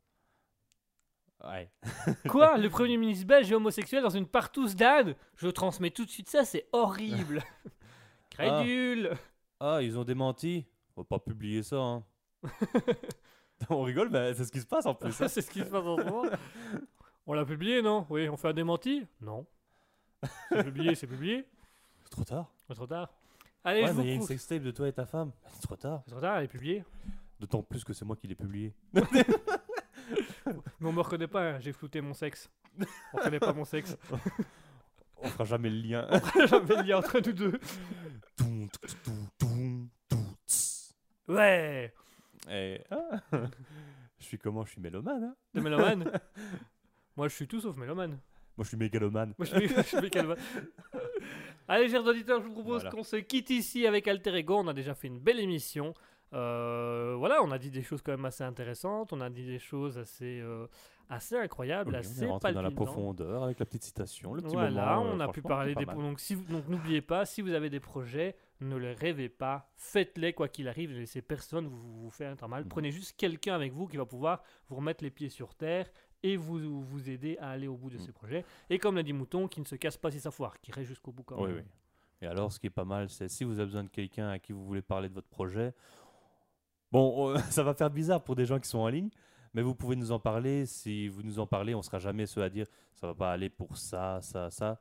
Ouais. 1.43 1.69
Quoi? 2.29 2.57
Le 2.57 2.69
Premier 2.69 2.97
ministre 2.97 3.27
belge 3.27 3.51
est 3.51 3.55
homosexuel 3.55 4.01
dans 4.01 4.09
une 4.09 4.25
partouze 4.25 4.75
d'âne? 4.75 5.15
Je 5.35 5.49
transmets 5.49 5.91
tout 5.91 6.05
de 6.05 6.09
suite 6.09 6.29
ça, 6.29 6.45
c'est 6.45 6.65
horrible 6.71 7.43
Crédule 8.29 9.11
Ah, 9.59 9.79
ils 9.81 9.99
ont 9.99 10.05
démenti? 10.05 10.65
On 10.95 11.01
va 11.01 11.05
pas 11.05 11.19
publier 11.19 11.61
ça, 11.61 11.75
hein. 11.75 12.03
On 13.69 13.83
rigole, 13.83 14.09
mais 14.09 14.33
c'est 14.33 14.45
ce 14.45 14.51
qui 14.51 14.61
se 14.61 14.65
passe 14.65 14.85
en 14.85 14.95
plus. 14.95 15.21
hein. 15.21 15.27
c'est 15.27 15.41
ce 15.41 15.51
qui 15.51 15.59
se 15.59 15.65
passe 15.65 15.85
en 15.85 15.97
ce 15.97 16.03
moment. 16.03 16.23
On 17.27 17.33
l'a 17.33 17.45
publié, 17.45 17.81
non? 17.81 18.05
Oui, 18.09 18.29
on 18.29 18.37
fait 18.37 18.49
un 18.49 18.53
démenti? 18.53 19.05
Non. 19.21 19.45
C'est 20.49 20.63
publié, 20.63 20.95
c'est 20.95 21.07
publié. 21.07 21.45
C'est 22.03 22.09
trop 22.09 22.23
tard. 22.23 22.51
C'est 22.67 22.73
trop 22.75 22.87
tard. 22.87 23.13
Allez, 23.63 23.81
ouais, 23.81 23.87
je 23.87 23.93
mais 23.93 24.03
il 24.03 24.09
y 24.09 24.11
a 24.11 24.15
une 24.15 24.21
sextape 24.21 24.61
de 24.61 24.71
toi 24.71 24.87
et 24.87 24.93
ta 24.93 25.05
femme. 25.05 25.31
C'est 25.53 25.61
trop 25.61 25.75
tard. 25.75 26.01
C'est 26.05 26.11
trop 26.11 26.21
tard, 26.21 26.37
elle 26.37 26.45
est 26.45 26.47
publiée. 26.47 26.83
D'autant 27.39 27.61
plus 27.63 27.83
que 27.83 27.93
c'est 27.93 28.05
moi 28.05 28.15
qui 28.15 28.27
l'ai 28.27 28.35
publié. 28.35 28.73
Mais 28.93 29.03
on 30.81 30.93
me 30.93 31.01
reconnaît 31.01 31.27
pas, 31.27 31.41
hein, 31.55 31.59
j'ai 31.59 31.73
flouté 31.73 31.99
mon 31.99 32.13
sexe. 32.13 32.49
On 33.13 33.17
reconnaît 33.17 33.39
pas 33.39 33.53
mon 33.53 33.65
sexe. 33.65 33.97
On 35.17 35.27
fera 35.27 35.43
jamais 35.43 35.69
le 35.69 35.77
lien. 35.77 36.07
J'avais 36.47 36.75
le 36.77 36.81
lien 36.83 36.97
entre 36.99 37.19
nous 37.19 37.33
deux. 37.33 37.59
Ouais 41.27 41.93
Et, 42.49 42.81
ah, 42.91 43.21
je 44.19 44.23
suis 44.23 44.37
comment? 44.37 44.63
Je 44.65 44.71
suis 44.71 44.81
mélomane. 44.81 45.23
hein 45.23 45.35
T'es 45.53 45.61
mélomane? 45.61 46.09
Moi, 47.17 47.27
je 47.27 47.35
suis 47.35 47.47
tout 47.47 47.61
sauf 47.61 47.75
mélomane. 47.77 48.19
moi, 48.57 48.63
je 48.63 48.67
suis 48.69 48.77
mégalomane. 48.77 49.33
Moi, 49.37 49.45
je 49.45 49.55
suis, 49.57 49.67
je 49.75 49.81
suis 49.81 49.97
mégalomane. 50.01 50.37
Allez, 51.67 51.89
chers 51.89 52.05
auditeurs, 52.05 52.41
je 52.41 52.47
vous 52.47 52.53
propose 52.53 52.81
Voilà. 52.81 52.89
qu'on 52.91 53.03
se 53.03 53.15
quitte 53.15 53.49
ici 53.49 53.87
avec 53.87 54.07
Alter 54.07 54.35
Ego. 54.35 54.55
On 54.57 54.67
a 54.67 54.73
déjà 54.73 54.93
fait 54.93 55.07
une 55.07 55.19
belle 55.19 55.39
émission. 55.39 55.93
Euh, 56.33 57.15
voilà, 57.17 57.41
on 57.43 57.51
a 57.51 57.57
dit 57.57 57.71
des 57.71 57.81
choses 57.81 58.01
quand 58.01 58.11
même 58.11 58.25
assez 58.25 58.43
intéressantes. 58.43 59.13
On 59.13 59.21
a 59.21 59.29
dit 59.29 59.45
des 59.45 59.57
choses 59.59 59.97
assez, 59.97 60.39
euh, 60.41 60.67
assez 61.09 61.35
incroyables, 61.37 61.91
Oui, 61.91 61.95
on 61.95 61.99
assez 61.99 62.23
est 62.49 62.53
dans 62.53 62.61
la 62.61 62.71
profondeur 62.71 63.43
avec 63.43 63.59
la 63.59 63.65
petite 63.65 63.83
citation, 63.83 64.33
le 64.33 64.41
petit 64.41 64.53
Voilà, 64.53 64.97
moment. 64.97 65.05
euh, 65.11 65.15
on 65.15 65.19
a 65.21 65.27
pu 65.29 65.41
parler 65.41 65.73
des 65.75 65.85
mal. 65.85 65.95
donc 65.97 66.19
si 66.19 66.35
vous- 66.35 66.43
donc 66.45 66.67
n'oubliez 66.67 67.01
pas 67.01 67.25
si 67.25 67.41
vous 67.41 67.53
avez 67.53 67.69
des 67.69 67.79
projets, 67.79 68.35
ne 68.59 68.75
les 68.75 68.93
rêvez 68.93 69.29
pas, 69.29 69.69
faites-les 69.77 70.33
quoi 70.33 70.47
qu'il 70.49 70.67
arrive, 70.67 70.91
ne 70.91 70.97
laissez 70.97 71.21
personne 71.21 71.67
vous, 71.67 72.01
vous 72.03 72.09
faire 72.09 72.35
un 72.41 72.47
mal. 72.47 72.63
Mhm. 72.63 72.69
Prenez 72.69 72.91
juste 72.91 73.15
quelqu'un 73.17 73.53
avec 73.55 73.71
vous 73.71 73.87
qui 73.87 73.97
va 73.97 74.05
pouvoir 74.05 74.43
vous 74.67 74.75
remettre 74.77 75.03
les 75.03 75.11
pieds 75.11 75.29
sur 75.29 75.53
terre 75.55 75.87
et 76.27 76.37
vous 76.37 76.81
vous 76.81 77.09
aider 77.09 77.37
à 77.39 77.49
aller 77.51 77.67
au 77.67 77.75
bout 77.75 77.89
de 77.89 77.95
Mhm. 77.97 78.01
ces 78.01 78.11
projets. 78.11 78.45
Et 78.69 78.79
comme 78.79 78.95
l'a 78.95 79.03
dit 79.03 79.13
Mouton, 79.13 79.47
qui 79.47 79.59
ne 79.59 79.65
se 79.65 79.75
casse 79.75 79.97
pas 79.97 80.09
si 80.11 80.19
ça 80.19 80.31
foire, 80.31 80.59
qui 80.59 80.71
reste 80.71 80.87
jusqu'au 80.87 81.11
bout 81.11 81.23
quand 81.23 81.37
Oui, 81.41 81.49
même. 81.49 81.57
oui. 81.57 81.63
Et 82.21 82.27
alors, 82.27 82.51
ce 82.51 82.59
qui 82.59 82.67
est 82.67 82.71
pas 82.71 82.85
mal, 82.85 83.09
c'est 83.09 83.27
si 83.27 83.43
vous 83.43 83.59
avez 83.59 83.65
besoin 83.65 83.83
de 83.83 83.89
quelqu'un 83.89 84.29
à 84.29 84.39
qui 84.39 84.51
vous 84.53 84.65
voulez 84.65 84.81
parler 84.81 85.09
de 85.09 85.13
votre 85.13 85.27
projet. 85.27 85.73
Bon, 86.91 87.29
euh, 87.35 87.37
ça 87.49 87.63
va 87.63 87.73
faire 87.73 87.89
bizarre 87.89 88.23
pour 88.23 88.35
des 88.35 88.45
gens 88.45 88.59
qui 88.59 88.69
sont 88.69 88.79
en 88.79 88.87
ligne, 88.87 89.09
mais 89.53 89.61
vous 89.61 89.75
pouvez 89.75 89.95
nous 89.95 90.11
en 90.11 90.19
parler. 90.19 90.65
Si 90.65 91.07
vous 91.07 91.23
nous 91.23 91.39
en 91.39 91.45
parlez, 91.47 91.75
on 91.75 91.81
sera 91.81 91.99
jamais 91.99 92.25
ceux 92.25 92.41
à 92.41 92.49
dire 92.49 92.67
ça 92.93 93.07
va 93.07 93.13
pas 93.13 93.31
aller 93.31 93.49
pour 93.49 93.77
ça, 93.77 94.19
ça, 94.21 94.49
ça. 94.49 94.79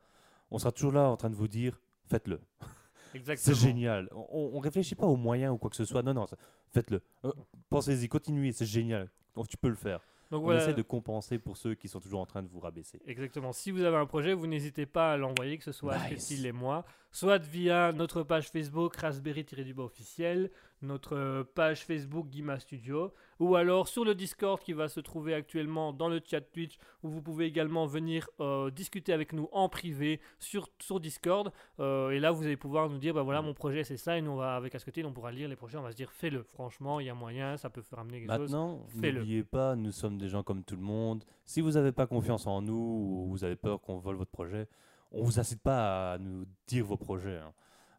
On 0.51 0.59
sera 0.59 0.73
toujours 0.73 0.93
là 0.93 1.09
en 1.11 1.17
train 1.17 1.31
de 1.31 1.35
vous 1.35 1.49
dire 1.49 1.81
faites-le. 2.07 2.41
Exactement. 3.15 3.57
C'est 3.57 3.61
génial. 3.67 4.09
On, 4.13 4.51
on 4.55 4.59
réfléchit 4.61 4.95
pas 4.95 5.07
aux 5.07 5.17
moyens 5.17 5.53
ou 5.55 5.59
quoi 5.59 5.71
que 5.71 5.77
ce 5.77 5.85
soit. 5.85 6.03
Non, 6.03 6.15
non, 6.15 6.27
faites-le. 6.73 7.01
Euh, 7.25 7.33
Pensez-y, 7.69 8.09
continuez, 8.09 8.53
c'est 8.53 8.67
génial. 8.67 9.09
Donc, 9.35 9.49
tu 9.49 9.57
peux 9.57 9.69
le 9.69 9.75
faire. 9.77 10.01
Donc 10.35 10.43
On 10.43 10.47
voilà. 10.47 10.63
essaie 10.63 10.75
de 10.75 10.83
compenser 10.83 11.39
pour 11.39 11.57
ceux 11.57 11.75
qui 11.77 11.87
sont 11.87 12.01
toujours 12.01 12.21
en 12.21 12.27
train 12.27 12.43
de 12.43 12.49
vous 12.49 12.59
rabaisser. 12.59 13.01
Exactement. 13.07 13.53
Si 13.53 13.71
vous 13.71 13.85
avez 13.85 13.97
un 13.97 14.07
projet, 14.07 14.35
vous 14.35 14.49
n'hésitez 14.49 14.85
pas 14.85 15.13
à 15.13 15.17
l'envoyer, 15.17 15.57
que 15.59 15.63
ce 15.65 15.71
soit 15.71 15.95
à 15.95 15.99
Nice. 16.11 16.19
Cécile 16.27 16.45
et 16.47 16.51
moi, 16.51 16.85
soit 17.15 17.39
via 17.39 17.93
notre 17.93 18.25
page 18.25 18.49
Facebook 18.51 18.97
Raspberry-du-bas 18.97 19.85
officiel, 19.85 20.51
notre 20.83 21.45
page 21.55 21.85
Facebook 21.85 22.29
Guima 22.29 22.59
Studio, 22.59 23.13
ou 23.39 23.55
alors 23.55 23.87
sur 23.87 24.05
le 24.05 24.17
Discord 24.17 24.61
qui 24.61 24.73
va 24.73 24.89
se 24.89 24.99
trouver 24.99 25.33
actuellement 25.33 25.93
dans 25.93 26.09
le 26.09 26.21
chat 26.29 26.41
Twitch, 26.41 26.77
où 27.05 27.09
vous 27.09 27.23
pouvez 27.23 27.47
également 27.47 27.87
venir 27.87 28.29
euh, 28.41 28.69
discuter 28.69 29.13
avec 29.13 29.33
nous 29.33 29.49
en 29.53 29.69
privé 29.69 30.21
sur, 30.41 30.69
sur 30.81 30.99
Discord. 30.99 31.53
Euh, 31.79 32.11
et 32.11 32.19
là, 32.19 32.33
vous 32.33 32.43
allez 32.43 32.57
pouvoir 32.57 32.91
nous 32.91 32.99
dire, 32.99 33.15
bah 33.15 33.23
voilà, 33.23 33.43
mon 33.43 33.55
projet 33.55 33.85
c'est 33.85 33.97
ça, 33.97 34.19
et 34.19 34.21
nous, 34.21 34.33
on 34.33 34.37
va, 34.37 34.57
avec 34.57 34.75
Ascotil, 34.75 35.07
on 35.07 35.13
pourra 35.13 35.31
lire 35.31 35.49
les 35.49 35.55
projets, 35.55 35.79
on 35.79 35.83
va 35.83 35.93
se 35.93 35.97
dire, 35.97 36.11
fais-le. 36.11 36.43
Franchement, 36.43 36.99
il 36.99 37.07
y 37.07 37.11
a 37.11 37.15
moyen, 37.15 37.57
ça 37.57 37.71
peut 37.71 37.83
faire 37.83 38.01
amener 38.01 38.23
quelque 38.23 38.37
chose. 38.37 38.51
Maintenant, 38.51 38.85
n'oubliez 38.93 39.45
pas, 39.45 39.77
nous 39.77 39.93
sommes 39.93 40.19
des 40.19 40.29
gens 40.29 40.43
comme 40.43 40.65
tout 40.65 40.75
le 40.75 40.83
monde. 40.83 41.23
Si 41.45 41.61
vous 41.61 41.71
n'avez 41.73 41.93
pas 41.93 42.09
confiance 42.09 42.49
en 42.49 42.61
nous 42.61 42.75
ou 42.75 43.29
vous 43.31 43.45
avez 43.45 43.55
peur 43.55 43.81
qu'on 43.81 43.99
vole 43.99 44.17
votre 44.17 44.33
projet, 44.33 44.67
on 45.15 45.23
vous 45.25 45.39
incite 45.41 45.63
pas 45.63 46.13
à 46.15 46.19
nous 46.19 46.45
dire 46.67 46.85
vos 46.85 46.97
projets. 46.97 47.39
hein. 47.39 47.53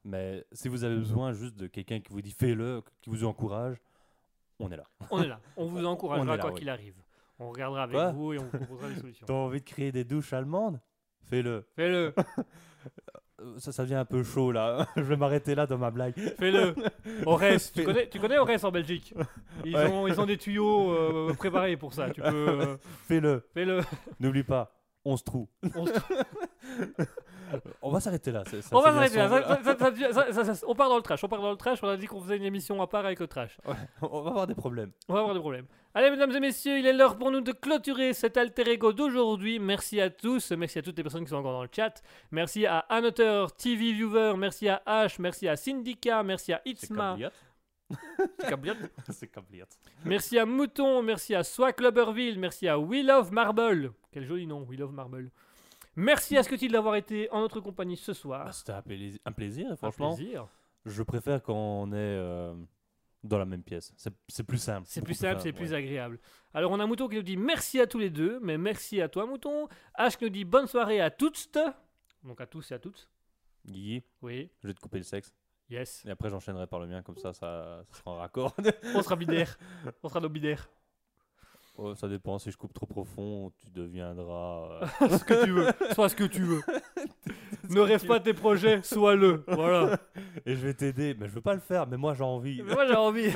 Mais 0.04 0.46
si 0.52 0.68
vous 0.68 0.84
avez 0.84 0.96
besoin 0.98 1.34
juste 1.34 1.56
de 1.56 1.68
quelqu'un 1.68 2.00
qui 2.00 2.12
vous 2.12 2.22
dit 2.22 2.32
fais-le, 2.32 2.84
qui 3.02 3.10
vous 3.10 3.24
encourage, 3.26 3.78
on 4.60 4.72
est 4.72 4.78
là. 4.78 4.84
On 5.10 5.22
est 5.24 5.28
là, 5.28 5.40
on 5.58 5.66
vous 5.66 5.80
On 5.84 5.86
encouragera 5.86 6.36
là, 6.38 6.42
quoi 6.42 6.52
oui. 6.52 6.60
qu'il 6.60 6.70
arrive. 6.70 6.96
On 7.40 7.50
regardera 7.50 7.84
avec 7.84 8.16
vous 8.16 8.34
et 8.34 8.40
on 8.40 8.44
vous 8.44 8.58
proposera 8.58 8.90
des 8.90 8.96
solutions. 8.96 9.26
T'as 9.28 9.34
envie 9.34 9.60
de 9.60 9.66
créer 9.66 9.92
des 9.92 10.04
douches 10.04 10.32
allemandes? 10.34 10.80
Fais-le. 11.24 11.66
Fais-le, 11.76 12.14
Euh, 13.42 13.58
Ça, 13.60 13.74
ça 13.74 13.84
devient 13.84 13.96
un 13.96 14.06
peu 14.06 14.24
chaud 14.24 14.52
là. 14.54 14.88
Je 14.96 15.02
vais 15.02 15.18
m'arrêter 15.18 15.56
là 15.56 15.66
dans 15.68 15.78
ma 15.78 15.92
blague. 15.92 16.14
fais-le. 16.38 16.74
Ores, 17.26 17.42
tu 17.74 17.84
connais, 17.84 18.08
tu 18.08 18.18
connais 18.20 18.38
Ores 18.38 18.64
en 18.64 18.72
Belgique? 18.72 19.14
Ils, 19.66 19.76
Ouais. 19.76 19.92
ont, 19.92 20.08
ils 20.08 20.22
ont 20.22 20.26
des 20.26 20.38
tuyaux 20.38 20.92
euh, 20.94 21.34
préparés 21.34 21.76
pour 21.76 21.94
ça. 21.94 22.10
Tu 22.12 22.22
peux. 22.22 22.28
euh, 22.28 22.78
Fais-le. 23.08 23.44
fais-le. 23.54 23.82
N'oublie 24.22 24.44
pas, 24.44 24.72
11 25.04 25.22
trous. 25.26 25.50
On, 25.76 25.86
se- 25.86 25.92
On 27.82 27.92
va 27.92 28.00
s'arrêter 28.00 28.32
là. 28.32 28.44
ça 28.46 28.58
on 28.72 28.82
va 28.82 28.92
s'arrêter 28.92 29.18
là. 29.18 30.32
Ça- 30.34 30.54
ça- 30.54 30.66
on 30.68 30.74
part 30.74 30.90
dans 30.90 30.96
le 30.98 31.04
trash. 31.04 31.24
On 31.24 31.28
part 31.28 31.42
dans 31.42 31.52
le 31.52 31.58
trash. 31.58 31.80
On 31.84 31.88
a 31.88 31.96
dit 31.96 32.08
qu'on 32.08 32.20
faisait 32.20 32.38
une 32.38 32.44
émission 32.44 32.82
à 32.82 32.88
part 32.88 33.06
avec 33.06 33.20
le 33.20 33.28
trash. 33.28 33.58
On 34.02 34.22
va 34.22 34.30
avoir 34.32 34.48
des 34.48 34.56
problèmes. 34.56 34.92
On 35.08 35.14
va 35.14 35.20
avoir 35.20 35.36
des 35.36 35.40
problèmes. 35.40 35.68
Allez, 35.94 36.10
mesdames 36.12 36.32
et 36.32 36.40
messieurs, 36.40 36.78
il 36.80 36.86
est 36.86 36.92
l'heure 36.94 37.18
pour 37.18 37.32
nous 37.32 37.42
de 37.42 37.52
clôturer 37.54 38.14
cet 38.14 38.36
alter 38.36 38.68
ego 38.70 38.92
d'aujourd'hui. 38.92 39.60
Merci 39.60 40.02
à 40.02 40.10
tous. 40.10 40.52
Merci 40.52 40.80
à 40.80 40.82
toutes 40.82 40.98
les 40.98 41.04
personnes 41.04 41.24
qui 41.24 41.30
sont 41.30 41.38
encore 41.38 41.54
dans 41.54 41.64
le 41.64 41.70
chat. 41.74 42.02
Merci 42.32 42.66
à 42.66 42.80
Annoteur, 42.80 43.56
TV 43.56 43.94
Viewer. 43.94 44.34
Merci 44.38 44.68
à 44.68 44.82
H. 44.86 45.16
Merci 45.20 45.48
à 45.48 45.56
Syndica. 45.56 46.24
Merci 46.24 46.52
à 46.52 46.62
Itzma. 46.66 47.16
C'est. 48.40 48.50
C'est. 49.12 49.32
Merci 50.04 50.40
à 50.40 50.46
Mouton, 50.48 51.04
merci 51.04 51.36
à 51.36 51.44
Soi 51.44 51.72
Clubberville, 51.72 52.40
merci 52.40 52.68
à 52.68 52.80
We 52.80 53.06
Love 53.06 53.32
Marble. 53.32 53.92
Quel 54.12 54.26
joli 54.26 54.48
nom, 54.48 54.64
We 54.68 54.80
Love 54.80 54.92
Marble. 54.92 55.30
Merci 55.96 56.38
à 56.38 56.44
Scotty 56.44 56.68
d'avoir 56.68 56.96
été 56.96 57.30
en 57.32 57.42
notre 57.42 57.60
compagnie 57.62 57.98
ce 57.98 58.14
soir. 58.14 58.46
Ah, 58.48 58.52
C'était 58.52 58.74
un, 58.74 58.82
plaisir- 58.82 59.20
un 59.26 59.32
plaisir, 59.32 59.72
Un 59.72 59.76
franchement. 59.76 60.16
plaisir. 60.16 60.48
Je 60.86 61.02
préfère 61.04 61.42
quand 61.42 61.56
on 61.56 61.92
est 61.92 61.96
euh, 61.96 62.54
dans 63.24 63.38
la 63.38 63.46
même 63.46 63.64
pièce. 63.64 63.94
C'est 64.28 64.44
plus 64.44 64.58
simple. 64.58 64.86
C'est 64.88 65.02
plus 65.02 65.14
simple, 65.16 65.40
c'est 65.42 65.48
ouais. 65.50 65.54
plus 65.54 65.74
agréable. 65.74 66.20
Alors 66.54 66.72
on 66.72 66.80
a 66.80 66.86
Mouton 66.86 67.08
qui 67.08 67.16
nous 67.16 67.22
dit 67.24 67.38
merci 67.38 67.80
à 67.80 67.88
tous 67.88 67.98
les 68.00 68.10
deux, 68.10 68.40
mais 68.42 68.58
merci 68.58 69.02
à 69.02 69.08
toi 69.10 69.26
Mouton. 69.26 69.68
H 69.98 70.18
nous 70.22 70.30
dit 70.30 70.44
bonne 70.46 70.68
soirée 70.68 71.02
à 71.02 71.10
toutes. 71.10 71.58
Donc 72.24 72.40
à 72.42 72.46
tous 72.46 72.72
et 72.72 72.76
à 72.76 72.80
toutes. 72.80 73.10
Guigui, 73.66 74.04
Oui, 74.22 74.50
je 74.62 74.68
vais 74.68 74.74
te 74.76 74.80
couper 74.80 74.98
le 74.98 75.04
sexe. 75.04 75.34
yes. 75.70 76.06
Et 76.06 76.12
après, 76.12 76.30
j'enchaînerai 76.30 76.68
par 76.68 76.80
le 76.80 76.86
mien, 76.86 77.02
comme 77.02 77.18
ça, 77.18 77.34
ça, 77.34 77.84
ça 77.90 77.98
sera 77.98 78.12
en 78.12 78.16
raccord. 78.18 78.56
On 78.94 79.02
sera 79.02 79.16
binaire. 79.16 79.58
on 80.04 80.10
sera 80.10 80.20
nos 80.20 80.30
binaires. 80.30 80.70
Oh, 81.78 81.94
ça 81.94 82.08
dépend, 82.08 82.40
si 82.40 82.52
je 82.52 82.58
coupe 82.58 82.74
trop 82.74 82.86
profond, 82.86 83.52
tu 83.60 83.70
deviendras. 83.70 84.80
euh, 85.02 85.10
ce 85.18 85.24
que 85.26 85.44
tu 85.44 85.52
veux. 85.52 85.68
Sois 85.94 86.08
ce 86.08 86.16
que 86.16 86.24
tu 86.24 86.42
veux. 86.42 86.62
ne 87.70 87.80
rêve 87.82 88.06
pas 88.06 88.20
tes 88.22 88.34
projets, 88.34 88.82
sois-le. 88.82 89.44
Voilà. 89.48 89.98
Et 90.46 90.56
je 90.56 90.66
vais 90.66 90.74
t'aider, 90.74 91.16
mais 91.20 91.28
je 91.28 91.34
veux 91.34 91.42
pas 91.42 91.54
le 91.54 91.60
faire, 91.60 91.86
mais 91.88 91.98
moi 91.98 92.14
j'ai 92.14 92.24
envie. 92.24 92.62
Mais 92.64 92.74
moi 92.74 92.88
j'ai 92.88 92.96
envie. 92.96 93.30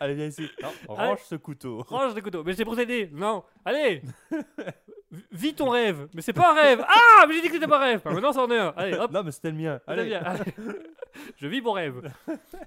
Allez, 0.00 0.14
viens 0.14 0.26
ici. 0.26 0.46
Non, 0.62 0.68
Allez. 0.96 1.08
range 1.10 1.20
ce 1.24 1.36
couteau. 1.36 1.82
Range 1.88 2.12
des 2.14 2.20
couteaux. 2.20 2.44
Mais 2.44 2.52
c'est 2.54 2.64
pour 2.64 2.76
t'aider. 2.76 3.08
Non. 3.12 3.42
Allez. 3.64 4.02
Vis 5.30 5.54
ton 5.54 5.70
rêve. 5.70 6.08
Mais 6.12 6.20
c'est 6.20 6.34
pas 6.34 6.52
un 6.52 6.54
rêve. 6.54 6.84
Ah, 6.86 7.24
mais 7.26 7.34
j'ai 7.34 7.40
dit 7.40 7.48
que 7.48 7.54
c'était 7.54 7.66
pas 7.66 7.78
un 7.78 7.84
rêve. 7.84 8.02
Bah, 8.04 8.12
maintenant, 8.12 8.32
c'en 8.32 8.50
est 8.50 8.58
un. 8.58 8.74
Allez, 8.76 8.94
hop. 8.94 9.10
Non, 9.10 9.22
mais 9.22 9.30
c'était 9.30 9.50
le 9.50 9.56
mien. 9.56 9.80
Allez. 9.86 10.04
Bien. 10.04 10.22
Allez. 10.22 10.52
Je 11.36 11.46
vis 11.46 11.62
mon 11.62 11.72
rêve. 11.72 12.12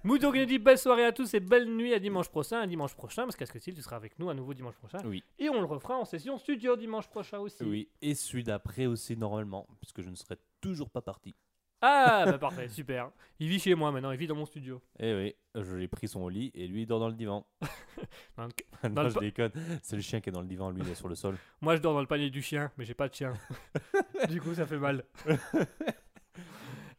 Mouton 0.03 0.31
qui 0.31 0.39
nous 0.39 0.45
dit 0.45 0.57
belle 0.57 0.77
soirée 0.77 1.05
à 1.05 1.11
tous 1.11 1.33
et 1.35 1.39
belle 1.39 1.69
nuit 1.69 1.93
à 1.93 1.99
dimanche 1.99 2.29
prochain. 2.29 2.59
À 2.61 2.67
dimanche 2.67 2.95
prochain, 2.95 3.23
parce 3.23 3.35
qu'à 3.35 3.45
ce 3.45 3.51
que 3.51 3.59
tu 3.59 3.81
seras 3.81 3.95
avec 3.95 4.17
nous 4.17 4.29
à 4.29 4.33
nouveau 4.33 4.53
dimanche 4.53 4.75
prochain. 4.75 4.99
Oui. 5.05 5.23
Et 5.37 5.49
on 5.49 5.59
le 5.59 5.65
refera 5.65 5.97
en 5.97 6.05
session 6.05 6.37
studio 6.37 6.75
dimanche 6.75 7.07
prochain 7.07 7.39
aussi. 7.39 7.63
Oui, 7.63 7.87
et 8.01 8.15
celui 8.15 8.43
d'après 8.43 8.87
aussi, 8.87 9.15
normalement, 9.15 9.67
puisque 9.79 10.01
je 10.01 10.09
ne 10.09 10.15
serai 10.15 10.35
toujours 10.59 10.89
pas 10.89 11.01
parti. 11.01 11.35
Ah, 11.81 12.25
bah 12.27 12.37
parfait, 12.37 12.69
super. 12.69 13.09
Il 13.39 13.47
vit 13.47 13.59
chez 13.59 13.73
moi 13.73 13.91
maintenant, 13.91 14.11
il 14.11 14.17
vit 14.17 14.27
dans 14.27 14.35
mon 14.35 14.45
studio. 14.45 14.81
Eh 14.99 15.13
oui, 15.15 15.35
je 15.55 15.75
l'ai 15.75 15.87
pris 15.87 16.07
son 16.07 16.27
lit 16.27 16.51
et 16.53 16.67
lui 16.67 16.83
il 16.83 16.85
dort 16.85 16.99
dans 16.99 17.07
le 17.07 17.15
divan. 17.15 17.45
Dans 18.83 19.03
le 19.03 19.09
je 19.09 19.13
pa- 19.15 19.19
déconne. 19.19 19.51
C'est 19.83 19.95
le 19.95 20.01
chien 20.01 20.21
qui 20.21 20.29
est 20.29 20.31
dans 20.31 20.41
le 20.41 20.47
divan, 20.47 20.71
lui 20.71 20.81
il 20.83 20.89
est 20.89 20.95
sur 20.95 21.07
le 21.07 21.15
sol. 21.15 21.35
moi, 21.61 21.75
je 21.75 21.81
dors 21.81 21.93
dans 21.93 22.01
le 22.01 22.07
panier 22.07 22.29
du 22.29 22.41
chien, 22.41 22.71
mais 22.77 22.85
j'ai 22.85 22.93
pas 22.93 23.07
de 23.09 23.13
chien. 23.13 23.33
du 24.29 24.39
coup, 24.41 24.53
ça 24.53 24.65
fait 24.65 24.77
mal. 24.77 25.03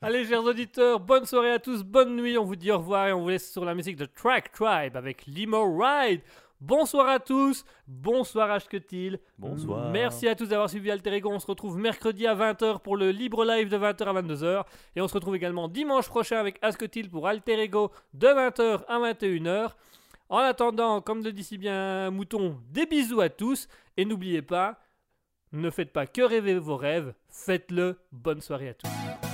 Allez, 0.00 0.24
chers 0.24 0.42
auditeurs, 0.42 0.98
bonne 0.98 1.24
soirée 1.26 1.52
à 1.52 1.58
tous, 1.60 1.84
bonne 1.84 2.16
nuit. 2.16 2.36
On 2.36 2.44
vous 2.44 2.56
dit 2.56 2.72
au 2.72 2.78
revoir 2.78 3.06
et 3.06 3.12
on 3.12 3.22
vous 3.22 3.28
laisse 3.28 3.50
sur 3.52 3.64
la 3.64 3.74
musique 3.74 3.96
de 3.96 4.04
Track 4.04 4.50
Tribe 4.52 4.96
avec 4.96 5.26
Limo 5.26 5.76
Ride. 5.78 6.22
Bonsoir 6.64 7.08
à 7.08 7.18
tous, 7.18 7.64
bonsoir 7.88 8.48
Ashketil. 8.52 9.18
Bonsoir. 9.36 9.90
Merci 9.90 10.28
à 10.28 10.36
tous 10.36 10.46
d'avoir 10.46 10.70
suivi 10.70 10.92
Alter 10.92 11.12
Ego. 11.14 11.28
On 11.28 11.40
se 11.40 11.46
retrouve 11.48 11.76
mercredi 11.76 12.24
à 12.24 12.36
20h 12.36 12.78
pour 12.82 12.96
le 12.96 13.10
libre 13.10 13.44
live 13.44 13.68
de 13.68 13.76
20h 13.76 14.04
à 14.04 14.22
22h. 14.22 14.64
Et 14.94 15.00
on 15.00 15.08
se 15.08 15.14
retrouve 15.14 15.34
également 15.34 15.66
dimanche 15.66 16.06
prochain 16.06 16.38
avec 16.38 16.60
Asketil 16.62 17.10
pour 17.10 17.26
Alter 17.26 17.60
Ego 17.60 17.90
de 18.14 18.28
20h 18.28 18.84
à 18.86 18.98
21h. 19.00 19.70
En 20.28 20.38
attendant, 20.38 21.00
comme 21.00 21.24
le 21.24 21.32
dit 21.32 21.42
si 21.42 21.58
bien 21.58 22.12
Mouton, 22.12 22.60
des 22.70 22.86
bisous 22.86 23.20
à 23.20 23.28
tous. 23.28 23.66
Et 23.96 24.04
n'oubliez 24.04 24.40
pas, 24.40 24.78
ne 25.50 25.68
faites 25.68 25.92
pas 25.92 26.06
que 26.06 26.22
rêver 26.22 26.60
vos 26.60 26.76
rêves, 26.76 27.12
faites-le. 27.28 27.98
Bonne 28.12 28.40
soirée 28.40 28.68
à 28.68 28.74
tous. 28.74 29.31